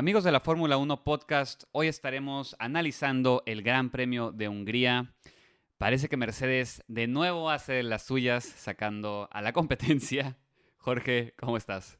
Amigos 0.00 0.24
de 0.24 0.32
la 0.32 0.40
Fórmula 0.40 0.78
1 0.78 1.04
Podcast, 1.04 1.64
hoy 1.72 1.86
estaremos 1.86 2.56
analizando 2.58 3.42
el 3.44 3.62
Gran 3.62 3.90
Premio 3.90 4.32
de 4.32 4.48
Hungría. 4.48 5.12
Parece 5.76 6.08
que 6.08 6.16
Mercedes 6.16 6.82
de 6.88 7.06
nuevo 7.06 7.50
hace 7.50 7.82
las 7.82 8.04
suyas 8.04 8.42
sacando 8.42 9.28
a 9.30 9.42
la 9.42 9.52
competencia. 9.52 10.38
Jorge, 10.78 11.34
¿cómo 11.38 11.58
estás? 11.58 11.98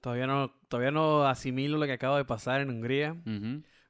Todavía 0.00 0.28
no, 0.28 0.52
todavía 0.68 0.92
no 0.92 1.24
asimilo 1.24 1.76
lo 1.78 1.86
que 1.86 1.94
acaba 1.94 2.18
de 2.18 2.24
pasar 2.24 2.60
en 2.60 2.70
Hungría, 2.70 3.16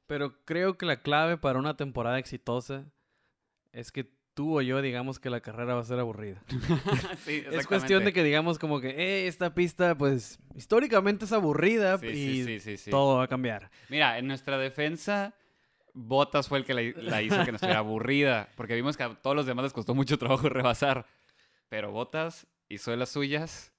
pero 0.07 0.43
creo 0.43 0.79
que 0.79 0.87
la 0.87 1.03
clave 1.03 1.37
para 1.37 1.59
una 1.59 1.77
temporada 1.77 2.17
exitosa 2.17 2.91
es 3.73 3.91
que 3.91 4.11
tú 4.39 4.57
o 4.57 4.61
yo 4.61 4.81
digamos 4.81 5.19
que 5.19 5.29
la 5.29 5.41
carrera 5.41 5.73
va 5.73 5.81
a 5.81 5.83
ser 5.83 5.99
aburrida. 5.99 6.39
Sí, 7.25 7.43
Es 7.51 7.67
cuestión 7.67 8.05
de 8.05 8.13
que 8.13 8.23
digamos 8.23 8.57
como 8.57 8.79
que, 8.79 8.91
eh, 8.91 9.27
esta 9.27 9.53
pista 9.53 9.97
pues 9.97 10.39
históricamente 10.55 11.25
es 11.25 11.33
aburrida 11.33 11.97
Sí, 11.97 12.07
y 12.07 12.13
sí, 12.13 12.43
sí, 12.45 12.59
sí, 12.61 12.77
sí. 12.77 12.89
todo 12.89 13.17
va 13.17 13.25
a 13.25 13.27
cambiar. 13.27 13.69
Mira, 13.89 14.17
en 14.17 14.27
nuestra 14.27 14.57
defensa, 14.57 15.35
Bottas 15.93 16.47
fue 16.47 16.59
el 16.59 16.63
que 16.63 16.73
la, 16.73 16.81
la 17.03 17.21
hizo 17.21 17.35
que 17.43 17.51
nos 17.51 17.55
estuviera 17.55 17.79
aburrida, 17.79 18.47
porque 18.55 18.75
vimos 18.75 18.95
que 18.95 19.03
a 19.03 19.13
todos 19.13 19.35
los 19.35 19.45
demás 19.45 19.63
les 19.63 19.73
costó 19.73 19.93
mucho 19.93 20.17
trabajo 20.17 20.47
rebasar. 20.49 21.05
Pero 21.67 21.91
Bottas 21.91 22.47
hizo 22.69 22.91
de 22.91 22.97
las 22.97 23.09
suyas, 23.09 23.73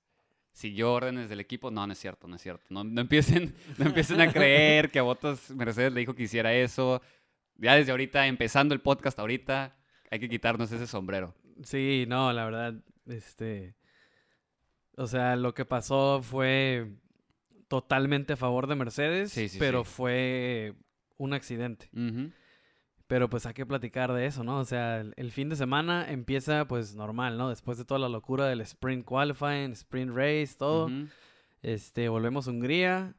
siguió 0.52 0.92
órdenes 0.92 1.30
del 1.30 1.40
equipo. 1.40 1.70
No, 1.70 1.86
no 1.86 1.94
es 1.94 1.98
cierto, 1.98 2.28
no 2.28 2.36
es 2.36 2.42
cierto. 2.42 2.66
No, 2.68 2.84
no 2.84 3.00
empiecen, 3.00 3.54
no 3.78 3.86
empiecen 3.86 4.20
a 4.20 4.30
creer 4.30 4.90
que 4.90 4.98
a 4.98 5.02
Bottas 5.04 5.52
Mercedes 5.52 5.94
le 5.94 6.00
dijo 6.00 6.14
que 6.14 6.24
hiciera 6.24 6.52
eso. 6.52 7.00
Ya 7.56 7.76
desde 7.76 7.92
ahorita, 7.92 8.26
empezando 8.26 8.74
el 8.74 8.82
podcast 8.82 9.18
ahorita, 9.18 9.79
hay 10.10 10.18
que 10.20 10.28
quitarnos 10.28 10.70
ese 10.72 10.86
sombrero. 10.86 11.34
Sí, 11.62 12.04
no, 12.08 12.32
la 12.32 12.44
verdad, 12.44 12.74
este... 13.06 13.74
O 14.96 15.06
sea, 15.06 15.36
lo 15.36 15.54
que 15.54 15.64
pasó 15.64 16.20
fue 16.22 16.90
totalmente 17.68 18.34
a 18.34 18.36
favor 18.36 18.66
de 18.66 18.74
Mercedes, 18.74 19.32
Sí, 19.32 19.48
sí, 19.48 19.58
pero 19.58 19.84
sí. 19.84 19.90
fue 19.94 20.74
un 21.16 21.32
accidente. 21.32 21.88
Pero 23.06 23.30
pues 23.30 23.46
hay 23.46 23.54
que 23.54 23.64
platicar 23.66 24.12
de 24.12 24.26
eso, 24.26 24.44
¿no? 24.44 24.58
O 24.58 24.64
sea, 24.64 25.00
el, 25.00 25.14
el 25.16 25.32
fin 25.32 25.48
de 25.48 25.56
semana 25.56 26.10
empieza 26.10 26.66
pues 26.68 26.94
normal, 26.94 27.38
¿no? 27.38 27.48
Después 27.48 27.78
de 27.78 27.84
toda 27.84 27.98
la 27.98 28.08
locura 28.08 28.46
del 28.46 28.60
sprint 28.60 29.04
qualifying, 29.04 29.72
sprint 29.72 30.12
race, 30.14 30.54
todo. 30.58 30.90
Este, 31.62 32.08
volvemos 32.08 32.46
a 32.46 32.50
Hungría 32.50 33.14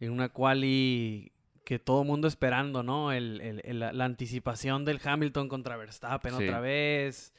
en 0.00 0.12
una 0.12 0.30
quali 0.30 1.32
que 1.64 1.78
todo 1.78 2.02
el 2.02 2.08
mundo 2.08 2.26
esperando, 2.28 2.82
¿no? 2.82 3.12
El, 3.12 3.40
el- 3.40 3.60
el- 3.64 3.78
la, 3.80 3.92
la 3.92 4.04
anticipación 4.04 4.84
del 4.84 5.00
Hamilton 5.04 5.48
contra 5.48 5.76
Verstappen 5.76 6.36
Sí. 6.36 6.44
otra 6.44 6.60
vez. 6.60 7.32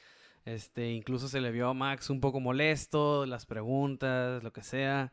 Este, 0.45 0.91
incluso 0.91 1.27
se 1.27 1.39
le 1.41 1.51
vio 1.51 1.69
a 1.69 1.73
Max 1.73 2.09
un 2.09 2.19
poco 2.19 2.39
molesto, 2.39 3.25
las 3.25 3.45
preguntas, 3.45 4.43
lo 4.43 4.51
que 4.53 4.63
sea. 4.63 5.11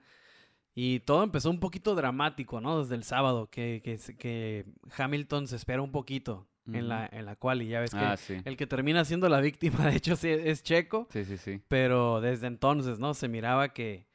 Y 0.74 1.00
todo 1.00 1.22
empezó 1.24 1.50
un 1.50 1.58
poquito 1.60 1.94
dramático, 1.94 2.60
¿no? 2.60 2.80
Desde 2.80 2.94
el 2.94 3.02
sábado, 3.04 3.48
que, 3.50 3.80
que, 3.84 3.98
que 4.16 4.64
Hamilton 4.96 5.48
se 5.48 5.56
espera 5.56 5.82
un 5.82 5.90
poquito 5.90 6.46
en 6.72 6.88
la, 6.88 7.08
en 7.10 7.24
la 7.26 7.34
quali. 7.34 7.66
Ya 7.66 7.80
ves 7.80 7.90
que 7.90 7.96
Ah, 7.98 8.16
sí. 8.16 8.36
el 8.44 8.56
que 8.56 8.66
termina 8.66 9.04
siendo 9.04 9.28
la 9.28 9.40
víctima, 9.40 9.78
de 9.90 9.96
hecho, 9.96 10.14
sí 10.16 10.28
es 10.28 10.62
Checo. 10.62 11.08
Sí, 11.10 11.24
sí, 11.24 11.36
sí. 11.36 11.60
Pero 11.66 12.20
desde 12.20 12.46
entonces, 12.46 12.98
¿no? 13.00 13.12
Se 13.14 13.26
miraba 13.26 13.72
que 13.74 14.06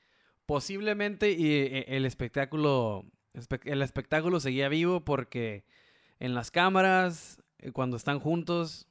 posiblemente 0.45 1.31
y, 1.31 1.51
eh, 1.51 1.85
el 1.89 2.05
espectáculo, 2.05 3.03
espe- 3.03 3.05
el 3.65 3.81
espectáculo 3.81 4.39
seguía 4.39 4.69
vivo 4.69 5.03
porque 5.05 5.63
en 6.19 6.33
las 6.35 6.51
cámaras, 6.51 7.41
eh, 7.59 7.71
cuando 7.71 7.97
están 7.97 8.19
juntos, 8.19 8.87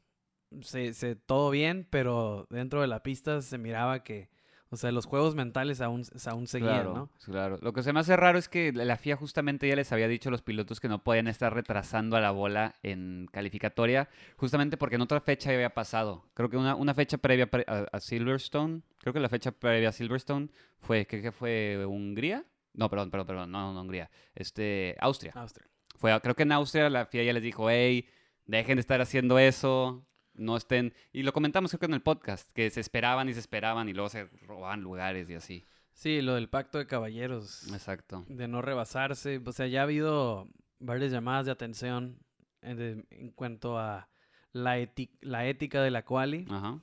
se, 0.61 0.93
se- 0.95 1.17
todo 1.17 1.51
bien, 1.51 1.87
pero 1.91 2.47
dentro 2.51 2.81
de 2.81 2.87
la 2.89 3.03
pista 3.03 3.41
se 3.41 3.57
miraba 3.59 4.03
que, 4.03 4.29
o 4.69 4.77
sea, 4.77 4.91
los 4.93 5.07
juegos 5.07 5.35
mentales 5.35 5.81
aún, 5.81 6.03
aún 6.27 6.47
seguían, 6.47 6.71
Claro, 6.71 6.95
¿no? 6.95 7.11
claro. 7.25 7.59
Lo 7.63 7.73
que 7.73 7.83
se 7.83 7.93
me 7.93 8.01
hace 8.01 8.17
raro 8.17 8.39
es 8.39 8.49
que 8.49 8.73
la 8.73 8.97
FIA 8.97 9.17
justamente 9.17 9.69
ya 9.69 9.77
les 9.77 9.93
había 9.93 10.09
dicho 10.09 10.29
a 10.29 10.33
los 10.33 10.43
pilotos 10.43 10.81
que 10.81 10.89
no 10.89 11.03
podían 11.03 11.29
estar 11.29 11.55
retrasando 11.55 12.17
a 12.17 12.21
la 12.21 12.31
bola 12.33 12.75
en 12.83 13.29
calificatoria, 13.33 14.09
justamente 14.37 14.77
porque 14.77 14.97
en 14.97 15.03
otra 15.03 15.21
fecha 15.21 15.51
ya 15.51 15.55
había 15.57 15.75
pasado. 15.75 16.25
Creo 16.35 16.51
que 16.51 16.57
una, 16.57 16.75
una 16.75 16.93
fecha 16.95 17.17
previa 17.19 17.47
pre- 17.51 17.65
a, 17.67 17.87
a 17.93 18.01
Silverstone, 18.01 18.83
creo 18.99 19.13
que 19.15 19.21
la 19.21 19.29
fecha 19.31 19.53
previa 19.53 19.91
a 19.91 19.93
Silverstone 19.93 20.49
fue, 20.81 21.07
¿qué, 21.07 21.23
qué 21.23 21.33
fue? 21.33 21.85
¿Hungría? 21.87 22.45
No, 22.75 22.89
perdón, 22.89 23.11
perdón, 23.11 23.27
perdón, 23.27 23.51
no, 23.53 23.73
no 23.73 23.81
Hungría. 23.83 24.11
Este, 24.35 24.97
Austria. 25.01 25.33
Austria. 25.35 25.67
Fue, 25.97 26.19
creo 26.21 26.35
que 26.35 26.43
en 26.45 26.53
Austria 26.53 26.89
la 26.91 27.07
FIA 27.07 27.25
ya 27.25 27.33
les 27.33 27.43
dijo, 27.43 27.69
hey, 27.71 28.09
dejen 28.47 28.77
de 28.77 28.81
estar 28.81 29.01
haciendo 29.01 29.39
eso, 29.39 30.07
no 30.35 30.57
estén... 30.57 30.95
Y 31.13 31.23
lo 31.23 31.33
comentamos 31.33 31.71
creo 31.71 31.81
que 31.81 31.87
en 31.87 31.95
el 31.95 32.03
podcast, 32.03 32.51
que 32.53 32.71
se 32.71 32.81
esperaban 32.81 33.29
y 33.29 33.35
se 33.35 33.41
esperaban 33.41 33.89
y 33.89 33.93
luego 33.93 34.09
se 34.09 34.25
robaban 34.47 34.81
lugares 34.81 35.29
y 35.31 35.35
así. 35.35 35.67
Sí, 35.93 36.23
lo 36.23 36.35
del 36.35 36.49
pacto 36.49 36.79
de 36.79 36.87
caballeros. 36.87 37.71
Exacto. 37.73 38.25
de 38.29 38.49
no 38.49 38.63
rebasarse. 38.63 39.41
O 39.45 39.53
sea, 39.53 39.67
ya 39.67 39.81
ha 39.81 39.83
habido 39.85 40.49
varias 40.79 41.13
llamadas 41.13 41.45
de 41.47 41.53
atención 41.53 42.19
en, 42.63 42.77
de- 42.79 43.07
en 43.11 43.31
cuanto 43.31 43.79
a 43.79 44.09
la, 44.53 44.77
la 45.21 45.47
ética 45.47 45.83
de 45.83 45.91
la 45.91 46.05
quali. 46.05 46.47
Ajá. 46.51 46.81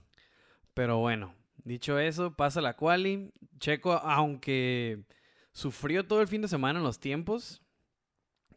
Pero 0.75 1.00
bueno, 1.00 1.33
dicho 1.63 1.97
eso, 2.00 2.35
pasa 2.35 2.61
la 2.61 2.75
quali. 2.77 3.33
Checo, 3.59 3.94
aunque 3.94 5.03
sufrió 5.52 6.06
todo 6.08 6.22
el 6.22 6.28
fin 6.28 6.42
de 6.42 6.48
semana 6.48 6.80
en 6.80 6.86
los 6.86 7.00
tiempos, 7.00 7.62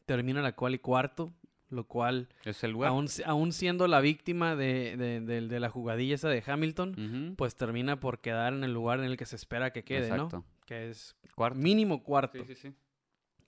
termina 0.06 0.42
la 0.42 0.54
quali 0.54 0.78
cuarto, 0.78 1.32
lo 1.70 1.84
cual, 1.86 2.28
Es 2.44 2.62
el 2.64 2.74
aún, 2.84 3.06
aún 3.24 3.52
siendo 3.52 3.86
la 3.88 4.00
víctima 4.00 4.56
de, 4.56 4.96
de- 4.96 5.20
de- 5.20 5.40
de 5.48 5.60
la 5.60 5.70
jugadilla 5.70 6.14
esa 6.14 6.28
de 6.28 6.42
Hamilton, 6.46 7.34
pues 7.36 7.56
termina 7.56 7.98
por 7.98 8.20
quedar 8.20 8.52
en 8.52 8.62
el 8.64 8.72
lugar 8.74 8.98
en 8.98 9.06
el 9.06 9.16
que 9.16 9.24
se 9.26 9.36
espera 9.36 9.72
que 9.72 9.82
quede, 9.84 10.08
Exacto. 10.08 10.36
¿no? 10.38 10.44
Que 10.66 10.90
es 10.90 11.16
Cuarto. 11.34 11.58
mínimo 11.58 12.02
cuarto 12.02 12.44
Sí, 12.44 12.54
sí, 12.54 12.68
sí. 12.68 12.74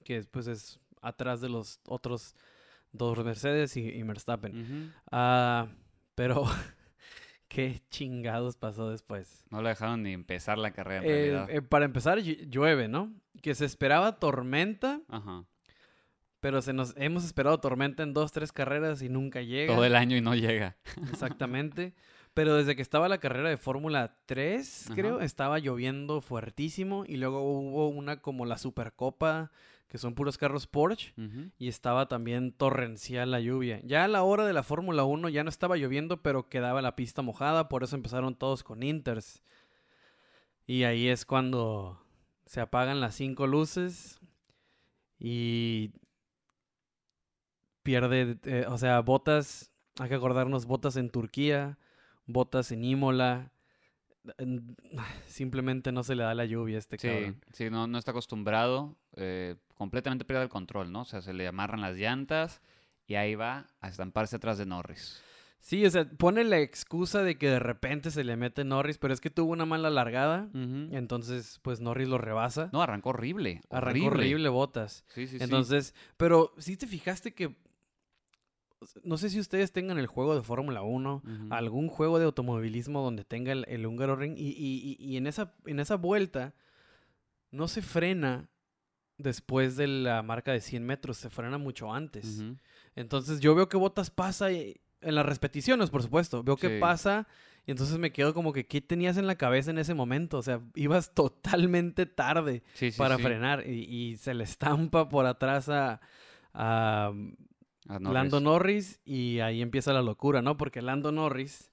que 0.04 0.22
pues 0.24 0.46
es 0.46 0.80
atrás 1.02 1.40
de 1.42 1.50
los 1.50 1.80
otros 1.86 2.34
dos 2.92 3.22
Mercedes 3.24 3.76
y, 3.76 3.80
y 3.82 4.02
Verstappen. 4.04 4.92
Ah, 5.12 5.68
pero 6.14 6.44
qué 7.54 7.80
chingados 7.90 8.56
pasó 8.56 8.90
después. 8.90 9.44
No 9.50 9.62
lo 9.62 9.68
dejaron 9.68 10.02
ni 10.02 10.12
empezar 10.12 10.58
la 10.58 10.72
carrera 10.72 11.02
en 11.04 11.08
Eh, 11.10 11.14
realidad. 11.14 11.50
eh, 11.50 11.62
para 11.62 11.84
empezar 11.84 12.18
llu- 12.18 12.48
llueve, 12.50 12.88
¿no? 12.88 13.12
Que 13.42 13.54
se 13.54 13.64
esperaba 13.64 14.18
tormenta, 14.18 15.00
Ajá. 15.08 15.44
pero 16.40 16.60
se 16.62 16.72
nos 16.72 16.94
hemos 16.96 17.24
esperado 17.24 17.58
tormenta 17.60 18.02
en 18.02 18.12
dos, 18.12 18.32
tres 18.32 18.52
carreras 18.52 19.02
y 19.02 19.08
nunca 19.08 19.40
llega. 19.42 19.74
Todo 19.74 19.84
el 19.84 19.94
año 19.96 20.16
y 20.16 20.20
no 20.20 20.34
llega. 20.34 20.76
Exactamente. 21.12 21.94
Pero 22.34 22.56
desde 22.56 22.74
que 22.74 22.82
estaba 22.82 23.08
la 23.08 23.18
carrera 23.18 23.48
de 23.48 23.56
Fórmula 23.56 24.16
3, 24.26 24.86
Ajá. 24.86 24.94
creo, 24.96 25.20
estaba 25.20 25.60
lloviendo 25.60 26.20
fuertísimo 26.20 27.04
y 27.06 27.16
luego 27.16 27.42
hubo 27.42 27.88
una 27.88 28.20
como 28.20 28.44
la 28.44 28.58
Supercopa, 28.58 29.52
que 29.88 29.98
son 29.98 30.14
puros 30.14 30.38
carros 30.38 30.66
Porsche. 30.66 31.14
Y 31.58 31.68
estaba 31.68 32.08
también 32.08 32.52
torrencial 32.52 33.30
la 33.30 33.40
lluvia. 33.40 33.80
Ya 33.84 34.04
a 34.04 34.08
la 34.08 34.22
hora 34.22 34.44
de 34.44 34.52
la 34.52 34.62
Fórmula 34.62 35.04
1 35.04 35.28
ya 35.28 35.44
no 35.44 35.50
estaba 35.50 35.76
lloviendo, 35.76 36.22
pero 36.22 36.48
quedaba 36.48 36.82
la 36.82 36.96
pista 36.96 37.22
mojada, 37.22 37.68
por 37.68 37.84
eso 37.84 37.96
empezaron 37.96 38.34
todos 38.34 38.62
con 38.64 38.82
Inters. 38.82 39.42
Y 40.66 40.84
ahí 40.84 41.08
es 41.08 41.24
cuando 41.24 42.00
se 42.46 42.60
apagan 42.60 43.00
las 43.00 43.14
cinco 43.14 43.46
luces 43.46 44.20
y 45.18 45.92
pierde, 47.82 48.38
eh, 48.44 48.66
o 48.68 48.78
sea, 48.78 49.00
botas, 49.00 49.72
hay 50.00 50.08
que 50.08 50.14
acordarnos, 50.16 50.66
botas 50.66 50.96
en 50.96 51.10
Turquía, 51.10 51.78
botas 52.26 52.72
en 52.72 52.84
Imola. 52.84 53.52
En- 54.38 54.76
Simplemente 55.26 55.92
no 55.92 56.02
se 56.02 56.14
le 56.14 56.22
da 56.22 56.34
la 56.34 56.44
lluvia 56.44 56.76
a 56.76 56.78
este 56.78 56.98
Sí, 56.98 57.08
cabrón. 57.08 57.40
sí, 57.52 57.70
no, 57.70 57.86
no 57.86 57.98
está 57.98 58.10
acostumbrado. 58.12 58.96
eh, 59.16 59.56
completamente 59.74 60.24
pierde 60.24 60.44
el 60.44 60.48
control, 60.48 60.90
¿no? 60.92 61.02
O 61.02 61.04
sea, 61.04 61.20
se 61.22 61.32
le 61.34 61.46
amarran 61.48 61.80
las 61.80 61.96
llantas 61.96 62.60
y 63.06 63.16
ahí 63.16 63.34
va 63.34 63.66
a 63.80 63.88
estamparse 63.88 64.36
atrás 64.36 64.56
de 64.58 64.66
Norris. 64.66 65.20
Sí, 65.60 65.84
o 65.86 65.90
sea, 65.90 66.04
pone 66.08 66.44
la 66.44 66.58
excusa 66.58 67.22
de 67.22 67.38
que 67.38 67.48
de 67.48 67.58
repente 67.58 68.10
se 68.10 68.22
le 68.22 68.36
mete 68.36 68.64
Norris, 68.64 68.98
pero 68.98 69.14
es 69.14 69.20
que 69.20 69.30
tuvo 69.30 69.52
una 69.52 69.64
mala 69.64 69.88
largada. 69.90 70.48
Entonces, 70.52 71.58
pues 71.62 71.80
Norris 71.80 72.06
lo 72.08 72.18
rebasa. 72.18 72.68
No, 72.72 72.82
arrancó 72.82 73.10
horrible. 73.10 73.62
Arrancó 73.70 74.06
horrible 74.06 74.48
botas. 74.50 75.04
Sí, 75.08 75.26
sí, 75.26 75.38
sí. 75.38 75.44
Entonces, 75.44 75.94
pero 76.16 76.52
sí 76.58 76.76
te 76.76 76.86
fijaste 76.86 77.32
que. 77.34 77.56
No 79.02 79.16
sé 79.16 79.30
si 79.30 79.38
ustedes 79.40 79.72
tengan 79.72 79.98
el 79.98 80.06
juego 80.06 80.34
de 80.34 80.42
Fórmula 80.42 80.82
1, 80.82 81.22
Ujú. 81.24 81.54
algún 81.54 81.88
juego 81.88 82.18
de 82.18 82.24
automovilismo 82.26 83.02
donde 83.02 83.24
tenga 83.24 83.52
el, 83.52 83.64
el 83.68 83.86
húngaro 83.86 84.16
ring, 84.16 84.34
y, 84.36 84.48
y- 84.50 84.96
y- 84.98 85.16
en, 85.16 85.26
esa, 85.26 85.54
en 85.66 85.80
esa 85.80 85.96
vuelta 85.96 86.54
no 87.50 87.68
se 87.68 87.82
frena 87.82 88.48
después 89.18 89.76
de 89.76 89.86
la 89.86 90.22
marca 90.22 90.52
de 90.52 90.60
100 90.60 90.84
metros, 90.84 91.16
se 91.18 91.30
frena 91.30 91.56
mucho 91.58 91.92
antes. 91.92 92.42
Entonces 92.96 93.40
yo 93.40 93.54
veo 93.54 93.68
que 93.68 93.76
Botas 93.76 94.10
pasa 94.10 94.50
y- 94.52 94.80
en 95.00 95.14
las 95.14 95.26
repeticiones, 95.26 95.90
por 95.90 96.02
supuesto. 96.02 96.42
Veo 96.42 96.56
que 96.56 96.78
pasa 96.80 97.28
y 97.66 97.70
entonces 97.70 97.98
me 97.98 98.10
quedo 98.12 98.34
como 98.34 98.52
que, 98.52 98.66
¿qué 98.66 98.80
tenías 98.80 99.16
en 99.18 99.26
la 99.26 99.36
cabeza 99.36 99.70
en 99.70 99.78
ese 99.78 99.94
momento? 99.94 100.38
O 100.38 100.42
sea, 100.42 100.60
ibas 100.74 101.14
totalmente 101.14 102.06
tarde 102.06 102.62
Sí, 102.74 102.90
sí, 102.90 102.98
para 102.98 103.16
frenar 103.18 103.66
y, 103.68 103.84
y 103.84 104.16
se 104.16 104.34
le 104.34 104.44
estampa 104.44 105.08
por 105.08 105.26
atrás 105.26 105.68
A 105.68 107.12
Lando 108.14 108.40
Norris 108.40 109.00
y 109.04 109.40
ahí 109.40 109.60
empieza 109.62 109.92
la 109.92 110.02
locura, 110.02 110.40
¿no? 110.42 110.56
Porque 110.56 110.80
Lando 110.82 111.12
Norris, 111.12 111.70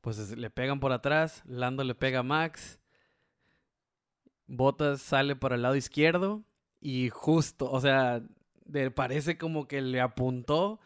pues 0.00 0.18
es- 0.18 0.36
le 0.36 0.50
pegan 0.50 0.80
por 0.80 0.92
atrás, 0.92 1.42
Lando 1.46 1.84
le 1.84 1.94
pega 1.94 2.20
a 2.20 2.22
Max, 2.22 2.80
Bottas 4.46 5.02
sale 5.02 5.34
para 5.36 5.56
el 5.56 5.62
lado 5.62 5.74
izquierdo 5.76 6.44
y 6.80 7.08
justo, 7.10 7.70
o 7.70 7.80
sea, 7.80 8.22
parece 8.94 9.36
como 9.38 9.66
que 9.66 9.80
le 9.80 10.00
apuntó 10.00 10.80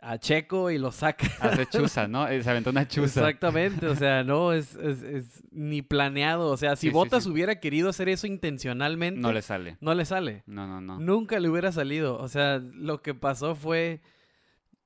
a 0.00 0.18
Checo 0.18 0.70
y 0.70 0.78
lo 0.78 0.92
saca. 0.92 1.26
Hace 1.40 1.66
chuza, 1.70 2.06
¿no? 2.08 2.26
Se 2.28 2.48
aventó 2.50 2.70
una 2.70 2.86
chuza. 2.86 3.20
Exactamente, 3.20 3.86
o 3.86 3.96
sea, 3.96 4.22
no 4.24 4.52
es, 4.54 4.74
es- 4.76 5.02
es 5.02 5.42
ni 5.50 5.82
planeado. 5.82 6.48
O 6.50 6.56
sea, 6.56 6.76
si 6.76 6.82
Sí, 6.82 6.86
sí, 6.88 6.92
Bottas 6.92 7.24
sí. 7.24 7.30
hubiera 7.30 7.58
querido 7.60 7.88
hacer 7.88 8.08
eso 8.08 8.26
intencionalmente, 8.26 9.20
No 9.20 9.32
le 9.32 9.42
sale. 9.42 9.76
no 9.80 9.94
le 9.94 10.04
sale. 10.04 10.42
No, 10.46 10.66
no, 10.66 10.80
no. 10.80 11.00
Nunca 11.00 11.40
le 11.40 11.48
hubiera 11.48 11.72
salido. 11.72 12.18
O 12.18 12.28
sea, 12.28 12.58
lo 12.58 13.02
que 13.02 13.14
pasó 13.14 13.54
fue. 13.54 14.00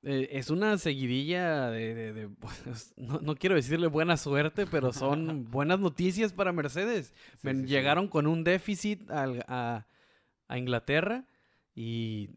eh, 0.03 0.29
es 0.33 0.49
una 0.49 0.79
seguidilla 0.79 1.69
de. 1.71 1.95
de- 1.95 2.13
de- 2.15 2.29
pues, 2.29 2.95
no, 2.97 3.19
no 3.21 3.35
quiero 3.35 3.57
decirle 3.57 3.87
buena 3.89 4.17
suerte, 4.17 4.65
pero 4.67 4.93
son 4.95 5.45
buenas 5.51 5.81
noticias 5.81 6.33
para 6.33 6.53
Mercedes. 6.53 7.13
Llegaron 7.43 8.09
con 8.09 8.27
un 8.27 8.43
déficit 8.45 9.11
al- 9.11 9.45
a, 9.49 9.87
a 10.49 10.57
Inglaterra 10.59 11.25
y. 11.75 12.31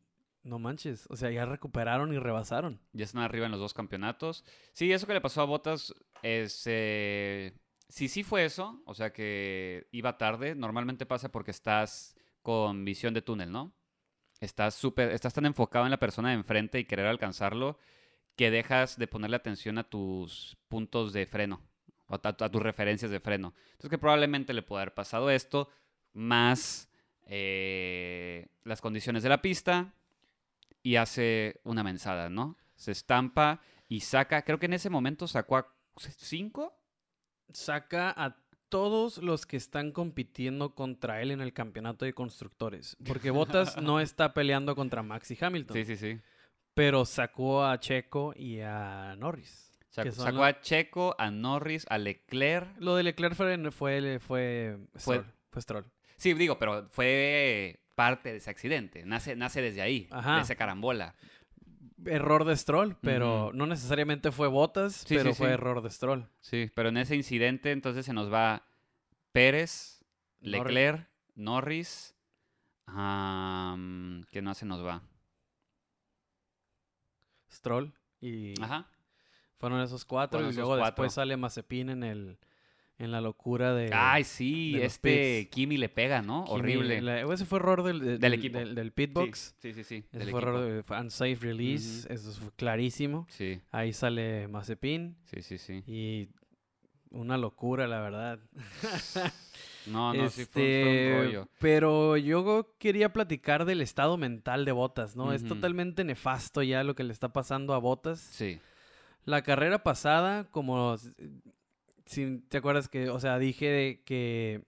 No 0.43 0.59
manches. 0.59 1.07
O 1.09 1.15
sea, 1.15 1.31
ya 1.31 1.45
recuperaron 1.45 2.13
y 2.13 2.19
rebasaron. 2.19 2.81
Ya 2.91 3.05
están 3.05 3.21
arriba 3.23 3.45
en 3.45 3.51
los 3.51 3.61
dos 3.61 3.73
campeonatos. 3.73 4.43
Sí, 4.73 4.91
eso 4.91 5.07
que 5.07 5.13
le 5.13 5.21
pasó 5.21 5.41
a 5.41 5.45
Bottas 5.45 5.93
es... 6.21 6.63
eh, 6.65 7.53
Sí, 7.87 8.07
sí 8.07 8.23
fue 8.23 8.43
eso. 8.45 8.81
O 8.85 8.93
sea 8.93 9.13
que 9.13 9.87
iba 9.91 10.17
tarde. 10.17 10.55
Normalmente 10.55 11.05
pasa 11.05 11.31
porque 11.31 11.51
estás 11.51 12.15
con 12.41 12.83
visión 12.83 13.13
de 13.13 13.21
túnel, 13.21 13.51
¿no? 13.51 13.73
Estás 14.41 14.73
súper... 14.75 15.11
Estás 15.11 15.33
tan 15.33 15.45
enfocado 15.45 15.85
en 15.85 15.91
la 15.91 15.99
persona 15.99 16.29
de 16.29 16.35
enfrente 16.35 16.79
y 16.79 16.85
querer 16.85 17.05
alcanzarlo 17.05 17.77
que 18.35 18.51
dejas 18.51 18.97
de 18.97 19.07
ponerle 19.07 19.37
atención 19.37 19.77
a 19.77 19.83
tus 19.83 20.57
puntos 20.67 21.13
de 21.13 21.25
freno. 21.25 21.61
A, 22.09 22.15
a 22.27 22.49
tus 22.49 22.61
referencias 22.61 23.11
de 23.11 23.19
freno. 23.21 23.53
Entonces 23.71 23.89
que 23.91 23.97
probablemente 23.97 24.53
le 24.53 24.63
puede 24.63 24.81
haber 24.81 24.93
pasado 24.93 25.29
esto. 25.29 25.69
Más 26.13 26.89
eh, 27.27 28.47
las 28.63 28.81
condiciones 28.81 29.23
de 29.23 29.29
la 29.29 29.41
pista 29.41 29.93
y 30.83 30.97
hace 30.97 31.59
una 31.63 31.83
mensada, 31.83 32.29
¿no? 32.29 32.57
Se 32.75 32.91
estampa 32.91 33.61
y 33.87 34.01
saca, 34.01 34.43
creo 34.43 34.59
que 34.59 34.67
en 34.67 34.73
ese 34.73 34.89
momento 34.91 35.27
sacó 35.27 35.57
a 35.57 35.67
cinco. 36.17 36.77
Saca 37.51 38.09
a 38.15 38.37
todos 38.69 39.19
los 39.19 39.45
que 39.45 39.57
están 39.57 39.91
compitiendo 39.91 40.73
contra 40.73 41.21
él 41.21 41.31
en 41.31 41.41
el 41.41 41.53
campeonato 41.53 42.05
de 42.05 42.13
constructores. 42.13 42.97
Porque 43.05 43.29
Bottas 43.31 43.77
no 43.81 43.99
está 43.99 44.33
peleando 44.33 44.75
contra 44.75 45.03
Max 45.03 45.29
y 45.31 45.37
Hamilton. 45.39 45.75
Sí, 45.77 45.85
sí, 45.85 45.95
sí. 45.97 46.19
Pero 46.73 47.05
sacó 47.05 47.63
a 47.63 47.79
Checo 47.79 48.33
y 48.35 48.59
a 48.61 49.15
Norris. 49.17 49.71
Sacó, 49.89 50.09
los- 50.09 50.19
a 50.43 50.59
Checo, 50.59 51.15
a 51.19 51.29
Norris, 51.29 51.85
a 51.89 51.99
Leclerc. 51.99 52.75
Lo 52.79 52.95
de 52.95 53.03
Leclerc 53.03 53.35
fue, 53.35 53.55
fue, 53.71 54.19
fue, 54.19 54.77
Fue- 54.95 54.99
Stroll, 55.17 55.33
fue 55.51 55.61
Stroll. 55.61 55.85
Sí, 56.17 56.33
digo, 56.33 56.57
pero 56.57 56.87
fue 56.89 57.79
parte 58.07 58.31
de 58.31 58.37
ese 58.37 58.49
accidente. 58.49 59.05
Nace, 59.05 59.35
nace 59.35 59.61
desde 59.61 59.81
ahí, 59.81 60.07
Ajá. 60.11 60.35
de 60.37 60.41
esa 60.41 60.55
carambola. 60.55 61.15
Error 62.05 62.43
de 62.43 62.57
Stroll, 62.57 62.97
pero 63.01 63.51
no 63.53 63.65
necesariamente 63.65 64.31
fue 64.31 64.47
Bottas, 64.49 64.93
Sí, 65.07 65.15
pero 65.15 65.29
sí, 65.31 65.37
fue 65.37 65.47
sí. 65.47 65.53
error 65.53 65.81
de 65.81 65.89
Stroll. 65.89 66.27
Sí, 66.41 66.69
pero 66.75 66.89
en 66.89 66.97
ese 66.97 67.15
incidente 67.15 67.71
entonces 67.71 68.05
se 68.05 68.13
nos 68.13 68.31
va 68.31 68.63
Pérez. 69.31 70.03
Leclerc, 70.41 71.07
Norris. 71.35 72.13
¿Qué 72.85 74.41
no 74.41 74.53
se 74.53 74.65
nos 74.65 74.85
va? 74.85 75.01
Stroll 77.51 77.93
y 78.19 78.59
Ajá. 78.61 78.87
fueron 79.57 79.79
esos 79.81 80.03
cuatro 80.05 80.39
Fueron 80.39 80.51
y 80.53 80.55
luego 80.55 80.71
cuatro. 80.71 80.85
después 80.85 81.13
sale 81.13 81.37
Mazepin 81.37 81.89
en 81.89 82.03
el 82.03 82.37
en 82.99 83.11
la 83.11 83.21
locura 83.21 83.73
de 83.73 83.89
Ay, 83.93 84.23
sí, 84.23 84.73
de 84.73 84.85
este. 84.85 85.49
Kimi 85.51 85.77
le 85.77 85.89
pega, 85.89 86.21
¿no? 86.21 86.45
Kimi. 86.45 86.55
Horrible. 86.59 87.01
La- 87.01 87.21
ese 87.21 87.45
fue 87.45 87.59
error 87.59 87.83
del, 87.83 87.99
del, 87.99 88.19
Del 88.19 88.33
equipo. 88.33 88.59
del, 88.59 88.91
pitbox. 88.91 89.55
Sí, 89.59 89.73
sí, 89.73 89.83
sí. 89.83 90.05
Ese 90.11 90.19
del 90.19 90.29
fue 90.29 90.39
equipo. 90.39 90.57
error 90.57 90.71
de 90.75 90.83
fue 90.83 90.99
unsafe 90.99 91.35
release, 91.41 92.11
eso 92.13 92.31
fue 92.33 92.51
clarísimo. 92.55 93.25
Sí, 93.29 93.59
Ahí 93.71 93.93
sale 93.93 94.47
Mazepin 94.47 95.17
sí, 95.25 95.41
sí, 95.41 95.57
sí. 95.57 95.83
y 95.87 96.29
una 97.09 97.37
locura, 97.37 97.87
la 97.87 97.99
verdad. 98.01 98.39
No, 99.85 100.13
no, 100.13 100.29
sí 100.29 100.45
fue, 100.45 100.61
un- 100.63 100.67
Este, 100.69 101.23
rollo. 101.25 101.47
Pero 101.59 102.15
yo 102.17 102.73
quería 102.79 103.11
platicar 103.11 103.65
del 103.65 103.81
estado 103.81 104.17
mental 104.17 104.63
de 104.65 104.71
Botas, 104.71 105.15
¿no? 105.15 105.33
Es 105.33 105.43
totalmente 105.43 106.03
nefasto 106.05 106.63
ya 106.63 106.83
lo 106.85 106.95
que 106.95 107.03
le 107.03 107.11
está 107.11 107.33
pasando 107.33 107.73
a 107.73 107.79
Botas. 107.79 108.19
Sí, 108.19 108.59
La 109.25 109.41
carrera 109.41 109.83
pasada, 109.83 110.45
como 110.51 110.95
si 112.05 112.39
te 112.49 112.57
acuerdas 112.57 112.89
que, 112.89 113.09
o 113.09 113.19
sea, 113.19 113.39
dije 113.39 113.65
de 113.69 114.01
que 114.03 114.61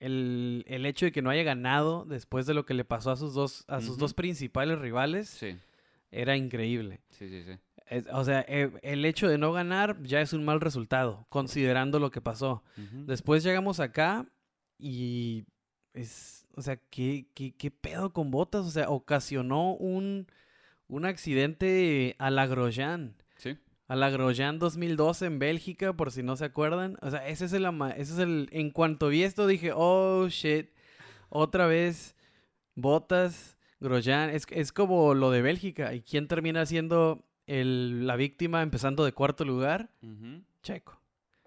el, 0.00 0.64
el 0.68 0.86
hecho 0.86 1.06
de 1.06 1.12
que 1.12 1.22
no 1.22 1.30
haya 1.30 1.42
ganado 1.42 2.04
después 2.04 2.46
de 2.46 2.54
lo 2.54 2.64
que 2.64 2.74
le 2.74 2.84
pasó 2.84 3.10
a 3.10 3.16
sus 3.16 3.34
dos, 3.34 3.64
a 3.68 3.80
sus 3.80 3.98
dos 3.98 4.14
principales 4.14 4.78
rivales 4.78 5.28
sí, 5.28 5.56
era 6.10 6.36
increíble. 6.36 7.00
sí, 7.10 7.28
sí, 7.28 7.42
sí. 7.44 7.58
Es- 7.86 8.04
o 8.12 8.22
sea, 8.24 8.44
eh, 8.48 8.70
el 8.82 9.04
hecho 9.04 9.28
de 9.28 9.38
no 9.38 9.52
ganar 9.52 10.00
ya 10.02 10.20
es 10.20 10.32
un 10.32 10.44
mal 10.44 10.60
resultado, 10.60 11.26
considerando 11.30 11.98
lo 11.98 12.10
que 12.10 12.20
pasó. 12.20 12.62
Después 13.06 13.42
llegamos 13.42 13.80
acá 13.80 14.26
y 14.78 15.44
es, 15.94 16.46
o 16.54 16.62
sea, 16.62 16.76
¿qué, 16.90 17.26
qué, 17.34 17.54
qué 17.56 17.70
pedo 17.70 18.12
con 18.12 18.30
botas? 18.30 18.66
O 18.66 18.70
sea, 18.70 18.90
ocasionó 18.90 19.72
un, 19.74 20.26
un 20.86 21.06
accidente 21.06 22.14
a 22.18 22.30
la 22.30 22.46
Grosjean. 22.46 23.16
A 23.88 23.96
la 23.96 24.10
Grosjean 24.10 24.58
2012 24.58 25.26
en 25.26 25.38
Bélgica, 25.38 25.94
por 25.94 26.12
si 26.12 26.22
no 26.22 26.36
se 26.36 26.44
acuerdan. 26.44 26.98
O 27.00 27.10
sea, 27.10 27.26
ese 27.26 27.46
es 27.46 27.52
el, 27.54 27.64
ama- 27.64 27.90
ese 27.90 28.12
es 28.12 28.18
el, 28.18 28.48
en 28.52 28.70
cuanto 28.70 29.08
vi 29.08 29.22
esto 29.22 29.46
dije, 29.46 29.72
oh, 29.74 30.28
shit, 30.28 30.68
otra 31.30 31.66
vez, 31.66 32.14
botas, 32.74 33.56
Grosjean. 33.80 34.30
Es, 34.30 34.46
es 34.50 34.72
como 34.72 35.14
lo 35.14 35.30
de 35.30 35.42
Bélgica. 35.42 35.94
¿Y 35.94 36.02
quién 36.02 36.28
termina 36.28 36.66
siendo 36.66 37.24
el, 37.46 38.06
la 38.06 38.16
víctima 38.16 38.62
empezando 38.62 39.04
de 39.04 39.12
cuarto 39.12 39.44
lugar? 39.44 39.88
Checo. 40.62 41.00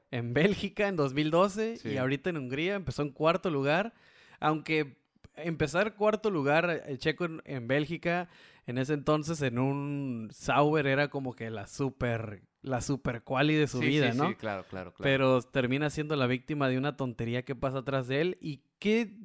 En 0.10 0.34
Bélgica 0.34 0.88
en 0.88 0.96
2012 0.98 1.78
Sí. 1.78 1.90
y 1.90 1.98
ahorita 1.98 2.32
en 2.32 2.38
Hungría 2.38 2.76
empezó 2.76 3.02
en 3.04 3.12
cuarto 3.12 3.50
lugar. 3.50 3.94
Aunque 4.40 4.98
empezar 5.36 5.96
cuarto 5.96 6.30
lugar 6.32 6.84
eh, 6.88 6.98
Checo 6.98 7.26
en, 7.26 7.42
en 7.46 7.68
Bélgica 7.68 8.28
en 8.66 8.78
ese 8.78 8.94
entonces 8.94 9.42
en 9.42 9.60
un 9.60 10.30
Sauber 10.32 10.88
era 10.88 11.10
como 11.10 11.34
que 11.36 11.50
la 11.50 11.68
super 11.68 12.44
la 12.62 12.82
super 12.82 13.24
quali 13.24 13.56
de 13.56 13.68
su 13.68 13.80
Sí, 13.80 13.88
vida, 13.88 14.12
sí, 14.12 14.18
¿no? 14.18 14.30
Sí, 14.30 14.36
claro, 14.36 14.64
claro, 14.70 14.94
claro. 14.94 15.04
Pero 15.04 15.42
termina 15.42 15.90
siendo 15.90 16.16
la 16.16 16.28
víctima 16.28 16.70
de 16.70 16.78
una 16.78 16.96
tontería 16.96 17.44
que 17.44 17.56
pasa 17.56 17.80
atrás 17.80 18.08
de 18.08 18.22
él. 18.22 18.38
¿Y 18.40 18.62
qué, 18.78 19.18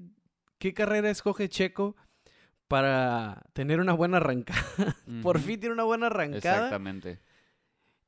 qué 0.59 0.73
carrera 0.73 1.11
escoge 1.11 1.49
Checo 1.51 1.97
para 2.67 3.43
tener 3.53 3.81
una 3.81 3.93
buena 3.93 4.17
arrancada? 4.19 4.65
Por 5.23 5.39
fin 5.39 5.61
tiene 5.61 5.75
una 5.75 5.85
buena 5.85 6.07
arrancada. 6.07 6.57
Exactamente. 6.65 7.21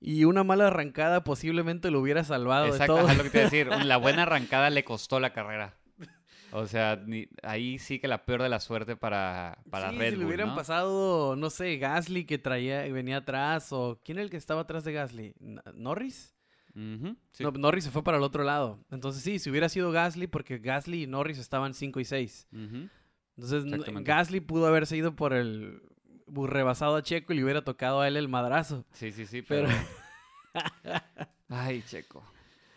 Y 0.00 0.24
una 0.24 0.44
mala 0.44 0.68
arrancada 0.68 1.24
posiblemente 1.24 1.90
lo 1.90 2.00
hubiera 2.00 2.24
salvado 2.24 2.66
Exacto, 2.66 2.94
de 2.94 3.00
todo. 3.00 3.08
ajá, 3.08 3.16
lo 3.18 3.22
que 3.24 3.30
te 3.30 3.38
iba 3.38 3.46
a 3.46 3.50
decir. 3.50 3.66
La 3.86 3.96
buena 3.96 4.22
arrancada 4.22 4.70
le 4.70 4.84
costó 4.84 5.18
la 5.20 5.32
carrera. 5.32 5.76
O 6.52 6.66
sea, 6.66 6.96
ni- 7.06 7.28
ahí 7.42 7.78
sí 7.78 7.98
que 7.98 8.08
la 8.08 8.24
peor 8.24 8.42
de 8.42 8.48
la 8.48 8.60
suerte 8.60 8.96
para, 8.96 9.58
para 9.70 9.90
sí, 9.90 9.98
Red 9.98 10.10
si 10.12 10.16
le 10.16 10.24
hubieran 10.26 10.48
¿no? 10.48 10.54
pasado, 10.54 11.36
no 11.36 11.50
sé, 11.50 11.76
Gasly 11.76 12.24
que 12.24 12.38
traía, 12.38 12.82
venía 12.92 13.18
atrás, 13.18 13.68
o 13.72 14.00
¿quién 14.04 14.18
era 14.18 14.24
el 14.24 14.30
que 14.30 14.36
estaba 14.38 14.62
atrás 14.62 14.84
de 14.84 14.92
Gasly? 14.92 15.34
¿Norris? 15.74 16.34
Sí. 17.32 17.42
No, 17.42 17.50
Norris 17.50 17.84
se 17.84 17.90
fue 17.90 18.04
para 18.04 18.18
el 18.18 18.22
otro 18.22 18.44
lado. 18.44 18.84
Entonces 18.90 19.22
sí, 19.22 19.38
si 19.40 19.50
hubiera 19.50 19.68
sido 19.68 19.90
Gasly, 19.90 20.26
porque 20.28 20.58
Gasly 20.58 21.02
y 21.02 21.06
Norris 21.08 21.38
estaban 21.38 21.74
5 21.74 21.98
y 22.00 22.04
6. 22.04 22.46
Ujú. 22.52 22.88
Entonces. 23.36 23.64
Gasly 24.04 24.40
pudo 24.40 24.66
haberse 24.68 24.96
ido 24.96 25.16
por 25.16 25.32
el 25.32 25.82
rebasado 26.28 26.96
a 26.96 27.02
Checo 27.02 27.32
y 27.32 27.36
le 27.36 27.44
hubiera 27.44 27.62
tocado 27.62 28.00
a 28.00 28.08
él 28.08 28.16
el 28.16 28.28
madrazo. 28.28 28.84
Sí, 28.92 29.10
sí, 29.12 29.26
sí, 29.26 29.42
Pero- 29.42 29.68
pero... 30.52 30.64
Ay, 31.48 31.82
Checo. 31.82 32.22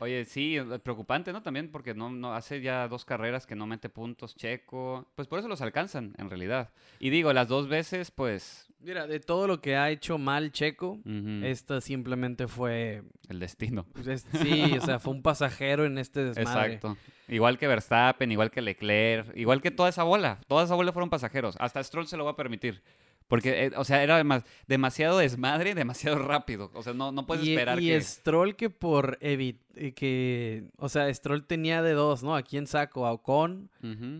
Oye, 0.01 0.25
sí, 0.25 0.57
es 0.57 0.65
preocupante, 0.81 1.31
¿no? 1.31 1.43
También 1.43 1.69
porque 1.71 1.93
no, 1.93 2.09
no 2.09 2.33
hace 2.33 2.59
ya 2.59 2.87
dos 2.87 3.05
carreras 3.05 3.45
que 3.45 3.55
no 3.55 3.67
mete 3.67 3.87
puntos 3.87 4.35
Checo. 4.35 5.07
Pues 5.13 5.27
por 5.27 5.37
eso 5.37 5.47
los 5.47 5.61
alcanzan, 5.61 6.15
en 6.17 6.27
realidad. 6.27 6.71
Y 6.99 7.11
digo, 7.11 7.31
las 7.33 7.47
dos 7.47 7.67
veces, 7.67 8.09
pues... 8.09 8.67
Mira, 8.79 9.05
de 9.05 9.19
todo 9.19 9.45
lo 9.45 9.61
que 9.61 9.75
ha 9.75 9.91
hecho 9.91 10.17
mal 10.17 10.51
Checo, 10.51 10.93
ujú, 11.05 11.45
esta 11.45 11.81
simplemente 11.81 12.47
fue... 12.47 13.03
El 13.29 13.39
destino. 13.39 13.85
es- 14.07 14.25
sí, 14.41 14.75
o 14.75 14.81
sea, 14.83 14.97
fue 14.97 15.13
un 15.13 15.21
pasajero 15.21 15.85
en 15.85 15.99
este 15.99 16.23
desmadre. 16.23 16.73
Exacto. 16.73 16.97
Igual 17.27 17.59
que 17.59 17.67
Verstappen, 17.67 18.31
igual 18.31 18.49
que 18.49 18.61
Leclerc, 18.61 19.37
igual 19.37 19.61
que 19.61 19.69
toda 19.69 19.87
esa 19.89 20.01
bola. 20.01 20.39
Toda 20.47 20.63
esa 20.63 20.73
bola 20.73 20.91
fueron 20.93 21.11
pasajeros. 21.11 21.55
Hasta 21.59 21.83
Stroll 21.83 22.07
se 22.07 22.17
lo 22.17 22.25
va 22.25 22.31
a 22.31 22.35
permitir. 22.35 22.81
Porque, 23.27 23.65
eh, 23.67 23.71
o 23.77 23.85
sea, 23.85 24.03
era 24.03 24.17
demas- 24.21 24.43
demasiado 24.67 25.17
desmadre, 25.19 25.73
demasiado 25.75 26.19
rápido. 26.19 26.69
O 26.73 26.83
sea, 26.83 26.93
no, 26.93 27.11
no 27.11 27.25
puedes 27.25 27.45
y, 27.45 27.51
esperar 27.53 27.79
y 27.81 27.87
que... 27.87 28.01
Stroll 28.01 28.55
que 28.55 28.69
por 28.69 29.17
evitar 29.21 29.61
que, 29.95 30.65
o 30.77 30.89
sea, 30.89 31.11
Stroll 31.13 31.45
tenía 31.47 31.81
de 31.81 31.93
dos, 31.93 32.23
¿no? 32.23 32.35
¿A 32.35 32.41
quién 32.43 32.67
saco? 32.67 33.07
¿A 33.07 33.13
Ocon 33.13 33.69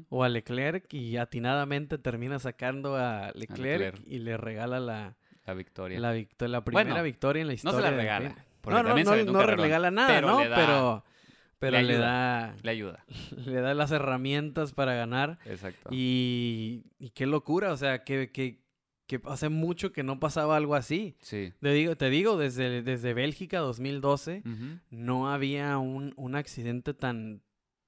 o 0.09 0.23
a 0.23 0.29
Leclerc? 0.29 0.91
Y 0.93 1.17
atinadamente 1.17 1.97
termina 1.97 2.39
sacando 2.39 2.95
a 2.95 3.31
Leclerc, 3.35 3.59
Leclerc. 3.81 4.01
y 4.07 4.19
le 4.19 4.37
regala 4.37 4.79
la, 4.79 5.15
La 5.45 5.53
victoria. 5.53 5.99
la, 5.99 6.13
victo- 6.13 6.47
la 6.47 6.63
primera 6.63 6.89
Bueno, 6.89 7.03
victoria 7.03 7.41
en 7.41 7.47
la 7.47 7.51
no 7.51 7.55
historia. 7.55 7.79
se 7.79 7.81
la 7.83 7.91
regala. 7.91 8.35
No, 8.63 8.83
no, 8.83 8.95
no, 8.95 9.23
no 9.25 9.45
regala 9.45 9.91
nada, 9.91 10.07
pero 10.07 10.27
¿no? 10.27 10.39
le 10.43 10.49
da- 10.49 10.55
pero 10.55 11.03
pero 11.59 11.79
le 11.81 11.97
da 11.97 12.55
Le 12.63 12.71
ayuda. 12.71 13.03
le 13.45 13.59
da 13.61 13.73
las 13.75 13.91
herramientas 13.91 14.71
para 14.71 14.95
ganar. 14.95 15.37
Exacto. 15.45 15.89
Y, 15.91 16.85
y 16.97 17.09
qué 17.09 17.25
locura, 17.27 17.71
o 17.73 17.77
sea, 17.77 18.03
qué, 18.03 18.31
qué, 18.31 18.57
que 19.19 19.19
hace 19.25 19.49
mucho 19.49 19.91
que 19.91 20.03
no 20.03 20.21
pasaba 20.21 20.55
algo 20.55 20.73
así. 20.75 21.15
Sí. 21.19 21.51
Te 21.59 21.73
digo, 21.73 21.97
te 21.97 22.09
digo 22.09 22.37
desde, 22.37 22.81
desde 22.81 23.13
Bélgica 23.13 23.59
2012 23.59 24.43
Ujú. 24.45 24.79
no 24.89 25.29
había 25.29 25.77
un, 25.79 26.13
un 26.15 26.35
accidente 26.35 26.93
tan, 26.93 27.41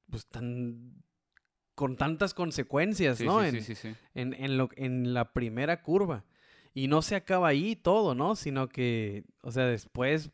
pues 0.10 0.28
tan, 0.28 1.02
con 1.76 1.96
tantas 1.96 2.34
consecuencias, 2.34 3.20
Sí, 3.20 3.26
¿no? 3.26 3.40
sí, 3.42 3.48
en, 3.48 3.54
sí, 3.54 3.62
sí, 3.62 3.76
sí. 3.76 3.96
en, 4.16 4.34
en 4.34 4.58
lo, 4.58 4.70
en 4.76 5.14
la 5.14 5.32
primera 5.32 5.82
curva. 5.82 6.26
Y 6.74 6.88
no 6.90 7.02
se 7.02 7.16
acaba 7.16 7.48
ahí 7.48 7.78
todo, 7.78 8.16
¿no? 8.16 8.36
Sino 8.36 8.68
que, 8.68 9.24
o 9.42 9.52
sea, 9.52 9.66
después 9.66 10.32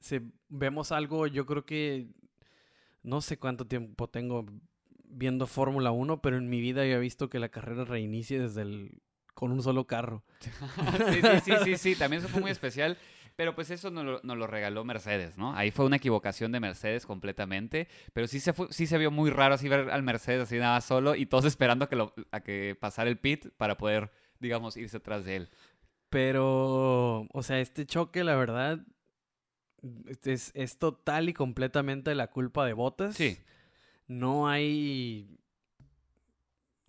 se, 0.00 0.20
vemos 0.50 0.92
algo, 0.92 1.26
yo 1.28 1.46
creo 1.46 1.64
que, 1.64 2.08
no 3.02 3.22
sé 3.22 3.38
cuánto 3.38 3.66
tiempo 3.66 4.08
tengo 4.10 4.44
viendo 5.04 5.46
Fórmula 5.46 5.92
1, 5.92 6.20
pero 6.20 6.36
en 6.36 6.50
mi 6.50 6.60
vida 6.60 6.84
yo 6.84 6.96
he 6.96 7.00
visto 7.00 7.30
que 7.30 7.38
la 7.38 7.48
carrera 7.48 7.84
reinicie 7.84 8.38
desde 8.38 8.62
el, 8.62 9.00
con 9.36 9.52
un 9.52 9.62
solo 9.62 9.86
carro. 9.86 10.24
sí, 10.40 11.20
sí, 11.20 11.40
sí, 11.44 11.52
sí, 11.62 11.76
sí, 11.76 11.94
también 11.94 12.22
eso 12.22 12.28
fue 12.30 12.40
muy 12.40 12.50
especial. 12.50 12.96
Pero 13.36 13.54
pues 13.54 13.70
eso 13.70 13.90
nos 13.90 14.02
lo, 14.02 14.20
nos 14.22 14.38
lo 14.38 14.46
regaló 14.46 14.82
Mercedes, 14.82 15.36
¿no? 15.36 15.54
Ahí 15.54 15.70
fue 15.70 15.84
una 15.84 15.96
equivocación 15.96 16.52
de 16.52 16.60
Mercedes 16.60 17.04
completamente. 17.04 17.86
Pero 18.14 18.26
sí 18.28 18.40
se, 18.40 18.54
fue, 18.54 18.68
sí 18.70 18.86
se 18.86 18.96
vio 18.96 19.10
muy 19.10 19.28
raro 19.28 19.54
así 19.54 19.68
ver 19.68 19.90
al 19.90 20.02
Mercedes 20.02 20.44
así 20.44 20.56
nada 20.56 20.80
solo 20.80 21.14
y 21.14 21.26
todos 21.26 21.44
esperando 21.44 21.84
a 21.84 21.88
que, 21.90 21.96
lo, 21.96 22.14
a 22.30 22.40
que 22.40 22.78
pasara 22.80 23.10
el 23.10 23.18
pit 23.18 23.48
para 23.58 23.76
poder, 23.76 24.10
digamos, 24.40 24.78
irse 24.78 24.96
atrás 24.96 25.26
de 25.26 25.36
él. 25.36 25.50
Pero, 26.08 27.26
o 27.30 27.42
sea, 27.42 27.60
este 27.60 27.84
choque, 27.84 28.24
la 28.24 28.36
verdad, 28.36 28.80
es, 30.24 30.50
es 30.54 30.78
total 30.78 31.28
y 31.28 31.34
completamente 31.34 32.14
la 32.14 32.28
culpa 32.28 32.64
de 32.64 32.72
Botas. 32.72 33.16
Sí. 33.16 33.36
No 34.06 34.48
hay 34.48 35.38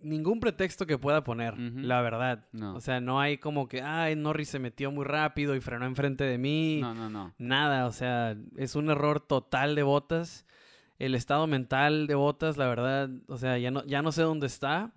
ningún 0.00 0.40
pretexto 0.40 0.86
que 0.86 0.98
pueda 0.98 1.24
poner, 1.24 1.58
la 1.58 2.00
verdad. 2.02 2.46
No. 2.52 2.74
O 2.74 2.80
sea, 2.80 3.00
no 3.00 3.20
hay 3.20 3.38
como 3.38 3.68
que, 3.68 3.82
ay, 3.82 4.16
Norris 4.16 4.48
se 4.48 4.58
metió 4.58 4.90
muy 4.90 5.04
rápido 5.04 5.54
y 5.54 5.60
frenó 5.60 5.86
enfrente 5.86 6.24
de 6.24 6.38
mí. 6.38 6.78
No, 6.80 6.94
no, 6.94 7.10
no. 7.10 7.34
Nada, 7.38 7.86
o 7.86 7.92
sea, 7.92 8.36
es 8.56 8.76
un 8.76 8.90
error 8.90 9.20
total 9.20 9.74
de 9.74 9.82
Botas. 9.82 10.46
El 10.98 11.14
estado 11.14 11.46
mental 11.46 12.08
de 12.08 12.16
Botas, 12.16 12.56
la 12.56 12.66
verdad, 12.66 13.08
o 13.28 13.38
sea, 13.38 13.56
ya 13.56 13.70
no, 13.70 13.84
ya 13.86 14.02
no 14.02 14.10
sé 14.10 14.22
dónde 14.22 14.48
está. 14.48 14.92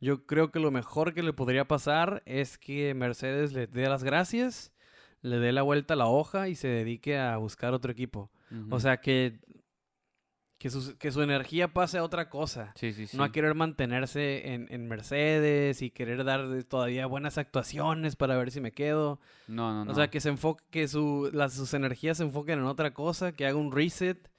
Yo 0.00 0.26
creo 0.26 0.50
que 0.50 0.58
lo 0.58 0.72
mejor 0.72 1.14
que 1.14 1.22
le 1.22 1.32
podría 1.32 1.68
pasar 1.68 2.22
es 2.26 2.58
que 2.58 2.92
Mercedes 2.94 3.52
le 3.52 3.68
dé 3.68 3.88
las 3.88 4.02
gracias, 4.02 4.72
le 5.22 5.38
dé 5.38 5.52
la 5.52 5.62
vuelta 5.62 5.94
a 5.94 5.96
la 5.96 6.06
hoja 6.06 6.48
y 6.48 6.56
se 6.56 6.66
dedique 6.66 7.18
a 7.18 7.36
buscar 7.36 7.72
otro 7.72 7.92
equipo. 7.92 8.32
O 8.70 8.80
sea, 8.80 8.96
que, 8.96 9.38
que, 10.64 10.70
su, 10.70 10.96
que 10.96 11.12
su 11.12 11.20
energía 11.20 11.68
pase 11.68 11.98
a 11.98 12.02
otra 12.02 12.30
cosa. 12.30 12.72
sí, 12.74 12.94
sí, 12.94 13.06
sí. 13.06 13.18
No 13.18 13.22
a 13.22 13.30
querer 13.30 13.54
mantenerse 13.54 14.54
en, 14.54 14.66
en 14.70 14.88
Mercedes 14.88 15.82
y 15.82 15.90
querer 15.90 16.24
dar 16.24 16.64
todavía 16.64 17.04
buenas 17.04 17.36
actuaciones 17.36 18.16
para 18.16 18.34
ver 18.38 18.50
si 18.50 18.62
me 18.62 18.72
quedo. 18.72 19.20
No, 19.46 19.74
no, 19.74 19.84
no. 19.84 19.92
O 19.92 19.94
sea, 19.94 20.08
que 20.08 20.20
se 20.20 20.30
enfoque, 20.30 20.64
que 20.70 20.88
su, 20.88 21.28
las, 21.34 21.52
sus 21.52 21.74
energías 21.74 22.16
se 22.16 22.22
enfoquen 22.22 22.60
en 22.60 22.64
otra 22.64 22.94
cosa, 22.94 23.32
que 23.32 23.46
haga 23.46 23.58
un 23.58 23.72
reset, 23.72 24.30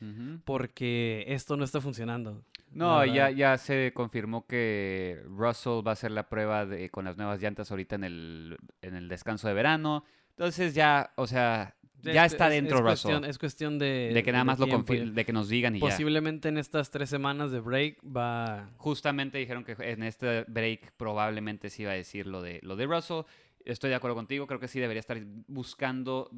porque 0.45 1.25
esto 1.27 1.57
no 1.57 1.63
está 1.63 1.79
funcionando. 1.79 2.41
No, 2.71 3.05
ya, 3.05 3.29
ya 3.29 3.59
se 3.59 3.91
confirmó 3.93 4.47
que 4.47 5.21
Russell 5.27 5.85
va 5.85 5.91
a 5.91 5.93
hacer 5.93 6.09
la 6.09 6.27
prueba 6.27 6.65
de, 6.65 6.89
con 6.89 7.05
las 7.05 7.17
nuevas 7.17 7.39
llantas 7.39 7.69
ahorita 7.69 7.97
en 7.97 8.03
el, 8.03 8.57
en 8.81 8.95
el 8.95 9.09
descanso 9.09 9.47
de 9.47 9.53
verano. 9.53 10.03
Entonces 10.31 10.73
ya, 10.73 11.11
o 11.17 11.27
sea, 11.27 11.75
ya 12.03 12.25
Es- 12.25 12.33
está 12.33 12.47
es- 12.47 12.53
dentro 12.53 12.77
es 12.77 12.83
Russell. 13.03 13.23
Es 13.25 13.37
cuestión 13.37 13.79
de... 13.79 14.11
de 14.13 14.23
que 14.23 14.31
nada 14.31 14.43
de 14.43 14.47
más 14.47 14.59
lo 14.59 14.65
tiempo 14.65 14.93
confir- 14.93 15.11
de 15.13 15.25
que 15.25 15.33
nos 15.33 15.49
digan 15.49 15.75
y 15.75 15.79
ya. 15.79 15.85
Posiblemente 15.87 16.49
en 16.49 16.57
estas 16.57 16.91
tres 16.91 17.09
semanas 17.09 17.51
de 17.51 17.59
break 17.59 17.99
va... 18.05 18.69
Justamente 18.77 19.37
dijeron 19.37 19.63
que 19.63 19.75
en 19.79 20.03
este 20.03 20.43
break 20.47 20.93
probablemente 20.97 21.69
se 21.69 21.83
iba 21.83 21.91
a 21.91 21.95
decir 21.95 22.27
lo 22.27 22.41
de, 22.41 22.59
lo 22.63 22.75
de 22.75 22.85
Russell. 22.85 23.21
Estoy 23.63 23.89
de 23.89 23.95
acuerdo 23.95 24.15
contigo, 24.15 24.45
creo 24.45 24.59
que 24.59 24.67
sí 24.67 24.79
debería 24.79 24.99
estar 24.99 25.19
buscando 25.47 26.29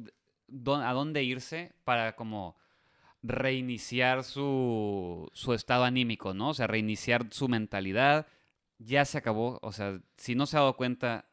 a 0.82 0.92
dónde 0.94 1.22
irse 1.24 1.72
para 1.84 2.16
como 2.16 2.56
reiniciar 3.22 4.24
su, 4.24 5.28
su 5.32 5.52
estado 5.52 5.84
anímico, 5.84 6.34
¿no? 6.34 6.50
O 6.50 6.54
sea, 6.54 6.66
reiniciar 6.66 7.26
su 7.30 7.48
mentalidad. 7.48 8.26
Ya 8.78 9.04
se 9.04 9.18
acabó, 9.18 9.58
o 9.62 9.72
sea, 9.72 10.00
si 10.16 10.34
no 10.36 10.46
se 10.46 10.56
ha 10.56 10.60
dado 10.60 10.76
cuenta, 10.76 11.26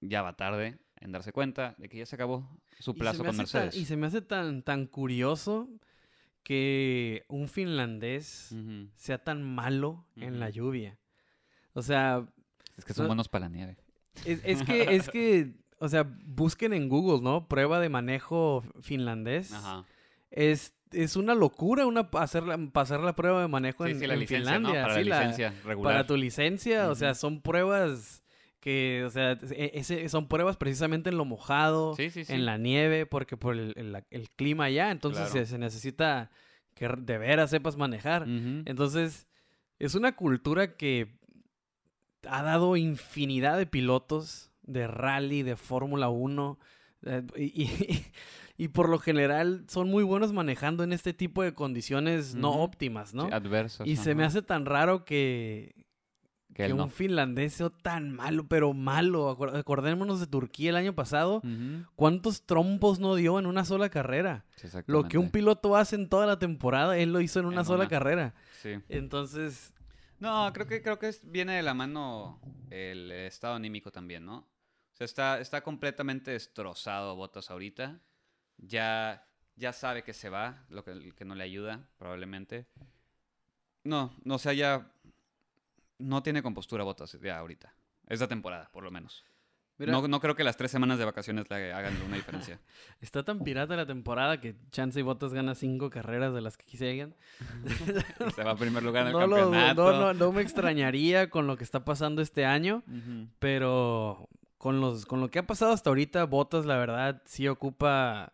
ya 0.00 0.22
va 0.22 0.36
tarde 0.36 0.78
en 1.00 1.12
darse 1.12 1.32
cuenta 1.32 1.74
de 1.78 1.88
que 1.88 1.98
ya 1.98 2.06
se 2.06 2.14
acabó 2.14 2.48
su 2.78 2.94
plazo 2.94 3.18
con 3.18 3.28
tan- 3.28 3.36
Mercedes. 3.38 3.76
y 3.76 3.84
se 3.86 3.96
me 3.96 4.06
hace 4.06 4.22
tan, 4.22 4.62
tan 4.62 4.86
curioso 4.86 5.68
que 6.42 7.24
un 7.28 7.48
finlandés 7.48 8.54
sea 8.94 9.18
tan 9.18 9.42
malo 9.42 10.06
en 10.16 10.38
la 10.40 10.50
lluvia. 10.50 10.98
O 11.72 11.82
sea, 11.82 12.26
Es 12.76 12.84
que 12.84 12.92
son 12.94 13.04
No- 13.04 13.08
buenos 13.08 13.28
para 13.28 13.46
la 13.46 13.54
nieve. 13.54 13.76
es, 14.24 14.40
es 14.44 14.62
que, 14.62 14.94
es 14.94 15.08
que, 15.08 15.54
o 15.78 15.88
sea, 15.88 16.04
busquen 16.24 16.72
en 16.72 16.88
Google, 16.88 17.22
¿no? 17.22 17.48
Prueba 17.48 17.80
de 17.80 17.88
manejo 17.88 18.62
finlandés. 18.82 19.52
Ajá. 19.52 19.84
Es, 20.30 20.74
es 20.92 21.16
una 21.16 21.34
locura 21.34 21.86
una, 21.86 22.08
hacer 22.12 22.42
la, 22.44 22.58
pasar 22.72 23.00
la 23.00 23.14
prueba 23.14 23.40
de 23.42 23.48
manejo 23.48 23.84
Sí, 23.86 23.92
en, 23.92 24.00
sí, 24.00 24.06
la 24.06 24.14
en 24.14 24.20
licencia, 24.20 24.52
Finlandia. 24.54 24.80
¿no? 24.82 24.88
Para 24.88 24.94
sí, 25.02 25.04
la 25.08 25.18
licencia 25.20 25.54
regular. 25.64 25.94
para 25.94 26.06
tu 26.06 26.16
licencia, 26.16 26.90
o 26.90 26.94
sea, 26.94 27.14
son 27.14 27.40
pruebas 27.40 28.22
que, 28.66 29.04
o 29.06 29.10
sea, 29.10 29.38
e- 29.52 29.70
ese, 29.74 30.08
son 30.08 30.26
pruebas 30.26 30.56
precisamente 30.56 31.08
en 31.10 31.16
lo 31.18 31.24
mojado, 31.24 31.94
Sí, 31.94 32.10
sí, 32.10 32.24
sí. 32.24 32.32
en 32.32 32.44
la 32.46 32.58
nieve, 32.58 33.06
porque 33.06 33.36
por 33.36 33.54
el, 33.54 33.72
el- 33.76 34.02
el 34.10 34.30
clima 34.30 34.64
allá, 34.64 34.90
entonces 34.90 35.30
Claro. 35.30 35.46
se, 35.46 35.52
se 35.52 35.56
necesita 35.58 36.32
que 36.74 36.88
de 36.88 37.16
veras 37.18 37.50
sepas 37.50 37.76
manejar. 37.76 38.26
Entonces, 38.26 39.28
es 39.78 39.94
una 39.94 40.16
cultura 40.16 40.76
que 40.76 41.16
ha 42.28 42.42
dado 42.42 42.76
infinidad 42.76 43.56
de 43.56 43.66
pilotos 43.66 44.50
de 44.62 44.88
rally, 44.88 45.44
de 45.44 45.54
Fórmula 45.54 46.08
1, 46.08 46.58
eh, 47.04 47.22
y, 47.36 47.62
y- 47.62 48.06
y 48.58 48.68
por 48.68 48.88
lo 48.88 48.98
general 48.98 49.64
son 49.68 49.88
muy 49.90 50.02
buenos 50.02 50.32
manejando 50.32 50.82
en 50.82 50.92
este 50.92 51.12
tipo 51.12 51.44
de 51.44 51.54
condiciones 51.54 52.34
no 52.34 52.50
óptimas, 52.50 53.14
¿no? 53.14 53.26
Sí, 53.26 53.32
adversos. 53.32 53.86
y 53.86 53.94
se 53.94 54.16
me 54.16 54.24
hace 54.24 54.42
tan 54.42 54.66
raro 54.66 55.04
que, 55.04 55.85
que 56.56 56.66
que 56.66 56.72
un 56.72 56.78
no. 56.78 56.88
finlandés 56.88 57.62
tan 57.82 58.12
malo, 58.12 58.46
pero 58.48 58.72
malo. 58.72 59.30
Acor- 59.36 59.54
Acordémonos 59.56 60.20
de 60.20 60.26
Turquía 60.26 60.70
el 60.70 60.76
año 60.76 60.94
pasado. 60.94 61.42
¿Cuántos 61.96 62.46
trompos 62.46 62.98
no 62.98 63.14
dio 63.14 63.38
en 63.38 63.44
una 63.46 63.64
sola 63.66 63.90
carrera? 63.90 64.44
Sí, 64.56 64.68
Lo 64.86 65.04
que 65.06 65.18
un 65.18 65.30
piloto 65.30 65.76
hace 65.76 65.96
en 65.96 66.08
toda 66.08 66.26
la 66.26 66.38
temporada, 66.38 66.96
él 66.96 67.12
lo 67.12 67.20
hizo 67.20 67.40
en 67.40 67.46
una 67.46 67.60
En 67.60 67.66
sola 67.66 67.80
una. 67.84 67.88
carrera. 67.90 68.34
Sí. 68.62 68.78
Entonces, 68.88 69.72
No, 70.18 70.50
creo 70.54 70.66
que, 70.66 70.80
creo 70.82 70.98
que 70.98 71.14
viene 71.24 71.56
de 71.56 71.62
la 71.62 71.74
mano 71.74 72.40
el 72.70 73.12
estado 73.12 73.54
anímico 73.54 73.90
también, 73.92 74.24
¿no? 74.24 74.38
O 74.38 74.96
sea, 74.96 75.04
está, 75.04 75.40
está 75.40 75.60
completamente 75.62 76.30
destrozado 76.30 77.14
Botas 77.16 77.50
ahorita. 77.50 78.00
Ya, 78.56 79.26
ya 79.56 79.74
sabe 79.74 80.02
que 80.04 80.14
se 80.14 80.30
va, 80.30 80.64
lo 80.70 80.82
que, 80.84 81.12
que 81.14 81.26
no 81.26 81.34
le 81.34 81.44
ayuda, 81.44 81.86
probablemente. 81.98 82.66
No, 83.84 84.12
no, 84.24 84.36
o 84.36 84.38
sea, 84.38 84.52
ya 84.54 84.90
no 85.98 86.22
tiene 86.22 86.42
compostura 86.42 86.84
Botas 86.84 87.18
ya 87.22 87.38
ahorita. 87.38 87.74
Esta 88.08 88.28
temporada, 88.28 88.70
por 88.72 88.84
lo 88.84 88.90
menos. 88.90 89.24
mira, 89.78 89.92
No, 89.92 90.06
no 90.06 90.20
creo 90.20 90.34
que 90.36 90.44
las 90.44 90.56
tres 90.56 90.70
semanas 90.70 90.98
de 90.98 91.04
vacaciones 91.04 91.48
le 91.50 91.72
hagan 91.72 91.94
una 92.06 92.16
diferencia. 92.16 92.60
está 93.00 93.24
tan 93.24 93.40
pirata 93.40 93.74
la 93.76 93.86
temporada 93.86 94.40
que 94.40 94.56
Chance 94.70 95.00
y 95.00 95.02
Bottas 95.02 95.32
gana 95.34 95.54
cinco 95.54 95.90
carreras 95.90 96.32
de 96.34 96.40
las 96.40 96.56
que 96.56 96.64
quisieran. 96.66 97.14
se 98.34 98.44
va 98.44 98.52
a 98.52 98.56
primer 98.56 98.82
lugar 98.82 99.02
en 99.02 99.08
el 99.08 99.12
No, 99.14 99.26
lo- 99.26 99.36
campeonato. 99.36 99.92
no, 99.92 100.00
no, 100.00 100.14
no 100.14 100.32
me 100.32 100.42
extrañaría 100.42 101.28
con 101.30 101.46
lo 101.46 101.56
que 101.56 101.64
está 101.64 101.84
pasando 101.84 102.22
este 102.22 102.44
año. 102.46 102.82
Pero 103.38 104.28
con 104.58 104.80
los 104.80 105.04
con 105.06 105.20
lo 105.20 105.30
que 105.30 105.38
ha 105.38 105.46
pasado 105.46 105.72
hasta 105.72 105.90
ahorita, 105.90 106.24
Botas 106.24 106.64
la 106.66 106.76
verdad 106.78 107.22
sí 107.26 107.46
ocupa 107.48 108.32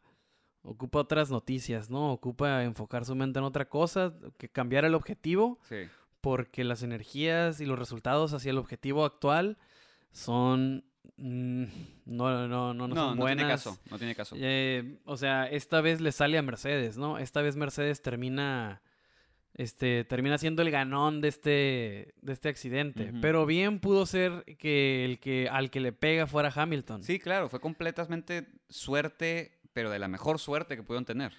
ocupa 0.62 1.00
otras 1.00 1.31
noticias, 1.31 1.90
¿no? 1.90 2.12
Ocupa 2.12 2.62
enfocar 2.62 3.04
su 3.04 3.14
mente 3.16 3.40
en 3.40 3.45
otra 3.45 3.69
cosa, 3.69 4.14
que 4.38 4.49
cambiar 4.49 4.85
el 4.85 4.95
objetivo, 4.95 5.59
Sí. 5.69 5.88
Porque 6.23 6.64
las 6.64 6.83
energías 6.83 7.61
y 7.61 7.67
los 7.67 7.79
resultados 7.79 8.33
hacia 8.33 8.50
el 8.50 8.59
objetivo 8.59 9.05
actual 9.05 9.59
son 10.12 10.85
mm, 11.17 11.64
no, 12.07 12.31
no, 12.31 12.49
no, 12.49 12.73
no, 12.75 12.88
No, 12.88 12.95
son 12.95 13.17
no 13.17 13.23
buenas. 13.23 13.37
tiene 13.37 13.52
caso, 13.52 13.79
no 13.91 13.99
tiene 13.99 14.14
caso. 14.14 14.37
Eh, 14.38 14.99
o 15.05 15.17
sea, 15.19 15.47
esta 15.47 15.81
vez 15.83 16.00
le 16.00 16.12
sale 16.12 16.38
a 16.38 16.43
Mercedes, 16.43 16.97
¿no? 16.97 17.19
Esta 17.19 17.43
vez 17.43 17.57
Mercedes 17.57 18.02
termina, 18.02 18.83
este, 19.55 20.05
termina 20.05 20.38
siendo 20.38 20.62
el 20.62 20.71
ganón 20.71 21.21
de 21.21 21.29
este, 21.29 22.14
de 22.23 22.33
este 22.33 22.49
accidente. 22.49 23.11
Ujú. 23.11 23.21
Pero 23.21 23.45
bien 23.47 23.81
pudo 23.81 24.07
ser 24.07 24.45
que 24.59 25.05
el 25.05 25.19
que 25.19 25.49
al 25.50 25.71
que 25.71 25.81
le 25.81 25.93
pega 25.93 26.26
fuera 26.26 26.52
Hamilton. 26.55 27.02
Sí, 27.02 27.19
claro, 27.19 27.49
fue 27.49 27.61
completamente 27.61 28.47
suerte, 28.69 29.59
pero 29.73 29.91
de 29.91 29.99
la 29.99 30.09
mejor 30.09 30.38
suerte 30.38 30.76
que 30.76 30.83
pudieron 30.83 31.05
tener. 31.05 31.33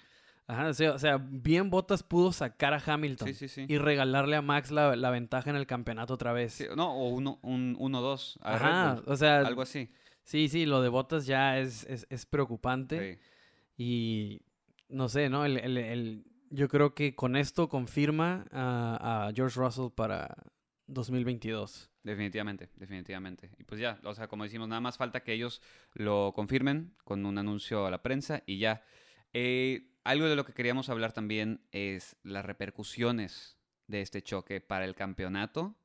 Ajá, 0.46 0.68
o 0.68 0.74
sea, 0.74 0.92
o 0.92 0.98
sea, 0.98 1.16
bien 1.18 1.70
Bottas 1.70 2.02
pudo 2.02 2.30
sacar 2.32 2.74
a 2.74 2.82
Hamilton 2.84 3.28
Sí, 3.28 3.34
sí, 3.34 3.48
sí. 3.48 3.64
y 3.66 3.78
regalarle 3.78 4.36
a 4.36 4.42
Max 4.42 4.70
la, 4.70 4.94
la 4.94 5.10
ventaja 5.10 5.48
en 5.50 5.56
el 5.56 5.66
campeonato 5.66 6.12
otra 6.14 6.32
vez. 6.32 6.62
No, 6.76 6.92
o 6.94 7.08
uno, 7.08 7.38
un 7.42 7.76
1-2 7.78 8.36
Red 8.42 8.52
Ajá, 8.54 9.02
o 9.06 9.16
sea, 9.16 9.38
algo 9.38 9.62
así. 9.62 9.88
sí, 10.22 10.48
sí, 10.48 10.66
lo 10.66 10.82
de 10.82 10.90
Bottas 10.90 11.24
ya 11.26 11.58
es, 11.58 11.84
es, 11.86 12.06
es 12.10 12.26
preocupante. 12.26 13.14
Sí. 13.14 13.82
Y 13.82 14.40
no 14.88 15.08
sé, 15.08 15.28
¿no? 15.30 15.44
El, 15.46 15.56
el- 15.56 15.78
el- 15.78 16.24
yo 16.50 16.68
creo 16.68 16.94
que 16.94 17.14
con 17.16 17.34
esto 17.36 17.68
confirma 17.68 18.44
a, 18.52 19.26
a 19.28 19.32
George 19.34 19.58
Russell 19.58 19.88
para, 19.94 20.36
2022. 20.86 21.90
Definitivamente, 22.02 22.68
definitivamente. 22.76 23.50
Y 23.58 23.64
pues 23.64 23.80
ya, 23.80 23.98
o 24.04 24.14
sea, 24.14 24.28
como 24.28 24.44
decimos, 24.44 24.68
nada 24.68 24.80
más 24.80 24.96
falta 24.98 25.20
que 25.20 25.32
ellos 25.32 25.62
lo 25.94 26.32
confirmen 26.34 26.94
con 27.04 27.24
un 27.26 27.38
anuncio 27.38 27.86
a 27.86 27.90
la 27.90 28.02
prensa 28.02 28.42
y 28.46 28.58
ya. 28.58 28.82
Eh, 29.34 29.90
algo 30.04 30.26
de 30.26 30.36
lo 30.36 30.44
que 30.44 30.54
queríamos 30.54 30.88
hablar 30.88 31.12
también 31.12 31.60
es 31.72 32.16
las 32.22 32.44
repercusiones 32.44 33.58
de 33.86 34.00
este 34.00 34.22
choque 34.22 34.60
para 34.60 34.84
el 34.84 34.94
campeonato 34.94 35.76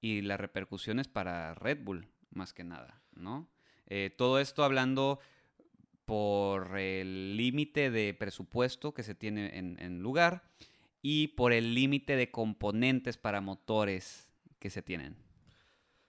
y 0.00 0.20
las 0.20 0.38
repercusiones 0.38 1.08
para 1.08 1.54
Red 1.54 1.82
Bull, 1.82 2.08
más 2.30 2.52
que 2.52 2.64
nada, 2.64 3.02
¿no? 3.14 3.48
Eh, 3.86 4.14
todo 4.16 4.38
esto 4.38 4.62
hablando 4.62 5.18
por 6.04 6.78
el 6.78 7.36
límite 7.36 7.90
de 7.90 8.14
presupuesto 8.14 8.92
que 8.94 9.02
se 9.02 9.14
tiene 9.14 9.58
en, 9.58 9.80
en 9.80 10.00
lugar 10.00 10.44
y 11.00 11.28
por 11.28 11.52
el 11.52 11.74
límite 11.74 12.16
de 12.16 12.30
componentes 12.30 13.16
para 13.16 13.40
motores 13.40 14.28
que 14.58 14.70
se 14.70 14.82
tienen. 14.82 15.16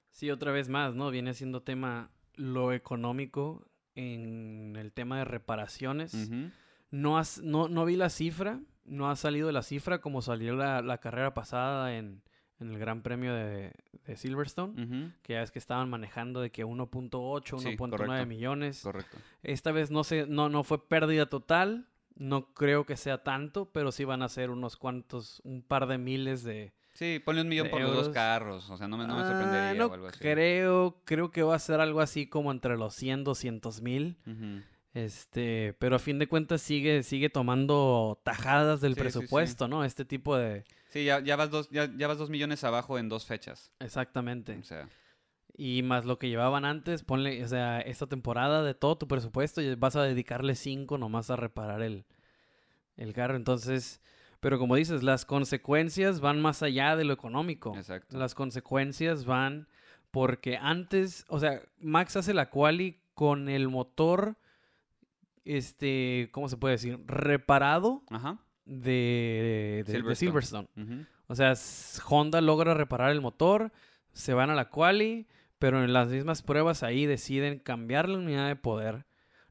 Sí, 0.09 0.29
otra 0.29 0.51
vez 0.51 0.69
más, 0.69 0.93
¿no? 0.93 1.09
Viene 1.09 1.33
siendo 1.33 1.63
tema 1.63 2.11
lo 2.35 2.73
económico 2.73 3.67
en 3.95 4.75
el 4.77 4.91
tema 4.91 5.19
de 5.19 5.25
reparaciones. 5.25 6.29
No, 6.93 7.17
has, 7.17 7.41
no, 7.41 7.67
no 7.67 7.85
vi 7.85 7.95
la 7.95 8.09
cifra, 8.09 8.59
no 8.85 9.09
ha 9.09 9.15
salido 9.15 9.51
la 9.51 9.63
cifra 9.63 9.99
como 9.99 10.21
salió 10.21 10.55
la, 10.55 10.81
la 10.81 10.99
carrera 10.99 11.33
pasada 11.33 11.95
en, 11.97 12.21
en 12.59 12.69
el 12.71 12.77
Gran 12.77 13.01
Premio 13.01 13.33
de, 13.33 13.73
de 14.05 14.15
Silverstone, 14.15 15.11
que 15.23 15.33
ya 15.33 15.41
es 15.41 15.51
que 15.51 15.57
estaban 15.59 15.89
manejando 15.89 16.39
de 16.41 16.51
que 16.51 16.65
1.8, 16.65 17.59
Sí, 17.59 17.65
1.9 17.77 17.89
correcto. 17.89 18.25
millones. 18.27 18.81
Correcto. 18.83 19.17
Esta 19.41 19.71
vez 19.71 19.89
no, 19.91 20.03
se, 20.03 20.27
no, 20.27 20.49
no 20.49 20.63
fue 20.63 20.87
pérdida 20.87 21.25
total, 21.25 21.87
no 22.15 22.53
creo 22.53 22.85
que 22.85 22.95
sea 22.95 23.23
tanto, 23.23 23.71
pero 23.71 23.91
sí 23.91 24.03
van 24.05 24.21
a 24.21 24.29
ser 24.29 24.49
unos 24.51 24.77
cuantos, 24.77 25.41
un 25.43 25.63
par 25.63 25.87
de 25.87 25.97
miles 25.97 26.43
de... 26.43 26.73
Sí, 26.93 27.19
ponle 27.25 27.41
un 27.41 27.47
millón 27.47 27.69
por 27.71 27.81
los 27.81 27.91
dos 27.95 28.09
carros. 28.09 28.69
O 28.69 28.77
sea, 28.77 28.87
no 28.87 28.97
me, 28.99 29.07
no 29.07 29.15
me 29.15 29.21
Ah, 29.23 29.25
sorprendería 29.25 29.73
no 29.73 29.87
o 29.87 29.93
algo 29.95 30.07
así. 30.09 30.19
creo, 30.19 31.01
creo 31.05 31.31
que 31.31 31.41
va 31.41 31.55
a 31.55 31.59
ser 31.59 31.79
algo 31.79 32.01
así 32.01 32.27
como 32.27 32.51
entre 32.51 32.77
los 32.77 32.93
100, 32.93 33.23
200 33.23 33.81
mil. 33.81 34.17
Ujú. 34.27 34.61
Este, 34.93 35.75
pero 35.79 35.95
a 35.95 35.99
fin 35.99 36.19
de 36.19 36.27
cuentas 36.27 36.61
sigue, 36.61 37.01
sigue 37.03 37.29
tomando 37.29 38.21
tajadas 38.23 38.79
del 38.81 38.93
Sí, 38.93 38.99
sí, 39.01 39.09
sí. 39.09 39.17
presupuesto, 39.17 39.67
¿no? 39.67 39.83
Este 39.83 40.05
tipo 40.05 40.37
de... 40.37 40.63
Sí, 40.89 41.03
ya, 41.05 41.19
ya, 41.19 41.35
vas 41.35 41.49
dos, 41.49 41.69
ya, 41.71 41.89
ya 41.97 42.07
vas 42.07 42.19
dos 42.19 42.29
millones 42.29 42.63
abajo 42.63 42.99
en 42.99 43.09
dos 43.09 43.25
fechas. 43.25 43.71
Exactamente. 43.79 44.55
O 44.59 44.63
sea, 44.63 44.87
Y 45.55 45.81
más 45.81 46.05
lo 46.05 46.19
que 46.19 46.29
llevaban 46.29 46.63
antes, 46.65 47.03
ponle, 47.03 47.43
o 47.43 47.47
sea, 47.47 47.81
esta 47.81 48.05
temporada 48.05 48.61
de 48.63 48.75
todo 48.75 48.97
tu 48.99 49.07
presupuesto 49.07 49.61
y 49.61 49.73
vas 49.73 49.95
a 49.95 50.03
dedicarle 50.03 50.53
cinco 50.55 50.99
nomás 50.99 51.31
a 51.31 51.35
reparar 51.35 51.81
el, 51.81 52.05
el 52.95 53.13
carro. 53.13 53.35
Entonces, 53.35 53.99
pero 54.39 54.59
como 54.59 54.75
dices, 54.75 55.01
las 55.01 55.25
consecuencias 55.25 56.19
van 56.19 56.39
más 56.39 56.61
allá 56.61 56.95
de 56.95 57.05
lo 57.05 57.13
económico. 57.13 57.75
exacto. 57.75 58.15
Las 58.19 58.35
consecuencias 58.35 59.25
van 59.25 59.67
porque 60.11 60.57
antes, 60.57 61.25
o 61.29 61.39
sea, 61.39 61.63
Max 61.79 62.15
hace 62.15 62.35
la 62.35 62.51
quali 62.51 63.01
con 63.15 63.49
el 63.49 63.67
motor, 63.69 64.37
este, 65.45 66.29
¿cómo 66.31 66.47
se 66.49 66.57
puede 66.57 66.73
decir? 66.73 66.99
Reparado 67.05 68.03
Ajá. 68.09 68.39
de, 68.65 69.83
de- 69.85 70.01
de 70.01 70.15
Silverstone. 70.15 70.67
O 71.27 71.35
sea, 71.35 71.53
Honda 72.07 72.41
logra 72.41 72.73
reparar 72.73 73.11
el 73.11 73.21
motor, 73.21 73.71
se 74.11 74.33
van 74.33 74.49
a 74.49 74.55
la 74.55 74.69
quali, 74.69 75.27
pero 75.59 75.83
en 75.83 75.93
las 75.93 76.09
mismas 76.09 76.41
pruebas 76.43 76.83
ahí 76.83 77.05
deciden 77.05 77.59
cambiar 77.59 78.09
la 78.09 78.17
unidad 78.19 78.47
de 78.47 78.55
poder, 78.55 79.05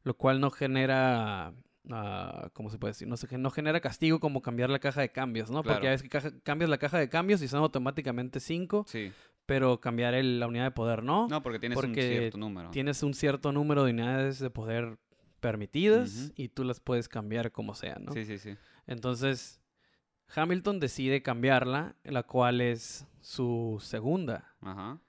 lo 0.05 0.14
cual 0.14 0.40
no 0.40 0.50
genera, 0.50 1.52
ah, 1.90 2.50
¿cómo 2.52 2.70
se 2.70 2.78
puede 2.78 2.90
decir? 2.92 3.09
No, 3.09 3.16
se, 3.16 3.38
no 3.38 3.50
genera 3.50 3.81
castigo 3.81 4.20
como 4.20 4.42
cambiar 4.42 4.70
la 4.70 4.78
caja 4.78 5.00
de 5.00 5.11
cambios, 5.11 5.50
¿no? 5.50 5.62
Porque 5.62 5.88
a 5.88 5.90
veces 5.90 6.02
que 6.02 6.09
caja- 6.11 6.33
cambias 6.42 6.70
la 6.70 6.78
caja 6.78 6.98
de 6.98 7.09
cambios 7.09 7.42
y 7.42 7.48
son 7.48 7.61
automáticamente 7.62 8.38
5, 8.40 8.85
Sí. 8.87 9.11
pero 9.46 9.81
cambiar 9.81 10.14
el- 10.14 10.38
la 10.38 10.46
unidad 10.46 10.64
de 10.64 10.70
poder 10.72 11.02
no. 11.02 11.26
No, 11.28 11.42
porque 11.42 11.59
tienes 11.59 11.78
un 11.83 11.94
cierto 11.94 12.38
número. 12.38 12.70
Tienes 12.70 13.02
un 13.02 13.14
cierto 13.14 13.50
número 13.52 13.85
de 13.85 13.92
unidades 13.92 14.38
de 14.38 14.50
poder 14.50 14.98
permitidas 15.42 16.33
y 16.37 16.48
tú 16.48 16.64
las 16.64 16.81
puedes 16.81 17.09
cambiar 17.09 17.52
como 17.52 17.74
sea, 17.74 17.96
¿no? 18.00 18.12
Sí, 18.12 18.24
sí, 18.24 18.38
sí. 18.38 18.57
Entonces, 18.87 19.61
Hamilton 20.35 20.81
decide 20.81 21.20
cambiarla, 21.22 21.96
la 22.05 22.22
cual 22.22 22.62
es 22.62 23.07
su 23.20 23.78
segunda. 23.83 24.55
Ajá. 24.61 25.00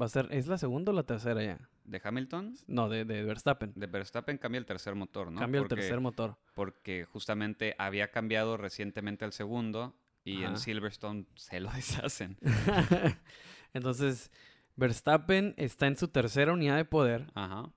Va 0.00 0.06
a 0.06 0.08
ser, 0.08 0.28
¿es 0.30 0.46
la 0.46 0.58
segunda 0.58 0.92
o 0.92 0.94
la 0.94 1.02
tercera 1.04 1.42
ya? 1.42 1.58
De 1.84 2.00
Hamilton, 2.02 2.54
No, 2.66 2.88
de, 2.88 3.04
de 3.04 3.24
Verstappen. 3.24 3.72
de 3.74 3.86
Verstappen 3.86 4.38
cambia 4.38 4.58
el 4.58 4.66
tercer 4.66 4.94
motor, 4.94 5.32
¿no? 5.32 5.40
Cambia 5.40 5.60
el 5.60 5.68
tercer 5.68 6.00
motor. 6.00 6.36
Porque 6.54 7.04
justamente 7.04 7.74
había 7.78 8.10
cambiado 8.10 8.56
recientemente 8.56 9.24
al 9.24 9.32
segundo 9.32 9.98
y 10.24 10.44
en. 10.44 10.56
Silverstone 10.58 11.26
se 11.36 11.60
lo 11.60 11.70
deshacen. 11.74 12.38
Entonces, 13.74 14.30
Verstappen 14.76 15.54
está 15.56 15.86
en 15.86 15.96
su 15.96 16.08
tercera 16.08 16.52
unidad 16.52 16.76
de 16.76 16.84
poder 16.84 17.30
Ajá. 17.34 17.70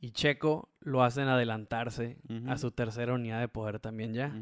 Y 0.00 0.12
Checo 0.12 0.68
lo 0.80 1.02
hacen 1.02 1.28
adelantarse 1.28 2.18
a 2.46 2.56
su 2.56 2.70
tercera 2.70 3.14
unidad 3.14 3.40
de 3.40 3.48
poder 3.48 3.80
también 3.80 4.14
ya. 4.14 4.32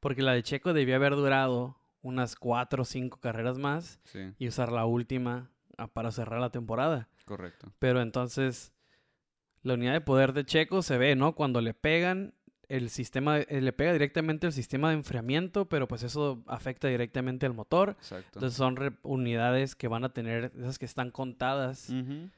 Porque 0.00 0.22
la 0.22 0.32
de 0.32 0.42
Checo 0.42 0.72
debió 0.72 0.96
haber 0.96 1.14
durado 1.14 1.76
unas 2.02 2.34
cuatro 2.34 2.82
o 2.82 2.84
cinco 2.86 3.20
carreras 3.20 3.58
más 3.58 4.00
Sí, 4.04 4.32
y 4.38 4.48
usar 4.48 4.72
la 4.72 4.86
última 4.86 5.50
ah, 5.76 5.86
para 5.88 6.10
cerrar 6.10 6.40
la 6.40 6.50
temporada. 6.50 7.08
correcto. 7.26 7.70
Pero 7.78 8.00
entonces, 8.00 8.72
la 9.62 9.74
unidad 9.74 9.92
de 9.92 10.00
poder 10.00 10.32
de 10.32 10.44
Checo 10.46 10.80
se 10.80 10.96
ve, 10.96 11.14
¿no? 11.16 11.34
Cuando 11.34 11.60
le 11.60 11.74
pegan, 11.74 12.32
el 12.68 12.88
sistema, 12.88 13.38
eh, 13.38 13.60
le 13.60 13.72
pega 13.74 13.92
directamente 13.92 14.46
el 14.46 14.52
sistema 14.54 14.88
de 14.88 14.94
enfriamiento, 14.94 15.68
pero 15.68 15.88
pues 15.88 16.02
eso 16.04 16.42
afecta 16.46 16.88
directamente 16.88 17.44
al 17.44 17.52
motor. 17.52 17.96
Exacto. 17.98 18.38
Entonces 18.38 18.56
son 18.56 18.98
unidades 19.02 19.74
que 19.74 19.88
van 19.88 20.04
a 20.04 20.14
tener, 20.14 20.52
esas 20.56 20.78
que 20.78 20.84
están 20.86 21.10
contadas. 21.10 21.90
Ujú. 21.90 22.30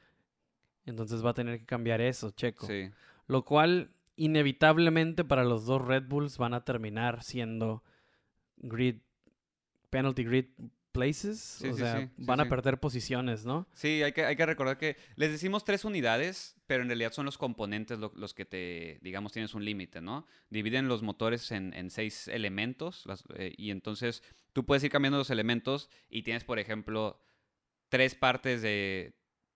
Entonces 0.85 1.23
va 1.25 1.29
a 1.31 1.33
tener 1.33 1.59
que 1.59 1.65
cambiar 1.65 2.01
eso, 2.01 2.31
Checo. 2.31 2.67
Sí. 2.67 2.89
Lo 3.27 3.45
cual, 3.45 3.91
inevitablemente 4.15 5.23
para 5.23 5.43
los 5.43 5.65
dos 5.65 5.81
Red 5.81 6.03
Bulls 6.07 6.37
van 6.37 6.53
a 6.53 6.63
terminar 6.65 7.23
siendo 7.23 7.83
grid, 8.57 8.97
penalty 9.89 10.23
grid 10.23 10.45
places. 10.91 11.39
Sí, 11.39 11.69
o 11.69 11.73
sí, 11.73 11.79
sea, 11.79 12.09
van 12.17 12.39
a 12.39 12.47
perder 12.49 12.79
posiciones, 12.79 13.45
¿no? 13.45 13.67
Sí, 13.73 14.03
hay 14.03 14.11
que, 14.11 14.25
hay 14.25 14.35
que 14.35 14.45
recordar 14.45 14.77
que 14.77 14.95
les 15.15 15.31
decimos 15.31 15.63
tres 15.65 15.85
unidades, 15.85 16.55
pero 16.67 16.83
en 16.83 16.89
realidad 16.89 17.11
son 17.13 17.25
los 17.25 17.37
componentes 17.39 17.97
lo- 17.97 18.11
los 18.15 18.33
que 18.35 18.45
te, 18.45 18.99
digamos, 19.01 19.31
tienes 19.31 19.55
un 19.55 19.65
límite, 19.65 20.01
¿no? 20.01 20.27
Dividen 20.51 20.87
los 20.87 21.01
motores 21.01 21.51
en, 21.51 21.73
en 21.73 21.89
seis 21.89 22.27
elementos 22.27 23.05
las- 23.07 23.23
eh, 23.35 23.53
y 23.57 23.71
entonces 23.71 24.21
tú 24.51 24.65
puedes 24.65 24.83
ir 24.83 24.91
cambiando 24.91 25.17
los 25.17 25.31
elementos 25.31 25.89
y 26.09 26.21
tienes, 26.21 26.43
por 26.43 26.59
ejemplo, 26.59 27.19
tres 27.89 28.13
partes 28.13 28.61
de, 28.61 29.15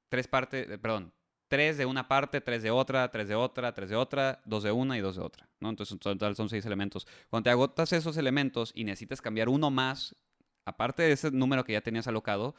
tres 0.09 0.27
partes, 0.27 0.65
perdón, 0.79 1.13
tres 1.47 1.77
de 1.77 1.85
una 1.85 2.07
parte, 2.07 2.41
tres 2.41 2.61
de 2.63 2.71
otra, 2.71 3.09
tres 3.11 3.27
de 3.27 3.35
otra, 3.35 3.73
tres 3.73 3.89
de 3.89 3.95
otra, 3.95 4.41
dos 4.45 4.63
de 4.63 4.71
una 4.71 4.97
y 4.97 5.01
dos 5.01 5.15
de 5.15 5.21
otra, 5.21 5.47
¿no? 5.59 5.69
Entonces 5.69 5.93
en 5.93 5.99
total 5.99 6.35
son 6.35 6.49
seis 6.49 6.65
elementos. 6.65 7.07
Cuando 7.29 7.45
te 7.45 7.49
agotas 7.51 7.93
esos 7.93 8.17
elementos 8.17 8.71
y 8.75 8.83
necesitas 8.83 9.21
cambiar 9.21 9.49
uno 9.49 9.69
más, 9.71 10.15
aparte 10.65 11.03
de 11.03 11.11
ese 11.13 11.31
número 11.31 11.63
que 11.63 11.73
ya 11.73 11.81
tenías 11.81 12.07
alocado, 12.07 12.55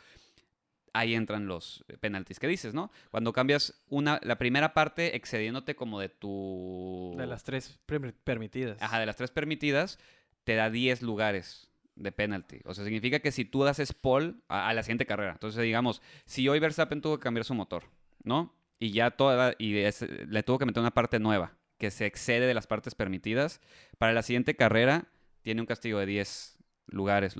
ahí 0.94 1.14
entran 1.14 1.46
los 1.46 1.85
penaltis 2.01 2.38
que 2.40 2.48
dices, 2.48 2.74
¿no? 2.74 2.90
Cuando 3.11 3.33
cambias 3.33 3.83
una, 3.88 4.18
la 4.22 4.38
primera 4.38 4.72
parte 4.74 5.14
excediéndote 5.16 5.77
como 5.77 6.01
de 6.01 6.09
tu... 6.09 7.14
De 7.18 7.27
las 7.27 7.44
tres 7.44 7.79
permi- 7.87 8.14
permitidas. 8.24 8.81
Ajá, 8.81 8.98
de 8.98 9.07
las 9.07 9.16
tres 9.16 9.31
permitidas, 9.31 9.98
te 10.44 10.55
da 10.55 10.70
10 10.70 11.03
lugares 11.03 11.68
de 11.94 12.11
penalty. 12.11 12.61
O 12.64 12.74
sea, 12.74 12.85
significa 12.85 13.20
que 13.20 13.33
si 13.33 13.44
tú 13.44 13.64
haces 13.66 13.92
pole 13.92 14.35
a, 14.48 14.68
a 14.68 14.72
la 14.72 14.83
siguiente 14.83 15.05
carrera, 15.05 15.33
entonces 15.33 15.62
digamos, 15.62 16.01
si 16.24 16.48
hoy 16.48 16.59
Verstappen 16.59 17.03
tuvo 17.03 17.18
que 17.18 17.22
cambiar 17.24 17.44
su 17.44 17.55
motor, 17.55 17.85
¿no? 18.24 18.55
Y 18.78 18.92
ya 18.92 19.10
toda, 19.10 19.54
y 19.58 19.76
es- 19.78 20.02
le 20.02 20.42
tuvo 20.42 20.58
que 20.58 20.66
meter 20.66 20.80
una 20.80 20.92
parte 20.94 21.18
nueva, 21.18 21.56
que 21.78 21.90
se 21.90 22.06
excede 22.06 22.46
de 22.46 22.54
las 22.54 22.66
partes 22.66 22.94
permitidas, 22.94 23.60
para 23.98 24.12
la 24.12 24.22
siguiente 24.22 24.56
carrera 24.56 25.08
tiene 25.42 25.60
un 25.60 25.66
castigo 25.66 25.98
de 25.98 26.06
10 26.06 26.58
lugares. 26.86 27.36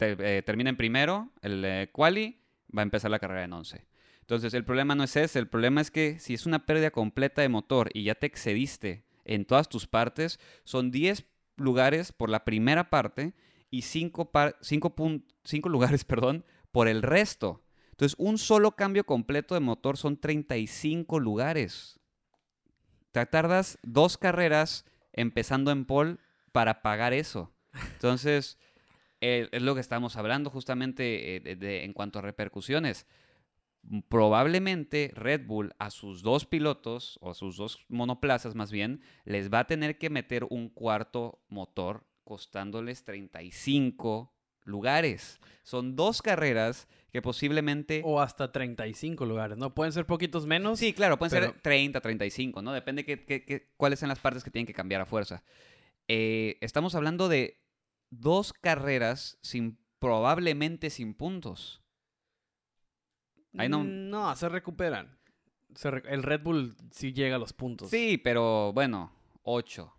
Eh, 0.00 0.42
termina 0.44 0.70
en 0.70 0.76
primero, 0.76 1.30
el 1.42 1.64
eh, 1.64 1.90
quali, 1.92 2.40
va 2.76 2.82
a 2.82 2.84
empezar 2.84 3.10
la 3.10 3.18
carrera 3.18 3.44
en 3.44 3.52
11. 3.52 3.86
Entonces, 4.20 4.54
el 4.54 4.64
problema 4.64 4.94
no 4.94 5.02
es 5.04 5.16
ese, 5.16 5.38
el 5.38 5.48
problema 5.48 5.80
es 5.80 5.90
que 5.90 6.18
si 6.20 6.34
es 6.34 6.46
una 6.46 6.64
pérdida 6.64 6.90
completa 6.90 7.42
de 7.42 7.48
motor 7.48 7.90
y 7.92 8.04
ya 8.04 8.14
te 8.14 8.26
excediste 8.26 9.04
en 9.24 9.44
todas 9.44 9.68
tus 9.68 9.86
partes, 9.86 10.38
son 10.64 10.90
10 10.90 11.26
lugares 11.56 12.12
por 12.12 12.30
la 12.30 12.44
primera 12.44 12.90
parte 12.90 13.34
y 13.70 13.82
5 13.82 14.30
lugares, 15.64 16.04
perdón, 16.04 16.44
por 16.70 16.88
el 16.88 17.02
resto. 17.02 17.62
Entonces, 18.00 18.16
un 18.18 18.38
solo 18.38 18.76
cambio 18.76 19.04
completo 19.04 19.52
de 19.52 19.60
motor 19.60 19.98
son 19.98 20.16
35 20.16 21.20
lugares. 21.20 22.00
Te 23.12 23.26
tardas 23.26 23.78
dos 23.82 24.16
carreras 24.16 24.86
empezando 25.12 25.70
en 25.70 25.84
pole 25.84 26.16
para 26.50 26.80
pagar 26.80 27.12
eso. 27.12 27.52
Entonces, 27.92 28.58
eh, 29.20 29.50
es 29.52 29.60
lo 29.60 29.74
que 29.74 29.82
estamos 29.82 30.16
hablando 30.16 30.48
justamente 30.48 31.36
eh, 31.36 31.56
de- 31.56 31.84
en 31.84 31.92
cuanto 31.92 32.20
a 32.20 32.22
repercusiones. 32.22 33.06
Probablemente 34.08 35.12
Red 35.14 35.44
Bull 35.46 35.74
a 35.78 35.90
sus 35.90 36.22
dos 36.22 36.46
pilotos, 36.46 37.18
o 37.20 37.32
a 37.32 37.34
sus 37.34 37.58
dos 37.58 37.84
monoplazas 37.90 38.54
más 38.54 38.72
bien, 38.72 39.02
les 39.26 39.52
va 39.52 39.58
a 39.58 39.66
tener 39.66 39.98
que 39.98 40.08
meter 40.08 40.46
un 40.48 40.70
cuarto 40.70 41.42
motor 41.50 42.06
costándoles 42.24 43.04
35 43.04 44.32
lugares. 44.64 45.40
Son 45.62 45.96
dos 45.96 46.22
carreras 46.22 46.88
que 47.12 47.22
posiblemente... 47.22 48.02
O 48.04 48.20
hasta 48.20 48.52
35 48.52 49.24
lugares, 49.26 49.58
¿no? 49.58 49.74
Pueden 49.74 49.92
ser 49.92 50.06
poquitos 50.06 50.46
menos. 50.46 50.78
Sí, 50.78 50.92
claro, 50.92 51.18
pueden 51.18 51.30
pero- 51.40 51.52
ser 51.52 51.60
30, 51.60 52.00
35, 52.00 52.62
¿no? 52.62 52.72
Depende 52.72 53.04
que, 53.04 53.24
que- 53.24 53.44
que- 53.44 53.72
cuáles 53.76 53.98
son 53.98 54.08
las 54.08 54.18
partes 54.20 54.44
que 54.44 54.50
tienen 54.50 54.66
que 54.66 54.74
cambiar 54.74 55.00
a 55.00 55.06
fuerza. 55.06 55.42
Eh, 56.08 56.56
estamos 56.60 56.94
hablando 56.94 57.28
de 57.28 57.60
dos 58.10 58.52
carreras 58.52 59.38
sin 59.42 59.78
probablemente 59.98 60.90
sin 60.90 61.14
puntos. 61.14 61.82
Ahí 63.58 63.68
no- 63.68 63.80
Mm, 63.84 64.10
No, 64.10 64.34
se 64.36 64.48
recuperan. 64.48 65.18
Se 65.74 65.90
re- 65.90 66.02
El 66.12 66.22
Red 66.22 66.42
Bull 66.42 66.76
sí 66.90 67.12
llega 67.12 67.36
a 67.36 67.38
los 67.38 67.52
puntos. 67.52 67.90
Sí, 67.90 68.18
pero 68.18 68.72
bueno, 68.72 69.12
8, 69.42 69.92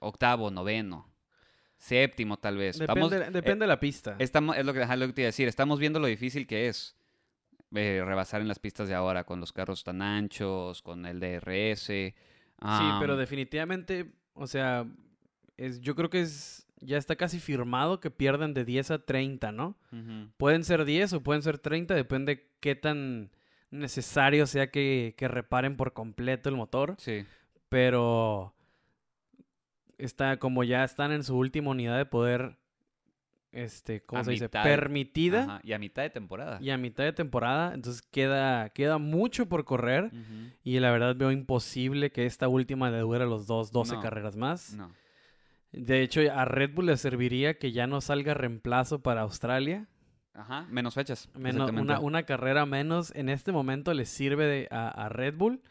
octavo, 0.00 0.50
noveno, 0.50 1.13
séptimo 1.76 2.36
tal 2.38 2.56
vez. 2.56 2.78
Depende, 2.78 3.00
Vamos- 3.18 3.32
depende 3.32 3.64
de 3.64 3.68
la 3.68 3.80
pista. 3.80 4.12
eh, 4.12 4.24
estamos, 4.24 4.56
es 4.56 4.64
lo 4.64 4.72
que, 4.72 4.82
ajá, 4.82 4.96
lo 4.96 5.06
que 5.06 5.12
te 5.12 5.20
iba 5.22 5.26
a 5.26 5.28
decir, 5.28 5.48
estamos 5.48 5.78
viendo 5.78 5.98
lo 6.00 6.06
difícil 6.06 6.46
que 6.46 6.68
es 6.68 6.96
eh, 7.74 8.02
rebasar 8.04 8.40
en 8.40 8.48
las 8.48 8.58
pistas 8.58 8.88
de 8.88 8.94
ahora 8.94 9.24
con 9.24 9.40
los 9.40 9.52
carros 9.52 9.82
tan 9.84 10.00
anchos, 10.02 10.80
con 10.82 11.04
el 11.06 11.18
DRS. 11.20 11.86
Sí, 11.86 12.14
pero 13.00 13.16
definitivamente, 13.16 14.12
o 14.32 14.46
sea, 14.46 14.86
es, 15.56 15.80
yo 15.80 15.94
creo 15.94 16.08
que 16.08 16.20
es 16.22 16.66
ya 16.80 16.98
está 16.98 17.16
casi 17.16 17.40
firmado 17.40 17.98
que 17.98 18.10
pierden 18.10 18.52
de 18.54 18.64
10 18.64 18.90
a 18.90 18.98
30, 19.04 19.52
¿no? 19.52 19.76
Pueden 20.36 20.64
ser 20.64 20.84
10 20.84 21.14
o 21.14 21.22
pueden 21.22 21.42
ser 21.42 21.58
30, 21.58 21.94
depende 21.94 22.50
qué 22.60 22.74
tan 22.74 23.30
necesario 23.70 24.46
sea 24.46 24.70
que, 24.70 25.14
que 25.16 25.26
reparen 25.26 25.76
por 25.76 25.94
completo 25.94 26.48
el 26.50 26.56
motor, 26.56 26.94
Sí, 26.98 27.24
pero 27.68 28.54
está 29.98 30.38
como 30.38 30.64
ya 30.64 30.84
están 30.84 31.12
en 31.12 31.22
su 31.24 31.36
última 31.36 31.70
unidad 31.70 31.96
de 31.98 32.06
poder, 32.06 32.56
este, 33.52 34.02
¿cómo 34.02 34.20
A 34.20 34.24
se 34.24 34.32
dice? 34.32 34.44
mitad 34.46 34.62
Permitida 34.64 35.42
ajá, 35.44 35.60
y 35.62 35.72
a 35.72 35.78
mitad 35.78 36.02
de 36.02 36.10
temporada. 36.10 36.58
y 36.60 36.70
a 36.70 36.76
mitad 36.76 37.04
de 37.04 37.12
temporada, 37.12 37.72
entonces 37.74 38.02
queda, 38.02 38.70
queda 38.70 38.98
mucho 38.98 39.46
por 39.46 39.64
correr 39.64 40.10
y 40.64 40.78
la 40.80 40.90
verdad 40.90 41.14
veo 41.16 41.30
imposible 41.30 42.10
que 42.10 42.26
esta 42.26 42.48
última 42.48 42.90
le 42.90 42.98
dure 42.98 43.26
los 43.26 43.46
dos, 43.46 43.70
12 43.70 43.94
No. 43.96 44.00
carreras 44.02 44.36
más. 44.36 44.74
No. 44.74 44.92
De 45.72 46.02
hecho, 46.02 46.20
a 46.32 46.44
Red 46.44 46.72
Bull 46.74 46.86
le 46.86 46.96
serviría 46.96 47.58
que 47.58 47.72
ya 47.72 47.86
no 47.86 48.00
salga 48.00 48.34
reemplazo 48.34 49.02
para 49.02 49.22
Australia. 49.22 49.88
Ajá, 50.32 50.66
menos 50.70 50.94
fechas. 50.94 51.28
Menos, 51.38 51.70
una 52.02 52.22
carrera 52.24 52.66
menos 52.66 53.12
en 53.14 53.28
este 53.28 53.52
momento 53.52 53.92
le 53.94 54.04
sirve 54.04 54.46
de- 54.46 54.68
a, 54.70 54.88
a 54.88 55.08
Red 55.08 55.34
Bull. 55.36 55.62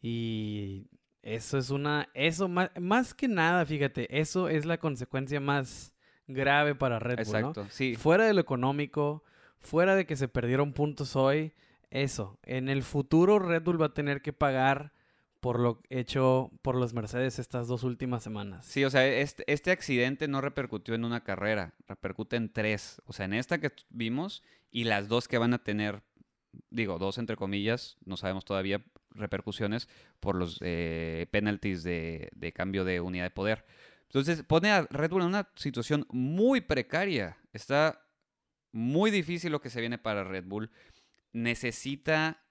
Y 0.00 0.86
eso 1.26 1.58
es 1.58 1.70
una. 1.70 2.08
Eso 2.14 2.46
más, 2.46 2.70
más 2.80 3.12
que 3.12 3.26
nada, 3.26 3.66
fíjate, 3.66 4.20
eso 4.20 4.48
es 4.48 4.64
la 4.64 4.78
consecuencia 4.78 5.40
más 5.40 5.92
grave 6.28 6.76
para 6.76 7.00
Red 7.00 7.24
Bull. 7.24 7.32
¿no? 7.32 7.38
Exacto, 7.38 7.66
sí. 7.70 7.96
Fuera 7.96 8.24
de 8.24 8.32
lo 8.32 8.40
económico, 8.40 9.24
fuera 9.58 9.96
de 9.96 10.06
que 10.06 10.14
se 10.14 10.28
perdieron 10.28 10.72
puntos 10.72 11.16
hoy, 11.16 11.52
eso. 11.90 12.38
En 12.44 12.68
el 12.68 12.84
futuro, 12.84 13.40
Red 13.40 13.64
Bull 13.64 13.82
va 13.82 13.86
a 13.86 13.94
tener 13.94 14.22
que 14.22 14.32
pagar 14.32 14.92
por 15.40 15.58
lo 15.58 15.82
hecho 15.90 16.52
por 16.62 16.76
los 16.76 16.94
Mercedes 16.94 17.40
estas 17.40 17.66
dos 17.66 17.82
últimas 17.82 18.22
semanas. 18.22 18.64
Sí, 18.64 18.84
o 18.84 18.90
sea, 18.90 19.04
este, 19.04 19.42
este 19.52 19.72
accidente 19.72 20.28
no 20.28 20.40
repercutió 20.40 20.94
en 20.94 21.04
una 21.04 21.24
carrera, 21.24 21.74
repercute 21.88 22.36
en 22.36 22.52
tres. 22.52 23.02
O 23.04 23.12
sea, 23.12 23.24
en 23.24 23.34
esta 23.34 23.58
que 23.58 23.72
vimos 23.90 24.44
y 24.70 24.84
las 24.84 25.08
dos 25.08 25.26
que 25.26 25.38
van 25.38 25.54
a 25.54 25.58
tener, 25.58 26.02
digo, 26.70 26.98
dos 27.00 27.18
entre 27.18 27.34
comillas, 27.34 27.96
no 28.04 28.16
sabemos 28.16 28.44
todavía 28.44 28.84
repercusiones 29.16 29.88
por 30.20 30.34
los 30.36 30.58
eh, 30.62 31.26
penalties 31.30 31.82
de, 31.82 32.30
cambio 32.54 32.84
de 32.84 33.00
unidad 33.00 33.24
de 33.24 33.30
poder. 33.30 33.64
Entonces, 34.04 34.42
pone 34.44 34.70
a 34.70 34.82
Red 34.82 35.10
Bull 35.10 35.22
en 35.22 35.28
una 35.28 35.48
situación 35.56 36.06
muy 36.10 36.60
precaria. 36.60 37.38
Está 37.52 38.02
muy 38.72 39.10
difícil 39.10 39.50
lo 39.52 39.60
que 39.60 39.70
se 39.70 39.80
viene 39.80 39.98
para 39.98 40.22
Red 40.24 40.44
Bull. 40.44 40.70
Necesita 41.32 42.42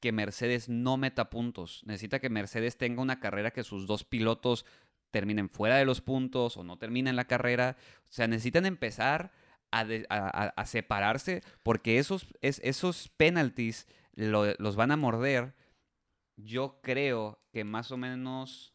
que 0.00 0.10
Mercedes 0.12 0.68
no 0.68 0.96
meta 0.96 1.30
puntos. 1.30 1.82
Necesita 1.86 2.18
que 2.18 2.28
Mercedes 2.30 2.76
tenga 2.76 3.02
una 3.02 3.20
carrera 3.20 3.52
que 3.52 3.62
sus 3.62 3.86
dos 3.86 4.04
pilotos 4.04 4.64
terminen 5.10 5.48
fuera 5.48 5.76
de 5.76 5.84
los 5.84 6.00
puntos 6.00 6.56
o 6.56 6.64
no 6.64 6.76
terminen 6.78 7.14
la 7.14 7.26
carrera. 7.26 7.76
O 8.04 8.12
sea, 8.12 8.26
necesitan 8.26 8.66
empezar 8.66 9.30
a, 9.70 10.64
separarse 10.66 11.42
porque 11.62 11.98
esos, 11.98 12.26
es- 12.40 12.60
esos 12.64 13.08
penalties 13.16 13.86
lo- 14.14 14.54
los 14.58 14.76
van 14.76 14.90
a 14.90 14.96
morder. 14.96 15.54
Yo 16.36 16.80
creo 16.82 17.42
que 17.52 17.64
más 17.64 17.90
o 17.92 17.96
menos 17.96 18.74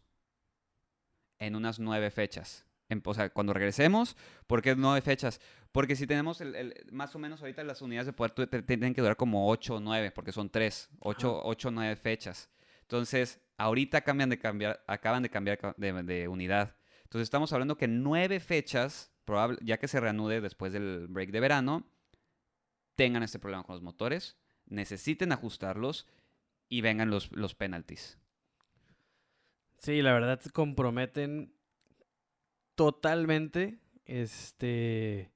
en 1.40 1.56
unas 1.56 1.80
nueve 1.80 2.12
fechas. 2.12 2.66
En- 2.90 3.02
o 3.06 3.14
sea, 3.14 3.30
cuando 3.30 3.54
regresemos, 3.54 4.16
¿por 4.48 4.62
qué 4.62 4.76
nueve 4.76 5.02
fechas? 5.02 5.42
Porque 5.72 5.96
si 5.96 6.08
tenemos 6.08 6.40
el, 6.42 6.56
el- 6.56 6.74
más 6.92 7.16
o 7.16 7.20
menos 7.20 7.42
ahorita 7.42 7.64
las 7.64 7.82
unidades 7.82 8.08
de 8.08 8.14
poder 8.14 8.32
te- 8.32 8.62
tienen 8.64 8.94
que 8.94 9.02
durar 9.02 9.18
como 9.18 9.50
8 9.50 9.76
o 9.76 9.80
9, 9.80 10.12
porque 10.12 10.32
son 10.32 10.50
3, 10.50 10.90
8 11.00 11.68
o 11.68 11.72
9 11.72 11.96
fechas. 11.96 12.50
Entonces, 12.82 13.42
ahorita 13.58 14.02
cambian 14.02 14.30
de 14.30 14.40
cambiar, 14.40 14.84
acaban 14.88 15.22
de 15.24 15.30
cambiar 15.30 15.58
ca- 15.58 15.76
de, 15.78 15.92
de 16.04 16.28
unidad. 16.28 16.76
Entonces, 17.04 17.26
estamos 17.26 17.52
hablando 17.54 17.78
que 17.78 17.88
9 17.88 18.40
fechas, 18.40 19.12
probable, 19.26 19.58
ya 19.62 19.78
que 19.78 19.88
se 19.90 20.00
reanude 20.00 20.40
después 20.42 20.72
del 20.74 21.08
break 21.10 21.32
de 21.32 21.40
verano, 21.42 21.92
tengan 22.96 23.24
este 23.24 23.40
problema 23.40 23.64
con 23.64 23.76
los 23.76 23.84
motores, 23.84 24.38
necesiten 24.66 25.32
ajustarlos 25.32 26.08
y 26.70 26.82
vengan 26.82 27.10
los, 27.10 27.32
los 27.32 27.56
penalties. 27.56 28.18
Sí, 29.80 30.02
la 30.02 30.14
verdad 30.14 30.40
se 30.40 30.50
comprometen 30.50 31.54
totalmente. 32.76 33.80
Este. 34.06 35.32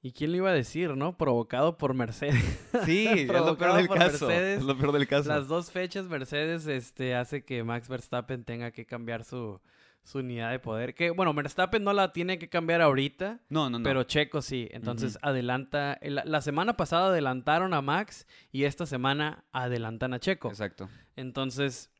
¿Y 0.00 0.12
quién 0.12 0.30
le 0.30 0.38
iba 0.38 0.50
a 0.50 0.54
decir, 0.54 0.96
no? 0.96 1.16
Provocado 1.16 1.76
por 1.76 1.94
Mercedes. 1.94 2.64
Sí, 2.84 3.06
es 3.06 3.26
lo 3.28 3.58
peor 3.58 3.76
del 3.76 3.88
caso. 3.88 4.28
Mercedes. 4.28 4.58
Es 4.58 4.64
lo 4.64 4.76
peor 4.78 4.92
del 4.92 5.08
caso. 5.08 5.28
Las 5.28 5.48
dos 5.48 5.70
fechas 5.70 6.06
Mercedes 6.06 6.66
este, 6.66 7.14
hace 7.14 7.44
que 7.44 7.64
Max 7.64 7.88
Verstappen 7.88 8.44
tenga 8.44 8.70
que 8.70 8.86
cambiar 8.86 9.24
su, 9.24 9.60
su 10.08 10.20
unidad 10.20 10.50
de 10.52 10.58
poder. 10.58 10.94
Que 10.94 11.10
bueno, 11.10 11.34
Verstappen 11.34 11.84
no 11.84 11.92
la 11.92 12.12
tiene 12.14 12.38
que 12.38 12.48
cambiar 12.48 12.80
ahorita, 12.80 13.40
No, 13.50 13.68
no, 13.68 13.78
no. 13.78 13.84
pero 13.84 14.04
Checo 14.04 14.40
sí. 14.40 14.66
Entonces 14.70 15.18
adelanta. 15.20 15.92
el- 16.00 16.22
La 16.24 16.40
semana 16.40 16.78
pasada 16.78 17.08
adelantaron 17.08 17.74
a 17.74 17.82
Max 17.82 18.26
y 18.50 18.64
esta 18.64 18.86
semana 18.86 19.44
adelantan 19.52 20.14
a 20.14 20.18
Checo. 20.18 20.48
Exacto. 20.48 20.88
Entonces, 21.14 21.90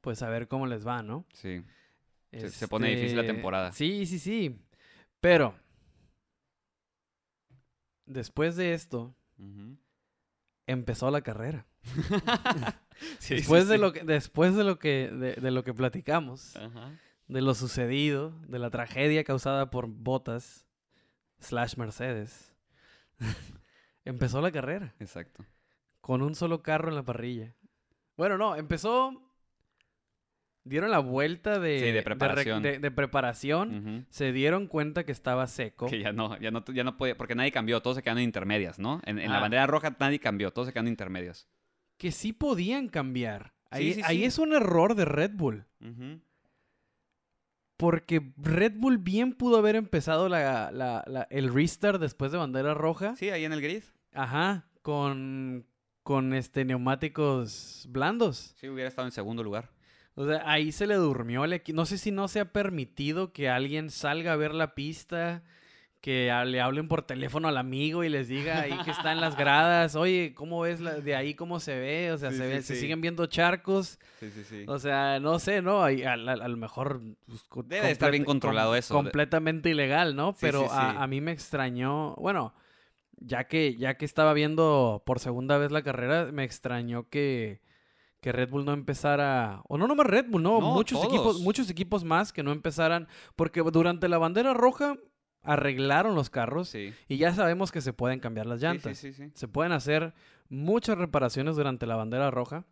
pues 0.00 0.20
a 0.22 0.28
ver 0.28 0.48
cómo 0.48 0.66
les 0.66 0.84
va, 0.84 1.02
¿no? 1.02 1.26
Sí. 1.32 1.62
Se- 2.32 2.50
se 2.50 2.66
pone 2.66 2.88
difícil 2.88 3.14
la 3.16 3.22
Este, 3.22 3.32
temporada. 3.34 3.70
Sí, 3.70 4.04
sí, 4.06 4.18
sí. 4.18 4.60
Pero, 5.20 5.54
después 8.06 8.56
de 8.56 8.74
esto, 8.74 9.14
empezó 10.66 11.10
la 11.12 11.20
carrera. 11.22 11.66
Sí, 13.18 13.34
después 13.36 13.64
sí, 13.64 13.68
de 13.70 13.74
sí. 13.76 13.80
lo 13.80 13.92
que, 13.92 14.04
después 14.04 14.54
de 14.56 14.64
lo 14.64 14.78
que, 14.78 15.08
de, 15.10 15.34
de 15.34 15.50
lo 15.50 15.64
que 15.64 15.74
platicamos, 15.74 16.56
Ajá. 16.56 16.92
de 17.28 17.40
lo 17.42 17.54
sucedido, 17.54 18.30
de 18.48 18.58
la 18.58 18.70
tragedia 18.70 19.24
causada 19.24 19.70
por 19.70 19.86
Botas 19.88 20.66
slash 21.40 21.76
Mercedes, 21.76 22.52
empezó 24.04 24.40
la 24.40 24.50
carrera 24.52 24.94
Exacto. 25.00 25.44
con 26.00 26.22
un 26.22 26.34
solo 26.34 26.62
carro 26.62 26.88
en 26.88 26.94
la 26.96 27.02
parrilla. 27.02 27.54
Bueno, 28.16 28.38
no, 28.38 28.56
empezó. 28.56 29.20
Dieron 30.66 30.90
la 30.90 30.98
vuelta 31.00 31.58
de, 31.58 31.78
Sí, 31.78 31.84
de 31.86 31.92
re- 31.92 32.02
preparación. 32.02 32.62
de- 32.62 32.78
de 32.78 32.90
preparación. 32.90 34.06
Se 34.08 34.32
dieron 34.32 34.66
cuenta 34.66 35.04
que 35.04 35.12
estaba 35.12 35.46
seco. 35.46 35.86
Que 35.88 36.00
ya 36.00 36.12
no, 36.12 36.38
ya 36.40 36.50
no, 36.50 36.64
ya 36.72 36.84
no 36.84 36.96
podía, 36.96 37.18
porque 37.18 37.34
nadie 37.34 37.52
cambió, 37.52 37.82
todos 37.82 37.96
se 37.98 38.02
quedan 38.02 38.16
en 38.18 38.24
intermedias, 38.24 38.78
¿no? 38.78 39.02
En, 39.04 39.18
en 39.18 39.30
la 39.30 39.38
Ah. 39.38 39.40
bandera 39.42 39.66
roja 39.66 39.94
nadie 40.00 40.18
cambió, 40.20 40.52
todos 40.52 40.68
se 40.68 40.72
quedan 40.72 40.86
en 40.86 40.92
intermedias. 40.92 41.46
Que 42.04 42.12
sí 42.12 42.34
podían 42.34 42.88
cambiar. 42.90 43.54
Ahí, 43.70 43.94
sí, 43.94 44.02
ahí 44.04 44.18
sí. 44.18 44.24
es 44.24 44.38
un 44.38 44.52
error 44.52 44.94
de 44.94 45.06
Red 45.06 45.30
Bull. 45.36 45.64
Porque 47.78 48.32
Red 48.36 48.74
Bull 48.76 48.98
bien 48.98 49.32
pudo 49.32 49.56
haber 49.56 49.74
empezado 49.74 50.28
la, 50.28 50.70
la- 50.70 51.02
la- 51.06 51.26
el 51.30 51.50
restart 51.50 51.98
después 51.98 52.30
de 52.30 52.36
bandera 52.36 52.74
roja. 52.74 53.16
Sí, 53.16 53.30
ahí 53.30 53.46
en 53.46 53.54
el 53.54 53.62
grid. 53.62 53.82
Ajá. 54.12 54.66
Con, 54.82 55.64
con 56.02 56.34
este 56.34 56.66
neumáticos 56.66 57.86
blandos. 57.88 58.52
Sí, 58.56 58.68
hubiera 58.68 58.88
estado 58.90 59.08
en 59.08 59.12
segundo 59.12 59.42
lugar. 59.42 59.70
O 60.14 60.26
sea, 60.26 60.42
ahí 60.44 60.72
se 60.72 60.86
le 60.86 60.96
durmió 60.96 61.44
el 61.46 61.54
equipo. 61.54 61.74
No 61.76 61.86
sé 61.86 61.96
si 61.96 62.10
no 62.10 62.28
se 62.28 62.40
ha 62.40 62.52
permitido 62.52 63.32
que 63.32 63.48
alguien 63.48 63.88
salga 63.88 64.34
a 64.34 64.36
ver 64.36 64.52
la 64.54 64.74
pista, 64.74 65.42
que 66.04 66.30
le 66.44 66.60
hablen 66.60 66.86
por 66.86 67.00
teléfono 67.00 67.48
al 67.48 67.56
amigo 67.56 68.04
y 68.04 68.10
les 68.10 68.28
diga 68.28 68.60
ahí 68.60 68.76
que 68.84 68.90
está 68.90 69.10
en 69.12 69.22
las 69.22 69.38
gradas, 69.38 69.96
oye, 69.96 70.34
¿cómo 70.34 70.60
ves 70.60 70.78
la- 70.80 70.96
de 71.00 71.16
ahí 71.16 71.32
cómo 71.32 71.60
se 71.60 71.78
ve? 71.78 72.12
O 72.12 72.18
sea, 72.18 72.30
Sí, 72.30 72.36
se, 72.36 72.42
sí, 72.44 72.48
ve- 72.50 72.62
se 72.62 72.74
sí. 72.74 72.80
siguen 72.82 73.00
viendo 73.00 73.24
charcos. 73.24 73.98
Sí, 74.20 74.28
sí, 74.30 74.44
sí. 74.44 74.64
O 74.68 74.78
sea, 74.78 75.18
no 75.18 75.38
sé, 75.38 75.62
¿no? 75.62 75.82
A, 75.82 75.86
a- 75.88 76.12
a 76.12 76.48
lo 76.48 76.56
mejor... 76.58 77.00
pues, 77.26 77.42
Debe 77.66 77.86
de 77.86 77.92
estar 77.92 78.10
bien 78.10 78.26
controlado 78.26 78.72
com- 78.72 78.76
eso. 78.78 78.92
Completamente 78.94 79.70
ilegal, 79.70 80.14
¿no? 80.14 80.34
Pero 80.38 80.70
a- 80.70 81.06
mí 81.06 81.22
me 81.22 81.32
extrañó... 81.32 82.14
Bueno, 82.16 82.52
ya 83.16 83.44
que, 83.44 83.74
ya 83.78 83.96
que 83.96 84.04
estaba 84.04 84.34
viendo 84.34 85.02
por 85.06 85.20
segunda 85.20 85.56
vez 85.56 85.72
la 85.72 85.82
carrera, 85.82 86.26
me 86.32 86.44
extrañó 86.44 87.08
que, 87.08 87.62
que 88.20 88.30
Red 88.30 88.50
Bull 88.50 88.66
no 88.66 88.74
empezara... 88.74 89.62
O 89.68 89.78
no 89.78 89.86
nomás 89.86 90.06
Red 90.06 90.26
Bull, 90.28 90.42
no. 90.42 90.60
No, 90.60 90.74
muchos, 90.74 91.02
equipos, 91.02 91.40
muchos 91.40 91.70
equipos 91.70 92.04
más 92.04 92.30
que 92.30 92.42
no 92.42 92.52
empezaran... 92.52 93.08
Porque 93.36 93.62
durante 93.62 94.06
la 94.10 94.18
bandera 94.18 94.52
roja 94.52 94.96
arreglaron 95.44 96.14
los 96.14 96.30
carros 96.30 96.68
Sí. 96.70 96.92
y 97.08 97.16
ya 97.18 97.32
sabemos 97.34 97.70
que 97.70 97.80
se 97.80 97.92
pueden 97.92 98.18
cambiar 98.20 98.46
las 98.46 98.60
llantas. 98.60 98.98
Sí, 98.98 99.12
sí, 99.12 99.24
sí. 99.24 99.30
Se 99.34 99.46
pueden 99.48 99.72
hacer 99.72 100.14
muchas 100.48 100.98
reparaciones 100.98 101.56
durante 101.56 101.86
la 101.86 101.96
bandera 101.96 102.30
roja. 102.30 102.64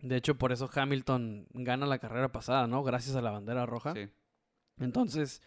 De 0.00 0.16
hecho, 0.16 0.36
por 0.36 0.52
eso 0.52 0.68
Hamilton 0.72 1.46
gana 1.54 1.86
la 1.86 1.98
carrera 1.98 2.30
pasada, 2.30 2.66
¿no? 2.66 2.82
Gracias 2.82 3.16
a 3.16 3.22
la 3.22 3.30
bandera 3.30 3.64
roja. 3.66 3.94
Sí. 3.94 4.08
Entonces, 4.78 5.40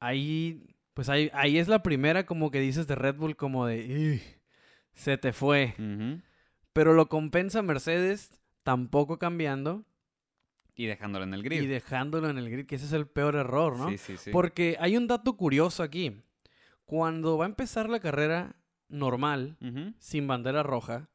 ahí, 0.00 0.74
pues 0.94 1.08
ahí, 1.08 1.30
ahí 1.34 1.58
es 1.58 1.68
la 1.68 1.82
primera 1.82 2.26
como 2.26 2.50
que 2.50 2.60
dices 2.60 2.86
de 2.86 2.94
Red 2.94 3.16
Bull 3.16 3.36
como 3.36 3.66
de, 3.66 3.78
"Ih, 3.84 4.22
se 4.94 5.18
te 5.18 5.32
fue. 5.32 5.74
Pero 6.72 6.92
lo 6.94 7.08
compensa 7.08 7.62
Mercedes 7.62 8.30
tampoco 8.62 9.18
cambiando 9.18 9.84
Y 10.76 10.86
dejándolo 10.86 11.24
en 11.24 11.34
el 11.34 11.42
grid. 11.42 11.62
y 11.62 11.66
dejándolo 11.66 12.28
en 12.28 12.38
el 12.38 12.50
grid, 12.50 12.66
que 12.66 12.74
ese 12.76 12.84
es 12.86 12.92
el 12.92 13.06
peor 13.06 13.34
error, 13.34 13.78
¿no? 13.78 13.88
Sí, 13.88 13.98
sí, 13.98 14.16
sí. 14.16 14.30
Porque 14.30 14.76
hay 14.78 14.96
un 14.96 15.06
dato 15.06 15.36
curioso 15.36 15.82
aquí. 15.82 16.22
Cuando 16.84 17.38
va 17.38 17.46
a 17.46 17.48
empezar 17.48 17.88
la 17.88 17.98
carrera 17.98 18.56
normal, 18.88 19.56
sin 19.98 20.26
bandera 20.26 20.62
roja, 20.62 21.08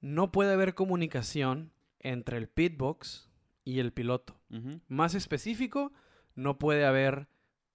no 0.00 0.32
puede 0.32 0.52
haber 0.52 0.74
comunicación 0.74 1.72
entre 2.00 2.36
el 2.36 2.48
pitbox 2.48 3.30
y 3.64 3.78
el 3.78 3.92
piloto. 3.92 4.40
Más 4.88 5.14
específico, 5.14 5.92
no 6.34 6.58
puede 6.58 6.84
haber 6.84 7.28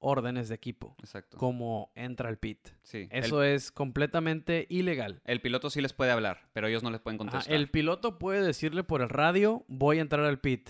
órdenes 0.03 0.49
de 0.49 0.55
equipo, 0.55 0.95
Exacto. 0.99 1.37
como 1.37 1.91
entra 1.95 2.29
el 2.29 2.37
pit. 2.37 2.69
Sí. 2.83 3.07
El- 3.09 3.23
Eso 3.23 3.41
es 3.43 3.71
completamente 3.71 4.67
ilegal. 4.69 5.21
El, 5.25 5.41
piloto 5.41 5.69
sí 5.69 5.81
les 5.81 5.93
puede 5.93 6.11
hablar, 6.11 6.49
pero 6.53 6.67
ellos 6.67 6.83
no 6.83 6.91
les 6.91 6.99
pueden 7.01 7.17
contestar. 7.17 7.51
el 7.53 7.69
piloto 7.69 8.19
puede 8.19 8.41
decirle 8.45 8.83
por 8.83 9.01
el 9.01 9.09
radio, 9.09 9.63
voy 9.67 9.99
a 9.99 10.01
entrar 10.01 10.25
al 10.25 10.39
pit. 10.39 10.69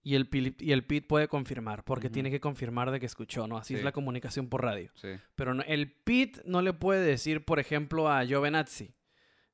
Y 0.00 0.14
el, 0.14 0.30
pili- 0.30 0.54
y 0.60 0.72
el 0.72 0.84
pit 0.86 1.06
puede 1.06 1.28
confirmar, 1.28 1.84
porque 1.84 2.08
tiene 2.08 2.30
que 2.30 2.40
confirmar 2.40 2.90
de 2.90 2.98
que 3.00 3.06
escuchó, 3.06 3.46
¿no? 3.46 3.58
Así 3.58 3.74
es 3.74 3.82
la 3.84 3.92
comunicación 3.92 4.48
por 4.48 4.62
radio. 4.62 4.90
Sí. 4.94 5.08
Pero 5.34 5.52
no- 5.54 5.62
el 5.66 5.90
pit 5.92 6.38
no 6.46 6.62
le 6.62 6.72
puede 6.72 7.04
decir, 7.04 7.44
por 7.44 7.58
ejemplo, 7.58 8.08
a 8.08 8.24
Giovinazzi, 8.24 8.94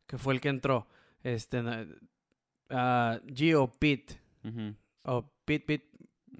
que 0.07 0.19
fue 0.19 0.35
el 0.35 0.41
que 0.41 0.51
entró, 0.51 0.87
este, 1.23 1.63
a 2.71 3.21
Gio 3.35 3.73
Pit, 3.79 4.13
o 5.05 5.33
Pit 5.45 5.65
Pit, 5.67 5.83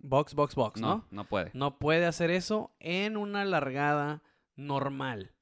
Box 0.05 0.35
Box 0.35 0.55
Box, 0.55 0.81
¿no? 0.81 0.89
No, 0.89 1.07
no 1.11 1.25
puede. 1.25 1.51
No 1.55 1.79
puede 1.79 2.05
hacer 2.05 2.31
eso 2.31 2.75
en 2.79 3.17
una 3.17 3.45
largada 3.45 4.23
normal. 4.55 5.33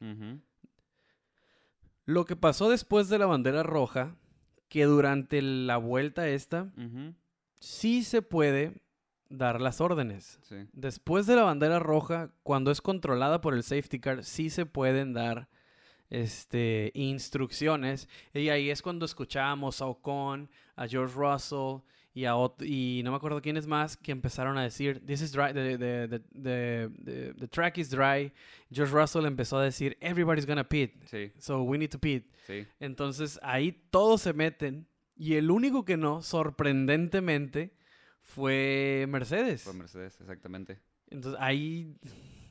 Lo 2.04 2.24
que 2.24 2.36
pasó 2.36 2.70
después 2.70 3.08
de 3.08 3.18
la 3.18 3.26
bandera 3.26 3.62
roja, 3.62 4.16
que 4.68 4.84
durante 4.84 5.42
la 5.42 5.76
vuelta 5.76 6.28
esta, 6.28 6.72
sí 7.58 8.04
se 8.04 8.22
puede 8.22 8.82
dar 9.28 9.60
las 9.60 9.80
órdenes. 9.80 10.38
Sí. 10.42 10.56
Después 10.72 11.26
de 11.26 11.36
la 11.36 11.42
bandera 11.42 11.78
roja, 11.78 12.30
cuando 12.42 12.70
es 12.70 12.80
controlada 12.80 13.40
por 13.40 13.54
el 13.54 13.64
safety 13.64 13.98
car, 13.98 14.24
sí 14.24 14.48
se 14.48 14.64
pueden 14.64 15.12
dar 15.12 15.48
este, 16.08 16.92
instrucciones. 16.94 18.08
Y 18.32 18.48
ahí 18.50 18.70
es 18.70 18.80
cuando 18.80 19.06
escuchábamos 19.06 19.82
a 19.82 19.86
Ocon, 19.86 20.50
a 20.76 20.86
George 20.86 21.14
Russell 21.16 21.80
y 22.14 22.24
a 22.26 22.34
y 22.60 23.00
no 23.04 23.10
me 23.10 23.16
acuerdo 23.16 23.40
quién 23.40 23.56
es 23.56 23.66
más 23.66 23.96
que 23.96 24.12
empezaron 24.12 24.58
a 24.58 24.62
decir 24.62 25.00
this 25.06 25.22
is 25.22 25.32
dry 25.32 25.52
the, 25.54 25.78
the, 25.78 26.08
the, 26.08 26.18
the- 26.18 26.90
the- 27.04 27.34
the 27.34 27.48
track 27.48 27.78
is 27.78 27.88
dry 27.90 28.32
George 28.70 28.92
Russell 28.92 29.24
empezó 29.24 29.58
a 29.58 29.64
decir 29.64 29.96
everybody's 30.00 30.46
gonna 30.46 30.68
pit 30.68 30.94
Sí. 31.06 31.32
so 31.38 31.62
we 31.62 31.78
need 31.78 31.90
to 31.90 31.98
pit 31.98 32.26
Sí. 32.46 32.66
entonces 32.80 33.38
ahí 33.42 33.72
todos 33.90 34.20
se 34.22 34.32
meten 34.34 34.86
y 35.16 35.34
el 35.36 35.50
único 35.50 35.84
que 35.84 35.96
no 35.96 36.20
sorprendentemente 36.22 37.72
fue 38.20 39.06
Mercedes 39.08 39.62
Fue 39.62 39.72
Mercedes, 39.74 40.20
exactamente. 40.20 40.78
entonces 41.10 41.40
ahí 41.40 41.96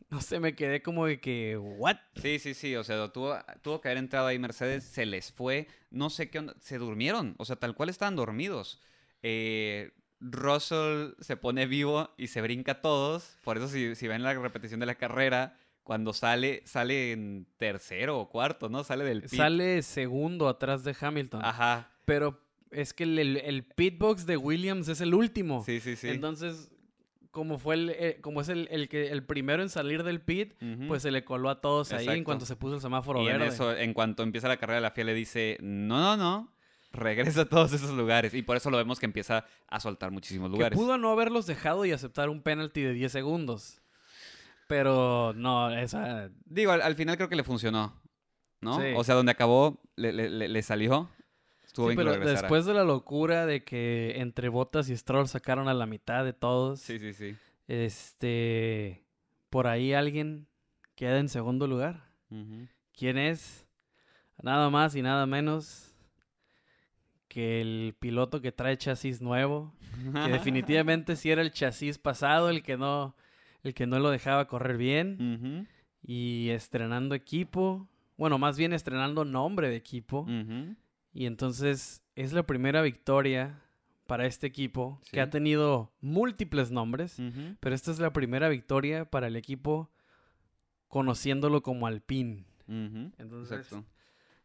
no 0.09 0.19
sé 0.21 0.39
me 0.39 0.55
quedé 0.55 0.81
como 0.81 1.05
de 1.05 1.19
que 1.21 1.57
what 1.57 1.95
Sí, 2.21 2.37
sí, 2.39 2.53
sí. 2.53 2.75
O 2.75 2.83
sea, 2.83 3.07
tuvo, 3.13 3.37
tuvo 3.61 3.79
que 3.79 3.87
haber 3.87 3.97
entrado 3.97 4.27
ahí 4.27 4.37
Mercedes, 4.37 4.83
se 4.83 5.05
les 5.05 5.31
fue. 5.31 5.67
No 5.89 6.09
sé 6.09 6.29
qué 6.29 6.39
onda. 6.39 6.53
Se 6.59 6.77
durmieron. 6.77 7.33
O 7.37 7.45
sea, 7.45 7.55
tal 7.55 7.73
cual 7.75 7.87
estaban 7.87 8.17
dormidos. 8.17 8.81
Eh, 9.23 9.91
Russell 10.19 11.11
se 11.19 11.35
pone 11.37 11.65
vivo 11.65 12.11
y 12.17 12.27
se 12.27 12.41
brinca 12.41 12.73
a 12.73 12.81
todos. 12.81 13.37
Por 13.43 13.57
eso, 13.57 13.67
si, 13.67 13.95
si 13.95 14.07
ven 14.07 14.23
la 14.23 14.33
repetición 14.33 14.79
de 14.79 14.85
la 14.85 14.95
carrera, 14.95 15.57
cuando 15.83 16.13
sale, 16.13 16.61
sale 16.65 17.11
en 17.11 17.47
tercero 17.57 18.19
o 18.19 18.29
cuarto, 18.29 18.69
¿no? 18.69 18.83
Sale 18.83 19.03
del 19.03 19.21
pit. 19.23 19.31
sale 19.39 19.81
segundo 19.81 20.47
atrás 20.47 20.83
de 20.83 20.95
Hamilton 20.99 21.43
Ajá. 21.43 21.89
pero 22.05 22.39
es 22.69 22.93
que 22.93 23.03
el, 23.03 23.17
el, 23.17 23.37
el 23.37 23.63
pitbox 23.65 24.25
de 24.27 24.37
Williams 24.37 24.87
es 24.87 25.01
el 25.01 25.13
último 25.15 25.63
Sí, 25.65 25.79
sí, 25.81 25.95
sí. 25.95 26.07
entonces 26.09 26.71
como 27.31 27.57
fue 27.57 27.75
el 27.75 27.89
eh, 27.89 28.19
como 28.21 28.41
es 28.41 28.49
el, 28.49 28.67
el 28.71 28.87
que 28.89 29.09
el 29.09 29.25
primero 29.25 29.63
en 29.63 29.69
salir 29.69 30.03
del 30.03 30.21
pit 30.21 30.53
pues 30.87 31.01
se 31.01 31.11
le 31.11 31.23
coló 31.25 31.49
a 31.49 31.59
todos 31.61 31.91
ahí 31.93 32.03
en 32.05 32.09
Exacto. 32.11 32.23
cuanto 32.25 32.45
se 32.45 32.55
puso 32.55 32.75
el 32.75 32.81
semáforo 32.81 33.23
y 33.23 33.27
en 33.29 33.41
eso, 33.41 33.75
en 33.75 33.93
cuanto 33.93 34.21
empieza 34.23 34.47
la 34.47 34.57
carrera, 34.57 34.79
la 34.81 34.91
FIA 34.91 35.03
le 35.05 35.13
dice, 35.15 35.57
no, 35.61 35.99
no, 35.99 36.17
no, 36.17 36.53
regresa 36.93 37.41
a 37.41 37.45
todos 37.45 37.73
esos 37.73 37.91
lugares. 37.91 38.33
Y 38.33 38.41
por 38.41 38.57
eso 38.57 38.69
lo 38.69 38.77
vemos 38.77 38.99
que 38.99 39.05
empieza 39.05 39.45
a 39.67 39.79
soltar 39.79 40.11
muchísimos 40.11 40.49
que 40.49 40.57
lugares. 40.57 40.77
pudo 40.77 40.97
no 40.97 41.11
haberlos 41.11 41.45
dejado 41.45 41.85
y 41.85 41.91
aceptar 41.91 42.29
un 42.29 42.41
penalty 42.41 42.81
de 42.81 42.93
10 42.93 43.11
segundos 43.11 43.77
pero 44.67 45.33
no 45.35 45.69
esa 45.75 46.29
Digo, 46.45 46.71
al, 46.71 46.81
al 46.81 46.95
final 46.95 47.17
creo 47.17 47.27
que 47.27 47.35
le 47.35 47.43
funcionó, 47.43 47.93
¿no? 48.61 48.79
Sí. 48.79 48.93
O 48.95 49.03
sea, 49.03 49.15
donde 49.15 49.33
acabó, 49.33 49.81
le, 49.97 50.13
le- 50.13 50.47
le- 50.47 50.61
salió. 50.63 51.09
Estuvo 51.65 51.89
Sí, 51.89 51.95
bien 51.97 52.07
que 52.07 52.13
pero 52.19 52.25
después 52.25 52.65
de 52.65 52.73
la 52.73 52.85
locura 52.85 53.45
de 53.45 53.65
que 53.65 54.13
entre 54.21 54.47
Bottas 54.47 54.87
y 54.89 54.95
Stroll 54.95 55.27
sacaron 55.27 55.67
a 55.67 55.73
la 55.73 55.85
mitad 55.87 56.23
de 56.23 56.31
todos, 56.31 56.79
Sí, 56.79 56.99
sí, 56.99 57.11
sí. 57.13 57.35
este, 57.67 59.03
por 59.49 59.67
ahí 59.67 59.93
alguien 59.93 60.47
queda 60.95 61.19
en 61.19 61.27
segundo 61.29 61.67
lugar. 61.67 62.09
¿Quién 62.97 63.17
es? 63.17 63.67
Nada 64.41 64.69
más 64.69 64.95
y 64.95 65.01
nada 65.01 65.25
menos 65.25 65.90
que 67.33 67.61
el 67.61 67.95
piloto 67.97 68.41
que 68.41 68.51
trae 68.51 68.77
chasis 68.77 69.21
nuevo, 69.21 69.73
que 70.25 70.31
definitivamente 70.53 71.15
sí 71.15 71.31
era 71.31 71.41
el 71.41 71.51
chasis 71.51 71.97
pasado, 71.97 72.49
el 72.49 72.61
que 72.61 72.75
no, 72.75 73.15
el 73.63 73.73
que 73.73 73.87
no 73.87 73.99
lo 73.99 74.09
dejaba 74.09 74.47
correr 74.49 74.75
bien 74.75 75.65
y 76.03 76.49
estrenando 76.49 77.15
equipo, 77.15 77.87
bueno, 78.17 78.37
más 78.37 78.57
bien 78.57 78.73
estrenando 78.73 79.23
nombre 79.23 79.69
de 79.69 79.77
equipo. 79.77 80.27
Y 81.13 81.25
entonces 81.25 82.03
es 82.15 82.33
la 82.33 82.43
primera 82.43 82.81
victoria 82.81 83.61
para 84.07 84.25
este 84.25 84.47
equipo 84.47 84.99
Sí. 85.03 85.11
que 85.13 85.21
ha 85.21 85.29
tenido 85.29 85.93
múltiples 86.01 86.69
nombres, 86.69 87.17
pero 87.61 87.73
esta 87.73 87.91
es 87.91 87.99
la 87.99 88.11
primera 88.11 88.49
victoria 88.49 89.05
para 89.05 89.27
el 89.27 89.37
equipo 89.37 89.89
conociéndolo 90.89 91.61
como 91.63 91.87
Alpine. 91.87 92.43
Entonces, 92.67 93.57
Exacto. 93.59 93.85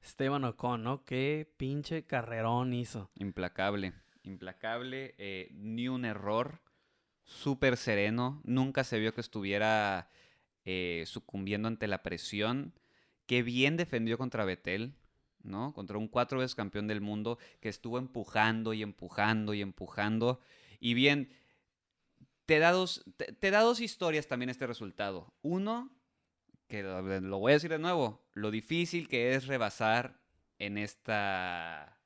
Esteban 0.06 0.44
Ocon, 0.44 0.84
¿no? 0.84 1.04
Qué 1.04 1.52
pinche 1.56 2.04
carrerón 2.04 2.72
hizo. 2.72 3.10
Implacable. 3.16 3.92
Implacable. 4.22 5.14
eh, 5.18 5.50
ni 5.52 5.88
un 5.88 6.04
error. 6.04 6.60
Súper 7.24 7.76
sereno. 7.76 8.40
Nunca 8.44 8.84
se 8.84 9.00
vio 9.00 9.12
que 9.12 9.20
estuviera 9.20 10.08
eh, 10.64 11.02
sucumbiendo 11.06 11.66
ante 11.66 11.88
la 11.88 12.04
presión. 12.04 12.72
Qué 13.26 13.42
bien 13.42 13.76
defendió 13.76 14.16
contra 14.16 14.44
Betel. 14.44 14.94
¿no? 15.42 15.74
Contra 15.74 15.98
un 15.98 16.08
cuatro 16.08 16.38
veces 16.38 16.54
campeón 16.54 16.86
del 16.86 17.00
mundo 17.00 17.38
que 17.60 17.68
estuvo 17.68 17.98
empujando 17.98 18.74
y 18.74 18.82
empujando 18.82 19.54
y 19.54 19.60
empujando. 19.62 20.40
Y 20.78 20.94
bien, 20.94 21.30
te 22.46 22.60
da 22.60 22.70
dos, 22.70 23.04
te 23.16 23.50
da 23.50 23.60
dos 23.60 23.80
historias 23.80 24.28
también 24.28 24.50
este 24.50 24.66
resultado. 24.66 25.32
Uno, 25.42 25.90
que 26.68 26.82
lo, 26.82 27.02
lo 27.20 27.38
voy 27.38 27.52
a 27.52 27.54
decir 27.54 27.70
de 27.70 27.78
nuevo, 27.78 28.26
lo 28.34 28.50
difícil 28.50 29.08
que 29.08 29.34
es 29.34 29.46
rebasar 29.46 30.20
en 30.58 30.78
esta... 30.78 31.98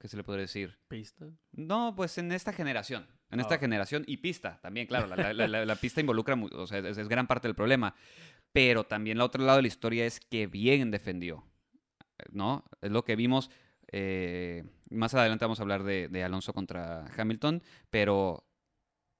¿Qué 0.00 0.08
se 0.08 0.16
le 0.16 0.24
podría 0.24 0.42
decir? 0.42 0.78
¿Pista? 0.88 1.26
No, 1.52 1.94
pues 1.96 2.18
en 2.18 2.30
esta 2.32 2.52
generación. 2.52 3.06
En 3.30 3.40
esta 3.40 3.54
Ah. 3.54 3.58
generación 3.58 4.04
y 4.06 4.18
pista 4.18 4.60
también, 4.60 4.86
claro. 4.86 5.06
La, 5.06 5.32
la- 5.32 5.48
la- 5.48 5.64
la 5.64 5.76
pista 5.76 6.00
involucra, 6.00 6.34
o 6.34 6.66
sea, 6.66 6.78
es, 6.80 6.98
es 6.98 7.08
gran 7.08 7.26
parte 7.26 7.48
del 7.48 7.54
problema. 7.54 7.94
Pero 8.52 8.84
también 8.84 9.16
el 9.16 9.22
otro 9.22 9.42
lado 9.44 9.56
de 9.56 9.62
la 9.62 9.68
historia 9.68 10.04
es 10.06 10.20
que 10.20 10.46
bien 10.46 10.90
defendió. 10.90 11.44
¿No? 12.30 12.64
Es 12.80 12.90
lo 12.90 13.04
que 13.04 13.16
vimos. 13.16 13.50
eh, 13.92 14.64
más 14.90 15.14
adelante 15.14 15.44
vamos 15.44 15.58
a 15.58 15.62
hablar 15.62 15.82
de, 15.82 16.08
de 16.08 16.22
Alonso 16.22 16.52
contra 16.52 17.06
Hamilton. 17.16 17.62
Pero, 17.90 18.46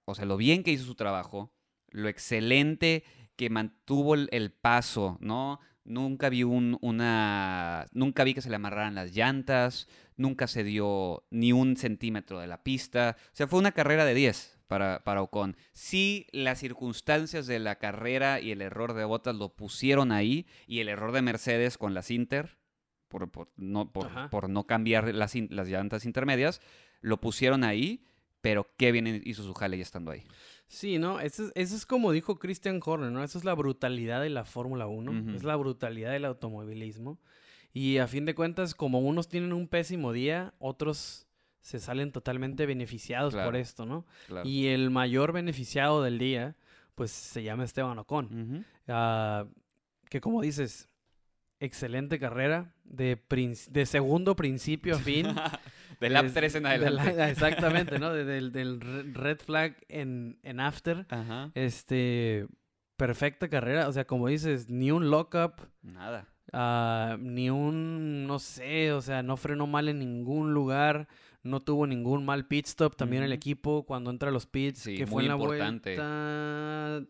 o 0.04 0.14
sea, 0.14 0.26
lo 0.26 0.36
bien 0.36 0.62
que 0.62 0.70
hizo 0.70 0.84
su 0.84 0.94
trabajo, 0.94 1.52
lo 1.90 2.08
excelente 2.08 3.04
que 3.36 3.50
mantuvo 3.50 4.14
el, 4.14 4.28
el 4.32 4.50
paso, 4.52 5.18
¿no? 5.20 5.60
Nunca 5.84 6.28
vi 6.28 6.42
un- 6.44 6.78
una. 6.80 7.86
Nunca 7.92 8.24
vi 8.24 8.34
que 8.34 8.40
se 8.40 8.48
le 8.50 8.56
amarraran 8.56 8.94
las 8.94 9.14
llantas 9.14 9.88
nunca 10.16 10.46
se 10.46 10.62
dio 10.62 11.24
ni 11.30 11.50
un 11.52 11.76
centímetro 11.76 12.38
de 12.38 12.46
la 12.46 12.62
pista. 12.62 13.16
O 13.18 13.30
sea, 13.36 13.48
fue 13.48 13.58
una 13.58 13.72
carrera 13.72 14.04
de 14.04 14.14
10 14.14 14.60
para, 14.68 15.02
para 15.02 15.22
Ocon. 15.22 15.56
Sí, 15.72 16.28
las 16.30 16.60
circunstancias 16.60 17.48
de 17.48 17.58
la 17.58 17.80
carrera 17.80 18.40
y 18.40 18.52
el 18.52 18.62
error 18.62 18.94
de 18.94 19.04
Bottas 19.04 19.34
lo 19.34 19.56
pusieron 19.56 20.12
ahí, 20.12 20.46
y 20.68 20.78
el 20.78 20.88
error 20.88 21.10
de 21.10 21.20
Mercedes 21.22 21.78
con 21.78 21.94
las 21.94 22.12
Inter, 22.12 22.58
por, 23.08 23.28
por 23.32 23.50
no, 23.56 23.90
por, 23.92 24.06
por 24.30 24.48
no 24.48 24.68
cambiar 24.68 25.12
las, 25.12 25.34
las 25.34 25.66
llantas 25.68 26.04
intermedias, 26.04 26.60
lo 27.00 27.20
pusieron 27.20 27.64
ahí, 27.64 28.06
pero 28.40 28.68
qué 28.76 28.92
bien 28.92 29.20
hizo 29.24 29.42
su 29.42 29.52
jale 29.52 29.78
ya 29.78 29.82
estando 29.82 30.12
ahí. 30.12 30.22
Sí, 30.74 30.98
¿no? 30.98 31.20
Eso 31.20 31.44
es, 31.46 31.52
eso 31.54 31.76
es 31.76 31.86
como 31.86 32.10
dijo 32.10 32.38
Christian 32.38 32.80
Horner, 32.84 33.12
¿no? 33.12 33.22
Eso 33.22 33.38
es 33.38 33.44
la 33.44 33.54
brutalidad 33.54 34.20
de 34.20 34.30
la 34.30 34.44
Fórmula 34.44 34.86
1, 34.88 35.10
Ujú. 35.12 35.30
es 35.36 35.44
la 35.44 35.54
brutalidad 35.56 36.10
del 36.10 36.24
automovilismo. 36.24 37.20
Y 37.72 37.98
a 37.98 38.06
fin 38.08 38.24
de 38.24 38.34
cuentas, 38.34 38.74
como 38.74 38.98
unos 39.00 39.28
tienen 39.28 39.52
un 39.52 39.68
pésimo 39.68 40.12
día, 40.12 40.52
otros 40.58 41.28
se 41.60 41.78
salen 41.78 42.10
totalmente 42.12 42.66
beneficiados 42.66 43.34
por 43.34 43.42
Claro. 43.44 43.58
esto, 43.58 43.86
¿no? 43.86 44.04
Claro. 44.26 44.48
Y 44.48 44.66
el 44.66 44.90
mayor 44.90 45.32
beneficiado 45.32 46.02
del 46.02 46.18
día, 46.18 46.56
pues 46.96 47.10
se 47.12 47.42
llama 47.44 47.64
Esteban 47.64 47.98
Ocon. 47.98 48.26
Ujú. 48.26 48.64
Ah, 48.88 49.46
que 50.10 50.20
como 50.20 50.42
dices, 50.42 50.88
excelente 51.60 52.18
carrera, 52.18 52.74
de, 52.84 53.16
prin- 53.16 53.56
de 53.70 53.86
segundo 53.86 54.34
principio 54.36 54.96
a 54.96 54.98
fin. 54.98 55.26
Del 56.00 56.16
Es- 56.16 56.34
3 56.34 56.54
en 56.56 56.62
de 56.64 56.68
adelante. 56.70 57.14
la- 57.14 57.30
exactamente, 57.30 57.98
¿no? 57.98 58.12
De- 58.14 58.24
del, 58.24 58.52
del 58.52 58.80
re- 58.80 59.02
red 59.12 59.38
flag 59.38 59.76
en, 59.88 60.38
en 60.42 60.60
after. 60.60 61.06
Ajá. 61.08 61.50
Este, 61.54 62.46
perfecta 62.96 63.48
carrera. 63.48 63.88
O 63.88 63.92
sea, 63.92 64.06
como 64.06 64.28
dices, 64.28 64.68
ni 64.68 64.90
un 64.90 65.10
lockup, 65.10 65.60
Nada. 65.82 66.28
ah, 66.52 67.16
ni 67.20 67.50
un, 67.50 68.26
no 68.26 68.38
sé, 68.38 68.92
o 68.92 69.00
sea, 69.02 69.22
no 69.22 69.36
frenó 69.36 69.66
mal 69.66 69.88
en 69.88 69.98
ningún 69.98 70.52
lugar. 70.54 71.08
No 71.42 71.60
tuvo 71.60 71.86
ningún 71.86 72.24
mal 72.24 72.46
pit 72.46 72.66
stop 72.66 72.96
también 72.96 73.22
el 73.22 73.28
Ujú. 73.30 73.36
equipo 73.36 73.84
cuando 73.84 74.10
entra 74.10 74.30
a 74.30 74.32
los 74.32 74.46
pits, 74.46 74.78
Sí, 74.78 74.94
que 74.96 75.04
muy 75.04 75.10
fue 75.12 75.22
en 75.24 75.28
la 75.28 75.34
importante. 75.34 75.90
vuelta 75.96 77.02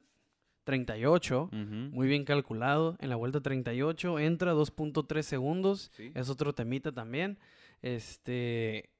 38. 0.64 1.50
Ujú. 1.52 1.56
Muy 1.92 2.08
bien 2.08 2.24
calculado. 2.24 2.96
En 3.00 3.10
la 3.10 3.16
vuelta 3.16 3.40
38 3.40 4.18
entra 4.18 4.54
2.3 4.54 5.22
segundos. 5.22 5.90
Sí. 5.94 6.10
Es 6.14 6.30
otro 6.30 6.52
temita 6.54 6.90
también. 6.90 7.38
Este. 7.84 8.90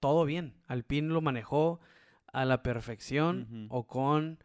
Todo 0.00 0.24
bien. 0.26 0.54
Alpine 0.66 1.08
lo 1.08 1.20
manejó 1.22 1.80
a 2.32 2.44
la 2.44 2.62
perfección. 2.62 3.66
Ocon. 3.70 4.38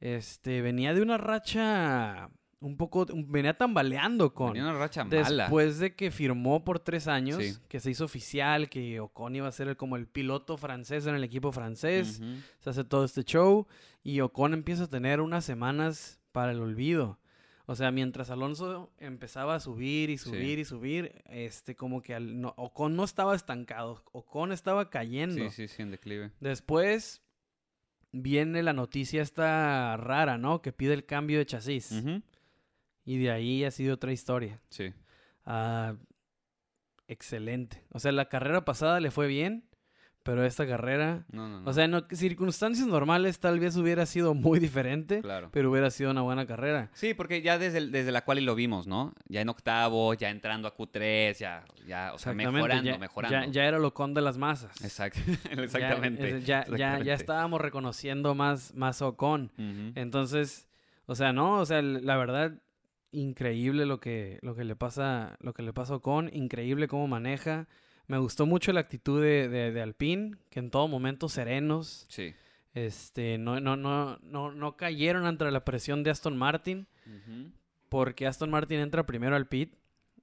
Este. 0.00 0.62
Venía 0.62 0.94
de 0.94 1.02
una 1.02 1.16
racha. 1.18 2.30
Un 2.60 2.76
poco. 2.76 3.06
venía 3.28 3.56
tambaleando 3.56 4.34
con. 4.34 4.52
Tenía 4.54 4.68
una 4.68 4.76
racha 4.78 5.04
mala. 5.04 5.44
Después 5.44 5.78
de 5.78 5.94
que 5.94 6.10
firmó 6.10 6.64
por 6.64 6.80
tres 6.80 7.06
años, 7.06 7.40
Sí. 7.40 7.56
que 7.68 7.78
se 7.78 7.92
hizo 7.92 8.04
oficial, 8.04 8.68
que 8.68 8.98
Ocon 8.98 9.36
iba 9.36 9.46
a 9.46 9.52
ser 9.52 9.68
el- 9.68 9.76
como 9.76 9.94
el 9.96 10.08
piloto 10.08 10.56
francés 10.56 11.06
en 11.06 11.14
el 11.14 11.22
equipo 11.22 11.52
francés 11.52 12.20
se 12.58 12.70
hace 12.70 12.82
todo 12.82 13.04
este 13.04 13.22
show 13.22 13.68
y 14.02 14.18
Ocon 14.20 14.54
empieza 14.54 14.84
a 14.84 14.88
tener 14.88 15.20
unas 15.20 15.44
semanas 15.44 16.18
para 16.32 16.50
el 16.50 16.58
olvido. 16.60 17.20
O 17.70 17.76
sea, 17.76 17.90
mientras 17.92 18.30
Alonso 18.30 18.90
empezaba 18.96 19.54
a 19.56 19.60
subir 19.60 20.08
y 20.08 20.16
Sí. 20.16 20.24
subir 20.30 20.58
y 20.58 20.64
subir, 20.64 21.22
este 21.26 21.76
como 21.76 22.00
que 22.00 22.14
al- 22.14 22.40
no- 22.40 22.54
Ocon 22.56 22.96
no 22.96 23.04
estaba 23.04 23.36
estancado, 23.36 24.02
Ocon 24.12 24.52
estaba 24.52 24.88
cayendo. 24.88 25.44
Sí, 25.50 25.50
sí, 25.50 25.68
sí, 25.68 25.82
en 25.82 25.90
declive. 25.90 26.30
Después 26.40 27.20
viene 28.10 28.62
la 28.62 28.72
noticia 28.72 29.20
esta 29.20 29.98
rara, 29.98 30.38
¿no? 30.38 30.62
Que 30.62 30.72
pide 30.72 30.94
el 30.94 31.04
cambio 31.04 31.36
de 31.38 31.44
chasis. 31.44 31.92
Y 33.04 33.18
de 33.18 33.30
ahí 33.30 33.64
ha 33.64 33.70
sido 33.70 33.94
otra 33.96 34.12
historia. 34.12 34.62
Sí. 34.70 34.94
Ah, 35.44 35.94
excelente. 37.06 37.84
O 37.92 37.98
sea, 37.98 38.12
la 38.12 38.30
carrera 38.30 38.64
pasada 38.64 38.98
le 39.00 39.10
fue 39.10 39.26
bien, 39.26 39.67
pero 40.28 40.44
esta 40.44 40.66
carrera... 40.66 41.24
No, 41.32 41.48
no, 41.48 41.60
no. 41.62 41.70
O 41.70 41.72
sea, 41.72 41.84
en 41.84 42.04
circunstancias 42.12 42.86
normales 42.86 43.40
tal 43.40 43.58
vez 43.58 43.74
hubiera 43.78 44.04
sido 44.04 44.34
muy 44.34 44.58
diferente, 44.58 45.22
claro. 45.22 45.48
pero 45.54 45.70
hubiera 45.70 45.90
sido 45.90 46.10
una 46.10 46.20
buena 46.20 46.44
carrera. 46.46 46.90
Sí, 46.92 47.14
porque 47.14 47.40
ya 47.40 47.56
desde, 47.58 47.78
el- 47.78 47.92
desde 47.92 48.12
la 48.12 48.26
cual 48.26 48.38
y 48.38 48.42
lo 48.42 48.54
vimos, 48.54 48.86
¿no? 48.86 49.14
Ya 49.28 49.40
en 49.40 49.48
octavo, 49.48 50.12
ya 50.12 50.28
entrando 50.28 50.68
a 50.68 50.76
Q3, 50.76 51.38
ya, 51.38 51.64
ya, 51.86 52.12
o 52.12 52.18
sea, 52.18 52.34
mejorando, 52.34 52.90
ya, 52.90 52.98
mejorando. 52.98 53.46
Ya, 53.46 53.46
ya 53.50 53.64
era 53.64 53.78
lo 53.78 53.94
con 53.94 54.12
de 54.12 54.20
las 54.20 54.36
masas. 54.36 54.84
Exacto, 54.84 55.18
Ya, 55.56 55.62
exactamente. 55.62 56.42
Ya, 56.42 56.66
ya, 56.76 57.02
ya, 57.02 57.14
estábamos 57.14 57.62
reconociendo 57.62 58.34
más, 58.34 58.74
más 58.74 59.00
Ocon. 59.00 59.50
Entonces, 59.94 60.68
o 61.06 61.14
sea, 61.14 61.32
no, 61.32 61.54
o 61.54 61.64
sea, 61.64 61.80
la 61.80 62.18
verdad, 62.18 62.52
increíble 63.12 63.86
lo 63.86 63.98
que, 63.98 64.40
lo 64.42 64.54
que 64.54 64.64
le 64.64 64.76
pasa, 64.76 65.38
lo 65.40 65.54
que 65.54 65.62
le 65.62 65.72
pasa 65.72 65.94
a 65.94 65.96
Ocon, 65.96 66.28
increíble 66.34 66.86
cómo 66.86 67.08
maneja. 67.08 67.66
Me 68.08 68.18
gustó 68.18 68.46
mucho 68.46 68.72
la 68.72 68.80
actitud 68.80 69.20
de, 69.22 69.48
de, 69.48 69.70
de 69.70 69.80
Alpine, 69.82 70.36
que 70.50 70.58
en 70.58 70.70
todo 70.70 70.88
momento 70.88 71.28
serenos, 71.28 72.06
Sí. 72.08 72.34
este, 72.74 73.38
no, 73.38 73.60
no, 73.60 73.76
no, 73.76 74.18
no, 74.22 74.50
no 74.50 74.76
cayeron 74.76 75.26
ante 75.26 75.50
la 75.50 75.64
presión 75.64 76.02
de 76.02 76.10
Aston 76.10 76.36
Martin. 76.36 76.86
Porque 77.88 78.26
Aston 78.26 78.50
Martin 78.50 78.80
entra 78.80 79.06
primero 79.06 79.34
al 79.36 79.46
pit 79.48 79.74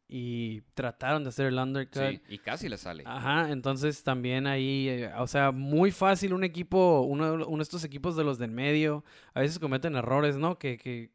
y 0.07 0.61
trataron 0.75 1.23
de 1.23 1.29
hacer 1.29 1.47
el 1.47 1.57
undercut. 1.57 2.03
Sí, 2.03 2.21
y 2.29 2.37
casi 2.37 2.69
le 2.69 2.77
sale. 2.77 3.01
Ajá, 3.07 3.51
entonces 3.51 4.03
también 4.03 4.45
ahí, 4.45 4.87
eh, 4.87 5.11
o 5.17 5.25
sea, 5.25 5.51
muy 5.51 5.89
fácil 5.89 6.33
un 6.33 6.43
equipo, 6.43 7.01
uno, 7.01 7.33
uno 7.47 7.57
de 7.57 7.63
estos 7.63 7.83
equipos 7.83 8.15
de 8.15 8.23
los 8.23 8.37
del 8.37 8.51
medio, 8.51 9.03
a 9.33 9.39
veces 9.39 9.57
cometen 9.57 9.95
errores, 9.95 10.37
¿no? 10.37 10.59
Que, 10.59 10.77
que 10.77 11.09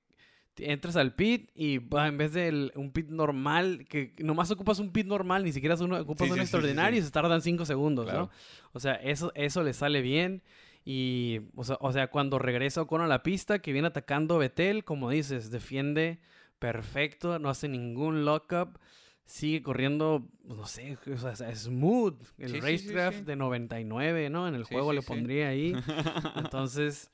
entras 0.57 0.97
al 0.97 1.15
pit 1.15 1.51
y 1.55 1.79
bah, 1.79 2.09
en 2.09 2.19
vez 2.19 2.33
de 2.33 2.71
un 2.75 2.91
pit 2.93 3.09
normal, 3.09 3.87
que 3.89 4.15
nomás 4.19 4.51
ocupas 4.51 4.79
un 4.79 4.93
pit 4.93 5.07
normal, 5.07 5.45
ni 5.45 5.53
siquiera 5.53 5.75
uno, 5.81 5.99
ocupas 5.99 6.27
Sí, 6.27 6.33
un 6.33 6.37
sí, 6.37 6.43
extraordinario 6.43 6.99
sí. 7.01 7.03
y 7.03 7.07
se 7.07 7.13
tardan 7.13 7.41
cinco 7.43 7.65
segundos, 7.65 8.05
Claro. 8.07 8.21
¿no? 8.25 8.31
O 8.73 8.81
sea, 8.81 8.95
eso, 8.95 9.33
eso 9.35 9.63
le 9.63 9.73
sale 9.73 10.03
bien. 10.03 10.43
Y, 10.85 11.41
o 11.57 11.65
sea, 11.65 11.77
o 11.81 11.93
sea, 11.93 12.09
cuando 12.09 12.39
regresa 12.39 12.83
Ocon 12.83 13.03
a 13.03 13.07
la 13.07 13.23
pista, 13.23 13.59
que 13.61 13.73
viene 13.73 13.89
atacando 13.89 14.39
Betel, 14.39 14.85
como 14.85 15.11
dices, 15.11 15.51
defiende 15.51 16.21
perfecto, 16.59 17.39
no 17.39 17.49
hace 17.51 17.69
ningún 17.69 18.25
lockup, 18.25 18.79
sigue 19.25 19.63
corriendo, 19.63 20.27
pues, 20.47 20.59
no 20.59 20.67
sé, 20.67 20.99
o 21.13 21.35
sea, 21.35 21.55
smooth. 21.55 22.17
El 22.39 22.61
racecraft 22.61 23.21
de 23.21 23.37
99, 23.37 24.31
¿no? 24.31 24.49
En 24.49 24.55
el 24.55 24.65
juego 24.65 24.93
le 24.93 25.03
pondría 25.03 25.49
ahí. 25.49 25.73
Entonces, 26.37 27.11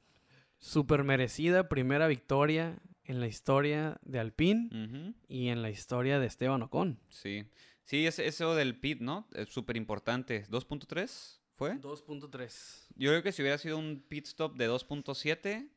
súper 0.58 1.04
merecida 1.04 1.68
primera 1.68 2.06
victoria 2.08 2.78
en 3.06 3.20
la 3.20 3.26
historia 3.26 3.98
de 4.02 4.18
Alpine 4.18 5.14
y 5.28 5.48
en 5.48 5.62
la 5.62 5.70
historia 5.70 6.18
de 6.18 6.26
Esteban 6.26 6.62
Ocon. 6.62 6.98
Sí. 7.08 7.44
Sí, 7.84 8.06
es 8.06 8.18
eso 8.18 8.54
del 8.54 8.78
pit, 8.78 9.00
¿no? 9.00 9.28
Es 9.32 9.48
súper 9.48 9.76
importante. 9.76 10.44
¿2.3 10.48 11.38
fue? 11.54 11.76
2.3. 11.76 12.86
Yo 12.96 13.10
creo 13.10 13.22
que 13.22 13.32
si 13.32 13.42
hubiera 13.42 13.58
sido 13.58 13.78
un 13.78 14.04
pit 14.08 14.26
stop 14.26 14.56
de 14.56 14.68
2.7, 14.68 15.70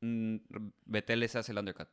mm, 0.00 0.36
Vettel 0.84 1.20
les 1.20 1.34
hace 1.34 1.52
el 1.52 1.58
undercut. 1.58 1.88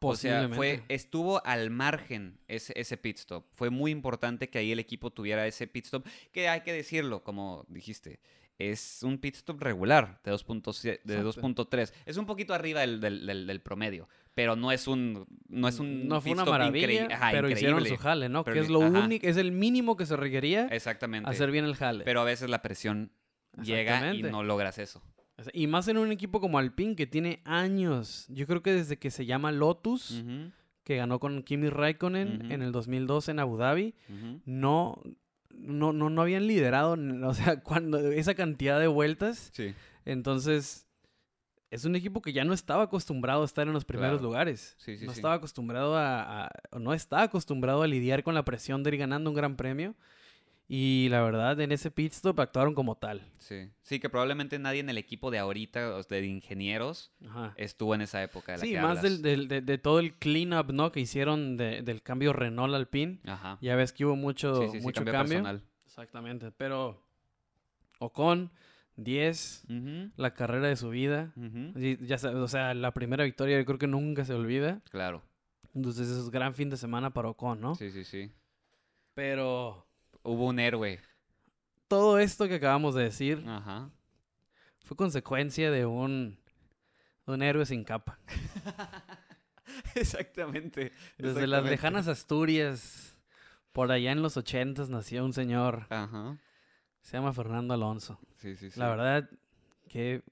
O 0.00 0.14
sea, 0.14 0.48
fue, 0.50 0.82
estuvo 0.88 1.44
al 1.46 1.70
margen 1.70 2.38
ese, 2.48 2.72
ese 2.76 2.96
pit 2.98 3.18
stop. 3.18 3.46
Fue 3.54 3.70
muy 3.70 3.90
importante 3.90 4.50
que 4.50 4.58
ahí 4.58 4.72
el 4.72 4.78
equipo 4.78 5.10
tuviera 5.10 5.46
ese 5.46 5.66
pit 5.66 5.86
stop, 5.86 6.06
que 6.32 6.48
hay 6.48 6.60
que 6.60 6.72
decirlo, 6.72 7.24
como 7.24 7.64
dijiste, 7.68 8.20
es 8.58 9.02
un 9.02 9.18
pit 9.18 9.34
stop 9.36 9.60
regular 9.62 10.18
de 10.24 10.32
2.7 10.32 11.00
de 11.04 11.16
Exacto. 11.18 11.40
2.3. 11.70 11.92
Es 12.06 12.16
un 12.16 12.24
poquito 12.26 12.54
arriba 12.54 12.80
del, 12.80 13.00
del- 13.00 13.26
del- 13.26 13.46
del 13.46 13.60
promedio, 13.60 14.08
pero 14.34 14.56
no 14.56 14.72
es 14.72 14.86
un 14.88 15.26
no 15.48 15.68
es 15.68 15.78
un 15.78 16.08
no 16.08 16.20
fue 16.20 16.30
pit 16.32 16.40
una 16.40 16.50
maravilla, 16.50 17.08
ajá, 17.10 17.28
pero 17.32 17.50
hicieron 17.50 17.84
su 17.84 17.96
jale, 17.96 18.28
¿no? 18.28 18.44
Pero 18.44 18.54
que 18.54 18.60
es 18.60 18.68
lo 18.70 18.78
único, 18.80 19.26
es 19.26 19.36
el 19.36 19.52
mínimo 19.52 19.96
que 19.96 20.06
se 20.06 20.16
requería 20.16 20.68
Exactamente. 20.68 21.28
hacer 21.28 21.50
bien 21.50 21.64
el 21.66 21.74
jale. 21.76 22.04
Pero 22.04 22.20
a 22.20 22.24
veces 22.24 22.48
la 22.48 22.62
presión 22.62 23.12
llega 23.62 24.14
y 24.14 24.22
no 24.22 24.42
logras 24.42 24.78
eso. 24.78 25.02
Y 25.52 25.66
más 25.66 25.86
en 25.88 25.98
un 25.98 26.10
equipo 26.12 26.40
como 26.40 26.58
Alpine 26.58 26.96
que 26.96 27.06
tiene 27.06 27.42
años. 27.44 28.24
Yo 28.30 28.46
creo 28.46 28.62
que 28.62 28.72
desde 28.72 28.98
que 28.98 29.10
se 29.10 29.26
llama 29.26 29.52
Lotus, 29.52 30.24
que 30.82 30.96
ganó 30.96 31.18
con 31.20 31.42
Kimi 31.42 31.68
Raikkonen 31.68 32.50
en 32.50 32.62
el 32.62 32.72
2012 32.72 33.32
en 33.32 33.40
Abu 33.40 33.58
Dhabi, 33.58 33.94
no, 34.46 35.02
no, 35.58 35.92
no, 35.92 36.10
no 36.10 36.22
habían 36.22 36.46
liderado, 36.46 36.96
o 37.28 37.34
sea, 37.34 37.60
cuando 37.60 37.98
esa 38.10 38.34
cantidad 38.34 38.78
de 38.80 38.86
vueltas. 38.86 39.50
Sí. 39.52 39.74
Entonces, 40.04 40.86
es 41.70 41.84
un 41.84 41.96
equipo 41.96 42.22
que 42.22 42.32
ya 42.32 42.44
no 42.44 42.52
estaba 42.54 42.84
acostumbrado 42.84 43.42
a 43.42 43.44
estar 43.44 43.66
en 43.66 43.72
los 43.72 43.84
primeros 43.84 44.18
Claro. 44.18 44.28
lugares. 44.28 44.74
Sí, 44.78 44.96
sí, 44.96 45.04
no 45.04 45.12
sí. 45.12 45.18
estaba 45.18 45.34
acostumbrado 45.34 45.96
a, 45.96 46.50
no 46.78 46.94
está 46.94 47.22
acostumbrado 47.22 47.82
a 47.82 47.86
lidiar 47.86 48.22
con 48.22 48.34
la 48.34 48.44
presión 48.44 48.82
de 48.82 48.90
ir 48.90 48.98
ganando 48.98 49.30
un 49.30 49.36
gran 49.36 49.56
premio. 49.56 49.94
Y 50.68 51.08
la 51.10 51.22
verdad, 51.22 51.60
en 51.60 51.70
ese 51.70 51.92
pit 51.92 52.12
stop 52.12 52.40
actuaron 52.40 52.74
como 52.74 52.96
tal. 52.96 53.22
Sí. 53.38 53.70
Sí, 53.82 54.00
que 54.00 54.08
probablemente 54.10 54.58
nadie 54.58 54.80
en 54.80 54.88
el 54.90 54.98
equipo 54.98 55.30
de 55.30 55.38
ahorita, 55.38 56.02
de 56.02 56.26
ingenieros, 56.26 57.12
Ajá. 57.28 57.54
estuvo 57.56 57.94
en 57.94 58.00
esa 58.00 58.20
época 58.22 58.52
de 58.52 58.58
la 58.58 58.64
Sí, 58.64 58.72
que 58.72 58.80
más 58.80 59.00
del, 59.00 59.12
hablas. 59.12 59.22
del- 59.22 59.48
de, 59.48 59.60
de 59.60 59.78
todo 59.78 60.00
el 60.00 60.14
clean-up, 60.14 60.72
¿no? 60.72 60.90
Que 60.90 60.98
hicieron 60.98 61.56
de- 61.56 61.82
del 61.82 62.02
cambio 62.02 62.32
Renault 62.32 62.74
Alpine. 62.74 63.20
Ajá. 63.26 63.58
Ya 63.60 63.76
ves 63.76 63.92
que 63.92 64.04
hubo 64.04 64.16
mucho, 64.16 64.60
sí, 64.72 64.78
sí, 64.78 64.80
mucho 64.80 65.04
cambio 65.04 65.12
cambio. 65.12 65.34
personal. 65.38 65.62
Exactamente. 65.84 66.50
Pero 66.50 67.00
Ocon, 68.00 68.50
10, 68.96 69.62
Ujú, 69.70 70.10
la 70.16 70.34
carrera 70.34 70.66
de 70.66 70.74
su 70.76 70.90
vida. 70.90 71.32
ujú. 71.36 71.78
Sí, 71.78 71.96
ya 72.02 72.16
o 72.34 72.48
sea, 72.48 72.74
la 72.74 72.92
primera 72.92 73.22
victoria 73.24 73.56
yo 73.58 73.64
creo 73.64 73.78
que 73.78 73.86
nunca 73.86 74.24
se 74.24 74.34
olvida. 74.34 74.80
Claro. 74.90 75.22
Entonces 75.74 76.08
es 76.08 76.28
gran 76.30 76.54
fin 76.56 76.70
de 76.70 76.76
semana 76.76 77.10
para 77.10 77.28
Ocon, 77.28 77.60
¿no? 77.60 77.74
Sí, 77.76 77.90
sí, 77.92 78.02
sí. 78.04 78.32
Pero 79.14 79.85
Hubo 80.26 80.46
un 80.46 80.58
héroe. 80.58 81.00
todo 81.88 82.18
esto 82.18 82.48
que 82.48 82.56
acabamos 82.56 82.94
de 82.94 83.04
decir 83.04 83.44
Ajá. 83.46 83.90
fue 84.84 84.96
consecuencia 84.96 85.70
de 85.70 85.86
un, 85.86 86.38
de 87.26 87.32
un 87.32 87.42
héroe 87.42 87.64
sin 87.64 87.84
capa. 87.84 88.18
Exactamente. 89.94 90.92
Desde 91.18 91.46
las 91.46 91.64
lejanas 91.64 92.08
Asturias, 92.08 93.16
por 93.72 93.90
allá 93.92 94.12
en 94.12 94.22
los 94.22 94.36
ochentas, 94.36 94.88
nació 94.88 95.24
un 95.24 95.32
señor, 95.32 95.86
Ajá. 95.90 96.38
se 97.00 97.16
llama 97.16 97.32
Fernando 97.32 97.74
Alonso. 97.74 98.18
Sí, 98.36 98.56
sí, 98.56 98.70
sí. 98.70 98.78
La 98.78 98.88
verdad, 98.88 99.28
que 99.88 100.22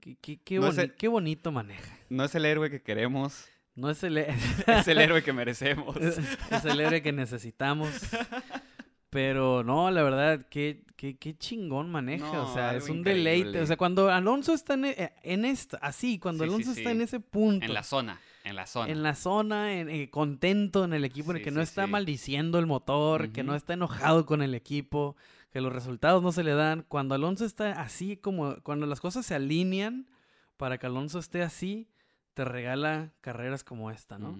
Qué, 0.00 0.16
qué- 0.20 0.38
qué 0.42 0.58
No 0.58 0.68
es 0.68 0.76
boni- 0.76 0.82
el- 0.82 0.94
qué 0.96 1.08
bonito 1.08 1.50
maneja. 1.50 1.96
No 2.10 2.24
es 2.24 2.34
el 2.34 2.44
héroe 2.44 2.68
que 2.68 2.82
queremos, 2.82 3.46
No 3.76 3.90
es 3.90 4.02
el, 4.04 4.18
es 4.66 4.88
el 4.88 4.98
héroe 4.98 5.22
que 5.22 5.32
merecemos. 5.32 5.96
es 5.96 6.64
el 6.64 6.80
héroe 6.80 7.02
que 7.02 7.12
necesitamos. 7.12 7.90
Pero 9.10 9.62
no, 9.62 9.90
la 9.92 10.02
verdad, 10.02 10.44
qué, 10.50 10.84
qué, 10.96 11.16
qué 11.18 11.36
chingón 11.38 11.88
maneja. 11.90 12.28
o 12.30 12.34
No, 12.48 12.54
sea, 12.54 12.70
algo 12.70 12.84
es 12.84 12.90
un 12.90 13.02
deleite. 13.04 13.60
O 13.60 13.66
sea, 13.66 13.76
cuando 13.76 14.10
Alonso 14.10 14.52
está 14.52 14.74
en, 14.74 14.86
e- 14.86 15.12
en 15.22 15.44
esta, 15.44 15.76
así, 15.78 16.18
cuando 16.18 16.42
Sí, 16.44 16.50
sí, 16.50 16.54
Alonso 16.54 16.70
está 16.72 16.90
sí. 16.90 16.96
en 16.96 17.02
ese 17.02 17.20
punto. 17.20 17.64
En 17.64 17.74
la 17.74 17.84
zona, 17.84 18.18
en 18.42 18.56
la 18.56 18.66
zona. 18.66 18.90
en 18.92 19.02
la 19.04 19.14
zona, 19.14 19.74
en- 19.74 19.88
eh, 19.88 20.10
contento 20.10 20.84
en 20.84 20.94
el 20.94 21.04
equipo, 21.04 21.30
en 21.30 21.36
el 21.36 21.42
Sí, 21.42 21.44
que 21.44 21.50
no 21.52 21.60
sí, 21.60 21.64
está 21.64 21.84
sí. 21.84 21.90
maldiciendo 21.92 22.58
el 22.58 22.66
motor, 22.66 23.30
que 23.30 23.44
no 23.44 23.54
está 23.54 23.74
enojado 23.74 24.26
con 24.26 24.42
el 24.42 24.52
equipo, 24.54 25.14
que 25.52 25.60
los 25.60 25.72
resultados 25.72 26.20
no 26.20 26.32
se 26.32 26.42
le 26.42 26.54
dan. 26.54 26.84
Cuando 26.88 27.14
Alonso 27.14 27.44
está 27.44 27.80
así, 27.82 28.16
como 28.16 28.56
cuando 28.64 28.86
las 28.86 29.00
cosas 29.00 29.24
se 29.24 29.36
alinean 29.36 30.08
para 30.56 30.78
que 30.78 30.86
Alonso 30.86 31.20
esté 31.20 31.42
así, 31.42 31.88
te 32.34 32.44
regala 32.44 33.12
carreras 33.20 33.64
como 33.64 33.90
esta, 33.90 34.18
¿no? 34.18 34.36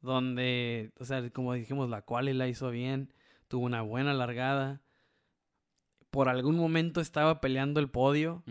Donde, 0.00 0.92
o 0.98 1.04
sea, 1.04 1.28
como 1.30 1.54
dijimos, 1.54 1.88
la 1.90 2.02
cual 2.02 2.36
la 2.36 2.46
hizo 2.48 2.70
bien, 2.70 3.12
tuvo 3.48 3.64
una 3.66 3.82
buena 3.82 4.12
largada. 4.14 4.80
Por 6.10 6.28
algún 6.28 6.56
momento 6.56 7.00
estaba 7.00 7.40
peleando 7.40 7.80
el 7.80 7.90
podio, 7.90 8.42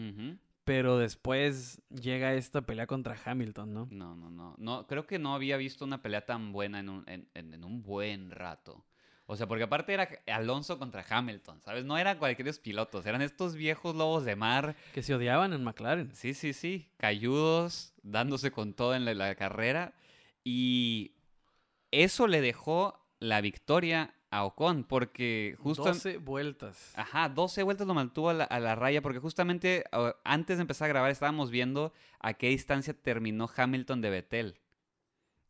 pero 0.66 0.98
después 0.98 1.82
llega 1.90 2.34
esta 2.34 2.62
pelea 2.64 2.88
contra 2.88 3.16
Hamilton, 3.24 3.74
¿no? 3.74 3.88
No, 3.92 4.16
no, 4.16 4.30
no, 4.30 4.56
no. 4.58 4.88
Creo 4.88 5.06
que 5.08 5.20
no 5.20 5.34
había 5.36 5.56
visto 5.58 5.86
una 5.86 6.02
pelea 6.02 6.26
tan 6.26 6.52
buena 6.52 6.80
en 6.80 6.90
un, 6.90 7.04
en, 7.08 7.30
en- 7.34 7.54
en 7.54 7.64
un 7.64 7.82
buen 7.84 8.32
rato. 8.32 8.84
O 9.26 9.38
sea, 9.38 9.48
porque 9.48 9.64
aparte 9.64 9.94
era 9.94 10.10
Alonso 10.28 10.78
contra 10.78 11.06
Hamilton, 11.10 11.62
¿sabes? 11.62 11.86
No 11.86 11.98
eran 11.98 12.18
cualquier 12.18 12.54
pilotos, 12.60 13.06
eran 13.06 13.22
estos 13.22 13.56
viejos 13.56 13.96
lobos 13.96 14.26
de 14.26 14.36
mar. 14.36 14.76
Que 14.94 15.02
se 15.02 15.16
odiaban 15.16 15.54
en 15.54 15.64
McLaren. 15.64 16.14
Sí, 16.14 16.34
sí, 16.34 16.52
sí. 16.54 16.90
Cayudos, 16.98 17.94
dándose 18.04 18.52
con 18.52 18.74
todo 18.74 18.96
en 18.96 19.06
la, 19.06 19.14
la 19.14 19.36
carrera. 19.36 19.94
Y 20.44 21.14
eso 21.92 22.28
le 22.28 22.42
dejó 22.42 23.00
la 23.20 23.40
victoria 23.40 24.14
a 24.30 24.44
Ocon, 24.44 24.84
porque 24.84 25.56
justo... 25.60 25.84
en- 25.88 25.94
12 25.94 26.18
vueltas. 26.18 26.92
Ajá, 26.98 27.30
12 27.30 27.64
vueltas 27.64 27.88
lo 27.88 27.94
mantuvo 27.94 28.30
a 28.30 28.34
la, 28.34 28.44
a 28.44 28.60
la 28.60 28.76
raya 28.76 29.02
porque 29.02 29.20
justamente 29.20 29.86
antes 30.26 30.58
de 30.58 30.62
empezar 30.62 30.86
a 30.88 30.90
grabar 30.90 31.12
estábamos 31.12 31.50
viendo 31.52 31.94
a 32.20 32.34
qué 32.34 32.50
distancia 32.50 32.94
terminó 32.94 33.50
Hamilton 33.56 34.02
de 34.02 34.10
Vettel. 34.10 34.60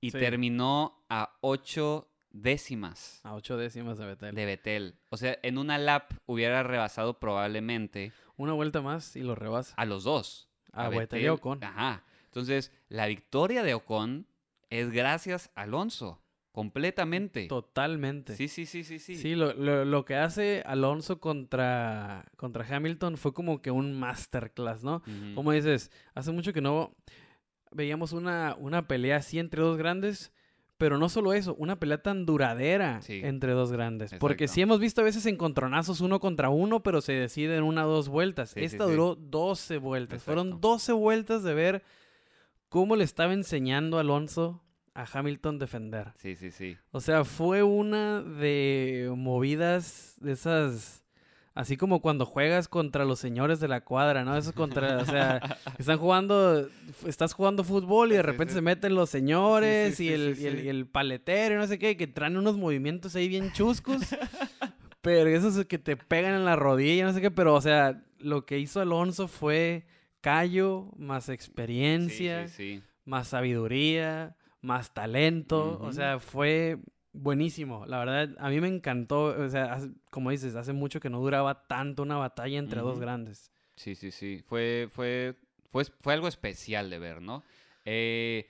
Y 0.01 0.11
Sí. 0.11 0.19
terminó 0.19 1.01
a 1.09 1.38
8 1.41 2.09
décimas 2.34 3.21
A 3.23 3.34
8 3.36 3.55
décimas 3.57 3.97
de 3.97 4.05
Vettel. 4.07 4.36
de 4.36 4.45
Vettel. 4.45 4.95
O 5.09 5.17
sea, 5.17 5.38
en 5.43 5.57
una 5.57 5.77
lap 5.77 6.11
hubiera 6.25 6.63
rebasado 6.63 7.19
probablemente 7.19 8.11
Una 8.36 8.53
vuelta 8.53 8.81
más 8.81 9.15
y 9.15 9.21
lo 9.23 9.36
rebasa. 9.36 9.73
a 9.77 9.86
los 9.86 10.03
dos. 10.03 10.49
A 10.73 10.89
Vettel 10.89 11.21
y 11.21 11.27
Ocon. 11.29 11.63
Ajá. 11.63 12.03
Entonces, 12.25 12.71
la 12.89 13.05
victoria 13.07 13.61
de 13.63 13.75
Ocon 13.75 14.27
es 14.69 14.89
gracias 14.91 15.51
a 15.55 15.61
Alonso. 15.61 16.19
Completamente. 16.51 17.47
Totalmente. 17.47 18.36
Sí, 18.36 18.47
sí, 18.47 18.65
sí, 18.67 18.84
sí, 18.84 18.99
sí. 18.99 19.15
Sí, 19.17 19.36
lo, 19.36 19.53
lo- 19.53 19.86
lo 19.86 20.05
que 20.05 20.15
hace 20.15 20.61
Alonso 20.65 21.19
contra, 21.19 22.25
contra 22.38 22.63
Hamilton 22.75 23.17
fue 23.17 23.34
como 23.34 23.61
que 23.61 23.71
un 23.71 23.93
masterclass, 23.99 24.84
¿no? 24.84 25.01
Como 25.36 25.51
dices, 25.51 25.91
hace 26.15 26.31
mucho 26.31 26.53
que 26.53 26.61
no 26.61 26.95
veíamos 27.71 28.13
una, 28.13 28.55
una 28.59 28.88
pelea 28.88 29.17
así 29.17 29.39
entre 29.39 29.61
dos 29.61 29.77
grandes, 29.77 30.31
pero 30.78 30.97
no 30.97 31.07
solo 31.09 31.34
eso, 31.34 31.55
una 31.55 31.80
pelea 31.80 32.01
tan 32.01 32.26
duradera 32.26 33.01
Sí. 33.01 33.21
entre 33.24 33.51
dos 33.53 33.71
grandes. 33.71 34.13
Porque 34.19 34.47
sí 34.47 34.61
hemos 34.61 34.80
visto 34.80 35.01
a 35.01 35.03
veces 35.03 35.26
encontronazos 35.26 36.01
uno 36.01 36.19
contra 36.19 36.49
uno, 36.49 36.84
pero 36.84 37.01
se 37.01 37.13
decide 37.13 37.55
en 37.57 37.63
una 37.63 37.86
o 37.88 37.89
dos 37.91 38.09
vueltas. 38.09 38.51
Sí, 38.51 38.61
Esta 38.63 38.86
sí. 38.86 38.91
duró 38.91 39.15
12 39.15 39.78
vueltas. 39.78 40.24
Fueron 40.24 40.47
Exacto. 40.47 40.67
12 40.67 40.91
vueltas 40.93 41.43
de 41.43 41.53
ver 41.53 41.84
cómo 42.69 42.95
le 42.95 43.03
estaba 43.03 43.34
enseñando 43.34 43.99
Alonso 43.99 44.61
a 44.95 45.05
Hamilton 45.11 45.57
defender. 45.59 46.11
Sí, 46.17 46.36
sí, 46.36 46.51
sí. 46.51 46.78
O 46.91 46.99
sea, 46.99 47.24
fue 47.24 47.63
una 47.63 48.21
de 48.21 49.11
movidas 49.15 50.15
de 50.21 50.32
esas, 50.34 51.02
así 51.55 51.77
como 51.77 52.01
cuando 52.01 52.25
juegas 52.25 52.67
contra 52.67 53.05
los 53.05 53.19
señores 53.19 53.59
de 53.59 53.67
la 53.67 53.81
cuadra, 53.81 54.23
¿no? 54.23 54.35
Eso 54.37 54.53
contra, 54.53 54.97
o 54.97 55.05
sea, 55.05 55.39
están 55.77 55.97
jugando, 55.97 56.67
estás 57.05 57.33
jugando 57.33 57.63
fútbol 57.63 58.11
y 58.11 58.15
de 58.15 58.23
repente 58.23 58.53
sí. 58.53 58.57
se 58.57 58.61
meten 58.61 58.95
los 58.95 59.09
señores 59.09 59.95
Sí, 59.95 60.05
y, 60.05 60.09
el, 60.09 60.35
y 60.39 60.45
el- 60.47 60.65
y 60.65 60.69
el 60.69 60.87
paletero 60.87 61.55
y 61.55 61.57
no 61.57 61.67
sé 61.67 61.77
qué, 61.79 61.95
que 61.97 62.07
traen 62.07 62.37
unos 62.37 62.57
movimientos 62.57 63.15
ahí 63.15 63.27
bien 63.27 63.51
chuscos, 63.53 64.01
pero 65.01 65.29
esos 65.29 65.65
que 65.65 65.77
te 65.77 65.95
pegan 65.97 66.33
en 66.35 66.45
la 66.45 66.55
rodilla, 66.55 67.05
no 67.05 67.13
sé 67.13 67.21
qué, 67.21 67.31
pero 67.31 67.53
o 67.53 67.61
sea, 67.61 68.03
lo 68.19 68.45
que 68.45 68.57
hizo 68.59 68.79
Alonso 68.81 69.27
fue 69.27 69.85
callo, 70.21 70.89
más 70.97 71.27
experiencia 71.29 72.47
más 73.05 73.27
sabiduría, 73.27 74.37
más 74.61 74.93
talento. 74.93 75.77
O 75.81 75.91
sea, 75.91 76.19
fue 76.19 76.77
buenísimo. 77.14 77.86
La 77.86 77.99
verdad, 77.99 78.36
a 78.39 78.49
mí 78.49 78.59
me 78.59 78.68
encantó. 78.68 79.26
O 79.26 79.49
sea, 79.49 79.74
hace- 79.74 79.91
como 80.09 80.30
dices, 80.32 80.55
hace 80.55 80.74
mucho 80.74 80.99
que 80.99 81.09
no 81.09 81.20
duraba 81.20 81.66
tanto 81.68 82.03
una 82.03 82.18
batalla 82.18 82.59
entre 82.59 82.82
dos 82.82 82.99
grandes. 82.99 83.51
Sí, 83.76 83.95
sí, 83.95 84.11
sí. 84.11 84.43
Fue, 84.47 84.88
fue, 84.91 85.36
fue, 85.72 85.86
fue 85.99 86.14
algo 86.14 86.28
especial 86.28 86.89
de 86.89 86.99
ver, 86.99 87.22
¿no? 87.22 87.43
Eh, 87.86 88.49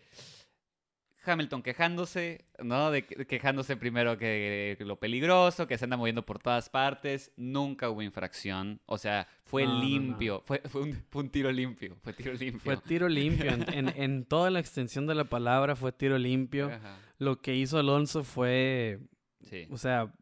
Hamilton 1.26 1.64
quejándose, 1.64 2.44
¿no? 2.62 2.92
De, 2.92 3.06
que- 3.06 3.26
quejándose 3.26 3.78
primero 3.78 4.18
que 4.18 4.76
lo 4.82 4.98
peligroso, 4.98 5.68
que 5.68 5.78
se 5.78 5.86
anda 5.86 5.96
moviendo 5.96 6.26
por 6.26 6.40
todas 6.40 6.68
partes. 6.68 7.32
Nunca 7.38 7.90
hubo 7.90 8.02
infracción. 8.02 8.82
O 8.86 8.98
sea, 8.98 9.30
fue 9.46 9.64
No, 9.64 9.70
no, 9.70 9.76
no. 9.78 9.84
limpio. 9.86 10.44
Fue, 10.46 10.60
fue, 10.66 10.82
un, 10.82 10.94
fue 11.10 11.22
un 11.24 11.30
tiro 11.30 11.50
limpio. 11.50 11.96
Fue 12.04 12.12
tiro 12.12 12.34
limpio. 12.34 12.60
Fue 12.60 12.76
tiro 12.76 13.08
limpio. 13.08 13.50
En, 13.52 13.66
en- 13.74 13.94
en 13.96 14.26
toda 14.26 14.50
la 14.50 14.60
extensión 14.60 15.08
de 15.08 15.16
la 15.16 15.24
palabra 15.24 15.78
fue 15.78 15.94
tiro 15.94 16.18
limpio. 16.18 16.68
Ajá. 16.68 16.98
Lo 17.24 17.42
que 17.42 17.56
hizo 17.56 17.78
Alonso 17.80 18.24
fue, 18.24 19.00
Sí. 19.42 19.68
o 19.72 19.78
sea, 19.78 20.14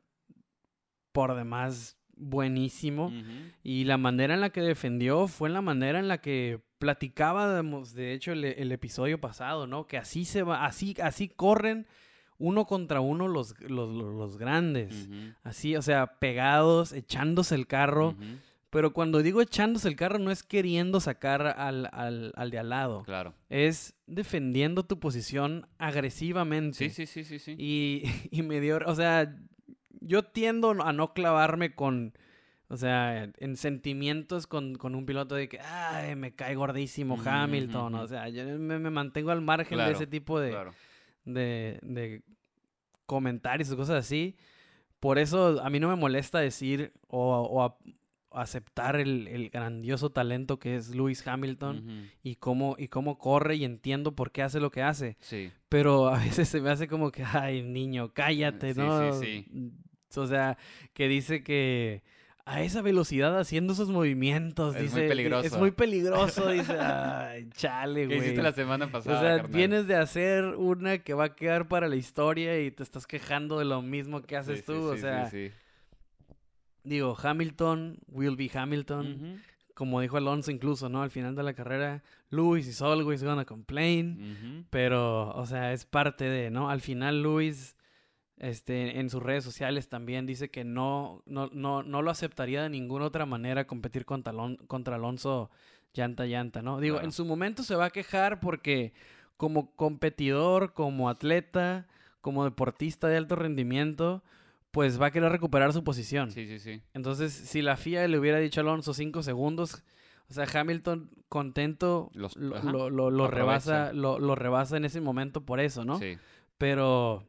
por 1.11 1.35
demás 1.35 1.97
buenísimo. 2.15 3.11
Y 3.63 3.83
la 3.85 3.97
manera 3.97 4.33
en 4.33 4.41
la 4.41 4.51
que 4.51 4.61
defendió 4.61 5.27
fue 5.27 5.49
la 5.49 5.61
manera 5.61 5.99
en 5.99 6.07
la 6.07 6.19
que 6.19 6.61
platicábamos, 6.77 7.93
de 7.93 8.13
hecho, 8.13 8.31
el, 8.31 8.45
el 8.45 8.71
episodio 8.71 9.19
pasado, 9.19 9.67
¿no? 9.67 9.87
Que 9.87 9.97
así 9.97 10.25
se 10.25 10.43
va, 10.43 10.65
así, 10.65 10.95
así 11.01 11.27
corren 11.29 11.87
uno 12.37 12.65
contra 12.65 13.01
uno 13.01 13.27
los, 13.27 13.59
los, 13.61 14.37
grandes. 14.37 15.09
Así, 15.43 15.75
o 15.75 15.81
sea, 15.81 16.17
pegados, 16.19 16.91
echándose 16.91 17.53
el 17.55 17.67
carro. 17.67 18.09
Ujú. 18.09 18.23
Pero 18.71 18.93
cuando 18.93 19.21
digo 19.21 19.41
echándose 19.41 19.87
el 19.87 19.95
carro, 19.95 20.17
no 20.17 20.31
es 20.31 20.41
queriendo 20.43 20.99
sacar 20.99 21.45
al, 21.45 21.89
al, 21.91 22.31
al 22.35 22.49
de 22.51 22.57
al 22.57 22.69
lado. 22.69 23.03
Claro. 23.03 23.33
Es 23.49 23.93
defendiendo 24.07 24.83
tu 24.83 24.97
posición 24.99 25.67
agresivamente. 25.77 26.77
Sí, 26.77 26.89
sí, 26.89 27.05
sí, 27.05 27.23
sí, 27.23 27.37
sí. 27.37 27.55
Y, 27.59 28.03
y 28.31 28.41
me 28.43 28.59
dio, 28.61 28.79
o 28.85 28.95
sea, 28.95 29.35
yo 29.99 30.23
tiendo 30.23 30.71
a 30.81 30.93
no 30.93 31.13
clavarme 31.13 31.75
con, 31.75 32.13
o 32.69 32.77
sea, 32.77 33.29
en 33.37 33.57
sentimientos 33.57 34.47
con, 34.47 34.75
con 34.75 34.95
un 34.95 35.05
piloto 35.05 35.35
de 35.35 35.49
que, 35.49 35.59
ay, 35.59 36.15
me 36.15 36.33
cae 36.33 36.55
gordísimo 36.55 37.19
Hamilton. 37.23 37.95
ujú. 37.95 38.03
O 38.03 38.07
sea, 38.07 38.29
yo 38.29 38.45
me, 38.57 38.79
me 38.79 38.89
mantengo 38.89 39.31
al 39.31 39.41
margen 39.41 39.77
de 39.79 39.91
ese 39.91 40.07
tipo 40.07 40.39
de, 40.39 40.49
Claro. 40.51 40.73
de, 41.25 41.77
de 41.83 42.23
comentarios 43.05 43.73
cosas 43.75 43.97
así. 44.05 44.37
Por 45.01 45.17
eso 45.17 45.61
a 45.61 45.69
mí 45.69 45.79
no 45.79 45.89
me 45.89 45.95
molesta 45.95 46.39
decir 46.39 46.93
o, 47.07 47.77
aceptar 48.33 48.95
el, 48.97 49.27
el 49.27 49.49
grandioso 49.49 50.09
talento 50.11 50.59
que 50.59 50.75
es 50.75 50.89
Lewis 50.95 51.25
Hamilton 51.27 52.09
y, 52.23 52.35
cómo, 52.35 52.75
y 52.77 52.87
cómo 52.87 53.17
corre 53.17 53.55
y 53.55 53.65
entiendo 53.65 54.15
por 54.15 54.31
qué 54.31 54.41
hace 54.43 54.59
lo 54.59 54.71
que 54.71 54.81
hace. 54.83 55.17
Sí. 55.19 55.51
Pero 55.69 56.07
a 56.09 56.17
veces 56.23 56.49
se 56.49 56.61
me 56.61 56.69
hace 56.69 56.87
como 56.87 57.11
que, 57.11 57.23
ay, 57.23 57.61
niño, 57.63 58.11
cállate, 58.13 58.73
Sí, 58.73 58.79
¿no? 58.79 59.13
sí, 59.19 59.45
O 60.15 60.27
sea, 60.27 60.57
que 60.93 61.07
dice 61.07 61.43
que 61.43 62.03
a 62.43 62.63
esa 62.63 62.81
velocidad 62.81 63.39
haciendo 63.39 63.71
esos 63.73 63.89
movimientos, 63.89 64.75
Es 64.75 64.81
muy 64.81 64.83
dice, 64.87 64.99
"di- 64.99 65.03
Es 65.05 65.09
peligroso". 65.11 65.59
muy 65.59 65.71
peligroso, 65.71 66.49
dice, 66.51 66.77
ay, 66.79 67.47
chale, 67.51 68.01
¿Qué 68.01 68.05
güey. 68.07 68.17
hiciste 68.19 68.41
la 68.41 68.51
semana 68.51 68.91
pasada? 68.91 69.17
O 69.17 69.21
sea, 69.21 69.35
carnal? 69.37 69.51
vienes 69.55 69.87
de 69.87 69.95
hacer 69.95 70.43
una 70.55 70.97
que 70.97 71.13
va 71.13 71.25
a 71.25 71.35
quedar 71.35 71.67
para 71.67 71.87
la 71.87 71.95
historia 71.97 72.59
y 72.59 72.71
te 72.71 72.81
estás 72.83 73.05
quejando 73.07 73.59
de 73.59 73.65
lo 73.65 73.81
mismo 73.83 74.21
que 74.23 74.35
haces 74.37 74.65
tú. 74.65 74.73
o 74.73 74.97
sea, 74.97 75.29
sí, 75.29 75.49
sí. 75.49 75.53
Digo, 76.83 77.17
Hamilton 77.21 77.99
will 78.07 78.35
be 78.35 78.49
Hamilton. 78.53 79.41
Como 79.73 80.01
dijo 80.01 80.17
Alonso 80.17 80.51
incluso, 80.51 80.89
¿no? 80.89 81.01
Al 81.01 81.09
final 81.11 81.33
de 81.35 81.43
la 81.43 81.53
carrera, 81.53 82.03
Luis 82.29 82.67
is 82.67 82.81
always 82.81 83.23
gonna 83.23 83.45
complain. 83.45 84.65
Pero, 84.69 85.29
o 85.35 85.45
sea, 85.45 85.73
es 85.73 85.85
parte 85.85 86.25
de, 86.25 86.51
¿no? 86.51 86.69
Al 86.69 86.81
final 86.81 87.23
Luis, 87.23 87.75
este, 88.37 88.99
en 88.99 89.09
sus 89.09 89.23
redes 89.23 89.43
sociales 89.43 89.87
también 89.89 90.25
dice 90.25 90.49
que 90.51 90.63
no, 90.63 91.23
no, 91.25 91.49
no, 91.53 91.83
no 91.83 92.01
lo 92.01 92.11
aceptaría 92.11 92.63
de 92.63 92.69
ninguna 92.69 93.05
otra 93.05 93.25
manera 93.25 93.65
competir 93.65 94.05
contra, 94.05 94.33
Alon- 94.33 94.57
contra 94.67 94.95
Alonso 94.97 95.49
llanta 95.93 96.25
llanta, 96.25 96.61
¿no? 96.61 96.79
Digo, 96.79 96.95
Claro. 96.95 97.07
en 97.07 97.11
su 97.11 97.25
momento 97.25 97.63
se 97.63 97.75
va 97.75 97.85
a 97.85 97.89
quejar 97.91 98.39
porque 98.39 98.93
como 99.37 99.75
competidor, 99.75 100.73
como 100.73 101.09
atleta, 101.09 101.87
como 102.21 102.43
deportista 102.43 103.07
de 103.07 103.17
alto 103.17 103.35
rendimiento, 103.35 104.23
pues 104.71 105.01
va 105.01 105.07
a 105.07 105.11
querer 105.11 105.31
recuperar 105.31 105.73
su 105.73 105.83
posición. 105.83 106.31
Sí, 106.31 106.47
sí, 106.47 106.59
sí. 106.59 106.81
Entonces, 106.93 107.33
si 107.33 107.61
la 107.61 107.75
FIA 107.77 108.07
le 108.07 108.17
hubiera 108.17 108.39
dicho 108.39 108.61
a 108.61 108.63
Alonso 108.63 108.93
cinco 108.93 109.21
segundos, 109.23 109.83
O 110.29 110.33
sea, 110.33 110.45
Hamilton 110.61 111.09
contento 111.27 112.09
Los- 112.13 112.37
lo, 112.37 112.55
ajá, 112.55 112.71
lo- 112.71 112.89
lo- 112.89 113.11
lo 113.11 113.11
lo 113.11 113.27
rebasa, 113.27 113.87
aprovecha. 113.87 114.01
lo, 114.01 114.17
lo 114.17 114.35
rebasa 114.35 114.77
en 114.77 114.85
ese 114.85 115.01
momento 115.01 115.43
por 115.45 115.59
eso, 115.59 115.83
¿no? 115.83 115.99
Sí, 115.99 116.17
Pero, 116.57 117.27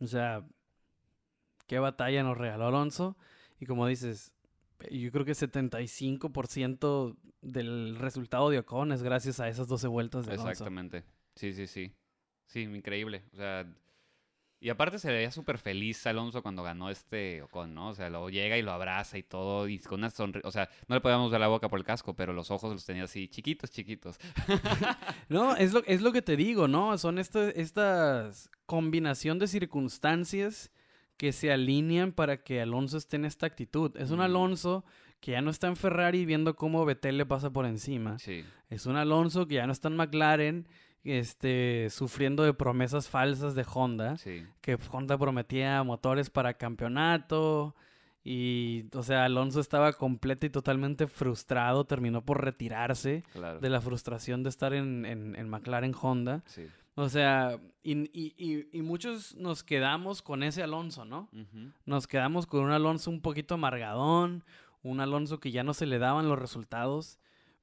o 0.00 0.06
sea, 0.06 0.42
qué 1.66 1.78
batalla 1.80 2.22
nos 2.22 2.38
regaló 2.38 2.68
Alonso. 2.68 3.18
Y 3.60 3.66
como 3.66 3.86
dices, 3.86 4.32
yo 4.90 5.12
creo 5.12 5.26
que 5.26 5.34
75% 5.34 7.16
del 7.42 7.96
resultado 7.98 8.48
de 8.50 8.58
Ocon 8.60 8.92
es 8.92 9.02
gracias 9.02 9.40
a 9.40 9.48
esas 9.48 9.68
12 9.68 9.86
vueltas 9.88 10.24
de 10.26 10.32
Alonso. 10.32 10.50
exactamente. 10.50 11.04
Sí, 11.34 11.52
sí, 11.52 11.66
sí. 11.66 11.92
Sí, 12.46 12.60
increíble. 12.62 13.24
O 13.32 13.36
sea, 13.36 13.66
y 14.60 14.70
aparte 14.70 14.98
se 14.98 15.12
veía 15.12 15.30
súper 15.30 15.58
feliz 15.58 16.04
Alonso 16.06 16.42
cuando 16.42 16.62
ganó 16.62 16.90
este 16.90 17.42
Ocon, 17.42 17.74
¿no? 17.74 17.88
O 17.90 17.94
sea, 17.94 18.10
luego 18.10 18.28
llega 18.30 18.56
y 18.58 18.62
lo 18.62 18.72
abraza 18.72 19.16
y 19.18 19.22
todo, 19.22 19.68
y 19.68 19.78
con 19.78 20.00
una 20.00 20.10
sonrisa. 20.10 20.46
O 20.48 20.50
sea, 20.50 20.68
no 20.88 20.94
le 20.96 21.00
podíamos 21.00 21.30
ver 21.30 21.40
la 21.40 21.48
boca 21.48 21.68
por 21.68 21.78
el 21.78 21.84
casco, 21.84 22.14
pero 22.14 22.32
los 22.32 22.50
ojos 22.50 22.72
los 22.72 22.84
tenía 22.84 23.04
así, 23.04 23.28
chiquitos, 23.28 23.70
chiquitos. 23.70 24.18
No, 25.28 25.54
es 25.56 25.72
lo, 25.72 25.82
es 25.84 26.00
lo 26.00 26.12
que 26.12 26.22
te 26.22 26.36
digo, 26.36 26.68
¿no? 26.68 26.96
Son 26.98 27.18
esta- 27.18 27.50
estas 27.50 28.50
combinación 28.66 29.38
de 29.38 29.46
circunstancias 29.46 30.70
que 31.16 31.32
se 31.32 31.50
alinean 31.52 32.12
para 32.12 32.42
que 32.42 32.60
Alonso 32.60 32.96
esté 32.98 33.16
en 33.16 33.24
esta 33.24 33.46
actitud. 33.46 33.96
Es 33.96 34.10
un. 34.10 34.20
Alonso 34.20 34.84
que 35.20 35.32
ya 35.32 35.40
no 35.40 35.50
está 35.50 35.66
en 35.66 35.74
Ferrari 35.76 36.24
viendo 36.24 36.54
cómo 36.54 36.84
Vettel 36.84 37.18
le 37.18 37.26
pasa 37.26 37.50
por 37.50 37.66
encima. 37.66 38.18
Sí, 38.20 38.44
Es 38.70 38.86
un 38.86 38.96
Alonso 38.96 39.48
que 39.48 39.56
ya 39.56 39.66
no 39.66 39.72
está 39.72 39.88
en 39.88 39.96
McLaren 39.96 40.68
este, 41.04 41.88
sufriendo 41.90 42.42
de 42.42 42.54
promesas 42.54 43.08
falsas 43.08 43.54
de 43.54 43.64
Honda. 43.72 44.16
sí. 44.18 44.44
Que 44.60 44.78
Honda 44.90 45.16
prometía 45.18 45.82
motores 45.82 46.30
para 46.30 46.54
campeonato. 46.54 47.74
Y, 48.24 48.84
o 48.94 49.02
sea, 49.02 49.24
Alonso 49.24 49.58
estaba 49.60 49.92
completo 49.94 50.44
y 50.44 50.50
totalmente 50.50 51.06
frustrado. 51.06 51.84
Terminó 51.86 52.22
por 52.24 52.44
retirarse 52.44 53.24
Claro. 53.32 53.58
de 53.60 53.70
la 53.70 53.80
frustración 53.80 54.42
de 54.42 54.50
estar 54.50 54.74
en, 54.74 55.06
en, 55.06 55.34
en 55.36 55.48
McLaren 55.48 55.94
Honda. 56.00 56.42
Sí. 56.46 56.66
O 56.94 57.08
sea, 57.08 57.58
y, 57.82 57.92
y- 58.12 58.34
y- 58.36 58.68
y 58.76 58.82
muchos 58.82 59.34
nos 59.36 59.62
quedamos 59.62 60.20
con 60.20 60.42
ese 60.42 60.62
Alonso, 60.64 61.04
¿no? 61.04 61.30
Nos 61.86 62.06
quedamos 62.08 62.46
con 62.46 62.64
un 62.64 62.72
Alonso 62.72 63.08
un 63.10 63.20
poquito 63.22 63.54
amargadón, 63.54 64.42
un 64.82 65.00
Alonso 65.00 65.38
que 65.38 65.52
ya 65.52 65.62
no 65.62 65.72
se 65.74 65.86
le 65.86 65.98
daban 66.00 66.28
los 66.28 66.38
resultados, 66.38 67.18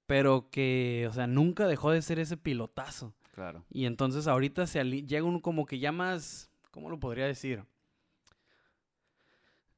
pero 0.08 0.50
que, 0.52 1.06
o 1.10 1.14
sea, 1.14 1.28
nunca 1.28 1.68
dejó 1.68 1.92
de 1.92 2.02
ser 2.02 2.18
ese 2.18 2.38
pilotazo. 2.38 3.14
Claro. 3.36 3.66
Y 3.70 3.86
entonces 3.86 4.28
ahorita 4.28 4.66
se 4.66 4.82
llega 4.84 5.24
un 5.26 5.42
como 5.42 5.66
que 5.66 5.78
ya 5.78 5.92
más, 5.92 6.50
¿cómo 6.72 6.90
lo 6.90 6.98
podría 7.00 7.26
decir? 7.28 7.64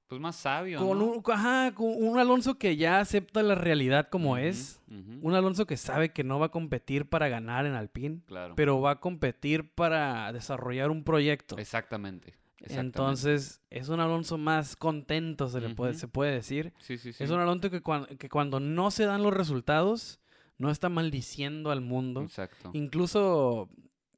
Pues 0.08 0.22
más 0.22 0.38
sabio, 0.38 0.80
Con 0.80 1.00
¿no? 1.00 1.06
un, 1.06 1.24
ajá, 1.34 1.74
con 1.76 1.88
un 2.02 2.18
Alonso 2.18 2.58
que 2.58 2.78
ya 2.78 3.02
acepta 3.02 3.44
la 3.44 3.56
realidad 3.56 4.08
como 4.10 4.38
es. 4.38 4.80
Un 5.22 5.34
Alonso 5.36 5.66
que 5.68 5.76
sabe 5.76 6.14
que 6.14 6.24
no 6.24 6.40
va 6.40 6.46
a 6.46 6.50
competir 6.52 7.10
para 7.10 7.28
ganar 7.28 7.66
en 7.66 7.74
Alpine. 7.74 8.22
Claro. 8.26 8.54
pero 8.56 8.80
va 8.80 8.92
a 8.92 9.00
competir 9.02 9.70
para 9.74 10.32
desarrollar 10.32 10.92
un 10.92 11.04
proyecto. 11.04 11.58
Exactamente. 11.58 12.36
exactamente. 12.60 12.80
Entonces, 12.80 13.62
es 13.70 13.90
un 13.90 14.00
Alonso 14.00 14.38
más 14.38 14.78
contento, 14.78 15.50
se 15.50 15.60
le 15.60 15.76
puede, 15.76 15.94
se 15.96 16.08
puede 16.08 16.32
decir. 16.32 16.72
Sí, 16.80 16.98
sí, 16.98 17.12
sí. 17.12 17.22
Es 17.22 17.30
un 17.30 17.40
Alonso 17.42 17.70
que, 17.70 17.82
cuan- 17.82 18.06
que 18.18 18.30
cuando 18.30 18.62
no 18.62 18.92
se 18.92 19.04
dan 19.06 19.24
los 19.24 19.34
resultados, 19.34 20.22
no 20.58 20.70
está 20.72 20.90
maldiciendo 20.90 21.72
al 21.72 21.82
mundo. 21.82 22.22
Exacto. 22.24 22.72
Incluso, 22.74 23.70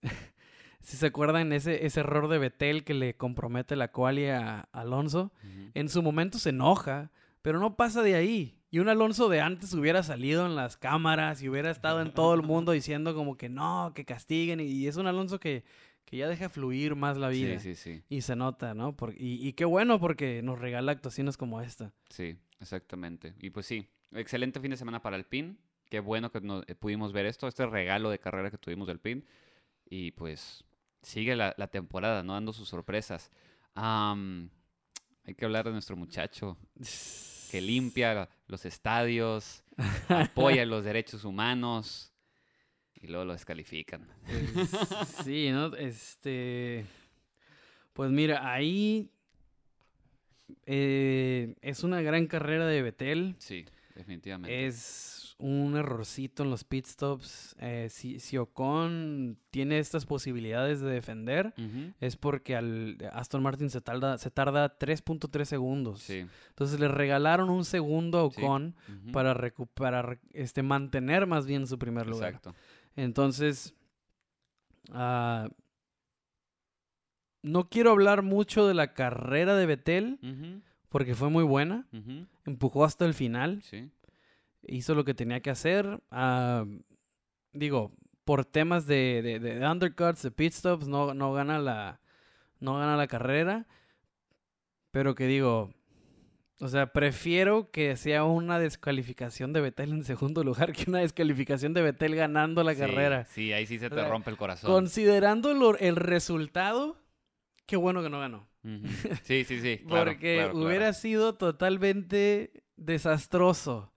si 0.82 0.98
se 0.98 1.08
acuerdan, 1.08 1.52
ese, 1.54 1.86
ese 1.86 2.00
error 2.00 2.28
de 2.28 2.38
Betel 2.38 2.84
que 2.84 2.94
le 2.94 3.16
compromete 3.16 3.76
la 3.76 3.92
quali 3.92 4.28
a 4.28 4.62
Alonso, 4.72 5.32
en 5.74 5.90
su 5.90 6.02
momento 6.02 6.40
se 6.40 6.50
enoja, 6.50 7.12
pero 7.42 7.60
no 7.60 7.76
pasa 7.76 8.02
de 8.02 8.16
ahí. 8.16 8.56
Y 8.72 8.80
un 8.80 8.88
Alonso 8.88 9.30
de 9.30 9.42
antes 9.42 9.74
hubiera 9.74 10.04
salido 10.04 10.46
en 10.46 10.56
las 10.56 10.78
cámaras 10.78 11.42
y 11.42 11.50
hubiera 11.50 11.72
estado 11.72 12.02
en 12.02 12.14
todo 12.14 12.36
el 12.36 12.44
mundo 12.44 12.72
diciendo 12.72 13.16
como 13.16 13.36
que 13.36 13.50
no, 13.50 13.94
que 13.96 14.06
castiguen. 14.06 14.60
Y 14.60 14.86
es 14.88 14.96
un 14.98 15.08
Alonso 15.08 15.40
que, 15.40 15.64
que 16.06 16.18
ya 16.18 16.28
deja 16.28 16.50
fluir 16.50 16.96
más 16.96 17.18
la 17.18 17.30
vida. 17.30 17.58
Sí, 17.60 17.74
sí, 17.76 17.94
sí. 17.96 18.04
Y 18.10 18.22
se 18.22 18.36
nota, 18.36 18.76
¿no? 18.76 18.96
Por- 18.96 19.16
y, 19.20 19.46
y 19.48 19.54
qué 19.54 19.66
bueno 19.66 20.00
porque 20.00 20.44
nos 20.44 20.60
regala 20.60 20.92
actuaciones 20.92 21.36
como 21.36 21.62
esta. 21.62 21.92
Sí, 22.10 22.38
exactamente. 22.60 23.34
Y 23.40 23.50
pues 23.50 23.66
sí, 23.66 23.88
excelente 24.12 24.60
fin 24.60 24.70
de 24.70 24.78
semana 24.78 25.02
para 25.02 25.16
el 25.16 25.24
PIN. 25.26 25.58
Qué 25.90 26.00
bueno 26.00 26.32
que 26.32 26.40
eh, 26.68 26.76
pudimos 26.76 27.12
ver 27.14 27.26
esto, 27.26 27.48
este 27.48 27.66
regalo 27.66 28.10
de 28.10 28.20
carrera 28.20 28.52
que 28.52 28.58
tuvimos 28.58 28.88
del 28.88 29.00
PIN. 29.00 29.26
Y 29.90 30.12
pues 30.12 30.64
sigue 31.02 31.36
la, 31.36 31.54
la 31.58 31.68
temporada, 31.68 32.22
¿no? 32.24 32.34
Dando 32.34 32.54
sus 32.54 32.70
sorpresas. 32.70 33.32
Hay 33.76 35.36
que 35.36 35.46
hablar 35.46 35.66
de 35.66 35.72
nuestro 35.72 35.96
muchacho 35.96 36.58
que 37.52 37.62
limpia 37.62 38.30
los 38.48 38.66
estadios, 38.66 39.64
apoya 40.08 40.66
los 40.66 40.84
derechos 40.86 41.24
humanos 41.26 42.14
y 42.96 43.08
luego 43.08 43.26
lo 43.26 43.34
descalifican. 43.34 44.08
Es- 44.28 44.70
sí, 45.24 45.50
¿no? 45.52 45.74
Este. 45.76 46.86
Pues 47.94 48.12
mira, 48.12 48.52
ahí. 48.54 49.10
eh, 50.66 51.56
es 51.62 51.84
una 51.84 52.02
gran 52.02 52.28
carrera 52.28 52.68
de 52.68 52.82
Betel. 52.82 53.36
Sí, 53.40 53.66
definitivamente. 53.96 54.66
Es 54.68 55.19
un 55.42 55.78
errorcito 55.78 56.44
en 56.44 56.50
los 56.50 56.66
pit 56.66 56.86
stops. 56.86 57.56
Eh, 57.60 57.88
si, 57.90 58.20
si 58.20 58.38
Ocon 58.38 59.40
tiene 59.52 59.80
estas 59.80 60.06
posibilidades 60.06 60.82
de 60.82 60.92
defender, 60.92 61.54
es 62.02 62.18
porque 62.18 62.56
al 62.58 62.98
Aston 63.14 63.42
Martin 63.42 63.70
se 63.70 63.80
tarda, 63.80 64.18
se 64.18 64.30
tarda 64.32 64.78
3.3 64.78 65.46
segundos. 65.46 66.02
Sí. 66.02 66.26
Entonces 66.50 66.80
le 66.80 66.90
regalaron 66.90 67.50
un 67.50 67.64
segundo 67.66 68.20
a 68.20 68.30
Sí. 68.32 68.42
Ocon 68.44 68.76
para 69.14 69.34
recuperar, 69.34 70.20
este, 70.34 70.62
mantener 70.62 71.26
más 71.26 71.46
bien 71.48 71.66
su 71.68 71.80
primer 71.80 72.06
lugar. 72.08 72.30
Exacto. 72.34 72.54
Entonces, 72.98 73.74
ah, 74.92 75.48
no 77.42 77.70
quiero 77.70 77.92
hablar 77.92 78.22
mucho 78.24 78.68
de 78.68 78.74
la 78.74 78.94
carrera 78.94 79.56
de 79.56 79.66
Betel 79.66 80.62
porque 80.90 81.16
fue 81.16 81.30
muy 81.30 81.44
buena. 81.46 81.88
Empujó 82.46 82.84
hasta 82.84 83.06
el 83.06 83.14
final, 83.14 83.62
Sí. 83.64 83.90
Hizo 84.64 84.96
lo 84.96 85.06
que 85.06 85.14
tenía 85.14 85.42
que 85.42 85.50
hacer. 85.50 86.02
ah, 86.12 86.66
digo, 87.54 87.92
por 88.26 88.46
temas 88.46 88.86
de, 88.86 89.22
de- 89.24 89.40
de 89.40 89.68
undercuts, 89.68 90.22
de 90.22 90.32
pit 90.32 90.54
stops, 90.54 90.88
no, 90.88 91.14
no 91.14 91.34
gana 91.34 91.60
la 91.60 92.00
no 92.60 92.78
gana 92.78 92.96
la 92.98 93.08
carrera. 93.08 93.66
Pero 94.92 95.16
que 95.16 95.26
digo, 95.28 95.72
o 96.60 96.68
sea, 96.68 96.92
prefiero 96.92 97.72
que 97.72 97.96
sea 97.96 98.24
una 98.26 98.60
descalificación 98.60 99.54
de 99.54 99.62
Betel 99.62 99.92
en 99.92 100.04
segundo 100.04 100.44
lugar 100.44 100.74
que 100.74 100.86
una 100.90 101.00
descalificación 101.00 101.74
de 101.74 101.82
Betel 101.82 102.16
ganando 102.16 102.64
la 102.64 102.74
Sí, 102.74 102.80
carrera. 102.80 103.26
Sí, 103.26 103.54
ahí 103.54 103.66
sí 103.66 103.80
se 103.80 103.88
O 103.88 103.90
te 103.90 103.96
sea, 103.96 104.10
rompe 104.10 104.30
el 104.32 104.38
corazón. 104.38 104.70
Considerando 104.72 105.54
lo- 105.54 105.78
el 105.78 105.96
resultado, 105.96 106.98
qué 107.66 107.78
bueno 107.78 108.02
que 108.04 108.10
no 108.10 108.20
ganó. 108.20 108.48
Sí, 109.24 109.44
sí, 109.46 109.60
sí. 109.62 109.78
claro, 109.88 110.12
Porque 110.12 110.36
claro, 110.36 110.52
claro. 110.52 110.68
hubiera 110.68 110.94
sido 110.94 111.36
totalmente 111.36 112.52
desastroso 112.76 113.94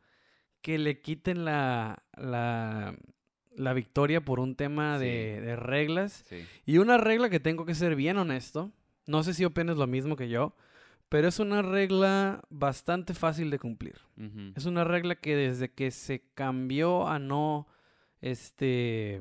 que 0.63 0.79
le 0.79 1.01
quiten 1.01 1.45
la, 1.45 2.03
la, 2.17 2.97
la 3.57 3.73
victoria 3.75 4.25
por 4.25 4.41
un 4.41 4.55
tema 4.57 4.99
de, 4.99 5.41
de 5.41 5.57
reglas. 5.57 6.25
Sí. 6.29 6.45
Y 6.65 6.79
una 6.79 6.97
regla 6.99 7.29
que 7.31 7.41
tengo 7.41 7.67
que 7.67 7.75
ser 7.75 7.97
bien 7.97 8.17
honesto. 8.17 8.73
No 9.07 9.23
sé 9.25 9.35
si 9.35 9.45
opinas 9.45 9.77
lo 9.77 9.87
mismo 9.87 10.17
que 10.17 10.29
yo. 10.29 10.55
Pero 11.09 11.29
es 11.29 11.39
una 11.41 11.61
regla 11.61 12.43
bastante 12.49 13.13
fácil 13.13 13.51
de 13.51 13.59
cumplir. 13.59 13.97
Es 14.57 14.65
una 14.65 14.85
regla 14.85 15.17
que 15.17 15.37
desde 15.37 15.71
que 15.71 15.91
se 15.91 16.23
cambió 16.35 17.07
a 17.07 17.19
no, 17.19 17.67
este, 18.23 19.21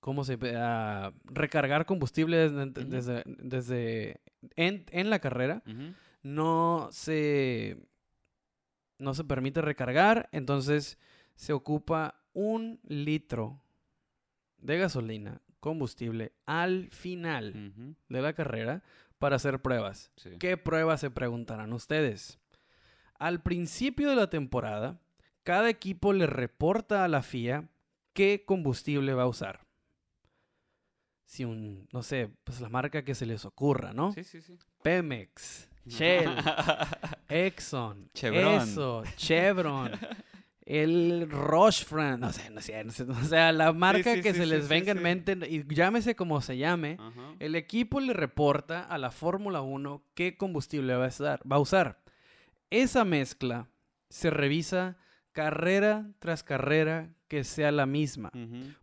¿cómo 0.00 0.24
se 0.24 0.36
a 0.56 1.12
recargar 1.24 1.86
combustible 1.86 2.36
desde, 2.50 2.66
desde, 2.84 3.22
desde- 3.26 4.20
en, 4.56 4.84
en 4.90 5.08
la 5.10 5.20
carrera, 5.20 5.62
no 6.22 6.88
se, 6.92 7.78
no 8.98 9.14
se 9.14 9.24
permite 9.24 9.60
recargar, 9.60 10.28
entonces 10.32 10.98
se 11.34 11.52
ocupa 11.52 12.20
un 12.32 12.80
litro 12.84 13.62
de 14.58 14.78
gasolina, 14.78 15.40
combustible, 15.60 16.32
al 16.46 16.88
final 16.90 17.96
de 18.08 18.22
la 18.22 18.32
carrera 18.32 18.82
para 19.18 19.36
hacer 19.36 19.60
pruebas. 19.60 20.12
sí. 20.16 20.30
¿Qué 20.38 20.56
pruebas 20.56 21.00
se 21.00 21.10
preguntarán 21.10 21.72
ustedes? 21.72 22.38
Al 23.18 23.42
principio 23.42 24.08
de 24.10 24.16
la 24.16 24.30
temporada, 24.30 25.00
cada 25.42 25.68
equipo 25.70 26.12
le 26.12 26.26
reporta 26.26 27.04
a 27.04 27.08
la 27.08 27.22
FIA 27.22 27.68
qué 28.12 28.44
combustible 28.46 29.14
va 29.14 29.24
a 29.24 29.28
usar. 29.28 29.66
Si 31.24 31.44
un, 31.44 31.88
no 31.92 32.02
sé, 32.02 32.30
pues 32.44 32.60
la 32.60 32.68
marca 32.68 33.04
que 33.04 33.14
se 33.14 33.26
les 33.26 33.44
ocurra, 33.44 33.92
¿no? 33.92 34.12
Sí, 34.12 34.24
sí, 34.24 34.40
sí. 34.40 34.56
Pemex, 34.82 35.68
Shell, 35.86 36.30
Exxon, 37.28 38.10
Chevron. 38.14 38.62
eso, 38.62 39.02
Chevron, 39.16 39.92
el 40.64 41.28
Rochefran, 41.30 42.20
no 42.20 42.32
sé, 42.32 42.50
no 42.50 42.60
sé, 42.60 42.84
no 42.84 42.90
sé, 42.92 43.04
o 43.04 43.14
sea, 43.24 43.52
la 43.52 43.72
marca 43.72 44.14
sí, 44.14 44.22
que 44.22 44.32
sí, 44.32 44.40
se 44.40 44.46
les 44.46 44.68
venga 44.68 44.92
en 44.92 45.02
mente 45.02 45.36
y 45.48 45.64
llámese 45.74 46.14
como 46.14 46.40
se 46.40 46.56
llame, 46.56 46.96
Ajá. 46.98 47.34
el 47.38 47.54
equipo 47.54 48.00
le 48.00 48.12
reporta 48.12 48.82
a 48.82 48.98
la 48.98 49.10
Fórmula 49.10 49.62
1 49.62 50.02
qué 50.14 50.36
combustible 50.36 50.94
va 50.94 51.06
a 51.06 51.08
usar. 51.08 51.40
Va 51.50 51.56
a 51.56 51.60
usar. 51.60 52.00
Esa 52.70 53.04
mezcla 53.04 53.68
se 54.10 54.30
revisa 54.30 54.98
carrera 55.32 56.10
tras 56.18 56.42
carrera 56.42 57.14
que 57.28 57.44
sea 57.44 57.70
la 57.72 57.86
misma. 57.86 58.30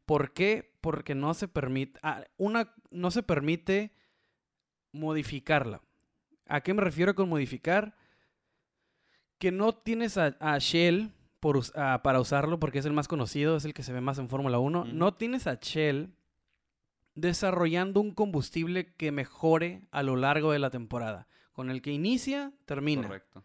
¿Por 0.05 0.33
qué? 0.33 0.71
Porque 0.81 1.15
no 1.15 1.33
se 1.33 1.47
permite, 1.47 1.99
ah, 2.03 2.23
una, 2.37 2.73
no 2.91 3.11
se 3.11 3.23
permite 3.23 3.91
modificarla. 4.91 5.81
¿A 6.47 6.61
qué 6.61 6.73
me 6.73 6.81
refiero 6.81 7.15
con 7.15 7.27
modificar? 7.27 7.95
Que 9.37 9.51
no 9.51 9.73
tienes 9.73 10.17
a, 10.17 10.35
a 10.39 10.57
Shell 10.59 11.11
por 11.39 11.59
para 12.01 12.19
usarlo 12.19 12.59
porque 12.59 12.79
es 12.79 12.85
el 12.85 12.93
más 12.93 13.07
conocido, 13.07 13.55
es 13.57 13.65
el 13.65 13.73
que 13.73 13.83
se 13.83 13.93
ve 13.93 14.01
más 14.01 14.17
en 14.17 14.29
Fórmula 14.29 14.59
1. 14.59 14.81
Ujú. 14.81 14.89
No 14.93 15.13
tienes 15.13 15.45
a 15.47 15.55
Shell 15.55 16.09
desarrollando 17.15 18.01
un 18.01 18.11
combustible 18.13 18.93
que 18.95 19.11
mejore 19.11 19.83
a 19.91 20.03
lo 20.03 20.15
largo 20.15 20.51
de 20.51 20.59
la 20.59 20.69
temporada. 20.69 21.27
Con 21.53 21.69
el 21.69 21.81
que 21.81 21.91
inicia, 21.91 22.51
termina. 22.65 23.03
Correcto. 23.03 23.43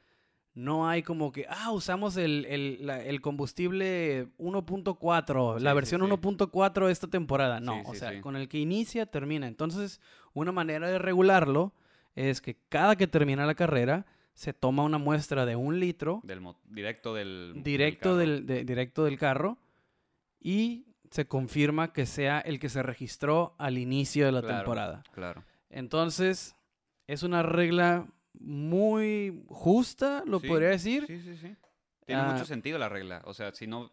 No 0.54 0.88
hay 0.88 1.04
como 1.04 1.30
que, 1.30 1.46
ah, 1.48 1.70
usamos 1.70 2.16
el, 2.16 2.44
el- 2.46 2.78
la- 2.84 3.00
el 3.04 3.20
combustible 3.20 4.26
1.4, 4.38 5.54
la 5.60 5.60
Sí, 5.60 5.66
sí, 5.68 5.74
versión 5.74 6.00
sí. 6.00 6.06
1.4 6.08 6.88
esta 6.90 7.06
temporada. 7.06 7.60
No, 7.60 7.74
Sí, 7.74 7.82
o 7.86 7.92
sí, 7.92 7.98
sea, 8.00 8.10
sí. 8.12 8.20
con 8.20 8.34
el 8.34 8.48
que 8.48 8.58
inicia, 8.58 9.06
termina. 9.06 9.46
Entonces, 9.46 10.00
una 10.32 10.50
manera 10.50 10.88
de 10.88 10.98
regularlo 10.98 11.72
es 12.16 12.40
que 12.40 12.56
cada 12.68 12.96
que 12.96 13.06
termina 13.06 13.46
la 13.46 13.54
carrera, 13.54 14.06
se 14.34 14.52
toma 14.52 14.82
una 14.84 14.98
muestra 14.98 15.44
de 15.46 15.56
un 15.56 15.78
litro 15.80 16.20
Del 16.24 16.40
directo 16.68 17.14
del. 17.14 17.52
del 17.54 17.62
directo 17.62 18.08
carro. 18.10 18.16
del, 18.16 18.46
de- 18.46 18.64
directo 18.64 19.04
del 19.04 19.18
carro 19.18 19.58
y 20.40 20.86
se 21.10 21.26
confirma 21.26 21.92
que 21.92 22.06
sea 22.06 22.40
el 22.40 22.58
que 22.60 22.68
se 22.68 22.82
registró 22.82 23.54
al 23.58 23.78
inicio 23.78 24.26
de 24.26 24.32
la 24.32 24.40
Claro. 24.40 24.56
temporada. 24.58 25.02
Claro. 25.12 25.44
Entonces, 25.68 26.54
es 27.06 27.22
una 27.22 27.42
regla 27.42 28.06
muy 28.38 29.44
justa, 29.48 30.22
lo 30.26 30.38
Sí, 30.40 30.46
podría 30.48 30.68
decir. 30.68 31.04
Sí, 31.06 31.20
sí, 31.20 31.36
sí. 31.36 31.56
Tiene 32.06 32.22
Ah. 32.22 32.32
mucho 32.32 32.44
sentido 32.44 32.78
la 32.78 32.88
regla. 32.88 33.22
O 33.24 33.34
sea, 33.34 33.52
si 33.52 33.66
no. 33.66 33.90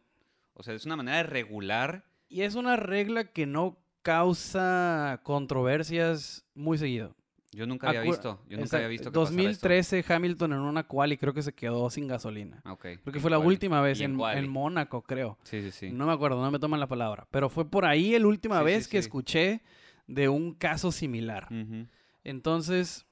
O 0.53 0.63
sea, 0.63 0.73
es 0.73 0.85
una 0.85 0.95
manera 0.95 1.17
de 1.17 1.23
regular. 1.23 2.05
Y 2.29 2.41
es 2.41 2.55
una 2.55 2.75
regla 2.75 3.25
que 3.31 3.45
no 3.45 3.77
causa 4.01 5.19
controversias 5.23 6.45
muy 6.53 6.77
seguido. 6.77 7.15
Yo 7.57 7.65
nunca 7.65 7.89
había 7.89 8.03
Acu- 8.03 8.11
visto. 8.11 8.39
Yo 8.47 8.57
nunca 8.57 8.77
había 8.77 8.87
visto 8.87 9.09
que 9.11 9.17
pasara 9.19 9.49
esto. 9.49 9.67
2013 9.67 10.05
Hamilton 10.07 10.53
en 10.53 10.59
una 10.59 10.83
quali 10.83 11.17
creo 11.17 11.33
que 11.33 11.41
se 11.41 11.53
quedó 11.53 11.89
sin 11.89 12.07
gasolina. 12.07 12.61
Ah, 12.63 12.73
ok. 12.73 12.81
Creo 12.81 13.01
que 13.05 13.17
¿En 13.17 13.21
fue 13.21 13.31
la 13.31 13.39
última 13.39 13.81
vez 13.81 13.99
¿Y 13.99 14.03
en, 14.03 14.19
en 14.21 14.47
Mónaco, 14.49 15.01
creo. 15.01 15.39
Sí, 15.43 15.61
sí, 15.63 15.71
sí. 15.71 15.89
No 15.91 16.05
me 16.05 16.13
acuerdo, 16.13 16.39
no 16.41 16.51
me 16.51 16.59
toman 16.59 16.79
la 16.79 16.87
palabra. 16.87 17.27
Pero 17.31 17.49
fue 17.49 17.69
por 17.69 17.85
ahí 17.85 18.17
la 18.19 18.27
última 18.27 18.57
Sí, 18.59 18.61
sí, 18.61 18.65
vez 18.65 18.87
que 18.87 18.97
sí. 19.01 19.05
escuché 19.07 19.61
de 20.05 20.29
un 20.29 20.53
caso 20.53 20.91
similar. 20.91 21.47
Entonces, 22.23 23.05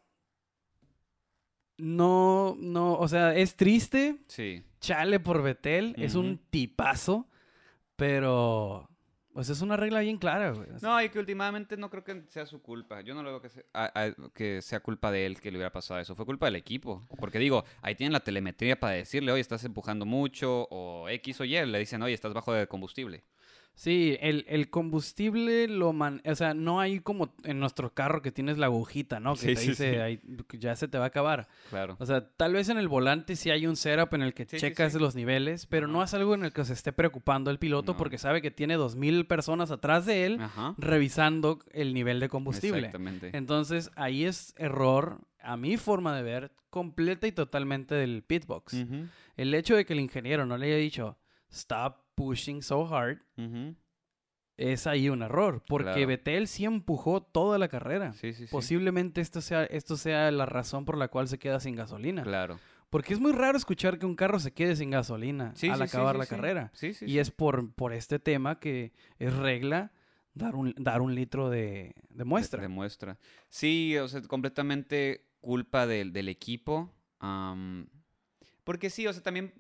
no, 1.78 2.56
no, 2.60 2.94
o 2.94 3.08
sea, 3.08 3.36
es 3.36 3.56
triste. 3.56 4.18
Sí. 4.28 4.64
Chale 4.80 5.20
por 5.20 5.42
Betel, 5.42 5.96
es 5.98 6.16
un 6.16 6.38
tipazo, 6.50 7.28
pero 7.96 8.88
pues 9.36 9.50
es 9.50 9.60
una 9.60 9.76
regla 9.76 10.00
bien 10.00 10.18
clara, 10.18 10.54
No, 10.82 11.02
y 11.04 11.10
que 11.10 11.20
últimamente 11.20 11.76
no 11.76 11.90
creo 11.90 12.06
que 12.06 12.24
sea 12.30 12.46
su 12.46 12.62
culpa. 12.62 13.02
Yo 13.02 13.14
no 13.14 13.22
lo 13.22 13.32
veo 13.32 13.42
que 13.42 13.50
sea, 13.50 13.66
que 14.34 14.62
sea 14.62 14.80
culpa 14.80 15.12
de 15.12 15.26
él 15.26 15.42
que 15.42 15.52
le 15.52 15.58
hubiera 15.58 15.74
pasado 15.74 16.00
eso. 16.00 16.16
Fue 16.16 16.26
culpa 16.26 16.46
del 16.46 16.56
equipo. 16.56 17.06
Porque 17.20 17.38
digo, 17.38 17.66
ahí 17.82 17.96
tienen 17.96 18.14
la 18.14 18.22
telemetría 18.22 18.80
para 18.80 18.94
decirle, 18.94 19.34
oye, 19.34 19.42
estás 19.42 19.66
empujando 19.66 20.06
mucho, 20.06 20.70
o 20.72 21.10
X 21.10 21.42
o 21.42 21.44
Y. 21.44 21.66
Le 21.66 21.80
dicen, 21.80 22.02
oye, 22.02 22.14
estás 22.14 22.34
bajo 22.34 22.54
de 22.54 22.66
combustible. 22.68 23.26
Sí, 23.76 24.18
el, 24.22 24.46
el 24.48 24.70
combustible 24.70 25.68
lo 25.68 25.92
man... 25.92 26.22
O 26.26 26.34
sea, 26.36 26.54
no 26.54 26.80
hay 26.80 27.02
como 27.02 27.36
en 27.44 27.60
nuestro 27.60 27.94
carro 27.94 28.22
que 28.22 28.32
tienes 28.32 28.58
la 28.58 28.68
agujita, 28.68 29.20
¿no? 29.20 29.34
Que 29.34 29.40
Sí, 29.40 29.48
te 29.48 29.56
sí, 29.58 29.68
dice, 29.70 29.92
sí. 29.94 29.98
"Ay, 30.00 30.22
ya 30.58 30.76
se 30.78 30.88
te 30.88 30.98
va 30.98 31.04
a 31.04 31.08
acabar. 31.08 31.50
Claro. 31.70 31.98
O 32.00 32.06
sea, 32.06 32.26
tal 32.38 32.54
vez 32.54 32.70
en 32.70 32.78
el 32.78 32.88
volante 32.88 33.36
sí 33.36 33.50
hay 33.52 33.68
un 33.68 33.76
setup 33.76 34.14
en 34.14 34.22
el 34.22 34.34
que 34.34 34.46
checas 34.46 34.94
los 34.94 35.14
niveles, 35.14 35.66
pero 35.66 35.88
no 35.88 36.02
es 36.02 36.14
algo 36.14 36.34
en 36.36 36.46
el 36.46 36.54
que 36.54 36.64
se 36.64 36.72
esté 36.74 36.94
preocupando 36.94 37.52
el 37.52 37.60
piloto 37.60 37.92
No. 37.92 37.98
porque 37.98 38.18
sabe 38.18 38.42
que 38.42 38.50
tiene 38.50 38.76
dos 38.76 38.96
mil 38.96 39.28
personas 39.28 39.72
atrás 39.72 40.06
de 40.06 40.26
él 40.26 40.40
Ajá. 40.40 40.74
revisando 40.78 41.60
el 41.74 41.94
nivel 41.94 42.22
de 42.22 42.30
combustible. 42.30 42.78
Exactamente. 42.88 43.32
Entonces, 43.34 43.92
ahí 43.98 44.24
es 44.24 44.54
error, 44.58 45.20
a 45.42 45.58
mi 45.58 45.76
forma 45.76 46.16
de 46.16 46.24
ver, 46.24 46.52
completa 46.70 47.28
y 47.28 47.34
totalmente 47.34 47.94
del 47.96 48.24
pitbox. 48.24 48.74
El 49.36 49.54
hecho 49.54 49.76
de 49.76 49.86
que 49.86 49.92
el 49.94 50.00
ingeniero 50.00 50.46
no 50.46 50.58
le 50.58 50.68
haya 50.68 50.78
dicho, 50.78 51.18
stop 51.52 52.05
pushing 52.16 52.62
so 52.62 52.86
hard, 52.88 53.20
es 54.58 54.88
ahí 54.88 55.10
un 55.10 55.22
error, 55.22 55.64
porque 55.68 55.92
Claro. 55.92 56.08
Vettel 56.08 56.48
sí 56.48 56.64
empujó 56.66 57.22
toda 57.22 57.58
la 57.58 57.68
carrera. 57.68 58.14
Sí, 58.14 58.34
sí, 58.34 58.46
sí. 58.48 58.52
Posiblemente 58.52 59.20
esto 59.22 59.42
sea, 59.42 59.66
esto 59.66 59.98
sea 59.98 60.32
la 60.32 60.46
razón 60.46 60.86
por 60.86 60.98
la 60.98 61.10
cual 61.10 61.28
se 61.28 61.38
queda 61.38 61.60
sin 61.60 61.76
gasolina. 61.76 62.24
Claro. 62.24 62.58
Porque 62.90 63.14
es 63.14 63.20
muy 63.20 63.34
raro 63.34 63.58
escuchar 63.58 64.00
que 64.00 64.06
un 64.06 64.16
carro 64.16 64.40
se 64.40 64.54
quede 64.54 64.76
sin 64.78 64.92
gasolina 64.92 65.52
Sí, 65.56 65.68
al 65.68 65.78
sí, 65.78 65.84
acabar 65.84 66.16
sí, 66.16 66.20
la 66.20 66.26
carrera. 66.28 66.72
Sí, 66.74 66.94
sí, 66.94 67.06
y 67.06 67.18
es 67.20 67.32
por, 67.32 67.74
por 67.74 67.92
este 67.92 68.20
tema 68.20 68.60
que 68.60 68.94
es 69.20 69.34
regla 69.36 69.92
dar 70.34 70.56
un, 70.56 70.74
dar 70.78 71.02
un 71.02 71.14
litro 71.16 71.50
de, 71.50 71.94
de 72.10 72.24
muestra. 72.24 72.62
De, 72.62 72.68
de 72.70 72.74
muestra. 72.74 73.18
Sí, 73.50 73.98
o 73.98 74.08
sea, 74.08 74.22
completamente 74.22 75.26
culpa 75.42 75.86
del, 75.88 76.14
del 76.14 76.30
equipo. 76.30 76.94
am, 77.20 77.88
porque 78.66 78.90
sí, 78.90 79.08
o 79.08 79.14
sea, 79.14 79.24
también 79.24 79.54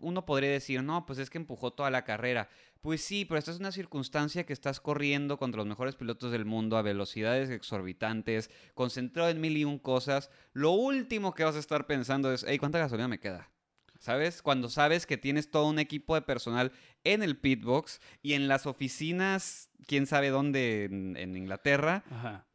uno 0.00 0.26
podría 0.26 0.50
decir, 0.50 0.82
no, 0.82 1.06
pues 1.06 1.20
es 1.20 1.30
que 1.30 1.38
empujó 1.38 1.72
toda 1.72 1.90
la 1.90 2.04
carrera. 2.04 2.48
Pues 2.80 3.02
sí, 3.02 3.24
pero 3.24 3.38
esta 3.38 3.50
es 3.52 3.58
una 3.60 3.70
circunstancia 3.72 4.44
que 4.46 4.52
estás 4.52 4.80
corriendo 4.80 5.38
contra 5.38 5.58
los 5.58 5.66
mejores 5.66 5.94
pilotos 5.94 6.32
del 6.32 6.44
mundo 6.44 6.76
a 6.76 6.82
velocidades 6.82 7.50
exorbitantes, 7.50 8.50
concentrado 8.74 9.28
en 9.30 9.40
mil 9.40 9.56
y 9.56 9.64
un 9.64 9.78
cosas. 9.78 10.30
Lo 10.52 10.70
último 10.72 11.34
que 11.34 11.44
vas 11.44 11.56
a 11.56 11.60
estar 11.60 11.86
pensando 11.86 12.32
es, 12.32 12.44
hey, 12.48 12.58
¿cuánta 12.58 12.78
gasolina 12.78 13.06
me 13.08 13.20
queda? 13.20 13.50
¿Sabes? 13.98 14.42
Cuando 14.42 14.68
sabes 14.68 15.06
que 15.06 15.18
tienes 15.18 15.50
todo 15.50 15.66
un 15.66 15.78
equipo 15.80 16.14
de 16.14 16.22
personal 16.22 16.70
en 17.04 17.22
el 17.22 17.36
pitbox 17.36 18.00
y 18.22 18.34
en 18.34 18.46
las 18.48 18.64
oficinas, 18.66 19.70
quién 19.86 20.06
sabe 20.06 20.28
dónde 20.30 20.84
en- 20.84 21.16
en 21.16 21.36
Inglaterra, 21.36 22.04
Ajá. 22.10 22.46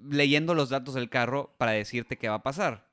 leyendo 0.00 0.54
los 0.54 0.70
datos 0.70 0.94
del 0.94 1.10
carro 1.10 1.54
para 1.58 1.72
decirte 1.72 2.16
qué 2.16 2.28
va 2.28 2.36
a 2.36 2.42
pasar. 2.42 2.91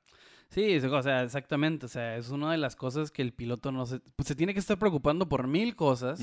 Sí, 0.50 0.78
o 0.78 1.04
sea, 1.04 1.24
exactamente. 1.24 1.86
O 1.86 1.90
sea, 1.90 2.18
es 2.18 2.30
una 2.30 2.52
de 2.52 2.58
las 2.58 2.76
cosas 2.76 3.12
que 3.12 3.22
el 3.22 3.34
piloto 3.34 3.72
no 3.72 3.86
se... 3.86 4.00
Pues 4.16 4.28
se 4.28 4.36
tiene 4.36 4.54
que 4.54 4.60
estar 4.60 4.80
preocupando 4.80 5.30
por 5.30 5.48
mil 5.48 5.76
cosas. 5.76 6.20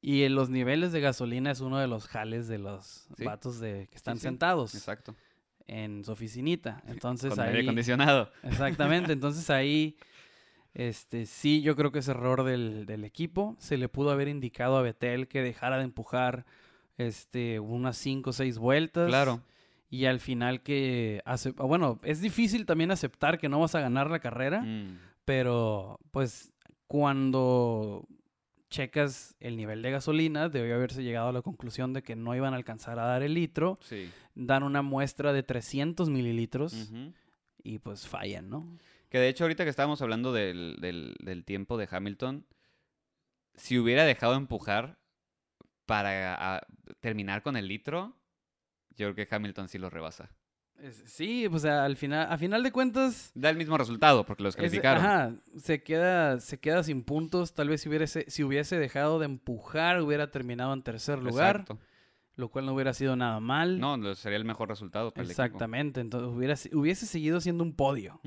Y 0.00 0.22
en 0.24 0.34
los 0.34 0.50
niveles 0.50 0.92
de 0.92 1.00
gasolina 1.00 1.50
es 1.50 1.60
uno 1.60 1.78
de 1.78 1.86
los 1.86 2.06
jales 2.06 2.46
de 2.48 2.58
los 2.58 3.06
Sí. 3.16 3.24
vatos 3.24 3.58
de, 3.60 3.88
que 3.90 3.96
están 3.96 4.16
sí. 4.16 4.22
sentados 4.22 4.74
Exacto. 4.74 5.14
en 5.66 6.04
su 6.04 6.12
oficinita. 6.12 6.82
Entonces 6.86 7.30
Con 7.30 7.40
aire 7.40 7.58
ahí... 7.60 7.64
acondicionado. 7.64 8.30
Exactamente, 8.42 9.12
entonces 9.12 9.48
ahí, 9.50 9.96
este, 10.74 11.24
sí, 11.26 11.62
yo 11.62 11.74
creo 11.76 11.90
que 11.92 12.00
es 12.00 12.08
error 12.08 12.42
del, 12.44 12.84
del 12.86 13.04
equipo. 13.04 13.56
Se 13.58 13.78
le 13.78 13.88
pudo 13.88 14.10
haber 14.10 14.28
indicado 14.28 14.76
a 14.76 14.82
Betel 14.82 15.26
que 15.28 15.42
dejara 15.42 15.78
de 15.78 15.84
empujar, 15.84 16.44
este, 16.98 17.58
unas 17.60 17.96
5 17.96 18.30
o 18.30 18.32
6 18.32 18.58
vueltas. 18.58 19.08
Claro. 19.08 19.40
Y 19.94 20.06
al 20.06 20.18
final 20.18 20.62
que, 20.62 21.20
hace, 21.24 21.52
bueno, 21.52 22.00
es 22.02 22.20
difícil 22.20 22.66
también 22.66 22.90
aceptar 22.90 23.38
que 23.38 23.48
no 23.48 23.60
vas 23.60 23.74
a 23.74 23.80
ganar 23.80 24.10
la 24.10 24.18
carrera, 24.18 24.60
Mm, 24.62 24.98
pero 25.24 25.98
pues 26.10 26.52
cuando 26.88 28.06
checas 28.70 29.36
el 29.38 29.56
nivel 29.56 29.82
de 29.82 29.92
gasolina, 29.92 30.48
debió 30.48 30.74
haberse 30.74 31.02
llegado 31.04 31.28
a 31.28 31.32
la 31.32 31.42
conclusión 31.42 31.92
de 31.92 32.02
que 32.02 32.16
no 32.16 32.34
iban 32.34 32.54
a 32.54 32.56
alcanzar 32.56 32.98
a 32.98 33.04
dar 33.04 33.22
el 33.22 33.34
litro, 33.34 33.78
sí. 33.82 34.10
dan 34.34 34.64
una 34.64 34.82
muestra 34.82 35.32
de 35.32 35.42
300 35.44 36.10
mililitros 36.10 36.90
y 37.62 37.78
pues 37.78 38.08
fallan, 38.08 38.50
¿no? 38.50 38.66
Que 39.10 39.18
de 39.18 39.28
hecho 39.28 39.44
ahorita 39.44 39.62
que 39.62 39.70
estábamos 39.70 40.02
hablando 40.02 40.32
del, 40.32 40.76
del- 40.80 41.14
del 41.20 41.44
tiempo 41.44 41.76
de 41.78 41.86
Hamilton, 41.88 42.44
si 43.54 43.78
hubiera 43.78 44.04
dejado 44.04 44.34
empujar 44.34 44.98
para 45.86 46.56
a- 46.56 46.66
terminar 47.00 47.42
con 47.42 47.56
el 47.56 47.68
litro, 47.68 48.16
yo 48.96 49.12
creo 49.12 49.26
que 49.26 49.34
Hamilton 49.34 49.68
sí 49.68 49.78
lo 49.78 49.90
rebasa. 49.90 50.30
Sí, 51.06 51.46
pues 51.48 51.64
al 51.64 51.96
final, 51.96 52.26
a 52.30 52.36
final 52.36 52.62
de 52.62 52.72
cuentas, 52.72 53.30
Da 53.34 53.48
el 53.48 53.56
mismo 53.56 53.78
resultado 53.78 54.24
porque 54.26 54.42
los 54.42 54.54
es- 54.54 54.56
calificaron. 54.56 55.04
ajá, 55.04 55.32
se 55.56 55.82
queda, 55.82 56.40
se 56.40 56.58
queda 56.58 56.82
sin 56.82 57.04
puntos. 57.04 57.54
Tal 57.54 57.68
vez 57.68 57.80
si 57.82 57.88
hubiese, 57.88 58.24
si 58.28 58.42
hubiese 58.42 58.78
dejado 58.78 59.18
de 59.18 59.26
empujar, 59.26 60.00
hubiera 60.02 60.30
terminado 60.30 60.74
en 60.74 60.82
tercer 60.82 61.20
lugar, 61.20 61.60
Exacto. 61.60 61.78
lo 62.36 62.48
cual 62.50 62.66
no 62.66 62.74
hubiera 62.74 62.92
sido 62.92 63.14
nada 63.14 63.38
mal. 63.40 63.78
No, 63.78 64.14
sería 64.16 64.36
el 64.36 64.44
mejor 64.44 64.68
resultado 64.68 65.12
para 65.12 65.22
el 65.24 65.30
equipo. 65.30 65.42
Exactamente, 65.42 66.00
entonces 66.00 66.28
hubiera, 66.28 66.54
hubiese 66.72 67.06
seguido 67.06 67.40
siendo 67.40 67.62
un 67.62 67.74
podio, 67.74 68.20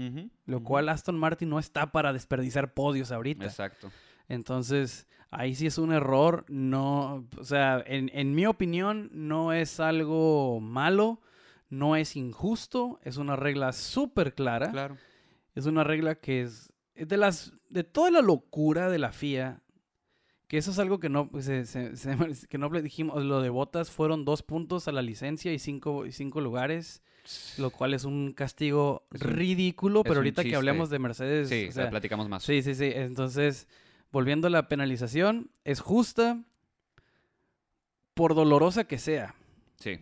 lo 0.46 0.64
cual 0.64 0.88
Aston 0.90 1.18
Martin 1.20 1.50
no 1.50 1.60
está 1.60 1.92
para 1.92 2.14
desperdiciar 2.14 2.74
podios 2.74 3.12
ahorita. 3.12 3.44
Exacto. 3.46 3.92
Entonces, 4.28 5.08
ahí 5.32 5.56
sí 5.56 5.68
es 5.68 5.78
un 5.78 5.92
error, 5.94 6.46
no, 6.50 7.28
o 7.38 7.44
sea, 7.44 7.84
en, 7.86 8.10
en 8.14 8.36
mi 8.36 8.46
opinión, 8.46 9.10
no 9.14 9.54
es 9.54 9.80
algo 9.80 10.60
malo, 10.60 11.22
no 11.70 11.96
es 11.96 12.16
injusto, 12.16 13.00
es 13.04 13.18
una 13.18 13.36
regla 13.36 13.72
súper 13.74 14.34
clara. 14.36 14.72
Claro. 14.72 14.98
Es 15.56 15.66
una 15.66 15.84
regla 15.84 16.16
que 16.16 16.42
es, 16.42 16.72
es 16.94 17.08
de 17.08 17.18
las 17.18 17.54
de 17.70 17.84
toda 17.84 18.12
la 18.12 18.22
locura 18.22 18.90
de 18.90 18.98
la 19.00 19.12
FIA, 19.12 19.62
que 20.48 20.58
eso 20.58 20.72
es 20.72 20.80
algo 20.80 21.00
que 21.00 21.10
no 21.10 21.30
pues, 21.30 21.46
se- 21.46 21.66
se- 21.66 21.98
se- 21.98 22.48
que 22.48 22.58
no 22.58 22.70
le 22.70 22.82
dijimos, 22.82 23.22
lo 23.24 23.42
de 23.42 23.50
botas 23.50 23.92
fueron 23.92 24.24
dos 24.24 24.44
puntos 24.44 24.88
a 24.88 24.92
la 24.94 25.02
licencia 25.02 25.52
y 25.52 25.60
cinco, 25.60 26.06
y 26.06 26.12
cinco 26.12 26.42
lugares. 26.42 27.02
lo 27.58 27.72
cual 27.72 27.94
es 27.94 28.06
un 28.06 28.32
castigo 28.32 29.06
Es 29.12 29.22
un- 29.22 29.32
ridículo, 29.32 30.04
pero 30.04 30.18
ahorita 30.18 30.44
que 30.46 30.56
hablemos 30.56 30.90
de 30.90 31.00
Mercedes, 31.00 31.50
Sí, 31.50 31.66
o 31.68 31.72
sea, 31.74 31.90
platicamos 31.90 32.30
más. 32.30 32.42
sí, 32.44 32.62
sí, 32.62 32.74
sí, 32.74 32.90
entonces, 32.96 33.68
volviendo 34.12 34.48
a 34.48 34.50
la 34.50 34.68
penalización, 34.68 35.52
es 35.64 35.80
justa 35.80 36.44
por 38.14 38.34
dolorosa 38.36 38.86
que 38.86 38.98
sea, 38.98 39.36
Sí. 39.80 40.00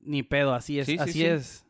ni 0.00 0.22
pedo, 0.22 0.54
así 0.54 0.78
es, 0.78 0.86
Sí, 0.86 0.92
sí, 0.92 0.98
así 0.98 1.12
sí. 1.12 1.24
es. 1.24 1.66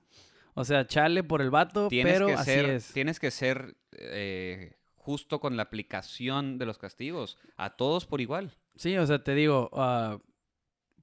O 0.55 0.65
sea, 0.65 0.87
chale 0.87 1.23
por 1.25 1.41
el 1.41 1.51
vato, 1.51 1.89
Tienes 1.89 2.13
pero 2.15 2.27
que 2.27 2.33
así 2.35 2.45
ser, 2.51 2.71
es. 2.71 2.93
tienes 2.93 3.21
que 3.21 3.31
ser 3.31 3.77
eh, 3.93 4.77
justo 4.97 5.41
con 5.41 5.57
la 5.57 5.63
aplicación 5.65 6.59
de 6.59 6.67
los 6.67 6.79
castigos. 6.79 7.39
A 7.57 7.77
todos 7.77 8.07
por 8.07 8.21
igual. 8.21 8.57
Sí, 8.77 8.97
o 8.99 9.07
sea, 9.07 9.23
te 9.25 9.35
digo, 9.35 9.71
ah, 9.73 10.19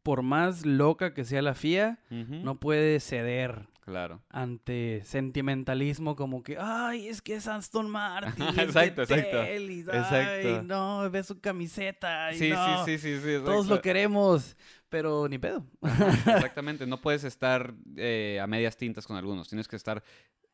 por 0.04 0.22
más 0.22 0.66
loca 0.66 1.14
que 1.14 1.24
sea 1.26 1.42
la 1.42 1.56
FIA, 1.56 2.00
no 2.10 2.60
puede 2.60 3.00
ceder 3.00 3.68
Claro. 3.86 4.24
ante 4.30 5.04
sentimentalismo 5.06 6.16
como 6.16 6.42
que, 6.42 6.58
ay, 6.60 7.08
es 7.08 7.22
que 7.22 7.36
es 7.36 7.48
Aston 7.48 7.88
Martin, 7.88 8.44
es 8.50 8.58
Exacto, 8.58 9.04
exacto. 9.04 9.44
Y, 9.44 9.46
ay, 9.48 9.80
Exacto. 9.80 10.64
no, 10.64 11.10
ve 11.12 11.24
su 11.24 11.40
camiseta, 11.40 12.34
y 12.34 12.38
Sí, 12.40 12.50
no, 12.50 12.84
sí, 12.86 12.98
sí, 12.98 13.20
sí, 13.20 13.22
sí. 13.22 13.34
todos 13.44 13.68
lo 13.68 13.76
exacto. 13.76 13.82
queremos, 13.84 14.58
pero 14.90 15.28
ni 15.28 15.38
pedo. 15.38 15.64
Exactamente. 15.84 16.88
No 16.88 17.00
puedes 17.00 17.24
estar 17.24 17.76
eh, 17.96 18.40
a 18.42 18.48
medias 18.48 18.76
tintas 18.76 19.06
con 19.06 19.18
algunos. 19.18 19.50
Tienes 19.50 19.68
que 19.68 19.76
estar. 19.76 20.04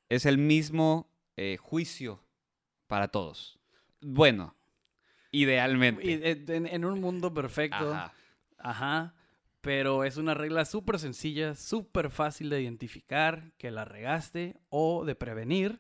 Es 0.10 0.26
el 0.26 0.38
mismo 0.38 1.10
eh, 1.38 1.58
juicio 1.58 2.22
para 2.88 3.08
todos. 3.08 3.60
Bueno, 4.02 4.56
idealmente. 5.32 6.32
Eh, 6.32 6.44
en, 6.50 6.68
en 6.68 6.86
un 6.86 7.00
mundo 7.00 7.34
perfecto, 7.34 7.94
Ajá. 7.94 8.14
ajá, 8.58 9.14
pero 9.62 10.04
es 10.04 10.18
una 10.18 10.34
regla 10.34 10.66
súper 10.66 10.98
sencilla, 11.00 11.54
súper 11.56 12.10
fácil 12.10 12.50
de 12.50 12.62
identificar 12.62 13.52
que 13.58 13.72
la 13.72 13.86
regaste 13.86 14.58
o 14.70 15.06
de 15.06 15.16
prevenir. 15.16 15.80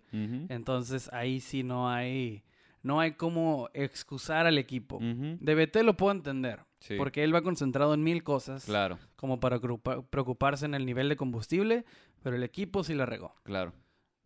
Entonces 0.49 1.09
ahí 1.13 1.39
sí 1.39 1.63
no 1.63 1.89
hay, 1.89 2.43
no 2.83 2.99
hay 2.99 3.13
como 3.13 3.69
excusar 3.73 4.45
al 4.47 4.57
equipo. 4.57 4.99
De 5.01 5.55
BT 5.55 5.83
lo 5.83 5.97
puedo 5.97 6.11
entender, 6.11 6.61
Sí, 6.79 6.95
porque 6.97 7.23
él 7.23 7.33
va 7.33 7.41
concentrado 7.43 7.93
en 7.93 8.03
mil 8.03 8.23
cosas, 8.23 8.65
Claro, 8.65 8.97
como 9.15 9.39
para 9.39 9.59
preocupa- 9.59 10.01
preocuparse 10.09 10.65
en 10.65 10.73
el 10.73 10.85
nivel 10.85 11.09
de 11.09 11.15
combustible, 11.15 11.85
pero 12.23 12.35
el 12.35 12.43
equipo 12.43 12.83
sí 12.83 12.93
la 12.95 13.05
regó. 13.05 13.35
claro. 13.43 13.73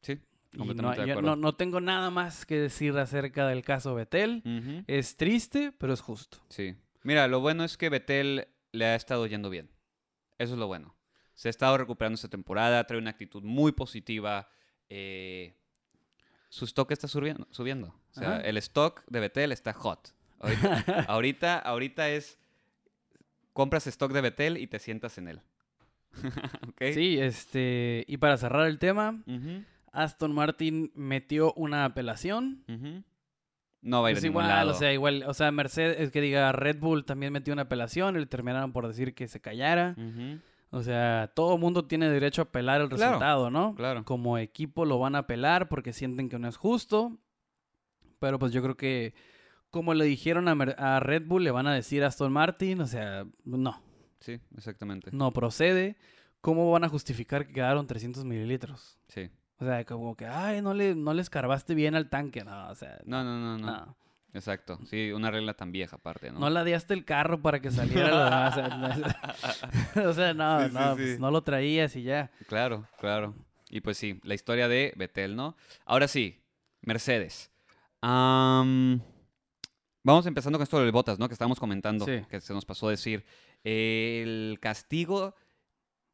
Sí, 0.02 0.20
Y 0.54 0.58
no, 0.76 0.96
yo 1.06 1.22
no, 1.22 1.36
no 1.36 1.56
tengo 1.56 1.82
nada 1.82 2.10
más 2.12 2.46
que 2.46 2.58
decir 2.60 2.98
acerca 2.98 3.48
del 3.48 3.64
caso 3.64 3.94
Betel. 3.96 4.42
Es 4.88 5.18
triste, 5.18 5.74
pero 5.78 5.94
es 5.94 6.00
justo. 6.02 6.38
Sí. 6.50 6.76
Mira, 7.04 7.28
lo 7.28 7.40
bueno 7.42 7.64
es 7.64 7.76
que 7.78 7.90
Betel 7.90 8.48
le 8.76 8.86
ha 8.86 8.96
estado 8.96 9.26
yendo 9.28 9.50
bien. 9.50 9.70
Eso 10.38 10.54
es 10.54 10.60
lo 10.60 10.68
bueno. 10.68 10.96
Se 11.34 11.48
ha 11.48 11.52
estado 11.52 11.78
recuperando 11.78 12.16
esta 12.16 12.30
temporada, 12.30 12.86
trae 12.86 13.00
una 13.00 13.10
actitud 13.12 13.44
muy 13.44 13.72
positiva. 13.72 14.50
eh, 14.90 15.56
su 16.50 16.66
stock 16.66 16.92
está 16.92 17.08
subiendo. 17.08 17.48
subiendo. 17.52 17.88
O 18.12 18.14
sea, 18.14 18.36
Ajá. 18.38 18.42
el 18.42 18.56
stock 18.58 19.04
de 19.08 19.20
Betel 19.20 19.52
está 19.52 19.74
hot. 19.74 20.14
Ahorita, 20.40 20.84
ahorita, 21.10 21.60
ahorita 21.60 22.10
es. 22.10 22.38
Compras 23.52 23.88
stock 23.88 24.12
de 24.14 24.22
Betel 24.22 24.58
y 24.58 24.68
te 24.68 24.80
sientas 24.80 25.18
en 25.18 25.28
él. 25.30 25.42
Sí, 26.94 27.18
este, 27.20 28.06
y 28.08 28.18
para 28.18 28.38
cerrar 28.38 28.68
el 28.68 28.80
tema, 28.80 29.22
Aston 29.92 30.34
Martin 30.34 30.92
metió 30.96 31.52
una 31.54 31.84
apelación. 31.86 32.64
ujú. 32.70 33.04
No 33.86 34.02
va 34.02 34.08
a 34.08 34.12
ir 34.12 34.18
Es 34.18 34.24
a 34.24 34.28
ningún 34.28 34.44
igual, 34.44 34.56
lado. 34.58 34.72
o 34.72 34.74
sea, 34.74 34.92
igual, 34.92 35.24
o 35.28 35.34
sea, 35.34 35.52
Mercedes, 35.52 36.00
es 36.00 36.12
que 36.12 36.20
diga, 36.20 36.52
Red 36.52 36.80
Bull 36.80 37.06
también 37.06 37.32
metió 37.32 37.54
una 37.54 37.62
apelación 37.64 38.16
y 38.16 38.20
le 38.20 38.26
terminaron 38.26 38.74
por 38.74 38.88
decir 38.88 39.14
que 39.14 39.28
se 39.28 39.40
callara. 39.40 39.96
O 40.72 40.82
sea, 40.84 41.32
todo 41.36 41.58
mundo 41.58 41.86
tiene 41.86 42.10
derecho 42.10 42.42
a 42.42 42.46
apelar 42.46 42.82
el 42.82 42.90
Claro, 42.90 43.04
resultado, 43.14 43.50
¿no? 43.52 43.76
claro. 43.76 44.04
Como 44.04 44.38
equipo 44.40 44.84
lo 44.86 44.98
van 45.00 45.16
a 45.16 45.20
apelar 45.20 45.70
porque 45.70 45.94
sienten 45.94 46.28
que 46.30 46.40
no 46.40 46.48
es 46.50 46.58
justo. 46.58 47.18
Pero 48.20 48.40
pues 48.40 48.52
yo 48.52 48.62
creo 48.64 48.76
que 48.76 49.14
como 49.70 49.94
le 49.94 50.06
dijeron 50.06 50.48
a, 50.48 50.56
Mer- 50.56 50.76
a 50.80 51.00
Red 51.00 51.24
Bull, 51.28 51.44
le 51.44 51.52
van 51.52 51.68
a 51.68 51.74
decir 51.74 52.04
a 52.04 52.08
Aston 52.08 52.32
Martin, 52.34 52.82
o 52.82 52.88
sea, 52.88 53.26
no, 53.44 53.82
Sí, 54.20 54.40
exactamente. 54.58 55.12
no 55.14 55.32
procede. 55.32 55.96
¿Cómo 56.42 56.72
van 56.72 56.84
a 56.86 56.90
justificar 56.90 57.46
que 57.46 57.54
quedaron 57.54 57.86
300 57.86 58.24
mililitros? 58.26 58.98
Sí. 59.10 59.30
O 59.58 59.66
sea, 59.66 59.86
como 59.86 60.16
que, 60.16 60.26
ay, 60.26 60.62
no 60.62 60.74
le, 60.74 60.96
no 60.96 61.14
le 61.14 61.22
escarbaste 61.22 61.76
bien 61.76 61.96
al 61.96 62.10
tanque, 62.10 62.44
no, 62.44 62.70
o 62.70 62.76
sea, 62.76 63.00
No, 63.06 63.24
no, 63.24 63.40
no, 63.40 63.58
no. 63.58 63.66
no. 63.68 63.98
Exacto. 64.34 64.80
Sí, 64.90 65.14
una 65.14 65.32
regla 65.32 65.54
tan 65.54 65.72
vieja 65.72 65.96
aparte, 65.96 66.30
¿no? 66.30 66.40
No 66.40 66.50
ladeaste 66.50 66.94
el 66.94 67.06
carro 67.06 67.42
para 67.42 67.62
que 67.62 67.72
saliera 67.72 68.26
demás. 68.26 69.14
O 70.06 70.14
sea, 70.14 70.34
no, 70.34 70.60
no, 70.60 70.66
Sí, 70.66 70.70
sí, 70.70 70.74
no, 70.74 70.96
sí. 70.98 71.02
pues, 71.04 71.20
no 71.22 71.32
lo 71.32 71.42
traías 71.44 71.96
y 71.96 72.04
ya. 72.04 72.32
Claro, 72.48 72.86
claro. 73.00 73.34
Y 73.70 73.80
pues 73.80 73.98
sí, 73.98 74.20
la 74.24 74.34
historia 74.34 74.68
de 74.68 74.92
Betel, 74.98 75.38
¿no? 75.38 75.56
Ahora 75.86 76.10
sí, 76.10 76.44
Mercedes. 76.82 77.50
Am, 78.02 79.02
vamos 80.04 80.26
empezando 80.26 80.58
con 80.60 80.64
esto 80.64 80.82
del 80.82 80.92
Botas, 80.92 81.18
¿no? 81.18 81.30
Que 81.30 81.34
estábamos 81.34 81.60
comentando, 81.60 82.06
que 82.06 82.42
se 82.42 82.54
nos 82.54 82.66
pasó 82.66 82.88
a 82.90 82.92
decir. 82.92 83.26
El 83.64 84.58
castigo, 84.62 85.34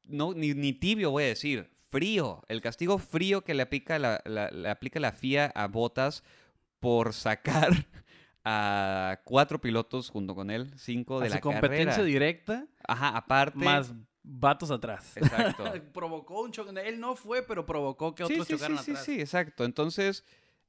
no, 0.06 0.36
ni, 0.36 0.54
ni 0.54 0.74
tibio 0.74 1.10
voy 1.10 1.24
a 1.24 1.28
decir, 1.28 1.71
frío. 1.92 2.42
El 2.48 2.62
castigo 2.62 2.98
frío 2.98 3.44
que 3.44 3.54
le 3.54 3.64
aplica 3.64 4.00
la, 4.00 4.22
la- 4.26 4.50
le 4.50 4.70
aplica 4.70 5.00
la 5.00 5.12
FIA 5.12 5.52
a 5.54 5.68
Botas 5.68 6.24
por 6.80 7.14
sacar 7.14 7.70
a 8.44 9.20
cuatro 9.24 9.62
pilotos 9.62 10.10
junto 10.10 10.34
con 10.34 10.50
él, 10.50 10.72
cinco 10.78 11.20
de 11.20 11.28
A 11.28 11.30
su 11.30 11.36
la 11.36 11.42
competencia 11.42 11.86
carrera. 11.92 12.04
directa, 12.04 12.66
Ajá, 12.88 13.10
aparte. 13.16 13.60
más 13.60 13.94
vatos 14.24 14.72
atrás. 14.72 15.16
Exacto. 15.18 15.64
provocó 15.94 16.42
un 16.42 16.52
choque. 16.52 16.72
Él 16.88 17.00
no 17.00 17.16
fue, 17.16 17.44
pero 17.44 17.66
provocó 17.66 18.16
que 18.16 18.26
Sí, 18.26 18.34
otros 18.34 18.48
sí, 18.48 18.54
chocaran 18.56 18.78
sí, 18.80 18.84
sí, 18.86 18.92
atrás. 18.92 19.06
sí, 19.06 19.20
exacto. 19.20 19.64
Entonces, 19.66 20.24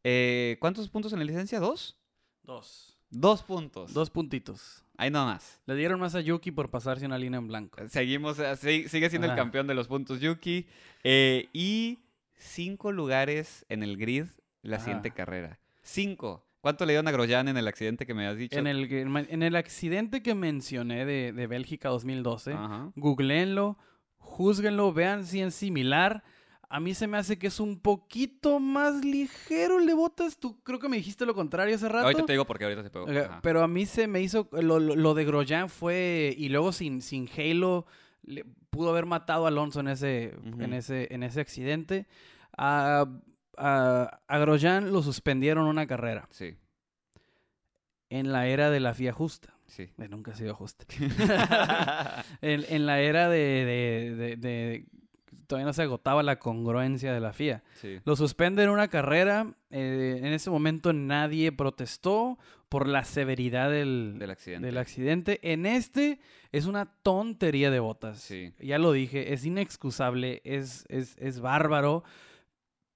eh, 0.04 0.56
¿cuántos 0.60 0.88
puntos 0.88 1.12
en 1.12 1.18
la 1.20 1.24
licencia? 1.24 1.60
¿Dos? 1.60 1.96
Dos. 2.42 2.98
Dos 3.10 3.42
puntos. 3.42 3.92
Dos 3.92 4.10
puntitos. 4.10 4.84
Ahí 5.02 5.10
nomás. 5.10 5.60
Le 5.66 5.74
dieron 5.74 5.98
más 5.98 6.14
a 6.14 6.20
Yuki 6.20 6.52
por 6.52 6.70
pasarse 6.70 7.04
una 7.06 7.18
línea 7.18 7.38
en 7.38 7.48
blanco. 7.48 7.80
Seguimos, 7.88 8.38
eh, 8.38 8.56
sigue 8.88 9.10
siendo 9.10 9.28
el 9.28 9.34
campeón 9.34 9.66
de 9.66 9.74
los 9.74 9.88
puntos 9.88 10.20
Yuki. 10.20 10.66
eh, 11.02 11.48
y 11.52 11.98
cinco 12.38 12.92
lugares 12.92 13.66
en 13.68 13.82
el 13.82 13.96
grid 13.96 14.26
la 14.62 14.76
Ajá. 14.76 14.84
siguiente 14.84 15.10
carrera. 15.10 15.58
Cinco. 15.82 16.46
¿Cuánto 16.60 16.86
le 16.86 16.92
dieron 16.92 17.08
a 17.08 17.10
Grosjean 17.10 17.48
en 17.48 17.56
el 17.56 17.66
accidente 17.66 18.06
que 18.06 18.14
me 18.14 18.28
has 18.28 18.36
dicho? 18.36 18.56
En 18.56 18.68
el, 18.68 18.88
que- 18.88 19.00
en 19.00 19.42
el 19.42 19.56
accidente 19.56 20.22
que 20.22 20.36
mencioné 20.36 21.04
de, 21.04 21.32
de 21.32 21.46
Bélgica 21.48 21.88
2012, 21.88 22.52
Ajá. 22.52 22.92
googleenlo, 22.94 23.76
júzguenlo, 24.18 24.92
vean 24.92 25.26
si 25.26 25.40
es 25.42 25.52
similar. 25.56 26.22
A 26.74 26.80
mí 26.80 26.94
se 26.94 27.06
me 27.06 27.18
hace 27.18 27.38
que 27.38 27.48
es 27.48 27.60
un 27.60 27.78
poquito 27.80 28.58
más 28.58 29.04
ligero 29.04 29.78
el 29.78 29.86
de 29.86 29.92
botas. 29.94 30.38
Tú 30.38 30.62
creo 30.62 30.78
que 30.78 30.88
me 30.88 30.96
dijiste 30.96 31.26
lo 31.26 31.34
contrario 31.34 31.74
hace 31.74 31.88
rato. 31.88 32.04
Ahorita 32.06 32.24
te 32.24 32.32
digo 32.32 32.46
porque 32.46 32.64
ahorita 32.64 32.82
te 32.82 32.90
pego. 32.90 33.06
Ajá. 33.10 33.40
Pero 33.42 33.62
a 33.62 33.68
mí 33.68 33.84
se 33.86 34.06
me 34.06 34.20
hizo. 34.22 34.48
Lo, 34.52 34.78
lo- 34.80 34.96
lo 34.96 35.12
de 35.14 35.24
Grosjean 35.26 35.68
fue. 35.68 36.34
Y 36.38 36.48
luego 36.48 36.72
sin, 36.72 37.02
sin 37.02 37.28
Halo. 37.36 37.84
le- 38.22 38.44
pudo 38.70 38.88
haber 38.90 39.04
matado 39.04 39.44
a 39.44 39.48
Alonso 39.48 39.80
en 39.80 39.88
ese, 39.88 40.34
en 40.58 40.72
ese, 40.72 41.08
en 41.14 41.22
ese 41.22 41.40
accidente. 41.42 42.06
A, 42.56 43.06
a, 43.58 44.20
a 44.26 44.38
Grosjean 44.38 44.92
lo 44.92 45.02
suspendieron 45.02 45.66
una 45.66 45.86
carrera. 45.86 46.26
Sí, 46.30 46.54
En 48.08 48.32
la 48.32 48.46
era 48.46 48.70
de 48.70 48.80
la 48.80 48.94
FIA 48.94 49.12
justa. 49.12 49.54
sí. 49.66 49.90
Eh, 49.98 50.08
Nunca 50.08 50.32
ha 50.32 50.36
sido 50.36 50.54
justa. 50.54 50.86
en, 52.40 52.64
en 52.68 52.86
la 52.86 53.00
era 53.00 53.28
de, 53.28 53.38
de- 53.38 54.16
de- 54.16 54.36
de- 54.36 54.86
Todavía 55.52 55.66
no 55.66 55.72
se 55.74 55.82
agotaba 55.82 56.22
la 56.22 56.38
congruencia 56.38 57.12
de 57.12 57.20
la 57.20 57.32
FIA. 57.32 57.62
sí. 57.80 57.98
Lo 58.04 58.16
suspenden 58.16 58.70
una 58.70 58.88
carrera. 58.88 59.54
eh, 59.70 60.16
en 60.18 60.32
ese 60.32 60.48
momento 60.50 60.92
nadie 60.92 61.52
protestó 61.52 62.38
por 62.68 62.88
la 62.88 63.04
severidad 63.04 63.70
del, 63.70 64.16
Del 64.18 64.30
accidente. 64.30 64.66
del 64.66 64.78
accidente. 64.78 65.40
En 65.52 65.66
este 65.66 66.20
es 66.52 66.64
una 66.66 66.86
tontería 67.02 67.70
de 67.70 67.80
botas. 67.80 68.18
Sí. 68.20 68.54
Ya 68.60 68.78
lo 68.78 68.92
dije, 68.92 69.34
es 69.34 69.44
inexcusable, 69.44 70.40
es, 70.44 70.86
es, 70.88 71.16
es 71.18 71.40
bárbaro. 71.40 72.02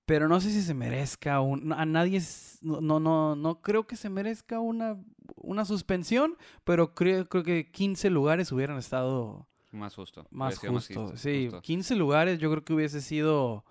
Pero 0.06 0.28
no 0.28 0.40
sé 0.40 0.50
si 0.50 0.62
se 0.62 0.72
merezca 0.72 1.40
un... 1.40 1.72
A 1.72 1.84
nadie... 1.84 2.18
es- 2.18 2.58
No, 2.62 2.80
no, 2.80 3.00
no, 3.00 3.34
no 3.36 3.60
creo 3.60 3.86
que 3.86 3.96
se 3.96 4.08
merezca 4.08 4.60
una, 4.60 4.96
una 5.34 5.64
suspensión, 5.64 6.36
pero 6.64 6.94
creo, 6.94 7.28
creo 7.28 7.42
que 7.42 7.70
15 7.70 8.08
lugares 8.10 8.52
hubieran 8.52 8.78
estado 8.78 9.46
Más 9.76 9.94
justo. 9.94 10.26
más 10.30 10.58
justo. 10.58 10.72
justo, 10.72 11.16
sí, 11.16 11.44
justo. 11.46 11.62
15 11.62 11.94
lugares 11.96 12.38
yo 12.38 12.50
creo 12.50 12.64
que 12.64 12.72
hubiese 12.72 13.00
sido... 13.00 13.64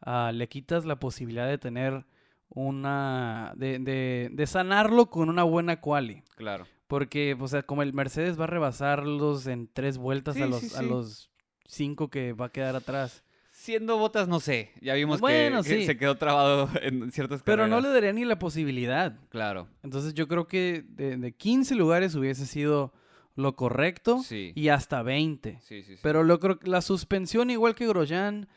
ah, 0.00 0.32
le 0.34 0.48
quitas 0.48 0.84
la 0.84 0.96
posibilidad 0.98 1.46
de 1.48 1.58
tener 1.58 2.04
una... 2.48 3.52
De, 3.56 3.78
de, 3.78 4.28
de 4.32 4.46
sanarlo 4.46 5.06
con 5.10 5.28
una 5.28 5.42
buena 5.42 5.80
quali. 5.80 6.22
Claro. 6.36 6.66
Porque, 6.86 7.36
o 7.38 7.48
sea, 7.48 7.62
como 7.62 7.82
el 7.82 7.92
Mercedes 7.94 8.38
va 8.38 8.44
a 8.44 8.48
rebasarlos 8.48 9.46
en 9.46 9.68
tres 9.72 9.96
vueltas 9.98 10.36
a 10.36 10.46
los, 10.46 10.60
sí, 10.60 10.76
a 10.76 10.82
los 10.82 11.30
cinco 11.64 12.08
que 12.10 12.32
va 12.34 12.46
a 12.46 12.52
quedar 12.52 12.76
atrás. 12.76 13.24
Siendo 13.50 13.96
botas, 13.96 14.28
no 14.28 14.40
sé. 14.40 14.72
Ya 14.82 14.94
vimos 14.94 15.16
que- 15.18 15.20
Bueno, 15.22 15.62
que, 15.62 15.78
sí. 15.80 15.86
se 15.86 15.96
quedó 15.96 16.16
trabado 16.16 16.68
en 16.82 17.10
ciertas 17.12 17.42
Pero 17.42 17.66
no 17.68 17.80
le 17.80 17.88
daría 17.88 18.12
ni 18.12 18.24
la 18.24 18.38
posibilidad. 18.38 19.18
Claro. 19.30 19.68
Entonces 19.82 20.12
yo 20.14 20.28
creo 20.28 20.46
que 20.48 20.84
de, 20.88 21.16
de 21.16 21.32
15 21.32 21.74
lugares 21.76 22.14
hubiese 22.14 22.44
sido 22.44 22.92
lo 23.34 23.56
correcto 23.56 24.22
Sí. 24.22 24.52
y 24.54 24.68
hasta 24.68 25.02
20. 25.02 25.58
Sí, 25.62 25.82
sí, 25.82 25.94
sí. 25.96 26.00
Pero 26.02 26.22
lo 26.22 26.38
creo 26.38 26.58
la 26.62 26.82
suspensión, 26.82 27.50
igual 27.50 27.74
que 27.74 27.86
Grosjean, 27.86 28.48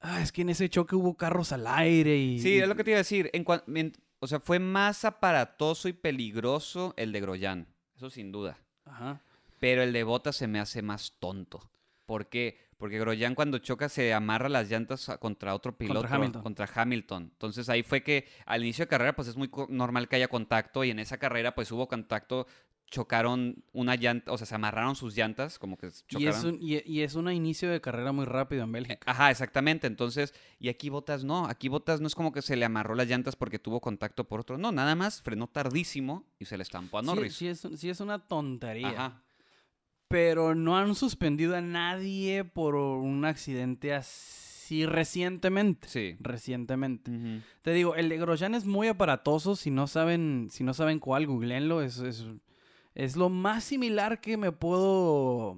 ah, 0.00 0.20
es 0.22 0.32
que 0.32 0.42
en 0.42 0.50
ese 0.50 0.68
choque 0.68 0.96
hubo 0.96 1.16
carros 1.16 1.52
al 1.52 1.66
aire 1.66 2.16
y... 2.16 2.40
Sí, 2.40 2.58
es 2.58 2.68
lo 2.68 2.74
que 2.76 2.84
te 2.84 2.90
iba 2.90 2.96
a 2.98 2.98
decir. 3.06 3.30
En 3.32 3.44
cuan- 3.44 3.62
en- 3.76 3.92
o 4.18 4.26
sea, 4.26 4.40
fue 4.40 4.58
más 4.58 5.04
aparatoso 5.04 5.88
y 5.88 5.92
peligroso 5.92 6.94
el 6.96 7.12
de 7.12 7.20
Grosjean. 7.20 7.66
Eso 7.96 8.10
sin 8.10 8.32
duda. 8.32 8.58
Ajá. 8.84 9.22
Pero 9.58 9.82
el 9.82 9.92
de 9.92 10.04
Bottas 10.04 10.36
se 10.36 10.46
me 10.46 10.58
hace 10.58 10.82
más 10.82 11.12
tonto. 11.18 11.70
¿Por 12.06 12.28
qué? 12.28 12.58
Porque 12.76 12.98
Grosjean 12.98 13.34
cuando 13.34 13.58
choca 13.58 13.88
se 13.88 14.12
amarra 14.14 14.48
las 14.48 14.68
llantas 14.70 15.10
contra 15.20 15.54
otro 15.54 15.76
piloto. 15.76 16.06
Hamilton. 16.10 16.42
contra 16.42 16.68
Hamilton. 16.74 17.24
Entonces 17.32 17.68
ahí 17.68 17.82
fue 17.82 18.02
que 18.02 18.26
al 18.46 18.62
inicio 18.62 18.84
de 18.84 18.88
carrera 18.88 19.14
pues 19.14 19.28
es 19.28 19.36
muy 19.36 19.50
normal 19.68 20.08
que 20.08 20.16
haya 20.16 20.28
contacto 20.28 20.82
y 20.82 20.90
en 20.90 20.98
esa 20.98 21.18
carrera 21.18 21.54
pues 21.54 21.70
hubo 21.72 21.86
contacto, 21.88 22.46
chocaron 22.90 23.62
una 23.72 23.94
llanta, 23.94 24.32
o 24.32 24.36
sea, 24.38 24.46
se 24.46 24.54
amarraron 24.54 24.96
sus 24.96 25.16
llantas 25.16 25.58
como 25.58 25.76
que 25.78 25.86
Y 25.86 25.88
es, 25.88 26.04
chocaron. 26.08 26.46
un, 26.46 26.58
y, 26.60 26.82
y 26.84 27.02
es 27.02 27.14
un 27.14 27.30
inicio 27.30 27.70
de 27.70 27.80
carrera 27.80 28.10
muy 28.12 28.24
rápido 28.24 28.64
en 28.64 28.72
Bélgica. 28.72 29.10
Ajá, 29.10 29.30
exactamente. 29.30 29.86
Entonces, 29.86 30.34
y 30.58 30.68
aquí 30.68 30.88
Botas 30.90 31.22
no. 31.24 31.46
Aquí 31.46 31.68
Botas 31.68 32.00
no 32.00 32.06
es 32.08 32.14
como 32.14 32.32
que 32.32 32.42
se 32.42 32.56
le 32.56 32.64
amarró 32.64 32.94
las 32.94 33.06
llantas 33.08 33.36
porque 33.36 33.58
tuvo 33.58 33.80
contacto 33.80 34.24
por 34.24 34.40
otro. 34.40 34.58
No, 34.58 34.72
nada 34.72 34.94
más 34.96 35.22
frenó 35.22 35.46
tardísimo 35.46 36.26
y 36.38 36.46
se 36.46 36.56
le 36.56 36.62
estampó 36.64 36.98
a 36.98 37.02
Sí, 37.02 37.06
Norris. 37.06 37.34
Sí, 37.36 37.46
es, 37.48 37.66
sí 37.76 37.88
es 37.88 38.00
una 38.00 38.18
tontería. 38.18 38.88
Ajá. 38.90 39.22
Pero 40.08 40.56
no 40.56 40.76
han 40.76 40.96
suspendido 40.96 41.54
a 41.56 41.60
nadie 41.60 42.42
por 42.42 42.74
un 42.74 43.24
accidente 43.24 43.94
así 43.94 44.84
recientemente. 44.84 45.86
Sí. 45.88 46.16
Recientemente. 46.18 47.12
Te 47.62 47.72
digo, 47.72 47.94
el 47.94 48.08
de 48.08 48.18
Grosjean 48.18 48.56
es 48.56 48.64
muy 48.64 48.88
aparatoso. 48.88 49.54
Si 49.54 49.70
no 49.70 49.86
saben, 49.86 50.48
si 50.50 50.64
no 50.64 50.74
saben 50.74 50.98
cuál, 50.98 51.28
googleenlo. 51.28 51.80
Es, 51.82 51.98
es, 51.98 52.26
es 53.04 53.16
lo 53.16 53.28
más 53.30 53.64
similar 53.64 54.20
que 54.20 54.36
me 54.36 54.52
puedo 54.52 55.56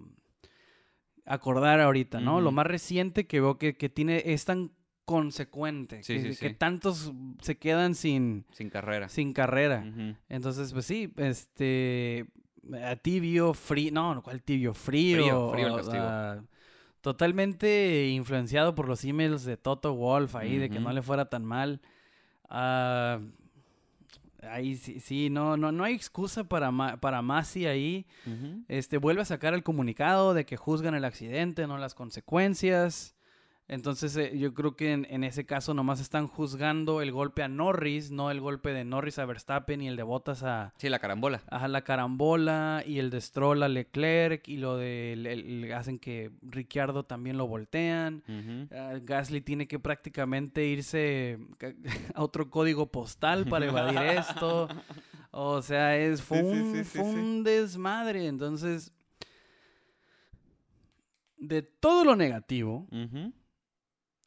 acordar 1.26 1.80
ahorita, 1.80 2.20
¿no? 2.20 2.40
Lo 2.40 2.52
más 2.52 2.66
reciente 2.66 3.26
que 3.26 3.40
veo 3.40 3.58
que, 3.58 3.76
que 3.76 3.88
tiene, 3.88 4.22
es 4.26 4.44
tan 4.44 4.72
consecuente. 5.04 6.02
Sí, 6.04 6.14
que, 6.14 6.34
sí, 6.34 6.40
que 6.40 6.48
sí. 6.50 6.54
tantos 6.54 7.12
se 7.40 7.58
quedan 7.58 7.94
sin, 7.94 8.46
Sin 8.52 8.70
carrera. 8.70 9.08
sin 9.08 9.32
carrera. 9.32 9.84
Entonces, 10.28 10.72
pues 10.72 10.86
sí, 10.86 11.12
este. 11.16 12.26
a 12.84 12.94
tibio, 12.96 13.54
frío. 13.54 13.90
No, 13.92 14.22
¿cuál 14.22 14.42
tibio? 14.42 14.72
Frío. 14.72 15.16
Frío, 15.16 15.50
frío 15.52 15.66
el 15.68 15.76
castigo. 15.76 16.04
ah, 16.06 16.42
totalmente 17.00 18.08
influenciado 18.10 18.76
por 18.76 18.86
los 18.86 19.04
emails 19.04 19.44
de 19.44 19.56
Toto 19.56 19.94
Wolf 19.94 20.36
ahí, 20.36 20.58
de 20.58 20.70
que 20.70 20.78
no 20.78 20.92
le 20.92 21.02
fuera 21.02 21.28
tan 21.28 21.44
mal. 21.44 21.80
Ah, 24.42 24.54
ahí 24.54 24.76
sí, 24.76 25.00
sí, 25.00 25.30
no, 25.30 25.56
no, 25.56 25.70
no 25.72 25.84
hay 25.84 25.94
excusa 25.94 26.44
para, 26.44 26.70
Ma- 26.70 26.96
para 26.98 27.22
Masi 27.22 27.66
ahí. 27.66 28.06
Este, 28.68 28.98
vuelve 28.98 29.22
a 29.22 29.24
sacar 29.24 29.54
el 29.54 29.62
comunicado 29.62 30.34
de 30.34 30.44
que 30.44 30.56
juzgan 30.56 30.94
el 30.94 31.04
accidente, 31.04 31.66
no 31.66 31.78
las 31.78 31.94
consecuencias. 31.94 33.14
Entonces, 33.68 34.14
eh, 34.16 34.36
yo 34.36 34.52
creo 34.52 34.76
que 34.76 34.92
en, 34.92 35.06
en 35.08 35.24
ese 35.24 35.46
caso 35.46 35.72
nomás 35.72 35.98
están 36.00 36.26
juzgando 36.26 37.00
el 37.00 37.10
golpe 37.10 37.42
a 37.42 37.48
Norris, 37.48 38.10
no 38.10 38.30
el 38.30 38.40
golpe 38.40 38.72
de 38.74 38.84
Norris 38.84 39.18
a 39.18 39.24
Verstappen 39.24 39.80
y 39.80 39.88
el 39.88 39.96
de 39.96 40.02
Bottas 40.02 40.42
a, 40.42 40.74
Sí, 40.76 40.90
la 40.90 40.98
carambola. 40.98 41.40
a 41.48 41.68
la 41.68 41.82
carambola 41.82 42.82
y 42.86 42.98
el 42.98 43.08
de 43.08 43.20
Stroll 43.20 43.62
a 43.62 43.68
Leclerc 43.68 44.46
y 44.48 44.58
lo 44.58 44.76
de 44.76 45.14
el- 45.14 45.26
el- 45.26 45.72
hacen 45.72 45.98
que 45.98 46.32
Ricciardo 46.42 47.04
también 47.04 47.38
lo 47.38 47.46
voltean. 47.46 48.22
Ah, 48.72 48.98
Gasly 49.02 49.40
tiene 49.40 49.66
que 49.68 49.78
prácticamente 49.78 50.66
irse 50.66 51.38
a 52.14 52.22
otro 52.22 52.50
código 52.50 52.90
postal 52.90 53.46
para 53.46 53.66
evadir 53.66 53.98
esto. 54.18 54.68
O 55.30 55.62
sea, 55.62 55.96
es, 55.96 56.20
fue, 56.20 56.40
Sí, 56.40 56.44
un, 56.44 56.72
sí, 56.74 56.84
sí, 56.84 56.98
fue 56.98 57.04
un 57.08 57.42
desmadre. 57.44 58.26
Entonces, 58.26 58.92
de 61.38 61.62
todo 61.62 62.04
lo 62.04 62.16
negativo, 62.16 62.86
Ujú. 62.90 63.32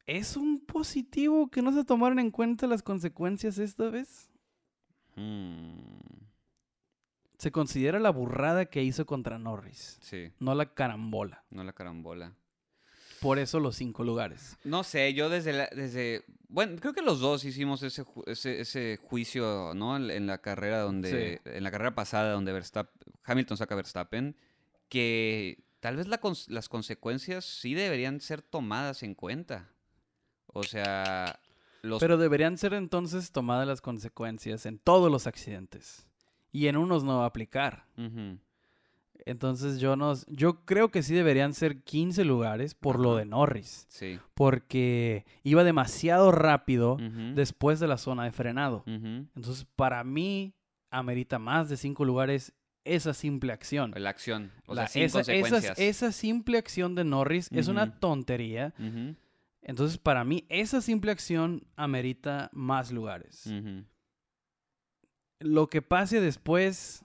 ¿Es 0.06 0.36
un 0.36 0.60
positivo 0.60 1.48
que 1.50 1.62
no 1.62 1.72
se 1.72 1.84
tomaron 1.84 2.18
en 2.18 2.30
cuenta 2.30 2.66
las 2.66 2.82
consecuencias 2.82 3.58
esta 3.58 3.88
vez? 3.90 4.30
Mm, 5.16 5.98
Se 7.38 7.52
considera 7.52 7.98
la 8.00 8.10
burrada 8.10 8.66
que 8.66 8.82
hizo 8.82 9.04
contra 9.06 9.38
Norris, 9.38 9.98
Sí, 10.00 10.32
no 10.38 10.54
la 10.54 10.72
carambola. 10.74 11.44
no 11.50 11.62
la 11.64 11.72
carambola. 11.72 12.34
Por 13.20 13.38
eso 13.38 13.60
los 13.60 13.76
cinco 13.76 14.04
lugares. 14.04 14.56
No 14.64 14.84
sé, 14.84 15.12
yo 15.14 15.28
desde 15.30 15.52
la, 15.52 15.68
desde 15.74 16.24
bueno, 16.48 16.76
creo 16.80 16.92
que 16.92 17.00
los 17.02 17.18
dos 17.20 17.44
hicimos 17.44 17.82
ese 17.82 18.04
ju- 18.04 18.22
ese, 18.26 18.60
ese 18.60 18.98
juicio, 19.02 19.72
¿no? 19.74 19.96
En, 19.96 20.26
la 20.26 20.38
carrera 20.38 20.80
donde 20.80 21.40
en 21.44 21.64
la 21.64 21.70
carrera 21.70 21.94
pasada 21.94 22.32
donde 22.32 22.52
Verstappen, 22.52 22.94
Hamilton 23.24 23.56
saca 23.56 23.74
a 23.74 23.76
Verstappen 23.76 24.36
que 24.88 25.64
tal 25.80 25.96
vez 25.96 26.06
la 26.08 26.20
cons- 26.20 26.48
las 26.48 26.68
consecuencias 26.68 27.44
sí 27.46 27.74
deberían 27.74 28.20
ser 28.20 28.42
tomadas 28.42 29.02
en 29.02 29.14
cuenta. 29.14 29.70
O 30.58 30.62
sea, 30.62 31.38
los 31.82 32.00
Pero 32.00 32.16
deberían 32.16 32.56
ser 32.58 32.72
entonces 32.74 33.30
tomadas 33.32 33.66
las 33.66 33.80
consecuencias 33.80 34.64
en 34.66 34.78
todos 34.78 35.10
los 35.10 35.26
accidentes. 35.26 36.06
Y 36.52 36.68
en 36.68 36.76
unos 36.76 37.04
no 37.04 37.18
va 37.18 37.24
a 37.24 37.26
aplicar. 37.28 37.84
Entonces 39.24 39.80
yo 39.80 39.96
no, 39.96 40.12
yo 40.28 40.64
creo 40.64 40.90
que 40.90 41.02
sí 41.02 41.12
deberían 41.14 41.52
ser 41.52 41.82
15 41.82 42.24
lugares 42.24 42.74
por 42.74 43.00
lo 43.00 43.16
de 43.16 43.24
Norris. 43.24 43.86
sí. 43.88 44.18
Porque 44.34 45.24
iba 45.42 45.64
demasiado 45.64 46.30
rápido 46.30 46.96
después 47.34 47.80
de 47.80 47.88
la 47.88 47.98
zona 47.98 48.24
de 48.24 48.32
frenado. 48.32 48.84
Entonces 48.86 49.66
para 49.76 50.04
mí 50.04 50.54
amerita 50.90 51.38
más 51.38 51.68
de 51.68 51.76
5 51.76 52.04
lugares 52.04 52.52
esa 52.84 53.12
simple 53.14 53.52
acción. 53.52 53.92
La 53.96 54.10
acción, 54.10 54.52
o 54.66 54.74
La- 54.74 54.82
sea, 54.82 54.88
sin 54.88 55.02
esa, 55.02 55.18
consecuencias. 55.18 55.78
esa 55.78 56.12
simple 56.12 56.56
acción 56.58 56.94
de 56.94 57.02
Norris 57.04 57.48
es 57.52 57.66
una 57.68 57.98
tontería. 57.98 58.72
Entonces, 59.68 59.98
para 59.98 60.22
mí, 60.24 60.46
esa 60.48 60.80
simple 60.80 61.10
acción 61.10 61.66
amerita 61.74 62.48
más 62.52 62.92
lugares. 62.92 63.50
Lo 65.40 65.66
que 65.68 65.82
pase 65.82 66.20
después, 66.20 67.04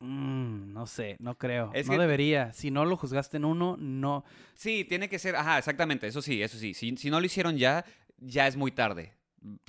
mm, 0.00 0.72
no 0.72 0.86
sé, 0.86 1.16
no 1.18 1.36
creo. 1.38 1.70
Es 1.74 1.86
no 1.86 1.94
que- 1.94 1.98
debería. 1.98 2.52
Si 2.52 2.70
no 2.70 2.84
lo 2.84 2.96
juzgaste 2.96 3.38
en 3.38 3.44
uno, 3.46 3.76
no. 3.78 4.24
Sí, 4.54 4.84
tiene 4.84 5.08
que 5.08 5.18
ser, 5.18 5.34
ajá, 5.36 5.58
exactamente, 5.58 6.06
eso 6.06 6.22
sí, 6.22 6.42
eso 6.42 6.58
sí. 6.58 6.74
Si, 6.74 6.96
si 6.96 7.10
no 7.10 7.20
lo 7.20 7.26
hicieron 7.26 7.56
ya, 7.56 7.84
ya 8.18 8.46
es 8.46 8.56
muy 8.56 8.70
tarde. 8.70 9.14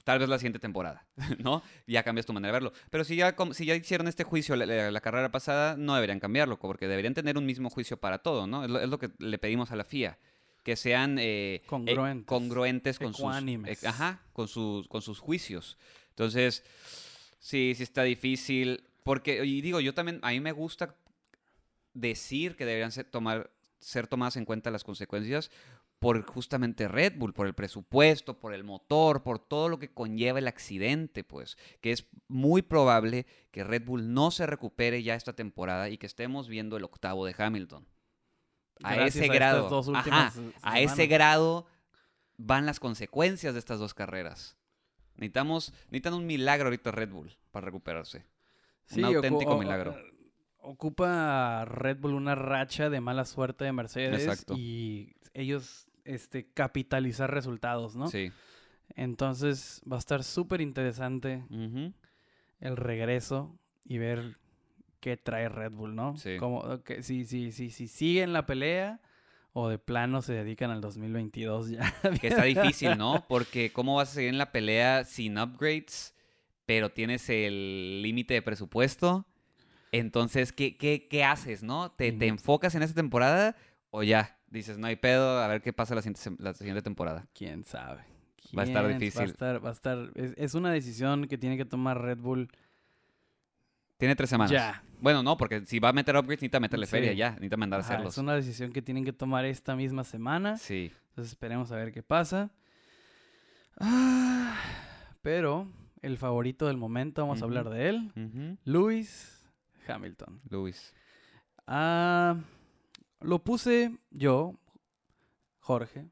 Tal 0.05 0.19
vez 0.19 0.29
la 0.29 0.37
siguiente 0.37 0.59
temporada, 0.59 1.05
¿no? 1.43 1.61
Ya 1.87 2.03
cambias 2.03 2.25
tu 2.25 2.31
manera 2.33 2.53
de 2.53 2.59
verlo. 2.61 2.73
Pero 2.89 3.03
si 3.03 3.15
ya, 3.17 3.35
si 3.51 3.65
ya 3.65 3.75
hicieron 3.75 4.07
este 4.07 4.23
juicio 4.23 4.55
la, 4.55 4.65
la- 4.65 4.91
la 4.91 5.01
carrera 5.01 5.31
pasada, 5.31 5.75
no 5.77 5.95
deberían 5.95 6.19
cambiarlo, 6.19 6.59
porque 6.59 6.87
deberían 6.87 7.13
tener 7.13 7.37
un 7.37 7.45
mismo 7.45 7.69
juicio 7.69 7.97
para 7.97 8.19
todo, 8.19 8.45
¿no? 8.45 8.63
Es 8.63 8.69
lo, 8.69 8.79
es 8.79 8.89
lo 8.89 8.99
que 8.99 9.11
le 9.19 9.37
pedimos 9.37 9.71
a 9.71 9.75
la 9.75 9.83
FIA. 9.83 10.17
Que 10.65 10.75
sean 10.75 11.19
eh, 11.19 11.55
eh, 11.55 11.63
Congruentes. 11.67 12.25
congruentes 12.25 12.99
con 12.99 13.13
sus, 13.13 13.19
Ecuánimes. 13.19 13.83
eh, 13.83 13.87
ajá, 13.87 14.23
con 14.33 14.47
sus, 14.47 14.87
con 14.87 15.03
sus 15.03 15.19
juicios. 15.19 15.77
Entonces, 16.09 16.63
sí, 17.39 17.73
sí 17.77 17.83
está 17.83 18.01
difícil. 18.01 18.83
Porque, 19.03 19.45
y 19.45 19.61
digo, 19.61 19.79
yo 19.79 19.93
también, 19.93 20.19
a 20.23 20.31
mí 20.31 20.39
me 20.39 20.51
gusta 20.51 20.95
decir 21.93 22.55
que 22.55 22.65
deberían 22.65 22.91
ser, 22.91 23.05
tomar, 23.05 23.51
ser 23.79 24.07
tomadas 24.07 24.37
en 24.37 24.45
cuenta 24.45 24.71
las 24.71 24.83
consecuencias 24.83 25.51
por 25.99 26.25
justamente 26.25 26.87
Red 26.87 27.13
Bull, 27.17 27.33
por 27.33 27.45
el 27.45 27.53
presupuesto, 27.53 28.39
por 28.39 28.53
el 28.53 28.63
motor, 28.63 29.21
por 29.21 29.37
todo 29.39 29.69
lo 29.69 29.77
que 29.77 29.93
conlleva 29.93 30.39
el 30.39 30.47
accidente, 30.47 31.23
pues, 31.23 31.57
que 31.79 31.91
es 31.91 32.07
muy 32.27 32.63
probable 32.63 33.27
que 33.51 33.63
Red 33.63 33.85
Bull 33.85 34.13
no 34.13 34.31
se 34.31 34.45
recupere 34.47 35.03
ya 35.03 35.13
esta 35.15 35.33
temporada 35.33 35.89
y 35.89 35.97
que 35.97 36.07
estemos 36.07 36.47
viendo 36.47 36.75
el 36.75 36.83
octavo 36.83 37.25
de 37.25 37.35
Hamilton. 37.37 37.87
A 38.83 38.93
Gracias 38.95 39.23
ese 39.25 39.33
grado, 39.33 39.69
dos 39.69 39.87
ajá, 39.89 39.97
últimas, 39.99 40.39
a 40.61 40.79
ese 40.79 41.07
grado 41.07 41.65
van 42.37 42.65
las 42.65 42.79
consecuencias 42.79 43.53
de 43.53 43.59
estas 43.59 43.79
dos 43.79 43.93
carreras. 43.93 44.57
Necesitamos, 45.15 45.71
necesitan 45.85 46.13
un 46.13 46.25
milagro 46.25 46.65
ahorita 46.67 46.91
Red 46.91 47.09
Bull 47.09 47.37
para 47.51 47.65
recuperarse. 47.65 48.25
Un 48.95 49.05
auténtico 49.05 49.53
o- 49.55 49.59
milagro. 49.59 49.95
Ocupa 50.59 51.63
Red 51.65 51.97
Bull 51.99 52.13
una 52.15 52.35
racha 52.35 52.89
de 52.89 52.99
mala 52.99 53.25
suerte 53.25 53.63
de 53.65 53.71
Mercedes 53.71 54.23
Exacto. 54.23 54.55
y 54.57 55.15
ellos 55.33 55.87
este, 56.03 56.51
capitalizar 56.51 57.31
resultados, 57.31 57.95
¿no? 57.95 58.07
Sí. 58.09 58.31
Entonces 58.95 59.81
va 59.89 59.95
a 59.95 59.99
estar 59.99 60.23
súper 60.23 60.61
interesante 60.61 61.43
el 62.59 62.77
regreso 62.77 63.57
y 63.83 63.97
ver 63.99 64.37
qué 65.05 65.17
trae 65.17 65.49
Red 65.49 65.71
Bull, 65.73 65.93
¿no? 65.95 66.17
Sí. 66.17 66.37
Como, 66.37 66.81
que 66.83 67.03
si, 67.03 67.25
si, 67.25 67.51
si, 67.51 67.69
si 67.69 67.87
siguen 67.87 68.33
la 68.33 68.47
pelea 68.47 68.99
o 69.53 69.69
de 69.69 69.77
plano 69.77 70.23
se 70.23 70.33
dedican 70.33 70.71
al 70.71 70.81
2022 70.81 71.69
ya. 71.69 71.93
Que 72.19 72.29
está 72.29 72.43
difícil, 72.45 72.97
¿no? 72.97 73.23
Porque 73.29 73.71
¿cómo 73.71 73.95
vas 73.97 74.09
a 74.09 74.13
seguir 74.15 74.29
en 74.31 74.39
la 74.39 74.51
pelea 74.51 75.03
sin 75.03 75.37
upgrades, 75.37 76.15
pero 76.65 76.89
tienes 76.89 77.29
el 77.29 78.01
límite 78.01 78.33
de 78.33 78.41
presupuesto? 78.41 79.27
Entonces, 79.91 80.51
¿qué, 80.51 80.75
qué, 80.75 81.07
qué 81.07 81.23
haces, 81.23 81.61
no? 81.61 81.91
¿Te, 81.91 82.11
¿Te 82.11 82.25
enfocas 82.25 82.73
en 82.73 82.81
esta 82.81 82.95
temporada 82.95 83.55
o 83.91 84.01
ya? 84.01 84.39
Dices, 84.49 84.79
no 84.79 84.87
hay 84.87 84.95
pedo, 84.95 85.37
a 85.39 85.47
ver 85.47 85.61
qué 85.61 85.71
pasa 85.71 85.93
la 85.93 86.01
siguiente, 86.01 86.21
sem- 86.21 86.39
la 86.39 86.53
siguiente 86.55 86.81
temporada. 86.81 87.27
¿Quién 87.33 87.63
sabe? 87.63 88.01
Va 88.57 88.63
a 88.63 88.65
estar 88.65 88.83
¿Quién? 88.83 88.93
Va 88.93 88.95
a 88.95 88.99
difícil. 88.99 89.25
estar, 89.29 89.63
va 89.63 89.69
a 89.69 89.73
estar, 89.73 90.11
es, 90.15 90.33
es 90.35 90.55
una 90.55 90.71
decisión 90.71 91.27
que 91.27 91.37
tiene 91.37 91.57
que 91.57 91.65
tomar 91.65 92.01
Red 92.01 92.17
Bull 92.17 92.49
Tiene 93.97 94.15
tres 94.15 94.29
semanas. 94.29 94.51
ya. 94.51 94.83
Bueno, 95.01 95.21
no, 95.23 95.37
porque 95.37 95.65
si 95.65 95.79
va 95.79 95.89
a 95.89 95.93
meter 95.93 96.15
upgrades, 96.15 96.37
necesita 96.41 96.59
meterle 96.59 96.85
Sí. 96.85 96.91
feria 96.91 97.13
ya. 97.13 97.31
Necesita 97.31 97.57
mandar 97.57 97.79
a 97.79 97.83
hacerlos. 97.83 98.13
es 98.13 98.17
una 98.17 98.33
decisión 98.33 98.71
que 98.71 98.81
tienen 98.81 99.03
que 99.05 99.13
tomar 99.13 99.45
esta 99.45 99.75
misma 99.75 100.03
semana. 100.03 100.57
Sí. 100.57 100.91
Entonces 101.09 101.33
esperemos 101.33 101.71
a 101.71 101.75
ver 101.77 101.91
qué 101.93 102.01
pasa. 102.03 102.49
Ah, 103.79 104.57
pero 105.21 105.67
el 106.01 106.17
favorito 106.17 106.67
del 106.67 106.77
momento, 106.77 107.21
vamos 107.21 107.41
a 107.41 107.45
hablar 107.45 107.69
de 107.69 107.89
él. 107.89 108.11
Ujú. 108.15 108.57
Lewis 108.63 109.45
Hamilton. 109.87 110.41
Luis. 110.49 110.93
Ah, 111.67 112.37
lo 113.21 113.43
puse 113.43 113.97
yo, 114.11 114.57
Jorge, 115.59 116.07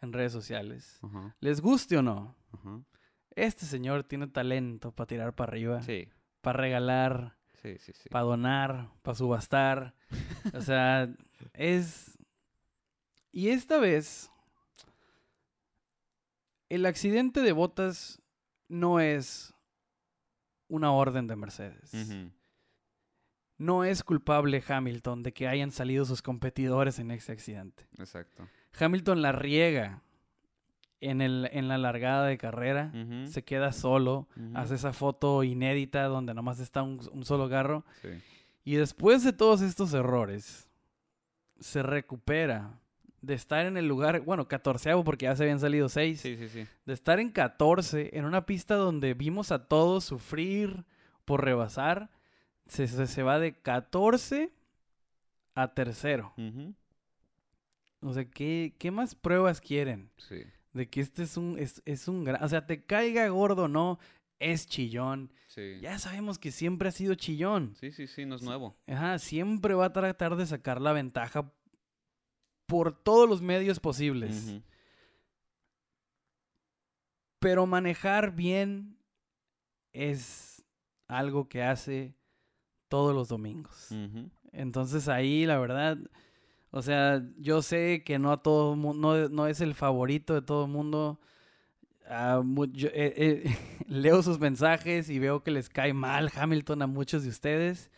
en 0.00 0.12
redes 0.12 0.32
sociales. 0.32 1.00
Les 1.40 1.60
guste 1.60 1.96
o 1.98 2.02
no, 2.02 2.34
este 3.34 3.64
señor 3.66 4.04
tiene 4.04 4.26
talento 4.26 4.92
para 4.92 5.06
tirar 5.06 5.34
para 5.34 5.50
arriba, 5.52 5.82
Sí, 5.82 6.08
para 6.42 6.58
regalar, 6.58 7.36
sí, 7.62 7.78
sí, 7.78 7.92
sí. 7.94 8.08
para 8.10 8.24
donar, 8.24 8.90
para 9.02 9.14
subastar. 9.14 9.94
o 10.52 10.60
sea, 10.60 11.08
es... 11.54 12.18
Y 13.30 13.48
esta 13.48 13.78
vez, 13.78 14.30
el 16.68 16.84
accidente 16.84 17.40
de 17.40 17.52
botas 17.52 18.20
no 18.68 19.00
es 19.00 19.54
una 20.68 20.92
orden 20.92 21.26
de 21.26 21.36
Mercedes. 21.36 21.92
No 23.56 23.84
es 23.84 24.02
culpable 24.02 24.62
Hamilton 24.66 25.22
de 25.22 25.32
que 25.32 25.48
hayan 25.48 25.70
salido 25.70 26.04
sus 26.04 26.20
competidores 26.20 26.98
en 26.98 27.10
este 27.10 27.32
accidente. 27.32 27.86
Exacto. 27.98 28.48
Hamilton 28.78 29.22
la 29.22 29.32
riega 29.32 30.02
en, 31.02 31.20
el, 31.20 31.48
en 31.52 31.68
la 31.68 31.76
largada 31.78 32.26
de 32.26 32.38
carrera, 32.38 32.92
se 33.26 33.42
queda 33.44 33.72
solo, 33.72 34.28
hace 34.54 34.76
esa 34.76 34.92
foto 34.92 35.42
inédita 35.44 36.04
donde 36.04 36.32
nomás 36.34 36.58
está 36.60 36.82
un, 36.82 37.00
un 37.12 37.24
solo 37.24 37.50
carro. 37.50 37.84
Sí. 38.00 38.08
Y 38.64 38.76
después 38.76 39.22
de 39.24 39.32
todos 39.32 39.60
estos 39.60 39.92
errores, 39.92 40.68
se 41.60 41.82
recupera 41.82 42.78
de 43.20 43.34
estar 43.34 43.66
en 43.66 43.76
el 43.76 43.86
lugar, 43.86 44.20
bueno, 44.22 44.48
catorceavo 44.48 45.04
porque 45.04 45.26
ya 45.26 45.36
se 45.36 45.42
habían 45.44 45.60
salido 45.60 45.88
seis, 45.88 46.20
Sí, 46.20 46.36
sí, 46.36 46.48
sí. 46.48 46.66
de 46.86 46.92
estar 46.92 47.20
en 47.20 47.30
14 47.30 48.16
en 48.18 48.24
una 48.24 48.46
pista 48.46 48.74
donde 48.74 49.14
vimos 49.14 49.52
a 49.52 49.66
todos 49.68 50.04
sufrir 50.04 50.84
por 51.24 51.44
rebasar, 51.44 52.10
se, 52.66 52.86
se, 52.88 53.06
se 53.06 53.22
va 53.22 53.38
de 53.38 53.52
14 53.54 54.50
a 55.54 55.74
tercero. 55.74 56.32
Ujú, 56.36 56.74
O 58.00 58.12
sea, 58.12 58.24
¿qué, 58.24 58.74
qué 58.78 58.90
más 58.90 59.14
pruebas 59.14 59.60
quieren? 59.60 60.10
Sí. 60.16 60.42
De 60.72 60.88
que 60.88 61.00
este 61.00 61.22
es 61.24 61.36
un, 61.36 61.58
es, 61.58 61.82
es 61.84 62.08
un 62.08 62.24
gran... 62.24 62.42
O 62.42 62.48
sea, 62.48 62.66
te 62.66 62.84
caiga 62.84 63.28
gordo 63.28 63.68
no, 63.68 63.98
es 64.38 64.66
chillón. 64.66 65.32
Sí. 65.48 65.78
Ya 65.80 65.98
sabemos 65.98 66.38
que 66.38 66.50
siempre 66.50 66.88
ha 66.88 66.92
sido 66.92 67.14
chillón. 67.14 67.74
Sí, 67.78 67.92
sí, 67.92 68.06
sí, 68.06 68.24
no 68.24 68.36
es 68.36 68.42
nuevo. 68.42 68.76
Ajá, 68.86 69.18
siempre 69.18 69.74
va 69.74 69.86
a 69.86 69.92
tratar 69.92 70.36
de 70.36 70.46
sacar 70.46 70.80
la 70.80 70.92
ventaja 70.92 71.52
por 72.66 72.92
todos 72.92 73.28
los 73.28 73.42
medios 73.42 73.80
posibles. 73.80 74.46
Ujú, 74.48 74.62
Pero 77.38 77.66
manejar 77.66 78.34
bien 78.34 78.96
es 79.92 80.64
algo 81.08 81.48
que 81.48 81.62
hace 81.62 82.14
todos 82.88 83.14
los 83.14 83.28
domingos. 83.28 83.88
ujú. 83.90 84.30
Entonces 84.52 85.08
ahí, 85.08 85.44
la 85.44 85.58
verdad, 85.58 85.98
o 86.74 86.80
sea, 86.80 87.22
yo 87.36 87.60
sé 87.60 88.02
que 88.02 88.18
no 88.18 88.32
a 88.32 88.42
todo 88.42 88.74
no, 88.76 89.28
no 89.28 89.46
es 89.46 89.60
el 89.60 89.74
favorito 89.74 90.32
de 90.32 90.40
todo 90.40 90.64
el 90.64 90.70
mundo. 90.70 91.20
Yo, 92.72 92.88
eh, 92.88 93.14
eh, 93.16 93.58
leo 93.86 94.22
sus 94.22 94.40
mensajes 94.40 95.10
y 95.10 95.18
veo 95.18 95.42
que 95.42 95.50
les 95.50 95.68
cae 95.68 95.92
mal 95.92 96.32
Hamilton 96.34 96.80
a 96.80 96.86
muchos 96.86 97.24
de 97.24 97.28
ustedes, 97.28 97.90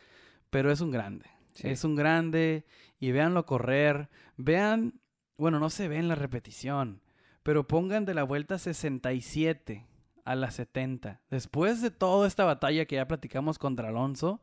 pero 0.51 0.73
es 0.73 0.81
un 0.81 0.91
grande. 0.91 1.27
Sí. 1.53 1.69
Es 1.69 1.85
un 1.85 1.95
grande 1.95 2.67
y 2.99 3.13
véanlo 3.13 3.47
correr. 3.47 4.11
Vean, 4.37 5.01
bueno, 5.39 5.61
no 5.61 5.71
se 5.71 5.87
ve 5.87 5.99
en 5.99 6.09
la 6.09 6.17
repetición, 6.17 7.01
pero 7.45 7.69
pongan 7.69 8.05
de 8.05 8.15
la 8.15 8.25
vuelta 8.25 8.59
67 8.59 9.87
a 10.25 10.35
la 10.35 10.51
70. 10.51 11.21
Después 11.31 11.81
de 11.81 11.93
toda 11.93 12.27
esta 12.27 12.45
batalla 12.45 12.87
que 12.87 12.97
ya 12.97 13.07
platicamos 13.07 13.61
contra 13.61 13.91
Alonso, 13.91 14.43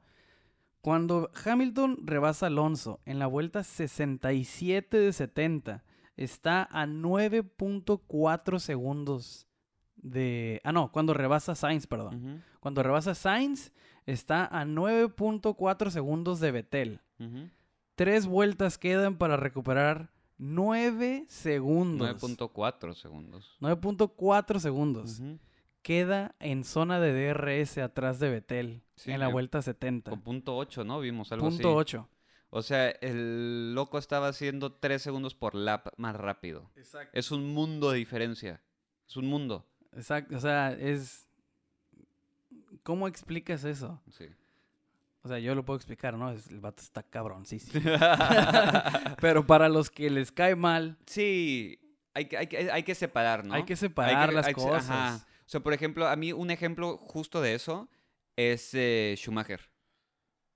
cuando 0.82 1.30
Hamilton 1.46 2.00
rebasa 2.06 2.46
a 2.46 2.50
Alonso 2.50 3.00
en 3.06 3.20
la 3.20 3.28
vuelta 3.28 3.64
67 3.64 4.98
de 4.98 5.14
70, 5.14 5.84
está 6.18 6.64
a 6.72 6.86
9.4 6.86 8.60
segundos 8.60 9.48
de... 9.96 10.60
Ah, 10.64 10.72
no, 10.72 10.92
cuando 10.92 11.14
rebasa 11.14 11.56
Sainz, 11.56 11.88
perdón. 11.88 12.16
Ujú, 12.16 12.42
Cuando 12.60 12.84
rebasa 12.84 13.16
Sainz, 13.16 13.72
está 14.06 14.46
a 14.46 14.66
9.4 14.66 15.90
segundos 15.90 16.40
de 16.40 16.52
Vettel. 16.52 17.02
ujú. 17.20 17.50
Tres 17.96 18.26
vueltas 18.26 18.80
quedan 18.80 19.18
para 19.18 19.38
recuperar 19.38 20.10
9 20.40 21.26
segundos. 21.28 22.10
9.4 22.20 22.96
segundos. 22.96 23.58
9.4 23.60 24.60
segundos. 24.60 25.20
Ujú. 25.20 25.38
Queda 25.82 26.36
en 26.40 26.64
zona 26.64 27.00
de 27.00 27.14
DRS 27.34 27.78
atrás 27.80 28.20
de 28.20 28.30
Vettel 28.30 28.84
Sí, 28.96 29.12
en 29.12 29.20
la 29.20 29.30
vuelta 29.30 29.62
70. 29.62 30.12
Con 30.12 30.22
punto 30.22 30.56
8, 30.56 30.84
¿no? 30.84 31.00
Vimos 31.00 31.32
algo 31.32 31.50
Punto 31.50 31.70
así. 31.70 31.78
8. 31.96 32.10
O 32.52 32.62
sea, 32.62 32.90
el 32.90 33.74
loco 33.74 33.98
estaba 33.98 34.28
haciendo 34.28 34.74
3 34.74 35.02
segundos 35.02 35.34
por 35.34 35.56
lap 35.56 35.88
más 35.98 36.16
rápido. 36.16 36.70
Exacto. 36.76 37.18
Es 37.18 37.32
un 37.32 37.54
mundo 37.54 37.92
de 37.92 37.98
diferencia. 37.98 38.62
Es 39.08 39.18
un 39.18 39.26
mundo. 39.26 39.66
Exacto. 39.94 40.36
O 40.36 40.40
sea, 40.40 40.72
es. 40.74 41.28
¿Cómo 42.84 43.08
explicas 43.08 43.64
eso? 43.64 44.02
Sí. 44.12 44.26
O 45.24 45.28
sea, 45.28 45.40
yo 45.40 45.56
lo 45.56 45.64
puedo 45.64 45.78
explicar, 45.78 46.16
¿no? 46.18 46.32
El 46.32 46.60
vato 46.60 46.82
está 46.82 47.06
sí. 47.46 47.60
Pero 49.22 49.46
para 49.46 49.70
los 49.70 49.90
que 49.90 50.10
les 50.10 50.32
cae 50.32 50.56
mal, 50.56 50.98
sí, 51.06 51.80
hay 52.14 52.26
que, 52.26 52.38
hay 52.38 52.48
que, 52.48 52.72
hay 52.72 52.84
que 52.84 52.96
separar, 52.96 53.46
¿no? 53.46 53.54
hay 53.54 53.64
que 53.64 53.76
separar 53.76 54.34
las 54.34 54.48
hay 54.48 54.54
que- 54.54 54.62
cosas. 54.62 54.90
ajá. 54.90 55.28
O 55.52 55.56
sea, 55.60 55.60
por 55.60 55.74
ejemplo, 55.74 56.08
a 56.08 56.16
mí 56.16 56.32
un 56.32 56.50
ejemplo 56.50 56.98
justo 56.98 57.42
de 57.42 57.56
eso 57.56 57.90
es 58.38 58.70
eh, 58.74 59.16
Schumacher. 59.18 59.60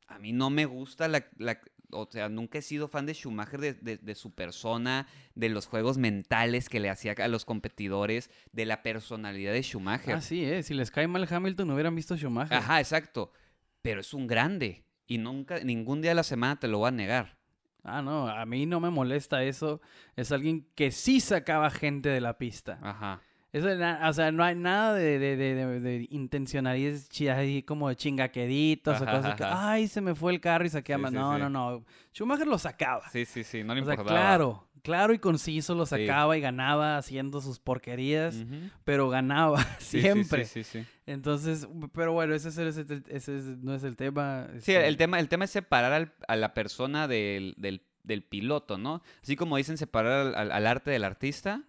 A 0.07 0.19
mí 0.19 0.31
no 0.31 0.49
me 0.49 0.63
gusta 0.65 1.09
la, 1.09 1.25
la- 1.37 1.59
O 1.91 2.07
sea, 2.09 2.29
nunca 2.29 2.59
he 2.59 2.61
sido 2.61 2.87
fan 2.87 3.05
de 3.05 3.13
Schumacher, 3.13 3.59
de, 3.59 3.73
de- 3.73 3.97
de 3.97 4.15
su 4.15 4.33
persona, 4.33 5.05
de 5.33 5.49
los 5.49 5.67
juegos 5.67 5.97
mentales 5.97 6.69
que 6.69 6.79
le 6.79 6.89
hacía 6.89 7.13
a 7.21 7.27
los 7.27 7.43
competidores, 7.43 8.29
de 8.53 8.65
la 8.65 8.83
personalidad 8.83 9.51
de 9.51 9.63
Schumacher. 9.63 10.15
Ah, 10.15 10.21
sí, 10.21 10.45
¿eh? 10.45 10.63
Si 10.63 10.73
les 10.73 10.91
cae 10.91 11.09
mal 11.09 11.27
Hamilton, 11.29 11.71
hubieran 11.71 11.93
visto 11.93 12.15
Schumacher. 12.15 12.57
Ajá, 12.57 12.79
exacto. 12.79 13.33
Pero 13.81 13.99
es 13.99 14.13
un 14.13 14.27
grande. 14.27 14.85
Y 15.07 15.17
nunca, 15.17 15.59
ningún 15.59 16.01
día 16.01 16.11
de 16.11 16.15
la 16.15 16.23
semana 16.23 16.57
te 16.57 16.69
lo 16.69 16.77
voy 16.77 16.87
a 16.87 16.91
negar. 16.91 17.37
Ah, 17.83 18.01
no, 18.01 18.29
a 18.29 18.45
mí 18.45 18.65
no 18.65 18.79
me 18.79 18.89
molesta 18.91 19.43
eso. 19.43 19.81
Es 20.15 20.31
alguien 20.31 20.65
que 20.73 20.91
sí 20.91 21.19
sacaba 21.19 21.69
gente 21.69 22.07
de 22.07 22.21
la 22.21 22.37
pista. 22.37 22.79
Ajá. 22.81 23.21
Eso, 23.57 23.67
o 24.09 24.13
sea, 24.13 24.31
no 24.33 24.43
hay 24.43 24.53
nada 24.55 24.93
de, 24.95 25.17
de, 25.17 25.37
de, 25.37 25.79
de- 25.79 27.07
chi- 27.09 27.29
ahí 27.29 27.63
como 27.63 27.87
de 27.87 27.95
chingaqueditos 27.95 28.99
o 28.99 29.03
Ajá, 29.03 29.15
cosas 29.15 29.35
que, 29.35 29.43
ay, 29.45 29.87
se 29.87 30.01
me 30.01 30.13
fue 30.13 30.33
el 30.33 30.41
carro 30.41 30.65
y 30.65 30.69
saqué 30.69 30.93
a 30.93 30.97
Sí, 30.97 31.01
ma-". 31.03 31.09
sí, 31.09 31.15
No, 31.15 31.33
sí. 31.35 31.39
no, 31.39 31.49
no. 31.49 31.85
Schumacher 32.13 32.47
lo 32.47 32.57
sacaba. 32.57 33.07
Sí, 33.09 33.23
sí, 33.25 33.43
sí, 33.43 33.63
no 33.63 33.73
le 33.73 33.81
o 33.81 33.85
sea, 33.85 33.93
importaba. 33.93 34.19
claro, 34.19 34.67
claro 34.83 35.13
y 35.13 35.19
conciso 35.19 35.73
lo 35.73 35.85
sacaba 35.85 36.35
y 36.37 36.41
ganaba 36.41 36.97
haciendo 36.97 37.39
sus 37.39 37.59
porquerías, 37.59 38.35
pero 38.83 39.07
ganaba 39.09 39.57
siempre. 39.79 40.43
Sí, 40.45 40.63
sí, 40.65 40.79
sí. 40.81 40.85
Entonces, 41.05 41.67
pero 41.93 42.11
bueno, 42.11 42.33
ese, 42.35 42.49
es 42.49 42.57
el- 42.57 42.67
ese, 42.67 42.81
es 42.81 42.89
el- 42.89 43.03
ese 43.07 43.37
es- 43.37 43.45
no 43.45 43.73
es 43.73 43.83
el 43.85 43.95
tema. 43.95 44.47
Sí, 44.59 44.73
este, 44.73 44.87
el 44.87 44.97
tema, 44.97 45.19
el 45.19 45.29
tema 45.29 45.45
es 45.45 45.51
separar 45.51 45.93
al- 45.93 46.13
a 46.27 46.35
la 46.35 46.53
persona 46.53 47.07
del, 47.07 47.53
del- 47.57 47.83
del 48.03 48.21
piloto, 48.23 48.77
¿no? 48.77 49.01
Así 49.23 49.35
como 49.37 49.55
dicen 49.57 49.77
separar 49.77 50.35
al- 50.35 50.51
al 50.51 50.67
arte 50.67 50.91
del 50.91 51.03
artista, 51.05 51.63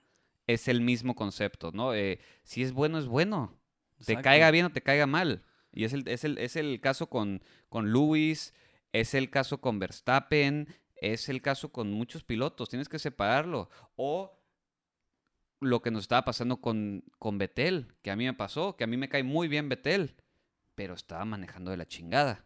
es 0.47 0.69
el 0.69 0.81
mismo 0.81 1.15
concepto, 1.15 1.73
¿no? 1.73 1.95
Eh, 1.95 2.21
si 2.45 2.63
es 2.63 2.73
bueno, 2.73 2.99
es 2.99 3.07
bueno. 3.07 3.59
Te 4.05 4.21
caiga 4.21 4.51
bien 4.51 4.67
o 4.67 4.71
te 4.71 4.83
caiga 4.83 5.07
mal. 5.07 5.43
Y 5.73 5.85
es 5.85 5.93
el, 5.93 6.07
es 6.09 6.25
el, 6.25 6.39
es 6.39 6.57
el 6.57 6.81
caso 6.81 7.09
con, 7.09 7.43
con 7.69 7.93
Lewis, 7.93 8.55
es 8.93 9.15
el 9.15 9.31
caso 9.31 9.61
con 9.61 9.79
Verstappen, 9.79 10.69
es 10.95 11.29
el 11.29 11.43
caso 11.43 11.73
con 11.73 11.91
muchos 11.93 12.25
pilotos. 12.25 12.69
Tienes 12.69 12.89
que 12.89 12.99
separarlo. 12.99 13.69
O 13.97 14.39
lo 15.61 15.83
que 15.83 15.91
nos 15.91 16.03
estaba 16.03 16.25
pasando 16.25 16.61
con, 16.61 17.05
con 17.19 17.39
Betel, 17.39 17.95
que 18.03 18.11
a 18.11 18.17
mí 18.17 18.25
me 18.25 18.35
pasó, 18.35 18.77
que 18.77 18.85
a 18.85 18.87
mí 18.87 18.97
me 18.97 19.09
cae 19.09 19.23
muy 19.23 19.49
bien 19.49 19.69
Betel, 19.69 20.15
pero 20.75 20.95
estaba 20.95 21.25
manejando 21.25 21.71
de 21.71 21.79
la 21.79 21.87
chingada. 21.87 22.45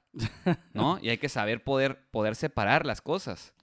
¿No? 0.73 0.99
y 1.03 1.11
hay 1.11 1.19
que 1.19 1.29
saber 1.29 1.65
poder, 1.65 2.09
poder 2.11 2.37
separar 2.37 2.87
las 2.87 3.01
cosas. 3.01 3.55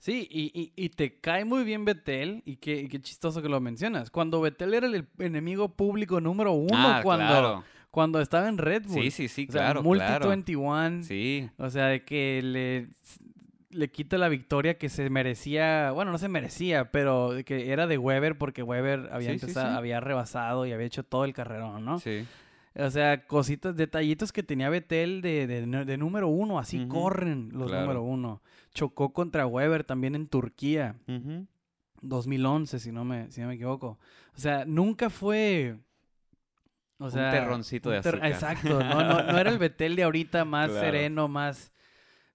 Sí, 0.00 0.26
y, 0.30 0.50
y, 0.58 0.72
y 0.82 0.88
te 0.88 1.20
cae 1.20 1.44
muy 1.44 1.62
bien 1.62 1.84
Betel, 1.84 2.42
y 2.46 2.56
qué, 2.56 2.80
y 2.80 2.88
qué 2.88 3.00
chistoso 3.00 3.42
que 3.42 3.48
lo 3.50 3.60
mencionas. 3.60 4.10
Cuando 4.10 4.40
Betel 4.40 4.72
era 4.72 4.86
el 4.86 5.06
enemigo 5.18 5.68
público 5.68 6.20
número 6.22 6.52
uno, 6.52 6.72
ah, 6.74 7.00
cuando, 7.02 7.26
claro. 7.26 7.64
cuando 7.90 8.20
estaba 8.22 8.48
en 8.48 8.56
Red 8.56 8.84
Bull. 8.86 9.02
Sí, 9.02 9.10
sí, 9.10 9.28
sí, 9.28 9.46
O 9.48 9.52
sea, 9.52 9.60
claro, 9.66 9.82
Multi 9.82 10.04
claro. 10.06 10.28
21. 10.30 11.02
Sí, 11.04 11.50
O 11.58 11.68
sea, 11.68 11.88
de 11.88 12.02
que 12.02 12.40
le, 12.42 12.88
le 13.68 13.90
quita 13.90 14.16
la 14.16 14.30
victoria 14.30 14.78
que 14.78 14.88
se 14.88 15.10
merecía. 15.10 15.90
Bueno, 15.92 16.12
no 16.12 16.16
se 16.18 16.28
merecía, 16.28 16.90
pero 16.90 17.34
que 17.44 17.70
era 17.70 17.86
de 17.86 17.98
Weber 17.98 18.38
porque 18.38 18.62
Weber 18.62 19.10
había 19.12 19.32
Sí, 19.32 19.38
sí, 19.38 19.44
empezado, 19.44 19.72
sí. 19.72 19.76
había 19.76 20.00
rebasado 20.00 20.64
y 20.64 20.72
había 20.72 20.86
hecho 20.86 21.02
todo 21.02 21.26
el 21.26 21.34
carrerón, 21.34 21.84
¿no? 21.84 21.98
sí. 22.00 22.24
O 22.76 22.88
sea, 22.90 23.26
cositas, 23.26 23.74
detallitos 23.76 24.32
que 24.32 24.42
tenía 24.42 24.68
Betel 24.70 25.22
de, 25.22 25.46
de, 25.46 25.66
de 25.84 25.96
número 25.98 26.28
uno, 26.28 26.58
así 26.58 26.86
corren 26.86 27.50
los 27.52 27.66
claro. 27.68 27.82
número 27.82 28.02
uno. 28.02 28.42
Chocó 28.72 29.12
contra 29.12 29.46
Weber 29.46 29.82
también 29.84 30.14
en 30.14 30.28
Turquía. 30.28 30.96
Ujú. 31.08 31.46
2011, 32.02 32.78
si 32.78 32.92
no 32.92 33.04
me, 33.04 33.30
si 33.30 33.40
no 33.40 33.48
me 33.48 33.54
equivoco. 33.54 33.98
O 34.36 34.38
sea, 34.38 34.64
nunca 34.64 35.10
fue... 35.10 35.76
O 36.98 37.06
Un 37.06 37.10
terroncito 37.12 37.90
de 37.90 37.96
un 37.96 38.02
ter- 38.02 38.14
azúcar. 38.16 38.30
Exacto, 38.30 38.84
no, 38.84 39.02
no, 39.02 39.22
no 39.32 39.38
era 39.38 39.50
el 39.50 39.58
Betel 39.58 39.96
de 39.96 40.02
ahorita 40.04 40.44
más 40.44 40.68
Claro. 40.70 40.84
sereno, 40.86 41.28
más 41.28 41.72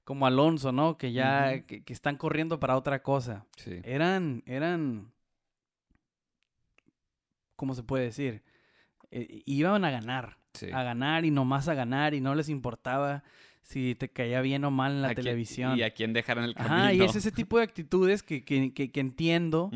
como 0.03 0.25
Alonso, 0.27 0.71
¿no? 0.71 0.97
Que 0.97 1.13
ya, 1.13 1.61
que, 1.65 1.83
que 1.83 1.93
están 1.93 2.17
corriendo 2.17 2.59
para 2.59 2.75
otra 2.75 3.01
cosa. 3.01 3.45
Sí. 3.57 3.79
Eran, 3.83 4.43
eran, 4.45 5.11
¿cómo 7.55 7.73
se 7.73 7.83
puede 7.83 8.05
decir? 8.05 8.43
Eh, 9.17 9.41
iban 9.45 9.85
a 9.85 9.91
ganar, 9.91 10.37
sí. 10.53 10.67
a 10.73 10.83
ganar 10.83 11.23
y 11.23 11.31
nomás 11.31 11.67
a 11.69 11.73
ganar 11.73 12.13
y 12.13 12.19
no 12.21 12.35
les 12.35 12.49
importaba 12.49 13.23
si 13.61 13.95
te 13.95 14.09
caía 14.09 14.41
bien 14.41 14.63
o 14.65 14.71
mal 14.71 14.91
en 14.91 15.01
la 15.01 15.07
¿A 15.07 15.13
quién- 15.15 15.23
televisión. 15.23 15.77
Y 15.79 15.83
a 15.83 15.89
quién 15.91 16.11
dejar 16.13 16.37
en 16.37 16.43
el 16.43 16.53
camino. 16.53 16.75
Ajá, 16.75 16.93
y 16.93 17.01
es 17.01 17.15
ese 17.15 17.31
tipo 17.31 17.57
de 17.57 17.63
actitudes 17.63 18.21
que, 18.23 18.43
que, 18.43 18.73
que, 18.73 18.91
que 18.91 18.99
entiendo 18.99 19.71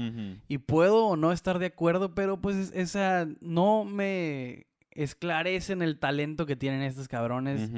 y 0.47 0.57
puedo 0.59 1.05
o 1.07 1.15
no 1.15 1.31
estar 1.31 1.57
de 1.57 1.67
acuerdo, 1.67 2.13
pero 2.13 2.39
pues 2.41 2.55
es- 2.57 2.71
esa 2.75 3.27
no 3.39 3.85
me 3.85 4.67
esclarecen 4.91 5.81
el 5.81 5.97
talento 5.99 6.45
que 6.45 6.55
tienen 6.57 6.81
estos 6.81 7.07
cabrones. 7.07 7.71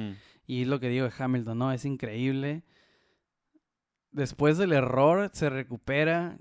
Y 0.46 0.62
es 0.62 0.68
lo 0.68 0.80
que 0.80 0.88
digo 0.88 1.06
de 1.06 1.12
Hamilton, 1.16 1.56
¿no? 1.58 1.72
Es 1.72 1.84
increíble. 1.84 2.62
Después 4.10 4.58
del 4.58 4.72
error 4.72 5.30
se 5.32 5.48
recupera. 5.48 6.36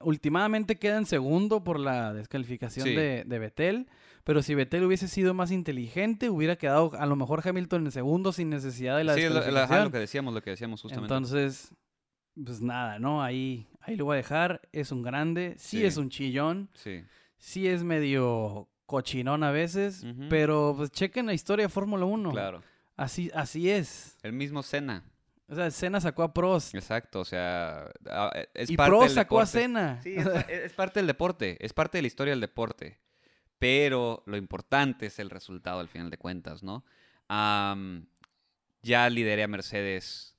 Últimamente 0.00 0.76
queda 0.78 0.98
en 0.98 1.06
segundo 1.06 1.64
por 1.64 1.80
la 1.80 2.12
descalificación 2.14 2.86
Sí. 2.86 2.94
de, 2.94 3.24
de 3.26 3.38
Vettel. 3.40 3.88
Pero 4.28 4.42
si 4.42 4.54
Vettel 4.54 4.84
hubiese 4.84 5.08
sido 5.08 5.32
más 5.32 5.50
inteligente, 5.50 6.28
hubiera 6.28 6.56
quedado 6.56 6.92
a 6.98 7.06
lo 7.06 7.16
mejor 7.16 7.40
Hamilton 7.42 7.86
en 7.86 7.92
segundo 7.92 8.30
sin 8.30 8.50
necesidad 8.50 8.98
de 8.98 9.04
la 9.04 9.14
Sí, 9.14 9.22
lo, 9.22 9.40
que 9.40 9.98
decíamos, 9.98 10.34
lo 10.34 10.42
que 10.42 10.50
decíamos 10.50 10.82
justamente. 10.82 11.14
Entonces, 11.14 11.72
pues 12.44 12.60
nada, 12.60 12.98
¿no? 12.98 13.22
Ahí, 13.22 13.66
ahí 13.80 13.96
lo 13.96 14.04
voy 14.04 14.16
a 14.16 14.16
dejar. 14.18 14.60
Es 14.70 14.92
un 14.92 15.00
grande. 15.02 15.54
Sí, 15.56 15.78
Sí. 15.78 15.86
es 15.86 15.96
un 15.96 16.10
chillón. 16.10 16.68
sí. 16.74 17.04
Sí 17.38 17.68
es 17.68 17.82
medio 17.84 18.68
cochinón 18.84 19.44
a 19.44 19.50
veces. 19.50 20.04
Pero 20.28 20.74
pues 20.76 20.90
chequen 20.90 21.24
la 21.24 21.32
historia 21.32 21.64
de 21.64 21.68
Fórmula 21.70 22.04
1. 22.04 22.30
Claro. 22.30 22.62
Así, 22.96 23.30
así 23.34 23.70
es. 23.70 24.18
El 24.22 24.34
mismo 24.34 24.62
Senna. 24.62 25.04
O 25.48 25.54
sea, 25.54 25.70
Senna 25.70 26.02
sacó 26.02 26.22
a 26.22 26.34
Prost. 26.34 26.74
Exacto, 26.74 27.20
o 27.20 27.24
sea, 27.24 27.90
a- 28.10 28.32
es 28.52 28.68
y 28.68 28.76
parte 28.76 28.90
Prost 28.90 29.06
del 29.06 29.14
sacó 29.14 29.40
a. 29.40 29.46
Senna. 29.46 30.02
Sí, 30.02 30.16
es 30.50 30.72
parte 30.74 31.00
del 31.00 31.06
deporte, 31.06 31.56
es 31.64 31.72
parte 31.72 31.96
de 31.96 32.02
la 32.02 32.08
historia 32.08 32.32
del 32.32 32.42
deporte. 32.42 32.98
Pero 33.58 34.22
lo 34.26 34.36
importante 34.36 35.06
es 35.06 35.18
el 35.18 35.30
resultado 35.30 35.80
al 35.80 35.88
final 35.88 36.10
de 36.10 36.18
cuentas, 36.18 36.62
¿no? 36.62 36.84
Ya 37.28 39.10
lideré 39.10 39.42
a 39.42 39.48
Mercedes 39.48 40.36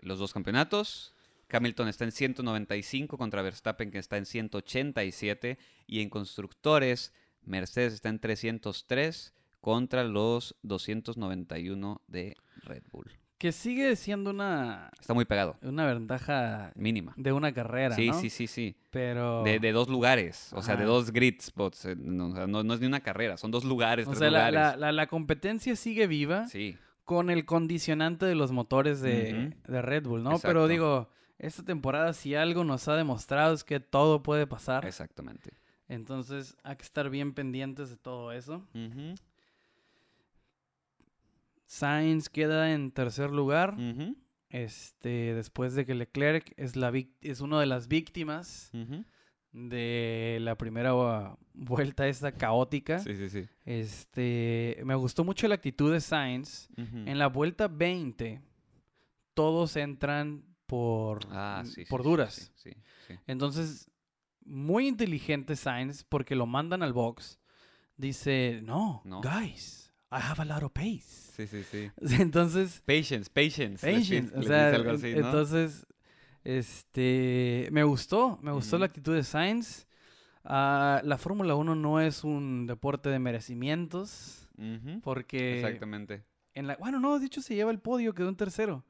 los 0.00 0.18
dos 0.18 0.32
campeonatos. 0.32 1.14
Hamilton 1.50 1.88
está 1.88 2.04
en 2.04 2.12
195 2.12 3.16
contra 3.16 3.42
Verstappen 3.42 3.90
que 3.90 3.98
está 3.98 4.16
en 4.16 4.26
187. 4.26 5.58
Y 5.86 6.02
en 6.02 6.10
constructores, 6.10 7.12
Mercedes 7.42 7.94
está 7.94 8.08
en 8.08 8.18
303 8.18 9.32
contra 9.60 10.04
los 10.04 10.56
291 10.62 12.02
de 12.06 12.36
Red 12.64 12.82
Bull. 12.90 13.17
Que 13.38 13.52
sigue 13.52 13.94
siendo 13.94 14.30
una, 14.30 14.90
Está 15.00 15.14
muy 15.14 15.24
pegado, 15.24 15.56
una 15.62 15.86
ventaja 15.86 16.72
mínima. 16.74 17.14
de 17.16 17.30
una 17.32 17.52
carrera, 17.52 17.94
Sí, 17.94 18.08
¿no? 18.08 18.14
sí, 18.14 18.30
sí, 18.30 18.48
sí. 18.48 18.74
Pero... 18.90 19.44
De, 19.44 19.60
de 19.60 19.70
dos 19.70 19.88
lugares, 19.88 20.52
o 20.54 20.60
sea, 20.62 20.76
de 20.76 20.84
dos 20.84 21.12
grid 21.12 21.40
spots. 21.40 21.84
eh, 21.84 21.94
No, 21.96 22.30
no- 22.48 22.64
no 22.64 22.74
es 22.74 22.80
ni 22.80 22.86
una 22.86 22.98
carrera, 23.00 23.36
son 23.36 23.52
dos 23.52 23.64
lugares, 23.64 24.06
o 24.08 24.10
tres 24.10 24.18
sea, 24.18 24.28
lugares. 24.30 24.54
la- 24.54 24.76
la- 24.76 24.90
la 24.92 25.06
competencia 25.06 25.76
sigue 25.76 26.08
viva 26.08 26.48
Sí, 26.48 26.76
con 27.04 27.30
el 27.30 27.44
condicionante 27.44 28.26
de 28.26 28.34
los 28.34 28.50
motores 28.50 29.00
de, 29.00 29.54
de 29.68 29.82
Red 29.82 30.02
Bull, 30.04 30.24
¿no? 30.24 30.40
Pero 30.40 30.66
digo, 30.66 31.08
esta 31.38 31.62
temporada 31.64 32.12
si 32.14 32.34
algo 32.34 32.64
nos 32.64 32.88
ha 32.88 32.96
demostrado 32.96 33.54
es 33.54 33.62
que 33.62 33.78
todo 33.78 34.22
puede 34.24 34.48
pasar. 34.48 34.84
exactamente. 34.84 35.52
Entonces 35.88 36.56
hay 36.64 36.74
que 36.76 36.82
estar 36.82 37.08
bien 37.08 37.32
pendientes 37.34 37.88
de 37.88 37.96
todo 37.96 38.32
eso. 38.32 38.66
Ujú, 38.74 39.14
Sainz 41.68 42.28
queda 42.30 42.72
en 42.72 42.90
tercer 42.90 43.30
lugar. 43.30 43.76
Este, 44.48 45.34
después 45.34 45.74
de 45.74 45.84
que 45.84 45.94
Leclerc 45.94 46.54
es, 46.56 46.74
la 46.76 46.90
vic- 46.90 47.12
es 47.20 47.42
una 47.42 47.60
de 47.60 47.66
las 47.66 47.86
víctimas 47.88 48.70
de 49.52 50.38
la 50.40 50.56
primera 50.56 50.92
vuelta 51.52 52.08
esta 52.08 52.32
caótica. 52.32 52.98
Sí, 53.00 53.14
sí, 53.14 53.28
sí. 53.28 53.46
Este, 53.66 54.80
me 54.84 54.94
gustó 54.94 55.24
mucho 55.24 55.46
la 55.48 55.56
actitud 55.56 55.92
de 55.92 56.00
Sainz. 56.00 56.68
En 56.76 57.18
la 57.18 57.26
vuelta 57.28 57.68
20, 57.68 58.40
todos 59.34 59.76
entran 59.76 60.42
por, 60.66 61.20
Ah, 61.30 61.62
sí, 61.66 61.84
por 61.84 62.02
sí, 62.02 62.08
duras. 62.08 62.52
Sí. 62.56 62.70
Entonces, 63.26 63.90
muy 64.44 64.86
inteligente 64.88 65.56
Sainz 65.56 66.04
porque 66.04 66.34
lo 66.34 66.46
mandan 66.46 66.82
al 66.82 66.94
box. 66.94 67.38
Dice, 67.98 68.60
no, 68.62 69.02
No. 69.04 69.20
guys, 69.20 69.87
I 70.10 70.20
have 70.20 70.40
a 70.40 70.44
lot 70.44 70.62
of 70.62 70.72
pace. 70.72 71.32
Sí, 71.36 71.46
sí, 71.46 71.62
sí. 71.64 71.90
Entonces, 72.20 72.82
Patience, 72.86 73.30
patience. 73.30 73.86
patience, 73.86 74.34
o 74.34 74.38
les 74.40 74.46
sea, 74.48 74.64
dice 74.66 74.76
algo 74.76 74.90
en- 74.90 74.96
así, 74.96 75.10
¿no? 75.12 75.18
entonces, 75.26 75.86
este, 76.44 77.68
me 77.72 77.82
gustó, 77.84 78.38
me 78.42 78.52
gustó 78.52 78.78
la 78.78 78.86
actitud 78.86 79.14
de 79.14 79.22
Sainz. 79.22 79.86
Ah, 80.44 81.02
la 81.04 81.18
Fórmula 81.18 81.54
1 81.54 81.74
no 81.74 82.00
es 82.00 82.24
un 82.24 82.66
deporte 82.66 83.10
de 83.10 83.18
merecimientos, 83.18 84.48
porque 85.02 85.56
Exactamente. 85.60 86.24
en 86.54 86.66
la, 86.66 86.76
bueno, 86.76 87.00
no, 87.00 87.18
de 87.18 87.26
hecho 87.26 87.42
se 87.42 87.54
lleva 87.54 87.70
el 87.70 87.78
podio, 87.80 88.14
quedó 88.14 88.28
en 88.30 88.36
tercero. 88.36 88.84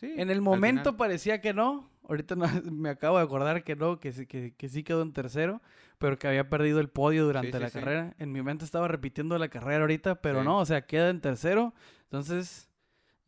Sí, 0.00 0.14
En 0.16 0.30
el 0.30 0.40
momento 0.40 0.96
parecía 0.96 1.40
que 1.42 1.52
no. 1.52 1.90
Ahorita 2.08 2.34
no- 2.34 2.46
me 2.72 2.88
acabo 2.88 3.18
de 3.18 3.24
acordar 3.24 3.62
que 3.64 3.76
no, 3.76 4.00
que 4.00 4.12
sí, 4.12 4.26
que, 4.26 4.54
que 4.56 4.68
sí 4.70 4.82
quedó 4.82 5.02
en 5.02 5.12
tercero, 5.12 5.60
pero 5.98 6.18
que 6.18 6.26
había 6.26 6.48
perdido 6.48 6.80
el 6.80 6.88
podio 6.88 7.24
durante 7.26 7.52
sí, 7.52 7.62
la 7.62 7.70
carrera. 7.70 8.14
En 8.18 8.32
mi 8.32 8.40
mente 8.42 8.64
estaba 8.64 8.88
repitiendo 8.88 9.36
la 9.38 9.48
carrera 9.48 9.82
ahorita, 9.82 10.20
pero 10.22 10.42
no, 10.42 10.58
o 10.58 10.64
sea, 10.64 10.86
queda 10.86 11.10
en 11.10 11.20
tercero. 11.20 11.74
Entonces, 12.04 12.68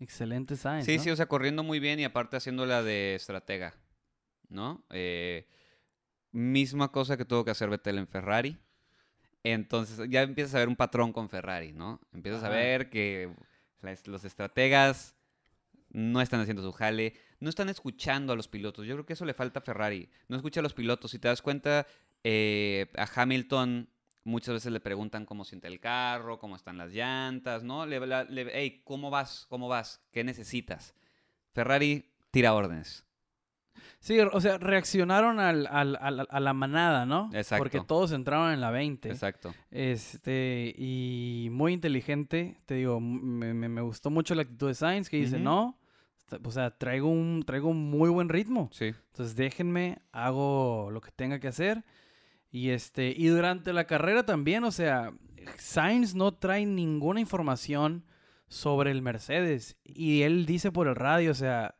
excelente 0.00 0.56
Sainz. 0.56 0.86
Sí, 0.86 0.96
¿no? 0.96 1.02
sí, 1.02 1.10
o 1.10 1.16
sea, 1.16 1.26
corriendo 1.26 1.62
muy 1.62 1.78
bien 1.78 2.00
y 2.00 2.04
aparte 2.04 2.36
haciéndola 2.38 2.82
de 2.82 3.14
estratega, 3.14 3.74
¿no? 4.48 4.82
Eh, 4.90 5.46
misma 6.32 6.90
cosa 6.90 7.16
que 7.18 7.26
tuvo 7.26 7.44
que 7.44 7.50
hacer 7.50 7.68
Vettel 7.68 7.98
en 7.98 8.08
Ferrari. 8.08 8.58
Entonces 9.44 10.08
ya 10.08 10.22
empiezas 10.22 10.54
a 10.54 10.58
ver 10.58 10.68
un 10.68 10.76
patrón 10.76 11.12
con 11.12 11.28
Ferrari, 11.28 11.72
¿no? 11.72 12.00
Empiezas 12.12 12.42
a 12.44 12.48
ver 12.48 12.88
que 12.90 13.30
las- 13.80 14.06
los 14.06 14.24
estrategas 14.24 15.14
no 15.92 16.20
están 16.20 16.40
haciendo 16.40 16.62
su 16.62 16.72
jale, 16.72 17.14
no 17.40 17.48
están 17.48 17.68
escuchando 17.68 18.32
a 18.32 18.36
los 18.36 18.48
pilotos. 18.48 18.86
Yo 18.86 18.94
creo 18.94 19.06
que 19.06 19.12
eso 19.12 19.24
le 19.24 19.34
falta 19.34 19.60
a 19.60 19.62
Ferrari. 19.62 20.08
No 20.28 20.36
escucha 20.36 20.60
a 20.60 20.62
los 20.62 20.74
pilotos. 20.74 21.10
Si 21.10 21.18
te 21.18 21.28
das 21.28 21.42
cuenta, 21.42 21.86
eh, 22.24 22.90
a 22.96 23.06
Hamilton 23.14 23.88
muchas 24.24 24.54
veces 24.54 24.72
le 24.72 24.80
preguntan 24.80 25.26
cómo 25.26 25.44
siente 25.44 25.66
el 25.68 25.80
carro, 25.80 26.38
cómo 26.38 26.56
están 26.56 26.78
las 26.78 26.92
llantas, 26.92 27.62
¿no? 27.64 27.86
Le, 27.86 27.98
le- 28.06 28.50
hey, 28.54 28.80
¿cómo 28.84 29.10
vas? 29.10 29.46
¿Cómo 29.48 29.68
vas? 29.68 30.00
¿Qué 30.12 30.22
necesitas? 30.24 30.94
Ferrari 31.52 32.10
tira 32.30 32.54
órdenes. 32.54 33.04
Sí, 33.98 34.18
o 34.20 34.40
sea, 34.40 34.58
reaccionaron 34.58 35.40
al, 35.40 35.66
al- 35.70 35.96
al- 36.00 36.26
a 36.28 36.40
la 36.40 36.52
manada, 36.52 37.04
¿no? 37.06 37.30
Exacto. 37.32 37.62
Porque 37.64 37.80
todos 37.80 38.12
entraron 38.12 38.52
en 38.52 38.60
la 38.60 38.70
20. 38.70 39.08
Exacto. 39.08 39.54
Este, 39.70 40.74
y 40.76 41.48
muy 41.50 41.72
inteligente, 41.72 42.58
te 42.66 42.74
digo, 42.74 43.00
me, 43.00 43.80
gustó 43.82 44.10
mucho 44.10 44.34
la 44.34 44.42
actitud 44.42 44.68
de 44.68 44.74
Sainz, 44.74 45.08
que 45.08 45.16
dice, 45.18 45.38
no, 45.38 45.78
o 46.42 46.50
sea, 46.50 46.70
traigo 46.76 47.08
un, 47.08 47.42
traigo 47.46 47.68
un 47.68 47.90
muy 47.90 48.10
buen 48.10 48.28
ritmo. 48.28 48.68
Sí. 48.72 48.86
Entonces 48.86 49.36
déjenme, 49.36 49.98
hago 50.12 50.90
lo 50.90 51.00
que 51.00 51.10
tenga 51.10 51.40
que 51.40 51.48
hacer. 51.48 51.84
Y 52.50 52.70
este, 52.70 53.14
y 53.16 53.28
durante 53.28 53.72
la 53.72 53.86
carrera 53.86 54.24
también, 54.24 54.64
o 54.64 54.70
sea, 54.70 55.12
Sainz 55.58 56.14
no 56.14 56.34
trae 56.34 56.66
ninguna 56.66 57.20
información 57.20 58.04
sobre 58.48 58.90
el 58.90 59.02
Mercedes. 59.02 59.76
Y 59.84 60.22
él 60.22 60.46
dice 60.46 60.70
por 60.70 60.86
el 60.86 60.94
radio, 60.94 61.30
o 61.30 61.34
sea, 61.34 61.76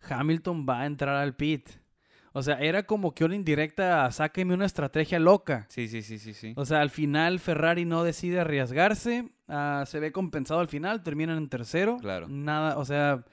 Hamilton 0.00 0.66
va 0.68 0.82
a 0.82 0.86
entrar 0.86 1.16
al 1.16 1.36
pit. 1.36 1.70
O 2.32 2.42
sea, 2.42 2.56
era 2.56 2.82
como 2.82 3.14
que 3.14 3.24
una 3.24 3.34
indirecta, 3.34 4.10
sáqueme 4.10 4.52
una 4.52 4.66
estrategia 4.66 5.18
loca. 5.18 5.64
Sí, 5.70 5.88
sí, 5.88 6.02
sí, 6.02 6.18
sí, 6.18 6.34
sí. 6.34 6.52
O 6.56 6.66
sea, 6.66 6.82
al 6.82 6.90
final 6.90 7.38
Ferrari 7.38 7.86
no 7.86 8.04
decide 8.04 8.40
arriesgarse, 8.40 9.30
ah, 9.48 9.84
se 9.86 10.00
ve 10.00 10.12
compensado 10.12 10.60
al 10.60 10.68
final, 10.68 11.02
terminan 11.02 11.38
en 11.38 11.48
tercero. 11.48 11.96
Claro. 11.96 12.28
Nada, 12.28 12.76
o 12.76 12.84
sea, 12.84 13.24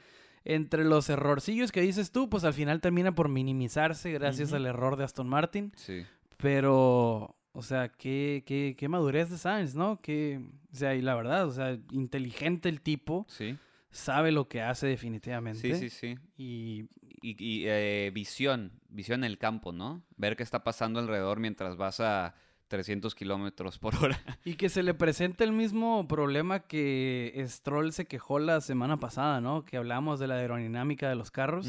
entre 0.45 0.83
los 0.83 1.09
errorcillos 1.09 1.71
que 1.71 1.81
dices 1.81 2.11
tú, 2.11 2.29
pues 2.29 2.43
al 2.43 2.53
final 2.53 2.81
termina 2.81 3.13
por 3.15 3.29
minimizarse 3.29 4.11
gracias 4.11 4.53
al 4.53 4.65
error 4.65 4.95
de 4.97 5.03
Aston 5.05 5.27
Martin. 5.29 5.71
Sí. 5.75 6.03
Pero, 6.37 7.35
o 7.53 7.61
sea, 7.61 7.89
qué, 7.89 8.43
qué, 8.45 8.75
qué 8.77 8.87
madurez 8.89 9.29
de 9.29 9.37
Sainz, 9.37 9.75
¿no? 9.75 10.01
Que, 10.01 10.41
o 10.71 10.75
sea, 10.75 10.93
y 10.95 11.01
la 11.01 11.15
verdad, 11.15 11.47
o 11.47 11.51
sea, 11.51 11.77
inteligente 11.91 12.67
el 12.69 12.81
tipo, 12.81 13.25
Sí. 13.29 13.57
sabe 13.91 14.31
lo 14.31 14.47
que 14.47 14.61
hace 14.61 14.87
definitivamente. 14.87 15.75
Sí, 15.75 15.89
sí, 15.89 15.89
sí. 15.89 16.15
Y 16.37 16.89
Y, 17.25 17.37
y, 17.41 17.63
eh, 17.67 18.11
visión, 18.13 18.73
visión 18.89 19.23
en 19.23 19.31
el 19.31 19.37
campo, 19.37 19.71
¿no? 19.71 20.03
Ver 20.17 20.35
qué 20.35 20.43
está 20.43 20.65
pasando 20.65 20.99
alrededor 20.99 21.39
mientras 21.39 21.77
vas 21.77 22.01
a 22.01 22.35
300 22.73 23.13
kilómetros 23.13 23.77
por 23.77 23.93
hora. 24.03 24.19
Y 24.45 24.55
que 24.55 24.67
se 24.69 24.81
le 24.81 24.95
presenta 24.95 25.43
el 25.43 25.51
mismo 25.51 26.07
problema 26.07 26.61
que 26.61 27.45
Stroll 27.47 27.93
se 27.93 28.05
quejó 28.05 28.39
la 28.39 28.61
semana 28.61 28.97
pasada, 28.99 29.41
¿no? 29.41 29.63
Que 29.63 29.77
hablamos 29.77 30.19
de 30.19 30.25
la 30.27 30.35
aerodinámica 30.35 31.07
de 31.07 31.13
los 31.15 31.29
carros. 31.29 31.67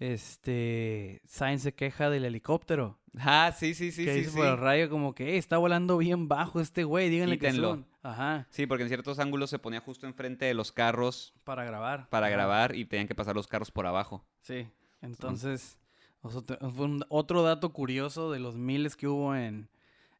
Este, 0.00 1.22
Sainz 1.26 1.62
se 1.62 1.72
queja 1.72 2.10
del 2.10 2.24
helicóptero. 2.24 2.98
Ah, 3.18 3.54
sí, 3.56 3.74
sí, 3.74 3.92
sí, 3.92 4.04
que 4.04 4.12
sí. 4.12 4.18
dice 4.18 4.30
Sí. 4.32 4.36
por 4.36 4.46
el 4.46 4.58
radio 4.58 4.90
como 4.90 5.14
que 5.14 5.34
"Eh, 5.34 5.38
está 5.38 5.56
volando 5.56 5.96
bien 5.98 6.26
bajo 6.26 6.60
este 6.60 6.82
güey, 6.82 7.08
díganle 7.10 7.38
Quítenlo. 7.38 7.68
que 7.76 7.82
son. 7.82 7.86
Ajá, 8.02 8.46
Sí, 8.50 8.66
porque 8.66 8.82
en 8.82 8.88
ciertos 8.88 9.18
ángulos 9.20 9.50
se 9.50 9.58
ponía 9.60 9.80
justo 9.80 10.06
enfrente 10.06 10.44
de 10.46 10.52
los 10.54 10.72
carros 10.72 11.32
para 11.44 11.64
grabar. 11.64 12.08
para 12.10 12.28
grabar 12.28 12.74
y 12.74 12.84
tenían 12.84 13.06
que 13.06 13.14
pasar 13.14 13.34
los 13.36 13.46
carros 13.46 13.70
por 13.70 13.86
abajo. 13.86 14.24
Sí, 14.42 14.66
entonces, 15.00 15.78
otro, 16.22 16.58
fue 16.72 16.84
un- 16.86 17.04
otro 17.08 17.42
dato 17.44 17.72
curioso 17.72 18.30
de 18.32 18.40
los 18.40 18.56
miles 18.56 18.96
que 18.96 19.06
hubo 19.06 19.34
en, 19.36 19.68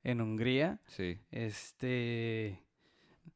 en 0.05 0.20
Hungría. 0.20 0.78
Sí. 0.89 1.18
Este. 1.32 2.60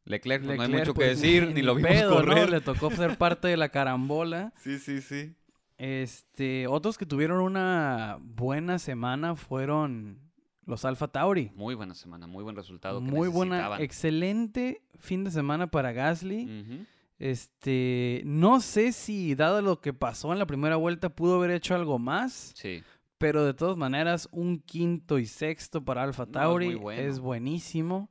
Leclerc, 0.05 0.45
pues, 0.45 0.57
no 0.57 0.63
hay 0.63 0.71
mucho 0.71 0.95
que 0.95 1.01
pues, 1.01 1.21
decir, 1.21 1.53
ni 1.53 1.63
lo 1.63 1.75
vimos 1.75 1.91
pedo, 1.91 2.11
¿no? 2.11 2.17
correr. 2.17 2.51
Le 2.51 2.61
tocó 2.61 2.91
ser 2.91 3.19
parte 3.19 3.49
de 3.49 3.57
la 3.57 3.71
carambola. 3.71 4.53
Sí, 4.63 4.79
sí, 4.79 5.01
sí. 5.01 5.35
Este, 5.77 6.67
otros 6.67 6.99
que 6.99 7.07
tuvieron 7.07 7.41
una 7.41 8.19
buena 8.21 8.79
semana 8.79 9.37
fueron 9.37 10.19
los 10.67 10.85
Alfa 10.85 11.09
Tauri. 11.09 11.51
Muy 11.55 11.75
buena 11.75 11.95
semana, 11.95 12.27
muy 12.27 12.43
buen 12.43 12.57
resultado. 12.57 13.01
que 13.01 13.11
Muy 13.11 13.29
buena, 13.29 13.81
excelente 13.81 14.83
fin 14.99 15.25
de 15.25 15.31
semana 15.31 15.69
para 15.69 15.93
Gasly. 15.93 16.87
Este, 17.19 18.23
no 18.25 18.61
sé 18.61 18.93
si 18.93 19.35
dado 19.35 19.61
lo 19.63 19.81
que 19.81 19.93
pasó 19.93 20.33
en 20.33 20.39
la 20.39 20.47
primera 20.47 20.77
vuelta 20.77 21.09
pudo 21.09 21.37
haber 21.37 21.51
hecho 21.51 21.75
algo 21.75 21.99
más, 21.99 22.53
Sí, 22.55 22.83
pero 23.19 23.45
de 23.45 23.55
todas 23.55 23.77
maneras 23.77 24.29
un 24.33 24.61
quinto 24.61 25.19
y 25.19 25.27
sexto 25.27 25.85
para 25.85 26.07
No, 26.07 26.11
es 26.11 26.33
Tauri 26.33 26.75
bueno. 26.75 27.03
es 27.03 27.19
buenísimo. 27.19 28.11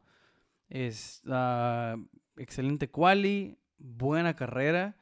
Es 0.70 1.22
ah, 1.28 1.96
excelente 2.36 2.90
quali, 2.90 3.58
buena 3.78 4.36
carrera. 4.36 4.98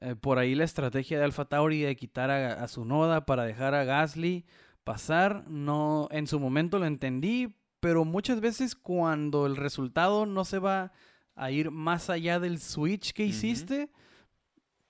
Eh, 0.00 0.14
por 0.14 0.38
ahí 0.38 0.54
la 0.54 0.64
estrategia 0.64 1.18
de 1.18 1.24
Alfa 1.24 1.46
Tauri 1.46 1.82
de 1.82 1.96
quitar 1.96 2.30
a, 2.30 2.64
a 2.64 2.66
Noda 2.84 3.24
para 3.24 3.44
dejar 3.44 3.74
a 3.74 3.84
Gasly 3.84 4.44
pasar, 4.84 5.44
no, 5.48 6.06
en 6.12 6.28
su 6.28 6.38
momento 6.38 6.78
lo 6.78 6.86
entendí, 6.86 7.56
pero 7.80 8.04
muchas 8.04 8.40
veces 8.40 8.76
cuando 8.76 9.46
el 9.46 9.56
resultado 9.56 10.26
no 10.26 10.44
se 10.44 10.60
va 10.60 10.92
a 11.34 11.50
ir 11.50 11.72
más 11.72 12.08
allá 12.08 12.38
del 12.38 12.60
switch 12.60 13.12
que 13.12 13.24
hiciste, 13.24 13.90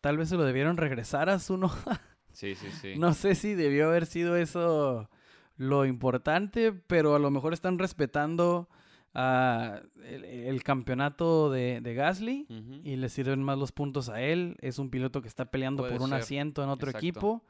tal 0.02 0.18
vez 0.18 0.28
se 0.28 0.36
lo 0.36 0.44
debieron 0.44 0.76
regresar 0.76 1.30
a 1.30 1.38
Noda. 1.48 2.02
sí, 2.36 2.54
sí, 2.54 2.70
sí. 2.70 2.94
No 2.98 3.14
sé 3.14 3.34
si 3.34 3.54
debió 3.54 3.88
haber 3.88 4.06
sido 4.06 4.36
eso 4.36 5.08
lo 5.56 5.86
importante, 5.86 6.72
pero 6.72 7.14
a 7.14 7.18
lo 7.18 7.30
mejor 7.30 7.52
están 7.54 7.78
respetando 7.78 8.68
ah, 9.14 9.80
el, 10.04 10.24
el 10.24 10.62
campeonato 10.62 11.50
de, 11.50 11.80
de 11.80 11.94
Gasly 11.94 12.46
y 12.84 12.96
le 12.96 13.08
sirven 13.08 13.42
más 13.42 13.58
los 13.58 13.72
puntos 13.72 14.08
a 14.08 14.20
él. 14.20 14.56
Es 14.60 14.78
un 14.78 14.90
piloto 14.90 15.22
que 15.22 15.28
está 15.28 15.50
peleando 15.50 15.82
Puede 15.82 15.94
por 15.94 16.02
un 16.02 16.10
ser, 16.10 16.20
asiento 16.20 16.62
en 16.62 16.68
otro 16.68 16.90
exacto. 16.90 17.06
equipo. 17.06 17.44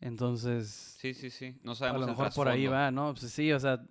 Entonces, 0.00 0.96
Sí, 0.98 1.14
sí, 1.14 1.30
sí. 1.30 1.56
No 1.62 1.72
a 1.72 1.74
sabemos 1.74 2.00
lo 2.00 2.06
el 2.06 2.12
mejor 2.12 2.32
por 2.34 2.48
ahí 2.48 2.66
va, 2.66 2.90
¿no? 2.90 3.14
Pues 3.14 3.32
sí, 3.32 3.52
o 3.52 3.60
sea, 3.60 3.84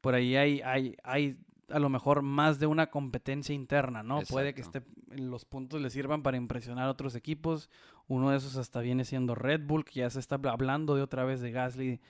por 0.00 0.14
ahí 0.14 0.36
hay, 0.36 0.60
hay, 0.64 0.96
hay 1.02 1.38
a 1.68 1.78
lo 1.78 1.88
mejor 1.88 2.22
más 2.22 2.58
de 2.58 2.66
una 2.66 2.90
competencia 2.90 3.54
interna, 3.54 4.02
¿no? 4.02 4.20
Puede 4.22 4.54
que 4.54 4.62
esté, 4.62 4.82
los 5.10 5.44
puntos 5.44 5.80
le 5.80 5.90
sirvan 5.90 6.22
para 6.22 6.36
impresionar 6.36 6.86
a 6.86 6.90
otros 6.90 7.14
equipos. 7.14 7.70
Uno 8.08 8.30
de 8.30 8.38
esos 8.38 8.56
hasta 8.56 8.80
viene 8.80 9.04
siendo 9.04 9.34
Red 9.34 9.62
Bull, 9.66 9.84
que 9.84 10.00
ya 10.00 10.10
se 10.10 10.18
está 10.18 10.40
hablando 10.42 10.94
de 10.96 11.02
otra 11.02 11.24
vez 11.24 11.40
de 11.40 11.50
Gasly 11.52 12.00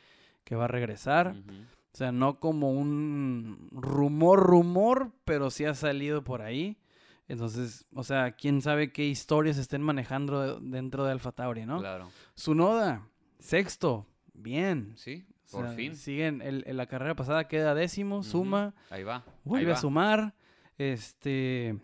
que 0.44 0.54
va 0.56 0.64
a 0.64 0.68
regresar. 0.68 1.34
O 1.92 1.96
sea, 1.98 2.12
no 2.12 2.38
como 2.38 2.70
un 2.72 3.68
rumor, 3.72 4.38
rumor, 4.40 5.10
pero 5.24 5.50
sí 5.50 5.64
ha 5.64 5.74
salido 5.74 6.22
por 6.22 6.42
ahí. 6.42 6.78
Entonces, 7.26 7.86
o 7.94 8.04
sea, 8.04 8.32
quién 8.32 8.62
sabe 8.62 8.92
qué 8.92 9.04
historias 9.06 9.58
estén 9.58 9.82
manejando 9.82 10.60
dentro 10.60 11.04
de 11.04 11.12
Alfa 11.12 11.32
Tauri, 11.32 11.66
¿no? 11.66 11.78
Claro. 11.80 12.08
Sunoda, 12.34 13.06
sexto, 13.38 14.06
bien. 14.32 14.92
Sí, 14.96 15.26
O 15.48 15.58
por 15.58 15.66
sea, 15.66 15.74
fin. 15.76 15.96
Siguen, 15.96 16.40
el- 16.40 16.62
en 16.66 16.76
la 16.76 16.86
carrera 16.86 17.16
pasada 17.16 17.48
queda 17.48 17.74
décimo, 17.74 18.22
suma, 18.22 18.74
Ahí 18.90 19.02
va. 19.02 19.16
ahí 19.26 19.32
vuelve 19.44 19.72
a 19.72 19.76
sumar. 19.76 20.34
Este. 20.78 21.76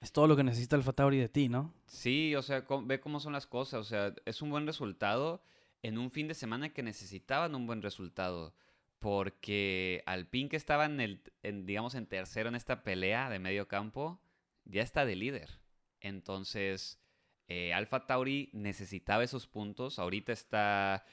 Es 0.00 0.12
todo 0.12 0.26
lo 0.26 0.36
que 0.36 0.44
necesita 0.44 0.76
Alfa 0.76 0.92
Tauri 0.92 1.18
de 1.18 1.28
ti, 1.28 1.48
¿no? 1.48 1.74
Sí, 1.86 2.34
o 2.34 2.42
sea, 2.42 2.64
ve 2.82 3.00
cómo 3.00 3.20
son 3.20 3.32
las 3.32 3.46
cosas. 3.46 3.80
O 3.80 3.84
sea, 3.84 4.14
es 4.24 4.42
un 4.42 4.50
buen 4.50 4.66
resultado 4.66 5.42
en 5.82 5.98
un 5.98 6.10
fin 6.10 6.28
de 6.28 6.34
semana 6.34 6.72
que 6.72 6.82
necesitaban 6.82 7.54
un 7.54 7.66
buen 7.66 7.82
resultado. 7.82 8.54
Porque 8.98 10.02
Alpine, 10.06 10.48
que 10.48 10.56
estaba 10.56 10.86
en 10.86 11.00
el, 11.00 11.22
en, 11.42 11.66
digamos, 11.66 11.94
en 11.94 12.06
tercero 12.06 12.48
en 12.48 12.54
esta 12.54 12.82
pelea 12.82 13.30
de 13.30 13.38
medio 13.38 13.68
campo, 13.68 14.20
ya 14.64 14.82
está 14.82 15.04
de 15.04 15.16
líder. 15.16 15.60
Entonces, 16.00 17.00
eh, 17.48 17.72
Alfa 17.72 18.06
Tauri 18.06 18.50
necesitaba 18.52 19.24
esos 19.24 19.46
puntos. 19.46 19.98
Ahorita 19.98 20.32
está. 20.32 21.04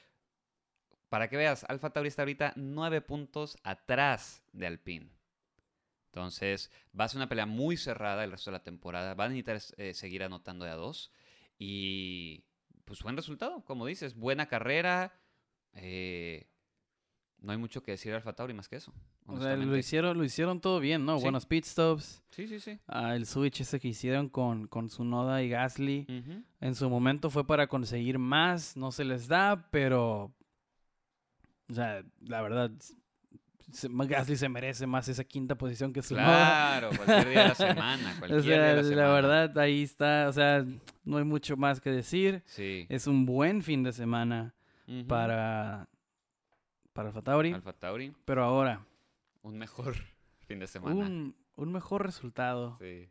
Para 1.08 1.28
que 1.28 1.36
veas, 1.36 1.64
Alfa 1.68 1.90
Tauri 1.90 2.08
está 2.08 2.22
ahorita 2.22 2.52
nueve 2.56 3.00
puntos 3.00 3.56
atrás 3.62 4.42
de 4.52 4.66
Alpine. 4.66 5.13
Entonces, 6.14 6.70
va 6.98 7.06
a 7.06 7.08
ser 7.08 7.18
una 7.18 7.28
pelea 7.28 7.44
muy 7.44 7.76
cerrada 7.76 8.22
el 8.22 8.30
resto 8.30 8.52
de 8.52 8.58
la 8.58 8.62
temporada. 8.62 9.14
Van 9.14 9.32
a 9.32 9.34
necesitar 9.34 9.60
eh, 9.78 9.94
seguir 9.94 10.22
anotando 10.22 10.64
de 10.64 10.70
a 10.70 10.76
dos. 10.76 11.10
Y 11.58 12.44
pues 12.84 13.02
buen 13.02 13.16
resultado, 13.16 13.64
como 13.64 13.84
dices. 13.84 14.14
Buena 14.14 14.46
carrera. 14.46 15.12
eh, 15.72 16.46
no 17.40 17.50
hay 17.50 17.58
mucho 17.58 17.82
que 17.82 17.90
decir 17.90 18.12
de 18.12 18.16
Alfa 18.16 18.32
Tauri 18.32 18.54
más 18.54 18.68
que 18.68 18.76
eso. 18.76 18.94
O 19.26 19.38
sea, 19.40 19.56
lo 19.56 19.76
hicieron, 19.76 20.16
lo 20.16 20.24
hicieron 20.24 20.60
todo 20.60 20.78
bien, 20.78 21.04
¿no? 21.04 21.18
Sí. 21.18 21.24
Buenos 21.24 21.46
pit 21.46 21.64
stops. 21.64 22.22
Sí, 22.30 22.46
sí, 22.46 22.60
sí. 22.60 22.78
Ah, 22.86 23.16
el 23.16 23.26
switch 23.26 23.60
ese 23.60 23.80
que 23.80 23.88
hicieron 23.88 24.28
con, 24.28 24.68
con 24.68 24.88
Sunoda 24.88 25.42
y 25.42 25.48
Gasly. 25.48 26.06
Ujú. 26.08 26.42
En 26.60 26.74
su 26.76 26.88
momento 26.88 27.28
fue 27.28 27.44
para 27.44 27.66
conseguir 27.66 28.18
más. 28.20 28.76
No 28.76 28.92
se 28.92 29.04
les 29.04 29.26
da, 29.26 29.68
pero. 29.72 30.32
O 31.68 31.74
sea, 31.74 32.04
la 32.20 32.40
verdad. 32.40 32.70
Gasly 33.82 34.36
se 34.36 34.48
merece 34.48 34.86
más 34.86 35.08
esa 35.08 35.24
quinta 35.24 35.54
posición 35.56 35.92
que 35.92 36.02
Sunoda. 36.02 36.24
Claro, 36.80 36.90
cualquier 36.96 37.28
día 37.30 37.42
de 37.42 37.48
la 37.48 37.54
semana. 37.54 38.12
O 38.16 38.18
Cualquier 38.18 38.42
sea, 38.42 38.50
día 38.52 38.62
de 38.62 38.68
la, 38.76 38.82
la 38.82 38.88
semana. 38.88 39.10
verdad, 39.12 39.58
ahí 39.58 39.82
está. 39.82 40.28
O 40.28 40.32
sea, 40.32 40.64
no 41.04 41.16
hay 41.18 41.24
mucho 41.24 41.56
más 41.56 41.80
que 41.80 41.90
decir. 41.90 42.42
Sí. 42.46 42.86
Es 42.88 43.06
un 43.06 43.24
buen 43.26 43.62
fin 43.62 43.82
de 43.82 43.92
semana 43.92 44.54
para, 45.08 45.88
para 46.92 47.08
Alfa 47.08 47.22
Tauri. 47.22 47.52
Alfa 47.52 47.72
Tauri. 47.72 48.12
Pero 48.24 48.44
ahora, 48.44 48.84
Un 49.42 49.58
mejor 49.58 49.94
fin 50.46 50.58
de 50.58 50.66
semana. 50.66 50.94
un, 50.96 51.34
un 51.56 51.72
mejor 51.72 52.04
resultado. 52.04 52.76
Sí. 52.80 53.08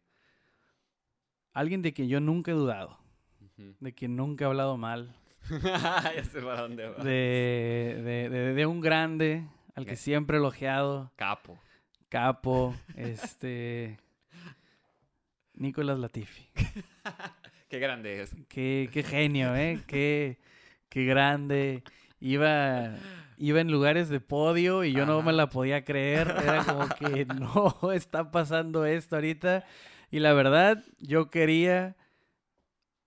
Alguien 1.53 1.81
de 1.81 1.93
quien 1.93 2.07
yo 2.09 2.19
nunca 2.19 2.51
he 2.51 2.53
dudado. 2.55 2.97
De 3.79 3.93
quien 3.93 4.15
nunca 4.15 4.45
he 4.45 4.47
hablado 4.47 4.77
mal. 4.77 5.15
ya 5.49 6.23
sé 6.23 6.41
para 6.41 6.61
dónde 6.61 6.87
va. 6.89 7.03
De, 7.03 8.01
de, 8.03 8.29
de- 8.29 8.53
de 8.53 8.65
un 8.65 8.81
grande 8.81 9.45
al 9.75 9.85
que 9.85 9.91
Ok. 9.93 9.97
siempre 9.97 10.37
he 10.37 10.39
elogiado. 10.39 11.11
Capo. 11.15 11.59
Capo. 12.09 12.75
este. 12.95 13.97
Nicolás 15.53 15.99
Latifi. 15.99 16.49
Qué 17.69 17.79
grande 17.79 18.21
es. 18.21 18.35
Qué, 18.49 18.89
qué 18.91 19.01
genio, 19.03 19.55
¿eh? 19.55 19.79
Qué, 19.87 20.37
qué 20.89 21.05
grande. 21.05 21.83
Iba, 22.19 22.95
iba 23.37 23.61
en 23.61 23.71
lugares 23.71 24.09
de 24.09 24.19
podio 24.19 24.83
y 24.83 24.91
yo 24.93 25.05
no 25.07 25.21
me 25.23 25.33
la 25.33 25.47
podía 25.49 25.83
creer. 25.83 26.27
Era 26.43 26.63
como 26.63 26.87
que 26.89 27.25
no 27.81 27.91
está 27.91 28.29
pasando 28.31 28.85
esto 28.85 29.15
ahorita. 29.15 29.65
Y 30.11 30.19
la 30.19 30.33
verdad, 30.33 30.83
yo 30.99 31.31
quería. 31.31 31.95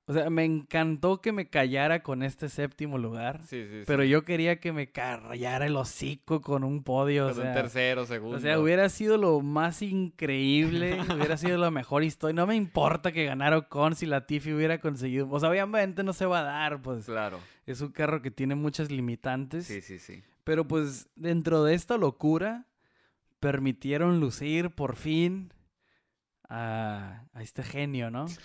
O 0.08 0.12
sea, 0.12 0.30
me 0.30 0.44
encantó 0.44 1.20
que 1.20 1.32
me 1.32 1.48
callara 1.50 2.04
con 2.04 2.22
este 2.22 2.48
séptimo 2.48 2.96
lugar. 2.96 3.40
Sí, 3.42 3.64
sí, 3.64 3.78
sí. 3.80 3.84
Pero 3.88 4.04
yo 4.04 4.24
quería 4.24 4.60
que 4.60 4.72
me 4.72 4.92
callara 4.92 5.66
el 5.66 5.74
hocico 5.76 6.40
con 6.42 6.62
un 6.62 6.84
podio. 6.84 7.26
O 7.26 7.28
Con 7.30 7.38
un 7.38 7.42
sea, 7.42 7.54
tercero, 7.54 8.06
segundo. 8.06 8.36
o 8.36 8.40
sea, 8.40 8.60
hubiera 8.60 8.88
sido 8.88 9.16
lo 9.18 9.40
más 9.40 9.82
increíble, 9.82 10.96
hubiera 11.12 11.36
sido 11.36 11.58
la 11.58 11.72
mejor 11.72 12.04
historia. 12.04 12.34
No 12.34 12.46
me 12.46 12.54
importa 12.54 13.10
que 13.10 13.24
ganara 13.24 13.58
Ocon 13.58 13.96
si 13.96 14.06
Latifi 14.06 14.52
hubiera 14.52 14.78
conseguido. 14.78 15.28
O 15.28 15.40
sea, 15.40 15.50
obviamente 15.50 16.04
no 16.04 16.12
se 16.12 16.24
va 16.26 16.38
a 16.38 16.44
dar, 16.44 16.80
pues 16.82 17.06
Claro. 17.06 17.40
es 17.66 17.80
un 17.80 17.90
carro 17.90 18.22
que 18.22 18.30
tiene 18.30 18.54
muchas 18.54 18.92
limitantes. 18.92 19.66
Sí, 19.66 19.80
sí, 19.80 19.98
sí. 19.98 20.22
Pero 20.44 20.68
pues 20.68 21.08
dentro 21.16 21.64
de 21.64 21.74
esta 21.74 21.96
locura, 21.96 22.66
permitieron 23.40 24.20
lucir 24.20 24.70
por 24.70 24.94
fin 24.94 25.52
a, 26.48 27.24
a 27.32 27.42
este 27.42 27.62
genio, 27.64 28.10
¿no? 28.10 28.26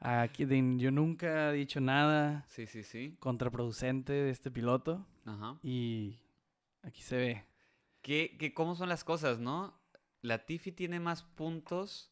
A 0.00 0.28
quien 0.28 0.78
yo 0.78 0.90
nunca 0.90 1.50
he 1.50 1.56
dicho 1.56 1.80
nada 1.80 2.44
Sí, 2.48 2.66
sí, 2.66 2.82
sí. 2.82 3.16
contraproducente 3.20 4.12
de 4.12 4.30
este 4.30 4.50
piloto. 4.50 5.06
Ajá. 5.26 5.58
Y 5.62 6.18
aquí 6.82 7.02
se 7.02 7.16
ve. 7.16 7.44
¿Qué, 8.00 8.36
qué, 8.38 8.54
¿Cómo 8.54 8.74
son 8.74 8.88
las 8.88 9.04
cosas, 9.04 9.38
no? 9.38 9.78
Latifi 10.22 10.72
tiene 10.72 11.00
más 11.00 11.22
puntos 11.22 12.10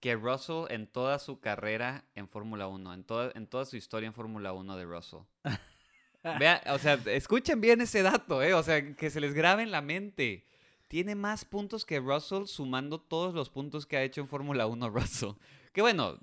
que 0.00 0.14
Russell 0.14 0.66
en 0.68 0.86
toda 0.86 1.18
su 1.18 1.40
carrera 1.40 2.04
en 2.14 2.28
Fórmula 2.28 2.68
1, 2.68 2.92
en 2.94 3.04
toda, 3.04 3.32
en 3.34 3.46
toda 3.46 3.64
su 3.64 3.76
historia 3.76 4.06
en 4.06 4.14
Fórmula 4.14 4.52
1 4.52 4.76
de 4.76 4.84
Russell. 4.84 5.20
Vea, 6.38 6.60
o 6.72 6.78
sea, 6.78 6.94
escuchen 7.06 7.60
bien 7.60 7.80
ese 7.80 8.02
dato, 8.02 8.42
¿eh? 8.42 8.52
O 8.52 8.62
sea, 8.62 8.94
que 8.94 9.10
se 9.10 9.20
les 9.20 9.32
grabe 9.32 9.62
en 9.62 9.70
la 9.70 9.80
mente. 9.80 10.44
Tiene 10.88 11.14
más 11.14 11.44
puntos 11.44 11.84
que 11.84 11.98
Russell 11.98 12.44
sumando 12.46 13.00
todos 13.00 13.32
los 13.34 13.48
puntos 13.48 13.86
que 13.86 13.96
ha 13.96 14.02
hecho 14.02 14.20
en 14.20 14.28
Fórmula 14.28 14.66
1 14.66 14.90
Russell. 14.90 15.30
Que 15.76 15.82
bueno, 15.82 16.18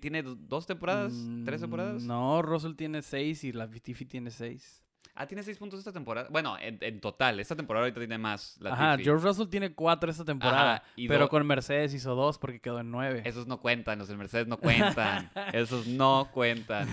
tiene 0.00 0.22
do- 0.22 0.36
dos 0.36 0.64
temporadas, 0.64 1.12
tres 1.44 1.60
temporadas. 1.60 2.04
No, 2.04 2.40
Russell 2.40 2.74
tiene 2.76 3.02
seis 3.02 3.42
y 3.42 3.50
la 3.50 3.66
Latifi 3.66 4.04
tiene 4.04 4.30
seis. 4.30 4.84
Ah, 5.16 5.26
tiene 5.26 5.42
seis 5.42 5.58
puntos 5.58 5.80
esta 5.80 5.90
temporada. 5.90 6.28
Bueno, 6.30 6.56
en, 6.56 6.78
en 6.80 7.00
total, 7.00 7.40
esta 7.40 7.56
temporada 7.56 7.84
ahorita 7.86 7.98
tiene 7.98 8.16
más. 8.16 8.56
La 8.60 8.72
Ajá, 8.74 8.96
George 8.98 9.26
Russell 9.26 9.48
tiene 9.48 9.74
cuatro 9.74 10.08
esta 10.08 10.24
temporada. 10.24 10.74
Ajá, 10.76 10.84
y 10.94 11.08
pero 11.08 11.28
con 11.28 11.44
Mercedes 11.44 11.92
hizo 11.94 12.14
dos 12.14 12.38
porque 12.38 12.60
quedó 12.60 12.78
en 12.78 12.92
nueve. 12.92 13.22
Esos 13.24 13.48
no 13.48 13.60
cuentan, 13.60 13.98
los 13.98 14.06
del 14.06 14.18
Mercedes 14.18 14.46
no 14.46 14.56
cuentan. 14.58 15.32
Esos 15.52 15.88
no 15.88 16.30
cuentan. 16.32 16.86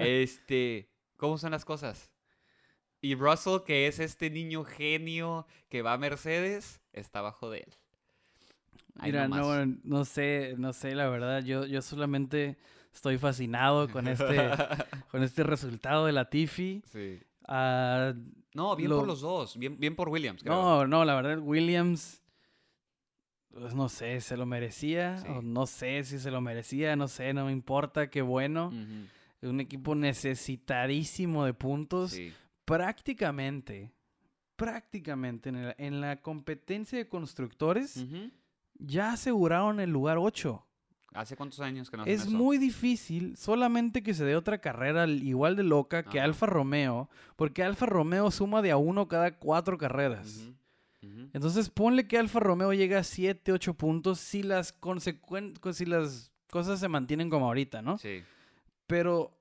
Este, 0.00 0.90
¿cómo 1.18 1.36
son 1.36 1.50
las 1.50 1.66
cosas? 1.66 2.10
Y 3.02 3.16
Russell, 3.16 3.58
que 3.66 3.86
es 3.86 3.98
este 3.98 4.30
niño 4.30 4.64
genio 4.64 5.46
que 5.68 5.82
va 5.82 5.92
a 5.92 5.98
Mercedes, 5.98 6.80
está 6.94 7.18
abajo 7.18 7.50
de 7.50 7.58
él. 7.58 7.74
Ahí 9.00 9.10
Mira, 9.12 9.28
no, 9.28 9.66
no 9.84 10.04
sé, 10.04 10.54
no 10.58 10.72
sé, 10.72 10.94
la 10.94 11.08
verdad. 11.08 11.42
Yo, 11.42 11.66
yo 11.66 11.80
solamente 11.82 12.56
estoy 12.92 13.18
fascinado 13.18 13.88
con 13.88 14.06
este, 14.08 14.26
con 15.10 15.22
este 15.22 15.42
resultado 15.42 16.06
de 16.06 16.12
Latifi. 16.12 16.82
sí. 16.86 17.18
Ah, 17.52 18.12
No, 18.54 18.76
bien 18.76 18.90
Lo- 18.90 18.98
por 18.98 19.06
los 19.08 19.20
dos. 19.22 19.56
Bien, 19.56 19.78
bien 19.78 19.96
por 19.96 20.08
Williams, 20.08 20.42
creo. 20.42 20.54
no, 20.54 20.86
no, 20.86 21.04
la 21.04 21.14
verdad, 21.16 21.38
Williams, 21.40 22.22
pues, 23.52 23.74
no 23.74 23.88
sé, 23.88 24.20
se 24.20 24.36
lo 24.36 24.46
merecía. 24.46 25.18
Sí. 25.18 25.26
O 25.30 25.42
no 25.42 25.66
sé 25.66 26.04
si 26.04 26.18
se 26.20 26.30
lo 26.30 26.40
merecía, 26.40 26.94
no 26.96 27.08
sé, 27.08 27.32
no 27.34 27.46
me 27.46 27.52
importa, 27.52 28.08
qué 28.10 28.22
bueno. 28.22 28.72
Un 29.42 29.58
equipo 29.60 29.94
necesitadísimo 29.94 31.44
de 31.44 31.54
puntos. 31.54 32.12
Sí. 32.12 32.32
Prácticamente, 32.64 33.92
prácticamente 34.56 35.48
en, 35.48 35.56
el- 35.56 35.74
en 35.78 36.00
la 36.00 36.20
competencia 36.20 36.98
de 36.98 37.08
constructores. 37.08 38.04
Ya 38.80 39.12
aseguraron 39.12 39.80
el 39.80 39.90
lugar 39.90 40.18
8. 40.18 40.66
¿Hace 41.12 41.36
cuántos 41.36 41.58
años 41.60 41.90
que 41.90 41.96
no 41.96 42.04
hacen 42.04 42.14
Es 42.14 42.22
eso? 42.22 42.30
muy 42.30 42.56
difícil 42.56 43.36
solamente 43.36 44.02
que 44.02 44.14
se 44.14 44.24
dé 44.24 44.36
otra 44.36 44.58
carrera 44.60 45.02
al- 45.02 45.22
igual 45.24 45.56
de 45.56 45.64
loca 45.64 46.04
que 46.04 46.18
Ajá. 46.20 46.24
Alfa 46.26 46.46
Romeo, 46.46 47.10
porque 47.34 47.64
Alfa 47.64 47.86
Romeo 47.86 48.30
suma 48.30 48.62
de 48.62 48.70
a 48.70 48.76
uno 48.76 49.08
cada 49.08 49.36
cuatro 49.36 49.76
carreras. 49.76 50.48
Entonces 51.32 51.68
ponle 51.70 52.06
que 52.06 52.18
Alfa 52.18 52.40
Romeo 52.40 52.72
llega 52.72 52.98
a 52.98 53.04
7, 53.04 53.52
8 53.52 53.74
puntos 53.74 54.18
si 54.20 54.42
las, 54.42 54.78
consecuen- 54.80 55.54
si 55.72 55.86
las 55.86 56.30
cosas 56.50 56.78
se 56.78 56.88
mantienen 56.88 57.30
como 57.30 57.46
ahorita, 57.46 57.80
¿no? 57.82 57.98
Sí. 57.98 58.22
Pero 58.86 59.32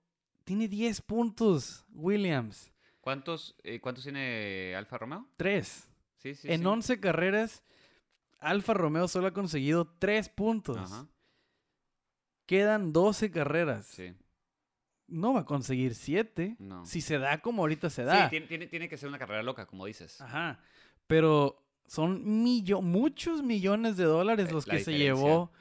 tiene 0.44 0.68
10 0.68 1.02
puntos 1.02 1.86
Williams. 1.94 2.72
¿Cuántos, 3.02 3.56
eh, 3.64 3.80
¿Cuántos 3.80 4.04
tiene 4.04 4.74
Alfa 4.76 4.98
Romeo? 5.00 5.28
3. 5.38 5.88
Sí, 6.18 6.36
sí. 6.36 6.48
en 6.52 6.62
sí. 6.62 6.66
11 6.66 7.00
carreras, 7.00 7.64
Alfa 8.40 8.74
Romeo 8.74 9.08
solo 9.08 9.28
ha 9.28 9.34
conseguido 9.34 9.86
3 10.00 10.30
puntos. 10.30 10.78
Ajá. 10.78 11.08
Quedan 12.46 12.94
12 12.94 13.32
carreras. 13.32 13.86
Sí. 13.86 14.14
No 15.08 15.34
va 15.34 15.42
a 15.42 15.46
conseguir 15.46 15.96
7. 15.96 16.56
No. 16.60 16.86
Si 16.86 17.02
se 17.02 17.18
da 17.20 17.42
como 17.42 17.62
ahorita 17.64 17.90
se 17.90 18.04
Sí, 18.04 18.08
da. 18.08 18.30
tiene, 18.30 18.48
tiene, 18.48 18.68
tiene 18.68 18.90
que 18.90 18.98
ser 18.98 19.10
una 19.10 19.20
carrera 19.20 19.44
loca, 19.44 19.66
como 19.66 19.86
dices. 19.86 20.20
Ajá. 20.22 20.60
Pero 21.08 21.64
son 21.88 22.44
millo 22.44 22.82
muchos 22.82 23.42
millones 23.44 23.98
de 23.98 24.04
dólares 24.06 24.50
Eh, 24.50 24.52
los 24.54 24.68
la 24.68 24.76
que 24.76 24.84
se 24.84 24.98
llevó 24.98 25.52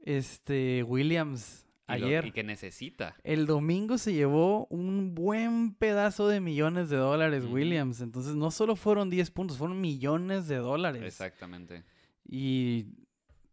este 0.00 0.82
Williams 0.82 1.66
Y 1.88 1.98
lo- 1.98 2.06
ayer. 2.06 2.26
y 2.26 2.32
que 2.32 2.42
necesita. 2.42 3.16
El 3.22 3.46
domingo 3.46 3.98
se 3.98 4.12
llevó 4.12 4.66
un 4.66 5.14
buen 5.14 5.74
pedazo 5.74 6.26
de 6.28 6.40
millones 6.40 6.90
de 6.90 6.96
dólares. 6.96 7.44
Williams. 7.44 8.00
Entonces 8.00 8.34
no 8.34 8.50
solo 8.50 8.74
fueron 8.76 9.10
10 9.10 9.30
puntos, 9.30 9.58
fueron 9.58 9.80
millones 9.80 10.48
de 10.48 10.56
dólares. 10.56 11.02
Exactamente. 11.02 11.84
Y 12.32 12.86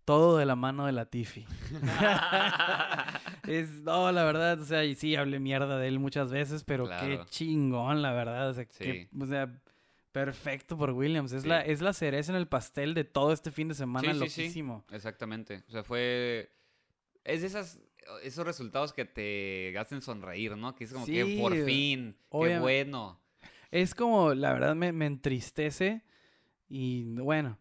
todo 0.06 0.38
de 0.38 0.45
la 0.45 0.56
mano 0.56 0.86
de 0.86 0.91
la 0.91 1.06
Tiffy. 1.06 1.45
es, 3.48 3.82
no, 3.82 4.12
la 4.12 4.24
verdad, 4.24 4.62
o 4.62 4.66
sea, 4.66 4.86
y 4.86 4.94
sí, 4.95 5.16
hablé 5.16 5.40
mierda 5.40 5.80
de 5.80 5.88
él 5.88 5.98
muchas 5.98 6.32
veces, 6.32 6.64
pero 6.64 6.88
qué 6.88 7.20
chingón, 7.30 8.04
la 8.04 8.14
verdad. 8.14 8.49
O 8.49 8.54
sea, 8.54 8.66
o 9.45 9.48
perfecto 10.12 10.78
por 10.78 10.91
Williams. 10.91 11.32
Es, 11.32 11.41
Sí. 11.44 11.49
la, 11.49 11.62
es 11.62 11.82
la 11.82 11.94
cereza 11.94 12.32
en 12.32 12.38
el 12.38 12.48
pastel 12.48 12.94
de 12.94 13.04
todo 13.04 13.34
este 13.34 13.52
fin 13.52 13.68
de 13.68 13.74
semana, 13.74 14.14
Sí, 14.14 14.20
loquísimo. 14.20 14.86
Exactamente. 14.91 15.64
O 15.68 15.72
sea, 15.72 15.84
fue. 15.84 16.52
Es 17.24 17.41
de 17.41 17.48
esas, 17.48 17.80
esos 18.24 18.45
resultados 18.45 18.94
que 18.94 19.06
te 19.06 19.78
hacen 19.78 20.02
sonreír, 20.02 20.56
¿no? 20.56 20.76
Que 20.76 20.84
es 20.84 20.94
como 20.94 21.06
que 21.06 21.38
por 21.41 21.54
fin, 21.66 22.16
qué 22.32 22.60
bueno. 22.60 23.20
Es 23.72 23.94
como, 23.94 24.34
la 24.34 24.54
verdad, 24.54 24.76
me, 24.76 24.91
me 24.91 25.08
entristece. 25.08 26.04
Y 26.70 27.04
bueno, 27.16 27.60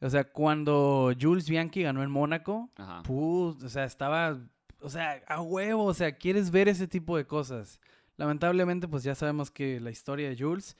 o 0.00 0.10
sea, 0.10 0.24
cuando 0.24 1.12
Jules 1.18 1.48
Bianchi 1.48 1.82
ganó 1.82 2.02
en 2.02 2.10
Mónaco. 2.10 2.70
Put, 3.04 3.62
o 3.62 3.68
sea, 3.68 3.84
estaba, 3.84 4.38
o 4.80 4.90
sea, 4.90 5.22
a 5.26 5.40
huevo, 5.40 5.84
o 5.84 5.94
sea, 5.94 6.12
quieres 6.12 6.50
ver 6.50 6.68
ese 6.68 6.86
tipo 6.86 7.16
de 7.16 7.26
cosas. 7.26 7.80
Lamentablemente, 8.16 8.88
pues 8.88 9.02
ya 9.02 9.14
sabemos 9.14 9.50
que 9.50 9.80
la 9.80 9.90
historia 9.90 10.28
de 10.28 10.36
Jules, 10.36 10.76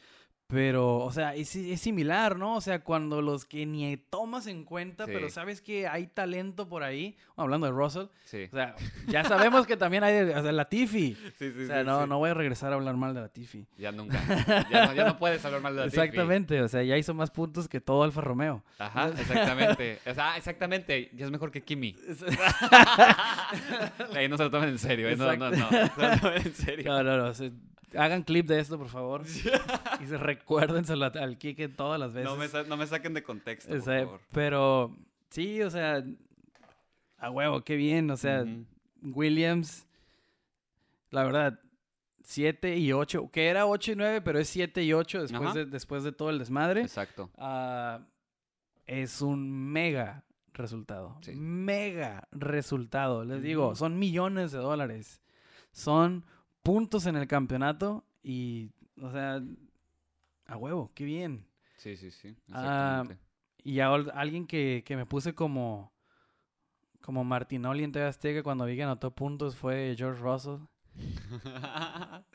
pero, 0.49 0.99
o 0.99 1.11
sea, 1.11 1.35
es, 1.35 1.57
es 1.57 1.81
similar, 1.81 2.39
¿no? 2.39 2.55
O 2.57 2.61
sea, 2.61 2.85
cuando 2.85 3.21
los 3.21 3.45
que 3.45 3.67
ni 3.67 3.97
tomas 3.97 4.47
en 4.47 4.65
cuenta, 4.65 5.05
pero 5.07 5.29
sabes 5.29 5.61
que 5.61 5.89
hay 5.89 6.07
talento 6.07 6.69
por 6.69 6.85
ahí, 6.85 7.17
hablando 7.37 7.67
de 7.67 7.73
Russell, 7.73 8.05
Sí. 8.27 8.45
o 8.53 8.55
sea, 8.55 8.75
ya 9.09 9.25
sabemos 9.25 9.67
que 9.67 9.77
también 9.77 10.05
hay, 10.05 10.19
o 10.21 10.43
sea, 10.43 10.53
la 10.53 10.69
Tiffy. 10.69 11.17
Sí, 11.39 11.53
sí, 11.53 11.65
O 11.65 11.67
sea, 11.67 11.81
sí, 11.81 11.87
no, 11.87 12.03
sí. 12.03 12.09
no 12.09 12.19
voy 12.19 12.31
a 12.31 12.35
regresar 12.35 12.73
a 12.73 12.77
hablar 12.77 12.97
mal 12.97 13.13
de 13.15 13.21
la 13.23 13.29
Tiffy. 13.29 13.67
Ya 13.77 13.91
nunca. 13.93 14.21
Ya 14.71 14.87
no, 14.87 14.95
ya 14.95 15.05
no 15.05 15.19
puedes 15.19 15.45
hablar 15.45 15.61
mal 15.63 15.75
de 15.75 15.81
la 15.81 15.87
Tiffy. 15.89 16.01
Exactamente, 16.01 16.63
o 16.63 16.69
sea, 16.69 16.83
ya 16.85 16.97
hizo 16.97 17.13
más 17.15 17.31
puntos 17.31 17.69
que 17.69 17.81
todo 17.81 18.05
Alfa 18.05 18.21
Romeo. 18.21 18.63
Ajá, 18.79 19.09
exactamente. 19.09 19.99
O 20.07 20.15
sea, 20.15 20.37
exactamente. 20.37 21.11
Ya 21.15 21.25
es 21.27 21.31
mejor 21.31 21.51
que 21.51 21.63
Kimi. 21.63 21.97
Ahí 24.15 24.29
no 24.29 24.37
se 24.37 24.45
lo 24.45 24.51
tomen 24.51 24.71
en 24.71 24.79
serio. 24.79 25.09
¿eh? 25.09 25.17
No, 25.17 25.37
no, 25.37 25.51
no. 25.51 25.57
No 25.57 25.69
se 25.69 25.81
lo 25.81 25.89
tomen 26.21 26.43
en 26.47 26.55
serio. 26.55 26.85
No, 26.91 27.03
no, 27.03 27.17
no. 27.17 27.25
o 27.27 27.35
sea, 27.35 27.51
hagan 27.95 28.23
clip 28.23 28.47
de 28.47 28.59
esto, 28.61 28.79
por 28.79 28.89
favor. 28.89 29.23
y 30.01 30.07
se 30.07 30.17
recuérdenselo 30.19 31.07
al- 31.07 31.39
Kike 31.39 31.69
todas 31.69 32.01
las 32.01 32.13
veces. 32.13 32.31
No 32.31 32.37
me, 32.37 32.49
sa- 32.49 32.65
no 32.65 32.77
me 32.77 32.87
saquen 32.87 33.15
de 33.15 33.23
contexto, 33.23 33.73
O 33.73 33.77
por 33.77 33.85
favor. 33.85 34.21
pero 34.33 34.97
sí, 35.31 35.63
o 35.63 35.71
sea, 35.71 36.03
a 37.19 37.31
huevo, 37.31 37.63
qué 37.63 37.77
bien. 37.77 38.11
O 38.11 38.17
sea. 38.17 38.45
Williams, 39.03 39.87
la 41.11 41.23
verdad, 41.25 41.61
7 42.25 42.77
y 42.77 42.93
8, 42.93 43.31
que 43.31 43.47
era 43.49 43.67
8 43.67 43.93
y 43.93 43.97
9, 43.97 44.21
pero 44.23 44.39
es 44.41 44.49
7 44.49 44.83
y 44.83 44.93
8 44.93 45.23
después, 45.23 45.55
de, 45.55 45.65
después 45.67 46.03
de 46.03 46.13
todo 46.13 46.31
el 46.31 46.39
desmadre. 46.41 46.81
Exacto. 46.81 47.31
Ah, 47.39 48.01
es 48.87 49.21
un 49.23 49.71
mega 49.73 50.25
resultado. 50.55 51.19
Sí. 51.21 51.33
Mega 51.37 52.27
resultado. 52.33 53.25
Les 53.25 53.43
digo, 53.43 53.77
son 53.77 53.99
millones 53.99 54.51
de 54.51 54.59
dólares. 54.59 55.21
Son 55.71 56.25
puntos 56.67 57.07
en 57.07 57.15
el 57.15 57.29
campeonato 57.29 58.05
y, 58.25 58.71
o 59.01 59.13
sea, 59.13 59.41
a 60.47 60.57
huevo, 60.57 60.91
qué 60.95 61.05
bien. 61.05 61.47
Sí, 61.77 61.97
sí, 61.97 62.11
sí. 62.11 62.35
Ah, 62.51 63.03
Exactamente. 63.05 63.19
Y 63.63 63.81
a 63.81 63.95
alguien 63.95 64.47
que, 64.47 64.83
que 64.85 64.97
me 64.97 65.07
puse 65.07 65.33
como, 65.35 65.93
como 67.01 67.23
Martinoli 67.23 67.85
en 67.85 67.93
TV 67.93 68.07
Azteca 68.07 68.43
cuando 68.43 68.65
vi 68.65 68.75
que 68.75 68.83
anotó 68.83 69.15
puntos 69.15 69.55
fue 69.55 69.95
George 69.97 70.21
Russell. 70.21 70.61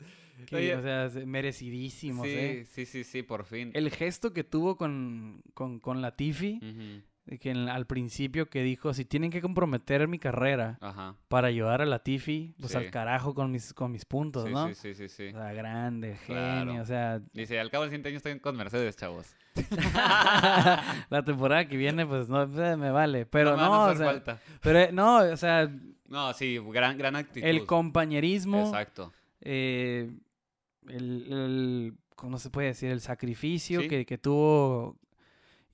Que, 0.46 0.56
Oye, 0.56 0.74
o 0.74 0.82
sea, 0.82 1.24
merecidísimo. 1.24 2.24
sí, 2.24 2.64
sí, 2.64 2.84
sí, 2.84 3.04
sí, 3.04 3.22
por 3.22 3.44
fin. 3.44 3.70
El 3.74 3.90
gesto 3.90 4.32
que 4.32 4.42
tuvo 4.42 4.76
con, 4.76 5.40
con, 5.54 5.78
con 5.78 6.02
Latifi, 6.02 6.58
de 6.58 7.02
que 7.40 7.50
en- 7.50 7.68
al 7.68 7.86
principio 7.86 8.46
que 8.50 8.62
dijo, 8.62 8.92
si 8.94 9.04
tienen 9.04 9.30
que 9.30 9.40
comprometer 9.40 10.08
mi 10.08 10.18
carrera 10.18 10.78
Ajá. 10.80 11.14
para 11.28 11.48
ayudar 11.48 11.80
a 11.80 11.86
Latifi, 11.86 12.54
pues 12.58 12.72
Sí. 12.72 12.78
al 12.78 12.90
carajo 12.90 13.32
con 13.34 13.50
mis, 13.52 13.72
con 13.74 13.92
mis 13.92 14.04
puntos, 14.04 14.44
Sí, 14.46 14.50
¿no? 14.52 14.68
sí, 14.68 14.74
sí, 14.74 14.94
sí, 14.94 15.08
sí. 15.08 15.28
O 15.28 15.38
sea, 15.38 15.52
grande, 15.52 16.16
genio, 16.26 16.82
o 16.82 16.84
sea, 16.84 17.20
Dice, 17.32 17.60
al 17.60 17.70
cabo 17.70 17.82
del 17.84 17.90
siguiente 17.90 18.08
año 18.08 18.16
estoy 18.18 18.38
con 18.40 18.56
Mercedes, 18.56 18.96
chavos. 18.96 19.34
la 21.10 21.22
temporada 21.24 21.66
que 21.68 21.76
viene, 21.76 22.06
pues 22.06 22.28
no 22.28 22.42
eh, 22.42 22.76
me 22.76 22.90
vale, 22.90 23.26
pero 23.26 23.54
a 23.54 23.56
no, 23.56 23.84
o 23.84 23.94
sea, 23.94 24.06
falta. 24.06 24.40
pero 24.60 24.92
no, 24.92 25.18
o 25.18 25.36
sea, 25.36 25.70
No, 26.08 26.32
sí, 26.32 26.58
gran, 26.72 26.98
gran 26.98 27.16
actitud. 27.16 27.46
el 27.46 27.66
compañerismo, 27.66 28.66
Exacto. 28.66 29.12
eh, 29.40 30.10
el, 30.88 31.26
el- 31.32 31.94
¿cómo 32.16 32.38
se 32.38 32.50
puede 32.50 32.68
decir? 32.68 32.90
El 32.90 33.00
sacrificio 33.00 33.80
Sí. 33.82 33.88
que, 33.88 34.06
que 34.06 34.18
tuvo. 34.18 34.98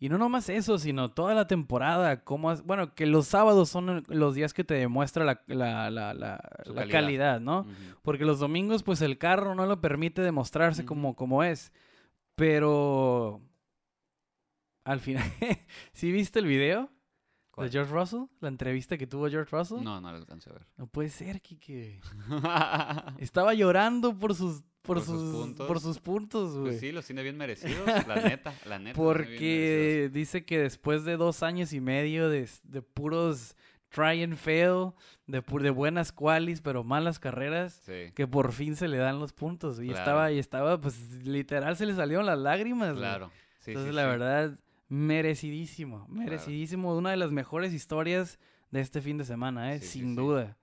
Y 0.00 0.08
no 0.08 0.16
nomás 0.18 0.48
eso, 0.48 0.78
sino 0.78 1.10
toda 1.10 1.34
la 1.34 1.46
temporada. 1.48 2.22
Cómo 2.22 2.50
has- 2.50 2.62
bueno, 2.64 2.94
que 2.94 3.04
los 3.06 3.26
sábados 3.26 3.68
son 3.68 4.04
los 4.08 4.34
días 4.34 4.54
que 4.54 4.62
te 4.62 4.74
demuestra 4.74 5.24
la, 5.24 5.42
la, 5.48 5.90
la, 5.90 6.14
calidad. 6.64 6.88
calidad, 6.88 7.40
¿no? 7.40 7.66
Porque 8.02 8.24
los 8.24 8.38
domingos, 8.38 8.82
pues 8.84 9.02
el 9.02 9.18
carro 9.18 9.54
no 9.56 9.66
lo 9.66 9.80
permite 9.80 10.22
demostrarse 10.22 10.84
como, 10.84 11.16
como 11.16 11.42
es. 11.42 11.72
Pero 12.36 13.40
al 14.84 15.00
final, 15.00 15.24
¿sí 15.92 16.12
viste 16.12 16.38
el 16.38 16.46
video. 16.46 16.90
De 17.64 17.70
George 17.70 17.92
Russell? 17.92 18.22
La 18.40 18.48
entrevista 18.48 18.96
que 18.98 19.06
tuvo 19.06 19.28
George 19.28 19.54
Russell. 19.56 19.82
No, 19.82 20.00
no 20.00 20.10
lo 20.10 20.16
alcancé 20.18 20.50
a 20.50 20.54
ver. 20.54 20.66
No 20.76 20.86
puede 20.86 21.08
ser, 21.10 21.40
Kike. 21.40 22.00
Estaba 23.18 23.54
llorando 23.54 24.16
por 24.16 24.34
sus 24.34 24.62
por, 24.82 24.96
¿Por 24.96 25.04
sus 25.04 25.20
sus, 25.20 25.34
puntos? 25.36 25.66
por 25.66 25.80
sus 25.80 25.98
puntos, 26.00 26.52
güey. 26.52 26.64
Pues 26.70 26.80
sí, 26.80 26.92
los 26.92 27.04
tiene 27.04 27.22
bien 27.22 27.36
merecidos, 27.36 27.86
la 28.06 28.16
neta, 28.22 28.54
la 28.64 28.78
neta. 28.78 28.96
Porque 28.96 30.08
dice 30.12 30.44
que 30.46 30.58
después 30.60 31.04
de 31.04 31.16
dos 31.18 31.42
años 31.42 31.74
y 31.74 31.80
medio 31.80 32.30
de, 32.30 32.48
de 32.62 32.80
puros 32.82 33.54
try 33.90 34.22
and 34.22 34.36
fail, 34.36 34.92
de, 35.26 35.42
de 35.42 35.70
buenas 35.70 36.10
qualis, 36.12 36.62
pero 36.62 36.84
malas 36.84 37.18
carreras, 37.18 37.82
Sí, 37.84 38.12
que 38.14 38.26
por 38.26 38.52
fin 38.52 38.76
se 38.76 38.88
le 38.88 38.96
dan 38.96 39.18
los 39.18 39.32
puntos. 39.34 39.78
Y 39.78 39.86
Claro. 39.88 39.98
estaba, 39.98 40.32
y 40.32 40.38
estaba, 40.38 40.80
pues 40.80 40.98
literal 41.26 41.76
se 41.76 41.84
le 41.84 41.94
salieron 41.94 42.24
las 42.24 42.38
lágrimas. 42.38 42.94
claro. 42.96 43.30
Sí, 43.60 43.72
Entonces, 43.72 43.90
sí, 43.92 43.96
la 43.96 44.06
verdad, 44.06 44.58
merecidísimo, 44.88 46.06
merecidísimo. 46.08 46.96
Una 46.96 47.10
de 47.10 47.16
las 47.16 47.30
mejores 47.32 47.72
historias 47.72 48.38
de 48.70 48.80
este 48.80 49.00
fin 49.00 49.18
de 49.18 49.24
semana, 49.24 49.74
¿eh? 49.74 49.80
Sí, 49.80 50.00
sin 50.00 50.10
sí. 50.10 50.16
duda. 50.16 50.58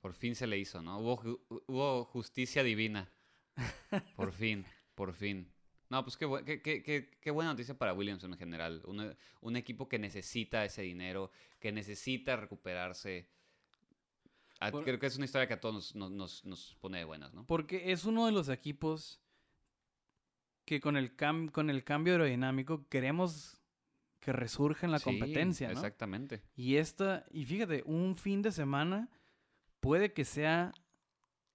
Por 0.00 0.14
fin 0.14 0.34
se 0.34 0.46
le 0.46 0.58
hizo, 0.58 0.80
¿no? 0.82 0.98
Hubo, 0.98 1.18
ju- 1.18 1.40
hubo 1.66 2.04
justicia 2.06 2.62
divina. 2.62 3.10
Por 4.16 4.32
fin, 4.32 4.64
por 4.94 5.12
fin. 5.12 5.52
No, 5.90 6.02
pues 6.04 6.16
qué, 6.16 6.26
bu- 6.26 6.42
qué, 6.44 6.62
qué- 6.62 7.10
qué- 7.20 7.30
buena 7.32 7.50
noticia 7.50 7.76
para 7.76 7.92
Williams 7.92 8.22
en 8.24 8.36
general. 8.38 8.80
Una- 8.86 9.14
un 9.40 9.56
equipo 9.56 9.88
que 9.88 9.98
necesita 9.98 10.64
ese 10.64 10.82
dinero, 10.82 11.30
que 11.58 11.72
necesita 11.72 12.36
recuperarse. 12.36 13.28
Ah, 14.60 14.70
Por- 14.70 14.84
Creo 14.84 14.98
que 14.98 15.06
es 15.06 15.16
una 15.16 15.24
historia 15.26 15.48
que 15.48 15.54
a 15.54 15.60
todos 15.60 15.74
nos, 15.74 15.94
nos- 15.96 16.10
nos- 16.12 16.44
nos 16.44 16.76
pone 16.80 16.98
de 16.98 17.04
buenas, 17.04 17.34
¿no? 17.34 17.44
Porque 17.44 17.92
es 17.92 18.04
uno 18.04 18.24
de 18.26 18.32
los 18.32 18.48
equipos 18.48 19.20
que 20.70 20.80
con 20.80 20.96
el, 20.96 21.16
cam- 21.16 21.50
con 21.50 21.68
el 21.68 21.82
cambio 21.82 22.12
aerodinámico 22.12 22.86
queremos 22.88 23.60
que 24.20 24.32
resurja 24.32 24.86
en 24.86 24.92
la 24.92 25.00
Sí, 25.00 25.04
competencia, 25.06 25.66
¿no? 25.66 25.72
Exactamente. 25.72 26.42
Y 26.54 26.76
esta, 26.76 27.24
y 27.32 27.44
fíjate, 27.44 27.82
un 27.86 28.14
fin 28.16 28.40
de 28.40 28.52
semana 28.52 29.08
puede 29.80 30.12
que 30.12 30.24
sea 30.24 30.72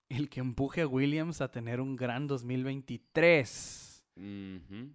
el 0.10 0.28
que 0.30 0.42
empuje 0.42 0.82
a 0.82 0.88
Williams 0.88 1.40
a 1.40 1.50
tener 1.50 1.80
un 1.80 1.96
gran 1.96 2.28
2023. 2.28 4.06
Ujú. 4.18 4.90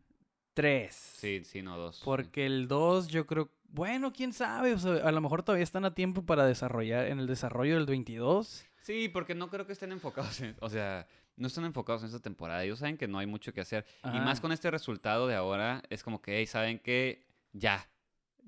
3. 0.53 0.95
Sí, 0.95 1.41
sí, 1.45 1.63
no, 1.63 1.79
dos. 1.79 2.03
Porque 2.05 2.45
el 2.45 2.69
2 2.69 3.09
yo 3.09 3.27
creo, 3.27 3.51
bueno, 3.71 4.13
quién 4.13 4.35
sabe, 4.35 4.75
o 4.75 4.79
sea, 4.79 4.97
a 4.97 5.13
lo 5.13 5.21
mejor 5.23 5.43
todavía 5.43 5.63
están 5.63 5.87
a 5.87 5.95
tiempo 5.95 6.27
para 6.27 6.45
desarrollar 6.45 7.07
en 7.07 7.21
el 7.21 7.27
desarrollo 7.27 7.77
del 7.77 7.87
22. 7.87 8.67
Sí, 8.83 9.09
porque 9.09 9.35
no 9.35 9.49
creo 9.51 9.67
que 9.67 9.73
estén 9.73 9.93
enfocados 9.93 10.41
en, 10.41 10.57
o 10.61 10.69
sea, 10.71 11.07
no 11.37 11.47
están 11.47 11.65
enfocados 11.65 12.03
en 12.03 12.07
esta 12.07 12.21
temporada. 12.21 12.65
Ellos 12.65 12.79
saben 12.79 12.97
que 12.97 13.09
no 13.09 13.19
hay 13.19 13.27
mucho 13.27 13.53
que 13.53 13.61
hacer. 13.61 13.85
Y 14.05 14.19
más 14.21 14.41
con 14.41 14.53
este 14.53 14.71
resultado 14.71 15.27
de 15.27 15.35
ahora, 15.35 15.83
es 15.91 16.03
como 16.03 16.21
que, 16.23 16.39
hey, 16.39 16.47
saben 16.47 16.79
que 16.79 17.27
ya, 17.53 17.89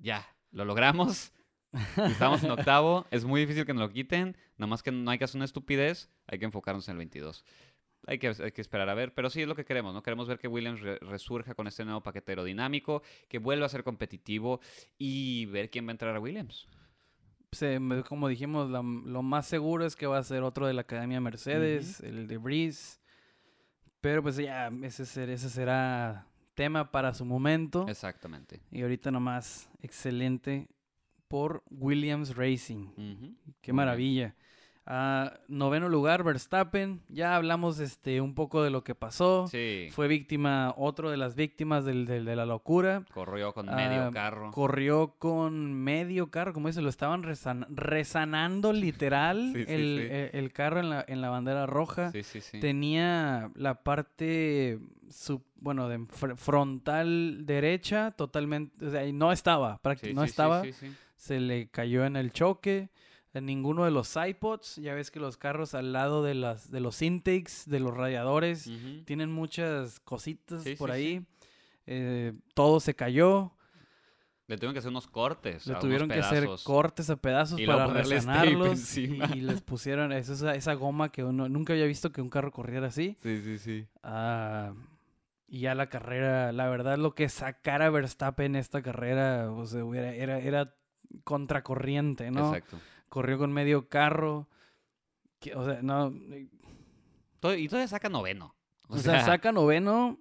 ya, 0.01 0.27
lo 0.51 0.65
logramos. 0.65 1.33
Estamos 1.97 2.43
en 2.45 2.51
octavo, 2.51 3.07
es 3.11 3.25
muy 3.25 3.41
difícil 3.41 3.65
que 3.65 3.73
nos 3.73 3.81
lo 3.83 3.91
quiten. 3.91 4.37
Nada 4.59 4.69
más 4.69 4.83
que 4.83 4.93
no 4.93 5.11
hay 5.11 5.17
que 5.19 5.25
hacer 5.25 5.37
una 5.39 5.47
estupidez, 5.47 6.11
hay 6.27 6.39
que 6.39 6.45
enfocarnos 6.45 6.87
en 6.89 6.93
el 6.93 6.99
22. 6.99 7.45
Hay 8.07 8.19
que, 8.19 8.29
hay 8.29 8.53
que 8.53 8.61
esperar 8.61 8.89
a 8.89 8.95
ver, 8.95 9.15
pero 9.15 9.31
sí 9.31 9.43
es 9.43 9.49
lo 9.49 9.55
que 9.55 9.65
queremos, 9.65 9.95
¿no? 9.95 10.03
Queremos 10.03 10.27
ver 10.29 10.39
que 10.39 10.49
Williams 10.49 10.81
re- 10.81 10.99
resurja 10.99 11.55
con 11.55 11.67
este 11.69 11.85
nuevo 11.85 12.03
paquete 12.03 12.33
aerodinámico, 12.33 13.03
que 13.29 13.39
vuelva 13.39 13.67
a 13.67 13.69
ser 13.69 13.85
competitivo 13.85 14.61
y 14.99 15.47
ver 15.47 15.71
quién 15.71 15.87
va 15.87 15.91
a 15.91 15.93
entrar 15.93 16.17
a 16.17 16.21
Williams. 16.21 16.67
Se- 17.53 17.79
como 18.09 18.29
dijimos, 18.29 18.71
la- 18.71 18.83
lo 18.83 19.23
más 19.23 19.47
seguro 19.47 19.85
es 19.85 19.95
que 19.95 20.07
va 20.07 20.19
a 20.19 20.23
ser 20.23 20.43
otro 20.43 20.67
de 20.67 20.73
la 20.73 20.81
Academia 20.83 21.21
Mercedes, 21.21 22.01
el 22.01 22.27
de 22.27 22.39
Breeze. 22.39 22.99
Pero 24.01 24.23
pues 24.23 24.37
ya, 24.37 24.69
ese, 24.83 25.07
ser- 25.07 25.31
ese 25.31 25.49
será 25.51 26.27
tema 26.55 26.91
para 26.91 27.15
su 27.15 27.25
momento. 27.25 27.87
Exactamente. 27.89 28.61
Y 28.71 28.83
ahorita 28.83 29.11
nomás, 29.11 29.69
excelente 29.81 30.69
por 31.29 31.63
Williams 31.71 32.35
Racing. 32.37 32.89
Qué 33.61 33.73
bien. 33.73 34.35
Ah, 34.85 35.35
noveno 35.47 35.89
lugar, 35.89 36.25
Verstappen. 36.25 37.03
Ya 37.09 37.37
hablamos 37.37 37.79
este, 37.79 38.21
un 38.21 38.35
poco 38.35 38.65
de 38.65 38.71
lo 38.71 38.83
que 38.83 38.97
pasó. 38.97 39.47
Sí, 39.47 39.89
Fue 39.93 40.09
víctima, 40.09 40.75
otro 40.77 41.09
de 41.11 41.17
las 41.17 41.37
víctimas 41.37 41.85
del, 41.85 42.05
del- 42.05 42.25
de 42.25 42.35
la 42.35 42.47
locura. 42.47 43.05
corrió 43.15 43.53
con 43.55 43.67
medio 43.67 44.07
Ah, 44.07 44.11
carro. 44.13 44.51
Corrió 44.51 45.15
con 45.19 45.73
medio 45.73 46.31
carro, 46.33 46.53
como 46.53 46.67
dice, 46.67 46.83
lo 46.83 46.89
estaban 46.89 47.23
resan- 47.23 47.67
resanando 47.71 48.73
literal 48.73 49.53
Sí, 49.55 49.65
sí, 49.67 49.73
el, 49.73 49.99
sí. 50.09 50.15
el- 50.15 50.31
el 50.45 50.53
carro 50.53 50.81
en 50.81 50.91
la, 50.91 51.05
en 51.07 51.21
la 51.21 51.31
bandera 51.31 51.67
roja. 51.67 52.11
Sí, 52.11 52.25
sí, 52.25 52.41
sí. 52.41 52.59
Tenía 52.59 53.53
la 53.55 53.85
parte, 53.85 54.81
sub- 55.11 55.45
bueno, 55.61 55.89
de 55.89 56.01
fr- 56.01 56.37
frontal 56.37 57.47
derecha 57.47 58.11
totalmente, 58.11 58.85
o 58.85 58.91
sea, 58.91 59.03
no 59.13 59.31
estaba, 59.31 59.81
prácti- 59.81 60.09
Sí, 60.09 60.15
no 60.15 60.25
estaba, 60.25 60.65
se 61.15 61.39
le 61.39 61.69
cayó 61.69 62.05
en 62.05 62.17
el 62.17 62.33
choque. 62.33 62.91
En 63.35 63.47
ninguno 63.47 63.85
de 63.85 63.91
los 63.91 64.15
iPods, 64.17 64.77
ya 64.77 64.93
ves 64.95 65.11
que 65.11 65.19
los 65.19 65.37
carros 65.39 65.75
al 65.75 65.93
lado 65.93 66.23
de, 66.23 66.35
las, 66.35 66.71
de 66.71 66.81
los 66.81 67.01
intakes, 67.01 67.53
de 67.67 67.81
los 67.81 67.95
radiadores, 67.97 68.71
tienen 69.07 69.33
muchas 69.33 70.01
cositas 70.01 70.63
Sí, 70.65 70.77
por 70.77 70.91
sí, 70.93 70.97
sí. 70.97 71.03
ahí. 71.07 71.27
Eh, 71.87 72.33
todo 72.55 72.79
se 72.81 72.95
cayó. 72.95 73.53
Le 74.49 74.57
tuvieron 74.57 74.75
que 74.75 74.81
hacer 74.81 74.91
unos 74.91 75.07
cortes. 75.07 75.67
Le 75.67 75.77
tuvieron 75.77 76.11
que 76.11 76.19
hacer 76.19 76.47
cortes 76.63 77.09
a 77.09 77.17
pedazos 77.17 77.59
Y 77.59 77.67
para 77.67 77.87
resanarlos. 77.87 78.97
Y, 78.99 79.23
y 79.39 79.41
les 79.41 79.63
pusieron 79.63 80.13
esa, 80.13 80.55
esa 80.55 80.75
goma 80.75 81.11
que 81.11 81.25
uno 81.25 81.49
nunca 81.49 81.73
había 81.73 81.87
visto 81.87 82.13
que 82.13 82.21
un 82.21 82.29
carro 82.29 82.51
corriera 82.53 82.89
así. 82.89 83.17
Sí, 83.23 83.41
sí, 83.43 83.59
sí. 83.59 83.87
Ah, 84.03 84.75
y 85.49 85.61
ya 85.61 85.75
la 85.75 85.89
carrera, 85.89 86.53
la 86.53 86.69
verdad, 86.69 86.99
lo 86.99 87.15
que 87.15 87.31
sacara 87.31 87.89
Verstappen 87.89 88.57
esta 88.57 88.83
carrera, 88.83 89.51
o 89.51 89.65
sea, 89.67 89.85
hubiera- 89.85 90.13
era, 90.15 90.39
era 90.39 90.75
contracorriente, 91.25 92.31
¿no? 92.31 92.49
Exacto. 92.55 92.79
Corrió 93.13 93.37
con 93.37 93.53
medio 93.53 93.91
carro. 93.91 94.49
que- 95.39 95.55
o 95.55 95.65
sea, 95.67 95.83
no. 95.83 96.11
Todo- 97.41 97.55
y 97.57 97.69
todavía 97.69 97.89
saca 97.89 98.09
noveno. 98.09 98.55
O, 98.89 98.97
sea, 98.97 99.23
saca 99.27 99.53
noveno, 99.53 100.19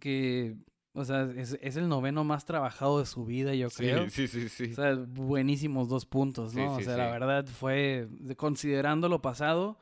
que. 0.00 0.56
O 0.94 1.04
sea, 1.04 1.24
es, 1.36 1.58
es 1.60 1.76
el 1.76 1.86
noveno 1.88 2.24
más 2.24 2.46
trabajado 2.46 2.98
de 2.98 3.04
su 3.06 3.26
vida, 3.26 3.54
yo 3.54 3.68
creo. 3.68 4.08
sí, 4.10 4.26
sí, 4.26 4.48
sí. 4.48 4.72
O 4.72 4.74
sea, 4.74 4.94
buenísimos 4.94 5.88
dos 5.90 6.06
puntos, 6.06 6.54
¿no? 6.54 6.76
sí, 6.76 6.82
o 6.82 6.84
sea, 6.84 6.96
la 6.96 7.10
verdad 7.10 7.44
fue, 7.46 8.08
de- 8.10 8.36
considerando 8.36 9.08
lo 9.10 9.20
pasado, 9.20 9.78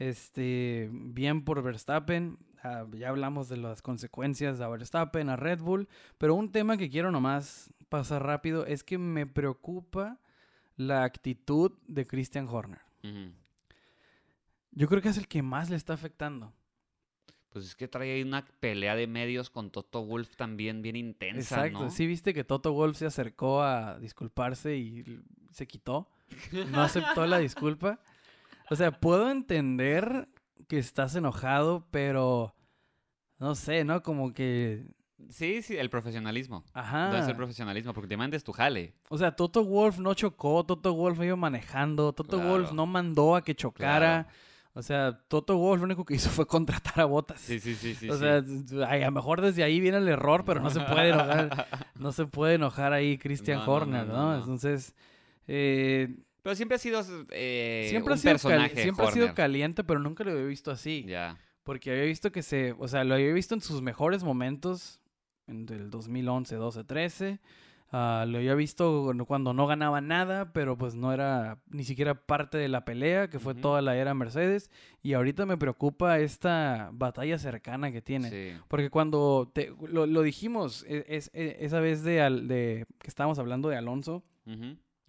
este, 0.00 0.90
bien 0.92 1.44
por 1.44 1.62
Verstappen. 1.62 2.38
Ah, 2.64 2.84
ya 2.92 3.08
hablamos 3.10 3.48
de 3.48 3.56
las 3.56 3.82
consecuencias 3.82 4.60
a 4.60 4.68
Verstappen, 4.68 5.28
a 5.28 5.36
Red 5.36 5.60
Bull. 5.60 5.88
Pero 6.18 6.34
un 6.34 6.50
tema 6.50 6.76
que 6.76 6.90
quiero 6.90 7.12
nomás 7.12 7.72
pasar 7.88 8.24
rápido 8.24 8.66
es 8.66 8.82
que 8.82 8.98
me 8.98 9.26
preocupa 9.26 10.18
la 10.78 11.04
actitud 11.04 11.72
de 11.86 12.06
Christian 12.06 12.48
Horner. 12.48 12.80
Yo 14.70 14.88
creo 14.88 15.02
que 15.02 15.10
es 15.10 15.18
el 15.18 15.28
que 15.28 15.42
más 15.42 15.68
le 15.68 15.76
está 15.76 15.92
afectando. 15.92 16.54
Pues 17.50 17.64
es 17.66 17.74
que 17.74 17.88
trae 17.88 18.12
ahí 18.12 18.22
una 18.22 18.44
pelea 18.60 18.94
de 18.94 19.06
medios 19.06 19.50
con 19.50 19.70
Toto 19.70 20.04
Wolf 20.04 20.36
también 20.36 20.80
bien 20.82 20.96
intensa, 20.96 21.66
Exacto. 21.66 21.84
¿no? 21.84 21.90
Sí, 21.90 22.06
viste 22.06 22.32
que 22.32 22.44
Toto 22.44 22.72
Wolf 22.72 22.96
se 22.96 23.06
acercó 23.06 23.62
a 23.62 23.98
disculparse 23.98 24.76
y 24.76 25.22
se 25.50 25.66
quitó. 25.66 26.08
No 26.70 26.82
aceptó 26.82 27.26
la 27.26 27.38
disculpa. 27.38 28.00
O 28.70 28.76
sea, 28.76 28.92
puedo 28.92 29.30
entender 29.30 30.28
que 30.68 30.78
estás 30.78 31.16
enojado, 31.16 31.88
pero 31.90 32.54
no 33.38 33.54
sé, 33.54 33.84
¿no? 33.84 34.02
Como 34.02 34.32
que. 34.34 34.86
Sí, 35.30 35.62
sí, 35.62 35.76
el 35.76 35.90
profesionalismo. 35.90 36.64
Ajá. 36.72 37.10
Debe 37.10 37.24
ser 37.24 37.36
profesionalismo, 37.36 37.92
porque 37.92 38.08
te 38.08 38.16
mandes 38.16 38.44
tu 38.44 38.52
jale. 38.52 38.94
O 39.08 39.18
sea, 39.18 39.32
Toto 39.32 39.64
Wolf 39.64 39.98
no 39.98 40.14
chocó, 40.14 40.64
Toto 40.64 40.94
Wolf 40.94 41.20
iba 41.22 41.34
manejando, 41.36 42.12
Toto 42.12 42.38
Wolf 42.38 42.68
Claro. 42.68 42.74
no 42.76 42.86
mandó 42.86 43.34
a 43.36 43.42
que 43.42 43.54
chocara. 43.54 44.24
Claro. 44.24 44.28
O 44.74 44.82
sea, 44.82 45.18
Toto 45.26 45.56
Wolf 45.58 45.80
lo 45.80 45.86
único 45.86 46.04
que 46.04 46.14
hizo 46.14 46.30
fue 46.30 46.46
contratar 46.46 47.00
a 47.00 47.04
Botas. 47.04 47.40
Sí, 47.40 47.58
sí, 47.58 47.74
sí, 47.74 47.96
sí. 47.96 48.08
o 48.08 48.14
sí. 48.14 48.20
sea, 48.20 48.88
ay, 48.88 49.02
a 49.02 49.06
lo 49.06 49.12
mejor 49.12 49.40
desde 49.40 49.64
ahí 49.64 49.80
viene 49.80 49.98
el 49.98 50.06
error, 50.06 50.44
pero 50.44 50.60
no 50.60 50.70
se 50.70 50.78
puede 50.80 51.08
enojar. 51.12 51.66
no 51.98 52.12
se 52.12 52.26
puede 52.26 52.54
enojar 52.54 52.92
ahí 52.92 53.18
Christian 53.18 53.58
No, 53.58 53.66
no, 53.66 53.72
Horner, 53.72 54.06
no, 54.06 54.12
¿no? 54.12 54.18
no, 54.22 54.32
no. 54.34 54.38
Entonces, 54.38 54.94
eh, 55.48 56.14
Pero 56.42 56.54
siempre 56.54 56.76
ha 56.76 56.78
sido 56.78 57.00
eh, 57.32 57.86
siempre, 57.90 58.12
un 58.12 58.18
ha 58.18 58.20
sido, 58.20 58.32
personaje. 58.34 58.82
siempre 58.82 59.06
ha 59.06 59.10
sido 59.10 59.34
caliente, 59.34 59.82
pero 59.82 59.98
nunca 59.98 60.22
lo 60.22 60.30
había 60.30 60.44
visto 60.44 60.70
así. 60.70 61.04
Ya. 61.08 61.36
Porque 61.64 61.90
había 61.90 62.04
visto 62.04 62.30
que 62.30 62.42
se, 62.42 62.72
o 62.78 62.86
sea, 62.86 63.02
lo 63.04 63.14
había 63.14 63.32
visto 63.32 63.54
en 63.54 63.60
sus 63.60 63.82
mejores 63.82 64.22
momentos, 64.22 65.00
en 65.48 65.66
el 65.68 65.90
2011, 65.90 66.54
12, 66.56 66.84
13. 66.84 67.40
Ah, 67.90 68.26
lo 68.28 68.36
había 68.36 68.54
visto 68.54 69.10
cuando- 69.26 69.54
no 69.54 69.66
ganaba 69.66 70.02
nada, 70.02 70.52
pero 70.52 70.76
pues 70.76 70.94
no 70.94 71.10
era 71.10 71.56
ni 71.70 71.84
siquiera 71.84 72.14
parte 72.26 72.58
de 72.58 72.68
la 72.68 72.84
pelea, 72.84 73.30
que 73.30 73.38
fue 73.38 73.54
toda 73.54 73.80
la 73.80 73.96
era 73.96 74.12
Mercedes. 74.12 74.70
Y 75.02 75.14
ahorita 75.14 75.46
me 75.46 75.56
preocupa 75.56 76.18
esta 76.18 76.90
batalla 76.92 77.38
cercana 77.38 77.90
que 77.90 78.02
tiene. 78.02 78.28
Sí. 78.28 78.60
Porque 78.68 78.90
cuando 78.90 79.50
te, 79.54 79.72
lo, 79.90 80.04
lo 80.06 80.20
dijimos 80.20 80.84
e- 80.86 81.06
es, 81.08 81.30
e- 81.32 81.56
esa 81.60 81.80
vez 81.80 82.02
de, 82.02 82.16
de 82.42 82.84
que 82.98 83.08
estábamos 83.08 83.38
hablando 83.38 83.70
de 83.70 83.76
Alonso, 83.76 84.22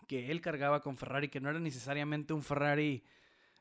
que 0.07 0.31
él 0.31 0.39
cargaba 0.41 0.79
con 0.81 0.95
Ferrari, 0.95 1.27
que 1.27 1.41
no 1.41 1.49
era 1.49 1.59
necesariamente 1.59 2.33
un 2.33 2.41
Ferrari 2.43 3.03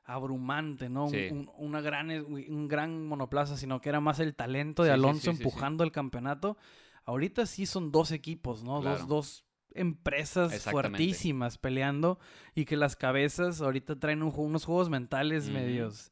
abrumante, 0.09 0.89
¿no? 0.89 1.05
Un- 1.05 1.11
Sí. 1.11 1.29
Un, 1.31 1.51
una 1.59 1.81
gran, 1.81 2.11
un 2.11 2.67
gran 2.67 3.07
monoplaza, 3.07 3.57
sino 3.57 3.81
que 3.81 3.91
era 3.91 4.01
más 4.01 4.19
el 4.21 4.35
talento 4.35 4.83
de 4.83 4.89
Sí, 4.89 4.93
sí, 4.93 4.95
Alonso 4.95 5.21
sí, 5.21 5.31
sí, 5.31 5.37
sí. 5.37 5.43
empujando 5.43 5.85
el 5.85 5.93
campeonato. 5.93 6.57
Ahorita 7.05 7.47
sí 7.47 7.67
son 7.67 7.93
dos 7.93 8.11
equipos, 8.11 8.65
¿no? 8.65 8.81
Claro. 8.81 8.99
Dos, 9.01 9.09
dos 9.09 9.45
empresas 9.75 10.53
fuertísimas 10.73 11.59
peleando 11.59 12.19
y 12.55 12.65
que 12.65 12.77
las 12.77 12.97
cabezas 12.97 13.61
ahorita 13.61 13.99
traen 14.01 14.23
un 14.23 14.33
unos 14.35 14.65
juegos 14.65 14.89
mentales 14.91 15.49
medios 15.51 16.11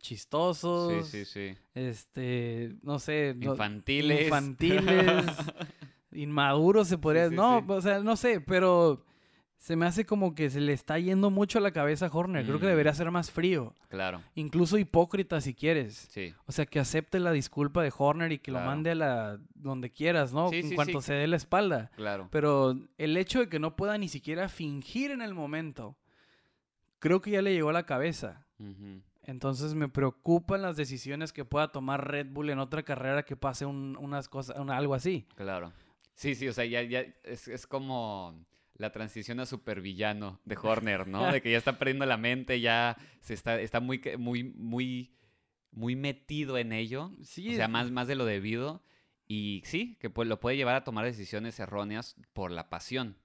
chistosos, 0.00 1.06
Sí, 1.08 1.24
sí, 1.24 1.52
sí. 1.52 1.58
este, 1.74 2.76
no 2.82 2.98
sé, 2.98 3.34
no- 3.36 3.54
se 9.60 9.76
me 9.76 9.84
hace 9.84 10.06
como 10.06 10.34
que 10.34 10.48
se 10.48 10.58
le 10.58 10.72
está 10.72 10.98
yendo 10.98 11.28
mucho 11.30 11.58
a 11.58 11.60
la 11.60 11.70
cabeza 11.70 12.06
a 12.06 12.10
Horner. 12.10 12.46
Creo 12.46 12.58
que 12.58 12.64
Mm. 12.64 12.70
debería 12.70 12.94
ser 12.94 13.10
más 13.10 13.30
frío. 13.30 13.74
Claro, 13.90 14.22
Incluso 14.34 14.78
hipócrita 14.78 15.38
si 15.42 15.52
quieres. 15.54 16.08
sí. 16.10 16.34
O 16.46 16.52
sea, 16.52 16.64
que 16.64 16.80
acepte 16.80 17.20
la 17.20 17.30
disculpa 17.30 17.82
de 17.82 17.92
Horner 17.96 18.32
y 18.32 18.38
que 18.38 18.52
Claro. 18.52 18.64
lo 18.64 18.70
mande 18.70 18.92
a 18.92 18.94
la 18.94 19.38
donde 19.54 19.90
quieras, 19.90 20.32
¿no? 20.32 20.48
Sí, 20.48 20.60
en 20.60 20.68
sí, 20.70 20.74
cuanto 20.74 21.02
sí. 21.02 21.08
se 21.08 21.12
dé 21.12 21.26
la 21.26 21.36
espalda. 21.36 21.90
Claro. 21.94 22.28
Pero 22.32 22.74
el 22.96 23.16
hecho 23.18 23.40
de 23.40 23.48
que 23.50 23.58
no 23.58 23.76
pueda 23.76 23.98
ni 23.98 24.08
siquiera 24.08 24.48
fingir 24.48 25.10
en 25.10 25.20
el 25.20 25.34
momento, 25.34 25.98
creo 26.98 27.20
que 27.20 27.32
ya 27.32 27.42
le 27.42 27.52
llegó 27.52 27.68
a 27.68 27.74
la 27.74 27.84
cabeza. 27.84 28.46
Entonces 29.24 29.74
me 29.74 29.88
preocupan 29.88 30.62
las 30.62 30.76
decisiones 30.76 31.32
que 31.34 31.44
pueda 31.44 31.68
tomar 31.70 32.10
Red 32.10 32.28
Bull 32.30 32.48
en 32.50 32.58
otra 32.58 32.82
carrera 32.82 33.24
que 33.24 33.36
pase 33.36 33.66
un- 33.66 33.96
unas 34.00 34.28
cosas, 34.28 34.58
un- 34.58 34.70
algo 34.70 34.94
así. 34.94 35.26
Claro. 35.36 35.70
Sí, 36.14 36.34
sí, 36.34 36.48
o 36.48 36.52
sea, 36.54 36.64
ya, 36.64 36.82
ya 36.82 37.04
es, 37.24 37.46
es 37.48 37.66
como 37.66 38.34
la 38.80 38.90
transición 38.92 39.40
a 39.40 39.46
supervillano 39.46 40.40
de 40.46 40.56
Horner, 40.56 41.06
¿no? 41.06 41.30
De 41.30 41.42
que 41.42 41.50
ya 41.50 41.58
está 41.58 41.78
perdiendo 41.78 42.06
la 42.06 42.16
mente, 42.16 42.60
ya 42.60 42.96
se 43.20 43.34
está, 43.34 43.60
está 43.60 43.78
muy, 43.78 44.00
muy, 44.18 44.42
muy, 44.42 45.14
muy 45.70 45.96
metido 45.96 46.56
en 46.56 46.72
ello. 46.72 47.12
Sí, 47.22 47.50
O 47.50 47.56
sea, 47.56 47.68
más, 47.68 47.90
más 47.90 48.08
de 48.08 48.14
lo 48.14 48.24
debido. 48.24 48.82
Y 49.28 49.62
sí, 49.66 49.98
que 50.00 50.08
pues, 50.08 50.26
lo 50.26 50.40
puede 50.40 50.56
llevar 50.56 50.76
a 50.76 50.84
tomar 50.84 51.04
decisiones 51.04 51.60
erróneas 51.60 52.16
por 52.32 52.50
la 52.50 52.70
pasión. 52.70 53.18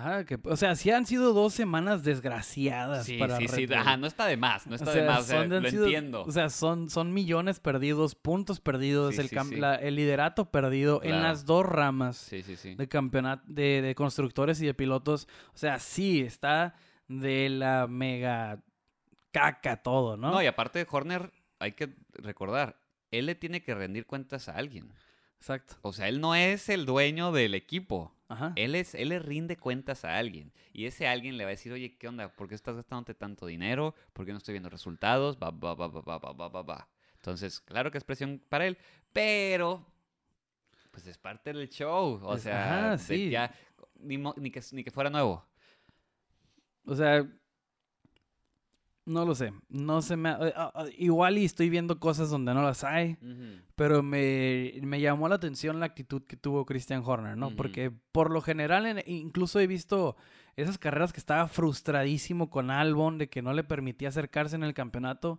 Ajá, 0.00 0.24
que, 0.24 0.38
o 0.42 0.56
sea, 0.56 0.74
sí 0.76 0.90
han 0.90 1.04
sido 1.06 1.32
dos 1.32 1.52
semanas 1.54 2.02
desgraciadas 2.04 3.04
Sí, 3.06 3.18
para 3.18 3.36
sí, 3.36 3.46
Red 3.46 3.54
sí. 3.54 3.66
Bull. 3.66 3.76
Ajá, 3.76 3.96
no 3.96 4.06
está 4.06 4.26
de 4.26 4.36
más, 4.36 4.66
no 4.66 4.72
O 4.72 4.76
está 4.76 4.92
sea, 4.92 5.02
de 5.02 5.08
más. 5.08 5.20
o 5.20 5.22
sea, 5.24 5.44
lo 5.44 5.68
sido- 5.68 5.84
entiendo. 5.84 6.22
O 6.22 6.32
sea, 6.32 6.48
son, 6.50 6.88
son 6.90 7.12
millones 7.12 7.60
perdidos, 7.60 8.14
puntos 8.14 8.60
perdidos, 8.60 9.14
Sí, 9.16 9.20
el, 9.20 9.28
sí, 9.28 9.36
cam- 9.36 9.48
sí. 9.50 9.56
la- 9.56 9.74
el 9.76 9.96
liderato 9.96 10.50
perdido 10.50 11.02
en 11.02 11.22
las 11.22 11.44
dos 11.44 11.66
ramas 11.66 12.16
sí, 12.16 12.42
sí, 12.42 12.56
sí. 12.56 12.74
de 12.74 12.88
campeonato 12.88 13.44
de, 13.46 13.82
de 13.82 13.94
constructores 13.94 14.60
y 14.62 14.66
de 14.66 14.74
pilotos. 14.74 15.28
O 15.54 15.58
sea, 15.58 15.78
sí, 15.78 16.20
está 16.22 16.74
de 17.08 17.48
la 17.50 17.86
mega 17.86 18.62
caca 19.32 19.82
todo, 19.82 20.16
¿no? 20.16 20.30
No, 20.32 20.42
y 20.42 20.46
aparte, 20.46 20.86
Horner, 20.90 21.30
hay 21.58 21.72
que 21.72 21.94
recordar, 22.14 22.78
él 23.10 23.26
le 23.26 23.34
tiene 23.34 23.62
que 23.62 23.74
rendir 23.74 24.06
cuentas 24.06 24.48
a 24.48 24.56
alguien. 24.56 24.92
Exacto. 25.38 25.76
O 25.82 25.92
sea, 25.92 26.08
él 26.08 26.20
no 26.20 26.34
es 26.34 26.68
el 26.68 26.84
dueño 26.86 27.32
del 27.32 27.54
equipo. 27.54 28.14
Él, 28.54 28.74
es, 28.74 28.94
él 28.94 29.08
le 29.08 29.18
rinde 29.18 29.56
cuentas 29.56 30.04
a 30.04 30.16
alguien. 30.16 30.52
Y 30.72 30.86
ese 30.86 31.08
alguien 31.08 31.36
le 31.36 31.44
va 31.44 31.48
a 31.48 31.52
decir, 31.52 31.72
oye, 31.72 31.96
¿qué 31.98 32.08
onda? 32.08 32.28
¿Por 32.34 32.48
qué 32.48 32.54
estás 32.54 32.76
gastándote 32.76 33.14
tanto 33.14 33.46
dinero? 33.46 33.94
¿Por 34.12 34.24
qué 34.24 34.32
no 34.32 34.38
estoy 34.38 34.52
viendo 34.52 34.70
resultados? 34.70 35.36
Va, 35.36 35.50
va, 35.50 35.74
va, 35.74 35.88
va, 35.88 36.18
va, 36.18 36.32
va, 36.32 36.48
va, 36.48 36.62
va. 36.62 36.88
Entonces, 37.16 37.60
claro 37.60 37.90
que 37.90 37.98
es 37.98 38.04
presión 38.04 38.40
para 38.48 38.66
él, 38.66 38.78
pero 39.12 39.86
pues 40.90 41.06
es 41.06 41.18
parte 41.18 41.52
del 41.52 41.68
show. 41.68 42.20
O 42.22 42.38
sea, 42.38 42.96
ni, 43.98 44.50
que, 44.50 44.60
ni 44.72 44.84
que 44.84 44.90
fuera 44.90 45.10
nuevo. 45.10 45.44
O 46.86 46.94
sea, 46.94 47.26
no 49.10 49.24
lo 49.26 49.34
sé. 49.34 49.52
No 49.68 50.02
se 50.02 50.16
me... 50.16 50.28
ha- 50.30 50.38
ah, 50.56 50.72
ah, 50.74 50.84
igual 50.96 51.38
y 51.38 51.44
estoy 51.44 51.68
viendo 51.70 51.98
cosas 52.00 52.30
donde 52.30 52.54
no 52.54 52.62
las 52.62 52.84
hay. 52.84 53.16
Pero 53.74 54.02
me, 54.02 54.72
me 54.82 55.00
llamó 55.00 55.28
la 55.28 55.34
atención 55.36 55.80
la 55.80 55.86
actitud 55.86 56.22
que 56.22 56.36
tuvo 56.36 56.64
Christian 56.66 57.02
Horner, 57.04 57.36
¿no? 57.36 57.54
Porque 57.56 57.90
por 58.12 58.30
lo 58.30 58.40
general, 58.40 58.86
en- 58.86 59.02
incluso 59.06 59.58
he 59.60 59.66
visto 59.66 60.16
esas 60.56 60.78
carreras 60.78 61.12
que 61.12 61.20
estaba 61.20 61.48
frustradísimo 61.48 62.50
con 62.50 62.70
Albon 62.70 63.18
de 63.18 63.28
que 63.28 63.42
no 63.42 63.52
le 63.52 63.64
permitía 63.64 64.08
acercarse 64.10 64.56
en 64.56 64.64
el 64.64 64.74
campeonato. 64.74 65.38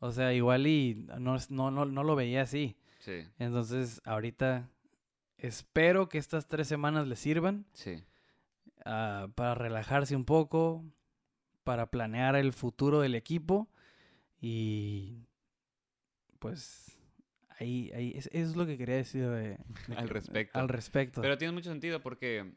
O 0.00 0.10
sea, 0.12 0.32
igual 0.34 0.66
y 0.66 1.06
no, 1.18 1.36
no, 1.50 1.70
no, 1.70 1.84
no 1.86 2.02
lo 2.04 2.16
veía 2.16 2.42
así. 2.42 2.76
Sí, 3.00 3.22
Entonces, 3.38 4.00
ahorita 4.04 4.68
espero 5.38 6.08
que 6.08 6.18
estas 6.18 6.46
tres 6.48 6.68
semanas 6.68 7.06
le 7.06 7.16
sirvan 7.16 7.66
sí. 7.74 8.02
ah, 8.84 9.28
para 9.34 9.54
relajarse 9.54 10.16
un 10.16 10.24
poco, 10.24 10.84
para 11.64 11.90
planear 11.90 12.36
el 12.36 12.52
futuro 12.52 13.00
del 13.00 13.14
equipo 13.14 13.68
y 14.40 15.26
pues 16.38 16.98
ahí, 17.58 17.90
ahí 17.94 18.12
es, 18.14 18.26
eso 18.32 18.50
es 18.50 18.56
lo 18.56 18.66
que 18.66 18.76
quería 18.76 18.96
decir 18.96 19.22
de- 19.28 19.58
de 19.88 19.96
Al 19.96 20.08
respecto. 20.08 20.58
Al 20.58 20.68
respecto. 20.68 21.22
Pero 21.22 21.38
tiene 21.38 21.52
mucho 21.52 21.70
sentido 21.70 22.00
porque 22.02 22.54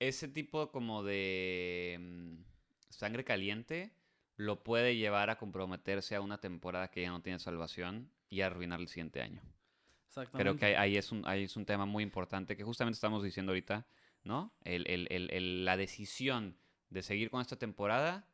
ese 0.00 0.28
tipo 0.28 0.70
como 0.70 1.02
de 1.02 1.98
mm, 2.00 2.42
sangre 2.90 3.24
caliente 3.24 3.92
lo 4.36 4.62
puede 4.62 4.96
llevar 4.96 5.30
a 5.30 5.38
comprometerse 5.38 6.14
a 6.14 6.20
una 6.20 6.38
temporada 6.38 6.90
que 6.90 7.02
ya 7.02 7.10
no 7.10 7.22
tiene 7.22 7.38
salvación 7.38 8.10
y 8.30 8.40
a 8.42 8.46
arruinar 8.46 8.80
el 8.80 8.88
siguiente 8.88 9.20
año. 9.20 9.42
Creo 10.42 10.56
que 10.56 10.66
ahí, 10.66 10.74
ahí 10.74 10.96
es 10.96 11.12
un, 11.12 11.26
ahí 11.26 11.44
es 11.44 11.56
un 11.56 11.64
tema 11.66 11.86
muy 11.86 12.02
importante 12.02 12.56
que 12.56 12.64
justamente 12.64 12.94
estamos 12.96 13.22
diciendo 13.22 13.50
ahorita, 13.52 13.86
¿no? 14.24 14.52
El, 14.64 14.88
el- 14.88 15.06
el- 15.10 15.30
el- 15.32 15.64
la 15.64 15.76
decisión 15.76 16.56
de 16.90 17.02
seguir 17.02 17.30
con 17.30 17.40
esta 17.40 17.56
temporada 17.56 18.26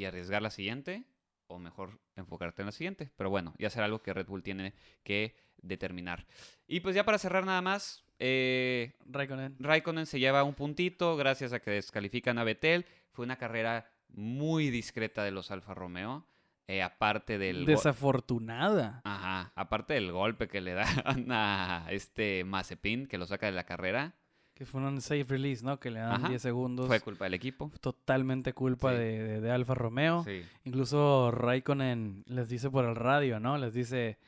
y 0.00 0.06
arriesgar 0.06 0.40
la 0.40 0.48
siguiente, 0.50 1.04
o 1.46 1.58
mejor 1.58 2.00
enfocarte 2.16 2.62
en 2.62 2.66
la 2.66 2.72
siguiente. 2.72 3.10
Pero 3.16 3.28
bueno, 3.28 3.54
ya 3.58 3.68
será 3.68 3.84
algo 3.84 4.00
que 4.02 4.14
Red 4.14 4.26
Bull 4.26 4.42
tiene 4.42 4.72
que 5.02 5.36
determinar. 5.58 6.26
Y 6.66 6.80
pues 6.80 6.94
ya 6.94 7.04
para 7.04 7.18
cerrar 7.18 7.44
nada 7.44 7.60
más, 7.60 8.02
eh, 8.18 8.94
Raikkonen. 9.04 9.56
Raikkonen 9.58 10.06
se 10.06 10.18
lleva 10.18 10.42
un 10.42 10.54
puntito 10.54 11.16
gracias 11.16 11.52
a 11.52 11.60
que 11.60 11.70
descalifican 11.72 12.38
a 12.38 12.44
Betel. 12.44 12.86
Fue 13.12 13.26
una 13.26 13.36
carrera 13.36 13.90
muy 14.08 14.70
discreta 14.70 15.22
de 15.22 15.32
los 15.32 15.50
Alfa 15.50 15.74
Romeo. 15.74 16.26
eh, 16.66 16.82
aparte 16.82 17.36
del... 17.36 17.66
Desafortunada. 17.66 19.02
Ajá, 19.04 19.52
aparte 19.54 19.94
del 19.94 20.12
golpe 20.12 20.48
que 20.48 20.60
le 20.62 20.72
dan 20.74 21.26
a 21.30 21.86
este 21.90 22.44
Mazepin, 22.44 23.06
que 23.06 23.18
lo 23.18 23.26
saca 23.26 23.46
de 23.46 23.52
la 23.52 23.64
carrera, 23.64 24.14
Que 24.60 24.66
fue 24.66 24.82
un 24.82 25.00
safe 25.00 25.24
release, 25.26 25.64
¿no? 25.64 25.80
Que 25.80 25.90
le 25.90 26.00
dan 26.00 26.12
Ajá. 26.16 26.28
10 26.28 26.42
segundos. 26.42 26.86
fue 26.86 27.00
culpa 27.00 27.24
del 27.24 27.32
equipo. 27.32 27.72
Totalmente 27.80 28.52
culpa 28.52 28.90
Sí. 28.92 28.98
de, 28.98 29.22
de- 29.22 29.40
de 29.40 29.50
Alfa 29.50 29.72
Romeo. 29.74 30.22
Sí, 30.24 30.42
Incluso 30.64 31.30
Raikkonen 31.30 32.24
les 32.26 32.50
dice 32.50 32.68
por 32.68 32.84
el 32.84 32.94
radio, 32.94 33.40
¿no? 33.40 33.56
Les 33.56 33.72
dice, 33.72 34.18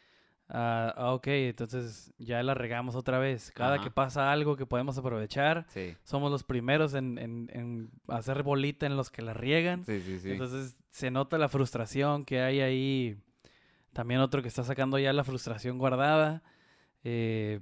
ah, 0.49 0.91
ah, 0.97 1.13
ok, 1.13 1.27
entonces 1.27 2.15
ya 2.17 2.43
la 2.43 2.55
regamos 2.55 2.95
otra 2.95 3.19
vez. 3.19 3.53
Cada 3.55 3.75
Ajá. 3.75 3.85
que 3.85 3.91
pasa 3.91 4.33
algo 4.33 4.57
que 4.57 4.65
podemos 4.65 4.97
aprovechar, 4.97 5.67
sí, 5.69 5.95
somos 6.03 6.31
los 6.31 6.45
primeros 6.45 6.95
en, 6.95 7.19
en- 7.19 7.51
en 7.53 7.91
hacer 8.09 8.43
bolita 8.43 8.87
en 8.87 8.97
los 8.97 9.11
que 9.11 9.21
la 9.21 9.35
riegan. 9.35 9.85
sí, 9.85 10.01
sí. 10.01 10.19
sí. 10.19 10.31
Entonces 10.31 10.79
se 10.89 11.11
nota 11.11 11.37
la 11.37 11.51
frustración 11.51 12.25
que 12.25 12.41
hay 12.41 12.61
ahí. 12.63 13.19
También 13.93 14.21
otro 14.21 14.41
que 14.41 14.49
está 14.49 14.65
sacando 14.65 14.99
ya 14.99 15.13
la 15.13 15.25
frustración 15.25 15.77
guardada. 15.77 16.43
Eh, 17.05 17.61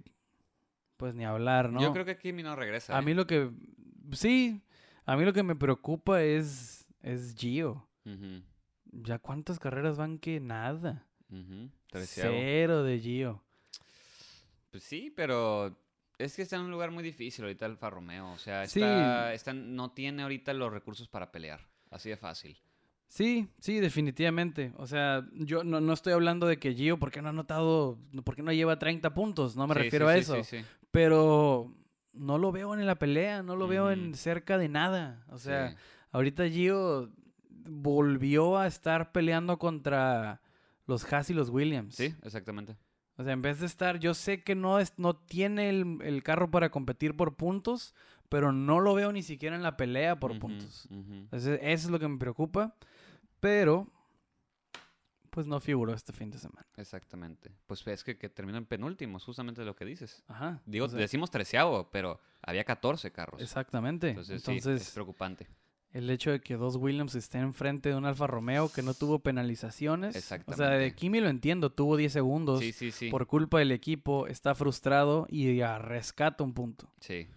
pues 1.00 1.14
ni 1.14 1.24
hablar, 1.24 1.70
¿no? 1.72 1.80
Yo 1.80 1.92
creo 1.94 2.04
que 2.04 2.18
Kimi 2.18 2.42
no 2.42 2.54
regresa. 2.54 2.94
A 2.94 3.00
¿eh? 3.00 3.02
mí 3.02 3.14
lo 3.14 3.26
que... 3.26 3.50
Sí, 4.12 4.60
a 5.06 5.16
mí 5.16 5.24
lo 5.24 5.32
que 5.32 5.42
me 5.42 5.56
preocupa 5.56 6.22
es, 6.22 6.86
es 7.00 7.34
Gio. 7.36 7.88
Ujú, 8.04 8.42
¿Ya 8.92 9.18
cuántas 9.18 9.58
carreras 9.58 9.96
van 9.96 10.18
que 10.18 10.40
nada? 10.40 11.06
ujú, 11.30 11.70
treceavo. 11.88 12.36
Cero 12.38 12.82
de 12.82 12.98
Gio. 13.00 13.42
Pues 14.70 14.82
sí, 14.82 15.10
pero 15.16 15.74
es 16.18 16.36
que 16.36 16.42
está 16.42 16.56
en 16.56 16.62
un 16.62 16.70
lugar 16.70 16.90
muy 16.90 17.02
difícil 17.02 17.44
ahorita 17.44 17.64
Alfa 17.64 17.88
Romeo. 17.88 18.30
O 18.32 18.38
sea, 18.38 18.66
Sí. 18.66 18.80
está, 18.80 19.32
está- 19.32 19.54
no 19.54 19.92
tiene 19.92 20.22
ahorita 20.22 20.52
los 20.52 20.70
recursos 20.70 21.08
para 21.08 21.32
pelear. 21.32 21.66
Así 21.90 22.10
de 22.10 22.16
fácil. 22.18 22.58
Sí, 23.08 23.48
sí, 23.58 23.80
definitivamente. 23.80 24.72
O 24.76 24.86
sea, 24.86 25.26
yo 25.32 25.64
no, 25.64 25.80
no 25.80 25.92
estoy 25.94 26.12
hablando 26.12 26.46
de 26.46 26.58
que 26.58 26.74
Gio, 26.74 26.98
¿por 26.98 27.10
qué 27.10 27.20
no 27.22 27.28
ha 27.28 27.30
anotado, 27.30 27.98
por 28.22 28.36
qué 28.36 28.42
no 28.42 28.52
lleva 28.52 28.78
30 28.78 29.14
puntos? 29.14 29.56
No 29.56 29.66
me 29.66 29.74
Sí, 29.74 29.80
refiero 29.80 30.06
sí, 30.06 30.10
a 30.10 30.14
sí, 30.14 30.20
eso. 30.20 30.44
Pero 30.90 31.72
no 32.12 32.38
lo 32.38 32.52
veo 32.52 32.74
en 32.74 32.86
la 32.86 32.96
pelea, 32.96 33.42
no 33.42 33.56
lo 33.56 33.68
veo 33.68 33.90
en 33.90 34.14
cerca 34.14 34.58
de 34.58 34.68
nada. 34.68 35.24
O 35.28 35.38
sea, 35.38 35.70
Sí. 35.70 35.76
ahorita 36.12 36.48
Gio 36.48 37.10
volvió 37.48 38.58
a 38.58 38.66
estar 38.66 39.12
peleando 39.12 39.58
contra 39.58 40.40
los 40.86 41.10
Haas 41.12 41.30
y 41.30 41.34
los 41.34 41.50
Williams. 41.50 41.94
Sí, 41.94 42.14
exactamente. 42.22 42.76
O 43.16 43.22
sea, 43.22 43.32
en 43.34 43.42
vez 43.42 43.60
de 43.60 43.66
estar, 43.66 43.98
yo 43.98 44.14
sé 44.14 44.42
que 44.42 44.54
no, 44.54 44.78
es, 44.80 44.94
no 44.96 45.14
tiene 45.14 45.68
el, 45.68 45.98
el 46.02 46.22
carro 46.22 46.50
para 46.50 46.70
competir 46.70 47.16
por 47.16 47.36
puntos, 47.36 47.94
pero 48.30 48.50
no 48.52 48.80
lo 48.80 48.94
veo 48.94 49.12
ni 49.12 49.22
siquiera 49.22 49.54
en 49.56 49.62
la 49.62 49.76
pelea 49.76 50.18
por 50.18 50.38
puntos. 50.38 50.88
Entonces, 50.90 51.58
eso 51.62 51.86
es 51.86 51.90
lo 51.90 51.98
que 51.98 52.08
me 52.08 52.16
preocupa. 52.18 52.74
Pero, 53.40 53.88
pues 55.30 55.46
no 55.46 55.60
figuró 55.60 55.94
este 55.94 56.12
fin 56.12 56.30
de 56.30 56.38
semana. 56.38 56.66
Exactamente. 56.76 57.50
Pues 57.66 57.86
es 57.86 58.04
que, 58.04 58.18
que 58.18 58.28
terminan 58.28 58.66
penúltimos, 58.66 59.24
justamente 59.24 59.64
lo 59.64 59.74
que 59.76 59.84
dices. 59.84 60.22
Ajá. 60.28 60.60
Digo, 60.66 60.86
o 60.86 60.88
sea, 60.88 60.98
decimos 60.98 61.30
treceavo, 61.30 61.88
pero 61.90 62.20
había 62.42 62.64
14 62.64 63.10
carros. 63.12 63.40
Exactamente. 63.40 64.10
Entonces, 64.10 64.36
Entonces, 64.46 64.82
sí, 64.82 64.88
es 64.88 64.94
preocupante. 64.94 65.48
el 65.92 66.08
hecho 66.10 66.30
de 66.30 66.40
que 66.40 66.56
dos 66.56 66.76
Williams 66.76 67.14
estén 67.14 67.42
enfrente 67.42 67.88
de 67.88 67.94
un 67.96 68.04
Alfa 68.04 68.26
Romeo 68.26 68.68
que 68.70 68.82
no 68.82 68.94
tuvo 68.94 69.18
penalizaciones. 69.20 70.16
O 70.16 70.20
sea, 70.20 70.38
de 70.38 70.42
Exactamente. 70.44 70.94
Kimi 70.94 71.20
lo 71.20 71.28
entiendo, 71.28 71.70
tuvo 71.72 71.96
10 71.96 72.12
segundos 72.12 72.60
Sí, 72.60 72.72
sí, 72.72 72.90
sí. 72.92 73.10
por 73.10 73.26
culpa 73.26 73.58
del 73.58 73.72
equipo, 73.72 74.26
está 74.26 74.54
frustrado 74.54 75.26
y 75.28 75.56
ya 75.56 75.78
rescata 75.78 76.44
un 76.44 76.54
punto. 76.54 76.92
Sí. 77.00 77.28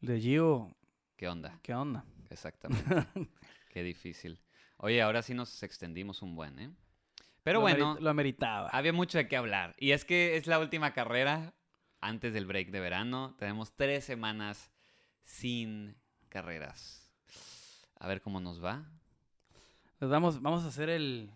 De 0.00 0.20
Gio, 0.20 0.74
¿Qué 1.16 1.28
onda? 1.28 1.58
¿qué 1.62 1.74
onda? 1.74 2.04
Exactamente. 2.30 2.84
Qué 3.70 3.82
difícil. 3.82 4.40
Oye, 4.78 5.00
ahora 5.00 5.22
sí 5.22 5.32
nos 5.34 5.62
extendimos 5.62 6.22
un 6.22 6.34
buen, 6.34 6.58
¿eh? 6.58 6.70
Pero 7.42 7.58
Lo 7.58 7.62
bueno, 7.62 7.96
lo 8.00 8.10
ameritaba. 8.10 8.68
había 8.68 8.92
mucho 8.92 9.18
de 9.18 9.26
qué 9.28 9.36
hablar. 9.36 9.74
Y 9.78 9.90
es 9.92 10.04
que 10.04 10.36
es 10.36 10.46
la 10.46 10.58
última 10.58 10.92
carrera 10.92 11.54
antes 12.00 12.32
del 12.34 12.46
break 12.46 12.70
de 12.70 12.80
verano. 12.80 13.34
Tenemos 13.38 13.72
tres 13.76 14.04
semanas 14.04 14.70
sin 15.24 15.96
carreras. 16.28 17.12
a 17.98 18.06
ver 18.08 18.20
cómo 18.20 18.40
nos 18.40 18.62
va. 18.62 18.84
Nos 20.00 20.10
vamos, 20.10 20.40
vamos 20.42 20.64
a 20.64 20.68
hacer 20.68 20.88
el, 20.88 21.30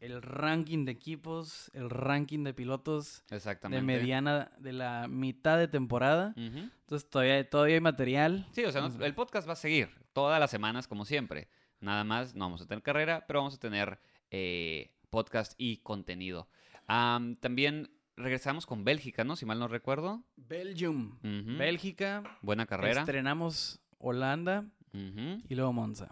el 0.00 0.22
ranking 0.22 0.84
de 0.86 0.92
equipos, 0.92 1.70
el 1.74 1.90
ranking 1.90 2.42
de 2.44 2.54
pilotos 2.54 3.22
Exactamente. 3.30 3.80
de 3.80 3.86
mediana, 3.86 4.50
de 4.58 4.72
la 4.72 5.06
mitad 5.08 5.58
de 5.58 5.68
temporada. 5.68 6.32
Entonces 6.36 7.08
todavía, 7.10 7.48
todavía 7.48 7.74
hay 7.74 7.80
material. 7.82 8.46
Sí, 8.52 8.64
o 8.64 8.72
sea, 8.72 8.80
nos- 8.82 8.98
el 9.00 9.14
podcast 9.14 9.46
va 9.48 9.52
a 9.52 9.56
seguir 9.56 9.90
todas 10.14 10.40
las 10.40 10.50
semanas 10.50 10.86
como 10.88 11.04
siempre. 11.04 11.48
Nada 11.80 12.04
más, 12.04 12.34
no 12.34 12.46
vamos 12.46 12.62
a 12.62 12.66
tener 12.66 12.82
carrera, 12.82 13.24
pero 13.26 13.40
vamos 13.40 13.54
a 13.54 13.58
tener 13.58 13.98
eh, 14.30 14.90
podcast 15.14 15.54
y 15.58 15.78
contenido. 15.78 16.48
Am, 16.86 17.36
también 17.36 17.90
regresamos 18.16 18.66
con 18.66 18.84
Bélgica, 18.84 19.24
¿no? 19.24 19.36
Si 19.36 19.46
mal 19.46 19.58
no 19.58 19.68
recuerdo. 19.68 20.22
Belgium. 20.36 21.18
Bélgica. 21.22 22.22
Buena 22.42 22.66
carrera. 22.66 23.00
Estrenamos 23.00 23.80
Holanda 23.98 24.66
y 24.92 25.54
luego 25.54 25.72
Monza. 25.72 26.08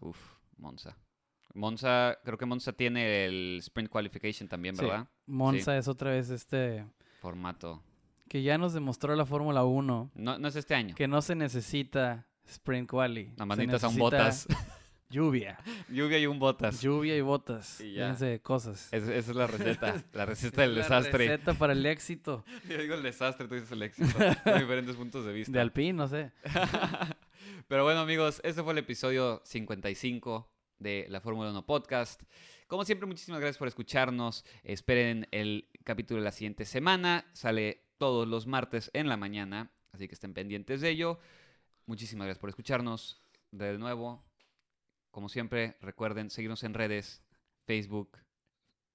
Uf, 0.00 0.18
Monza. 0.58 0.96
Monza, 1.54 2.18
creo 2.24 2.38
que 2.38 2.46
Monza 2.46 2.72
tiene 2.72 3.24
el 3.26 3.58
Sprint 3.58 3.88
Qualification 3.90 4.48
también, 4.48 4.76
Sí. 4.76 4.84
¿verdad? 4.84 5.08
Monza 5.26 5.76
es 5.76 5.88
otra 5.88 6.10
vez 6.12 6.30
este 6.30 6.84
Formato. 7.20 7.82
que 8.28 8.42
ya 8.42 8.56
nos 8.58 8.72
demostró 8.72 9.14
la 9.16 9.26
Fórmula 9.26 9.64
1 9.64 10.10
No, 10.14 10.38
no 10.38 10.48
es 10.48 10.54
este 10.56 10.74
año. 10.76 10.94
que 10.94 11.08
no 11.08 11.20
se 11.22 11.34
necesita 11.34 12.26
sprint 12.46 12.88
quali. 12.90 13.24
Nada 13.36 13.36
se 13.38 13.46
más 13.46 13.58
necesitas 13.58 13.92
un 13.92 13.98
botas. 13.98 14.46
Lluvia, 15.10 15.58
Lluvia 15.88 16.18
y 16.18 16.26
un 16.26 16.38
botas. 16.38 16.80
lluvia 16.80 17.16
y 17.16 17.20
botas. 17.20 17.80
Y 17.80 17.94
ya. 17.94 18.14
De 18.14 18.40
cosas. 18.40 18.88
Es- 18.92 19.02
esa 19.08 19.30
es 19.32 19.36
la 19.36 19.46
receta. 19.48 20.02
La 20.12 20.24
receta 20.24 20.62
del 20.62 20.74
La 20.76 20.82
desastre. 20.82 21.26
receta 21.28 21.54
para 21.54 21.72
el 21.72 21.84
éxito 21.84 22.44
Yo 22.68 22.78
digo 22.78 22.94
el 22.94 23.02
desastre, 23.02 23.48
tú 23.48 23.54
dices 23.54 23.72
el 23.72 23.82
éxito. 23.82 24.08
Son 24.44 24.58
diferentes 24.60 24.94
puntos 24.96 25.24
de 25.26 25.32
vista. 25.32 25.52
de 25.52 25.60
Alpine, 25.60 25.94
no 25.94 26.06
sé. 26.08 26.30
Pero 27.68 27.84
bueno, 27.84 28.00
amigos, 28.00 28.40
este 28.44 28.62
fue 28.62 28.72
el 28.72 28.78
episodio 28.78 29.42
55 29.44 30.48
de 30.78 31.06
la 31.08 31.20
Fórmula 31.20 31.50
1 31.50 31.66
Podcast. 31.66 32.22
Como 32.66 32.84
siempre, 32.84 33.06
muchísimas 33.06 33.40
gracias 33.40 33.58
por 33.58 33.68
escucharnos. 33.68 34.44
Esperen 34.62 35.26
el 35.32 35.68
capítulo 35.84 36.20
de 36.20 36.24
la 36.24 36.32
siguiente 36.32 36.64
semana. 36.64 37.26
Sale 37.32 37.82
todos 37.98 38.26
los 38.28 38.46
martes 38.46 38.90
en 38.94 39.08
la 39.08 39.16
mañana, 39.16 39.72
así 39.92 40.06
que 40.08 40.14
estén 40.14 40.34
pendientes 40.34 40.80
de 40.80 40.90
ello. 40.90 41.18
Muchísimas 41.86 42.26
gracias 42.26 42.40
por 42.40 42.50
escucharnos. 42.50 43.20
De 43.50 43.76
nuevo, 43.78 44.24
como 45.10 45.28
siempre, 45.28 45.76
recuerden 45.80 46.30
seguirnos 46.30 46.62
en 46.64 46.74
redes, 46.74 47.22
Facebook, 47.66 48.18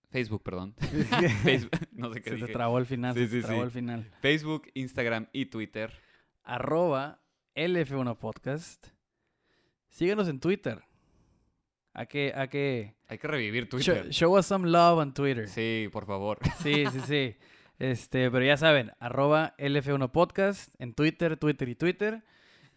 Facebook, 0.09 0.43
perdón. 0.43 0.75
Facebook, 1.43 1.71
no 1.91 2.13
sé 2.13 2.21
qué 2.21 2.29
Se 2.31 2.35
te 2.35 2.41
dije. 2.41 2.53
trabó 2.53 2.77
el 2.77 2.85
final, 2.85 3.13
Sí, 3.15 3.21
se 3.21 3.27
te 3.27 3.41
sí, 3.41 3.45
trabó 3.45 3.61
sí. 3.61 3.65
el 3.65 3.71
final. 3.71 4.11
Facebook, 4.21 4.67
Instagram 4.73 5.27
y 5.33 5.47
Twitter. 5.47 5.91
Arroba 6.43 7.21
LF1 7.55 8.17
Podcast. 8.17 8.87
Síguenos 9.89 10.27
en 10.27 10.39
Twitter. 10.39 10.83
A 11.93 12.05
que, 12.05 12.33
a 12.35 12.47
que... 12.47 12.93
Hay 13.07 13.17
que 13.17 13.27
revivir 13.27 13.63
Show, 13.69 13.79
Twitter. 13.79 14.09
show 14.09 14.37
us 14.37 14.45
some 14.45 14.67
love 14.69 14.97
on 14.99 15.13
Twitter. 15.13 15.47
Sí, 15.47 15.87
por 15.91 16.05
favor. 16.05 16.39
Sí, 16.61 16.85
sí, 16.91 16.99
sí. 17.07 17.35
Este, 17.79 18.29
pero 18.31 18.43
ya 18.45 18.57
saben, 18.57 18.91
arroba 18.99 19.53
LF1 19.57 20.11
Podcast 20.11 20.73
en 20.79 20.93
Twitter, 20.93 21.37
Twitter 21.37 21.69
y 21.69 21.75
Twitter. 21.75 22.23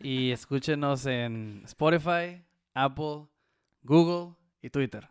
Y 0.01 0.31
escúchenos 0.31 1.07
en 1.07 1.63
Spotify, 1.65 2.45
Apple, 2.85 3.27
Google 3.83 4.35
y 4.63 4.71
Twitter. 4.71 5.09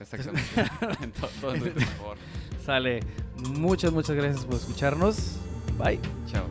Exactamente. 0.00 0.42
En 1.02 1.12
to- 1.12 1.28
todo 1.40 1.54
en 1.54 1.60
Twitter, 1.60 1.74
por 1.86 1.94
favor. 1.96 2.16
Sale. 2.64 3.00
Muchas, 3.36 3.92
muchas 3.92 4.16
gracias 4.16 4.44
por 4.44 4.54
escucharnos. 4.54 5.36
Bye. 5.78 6.00
Chao. 6.26 6.44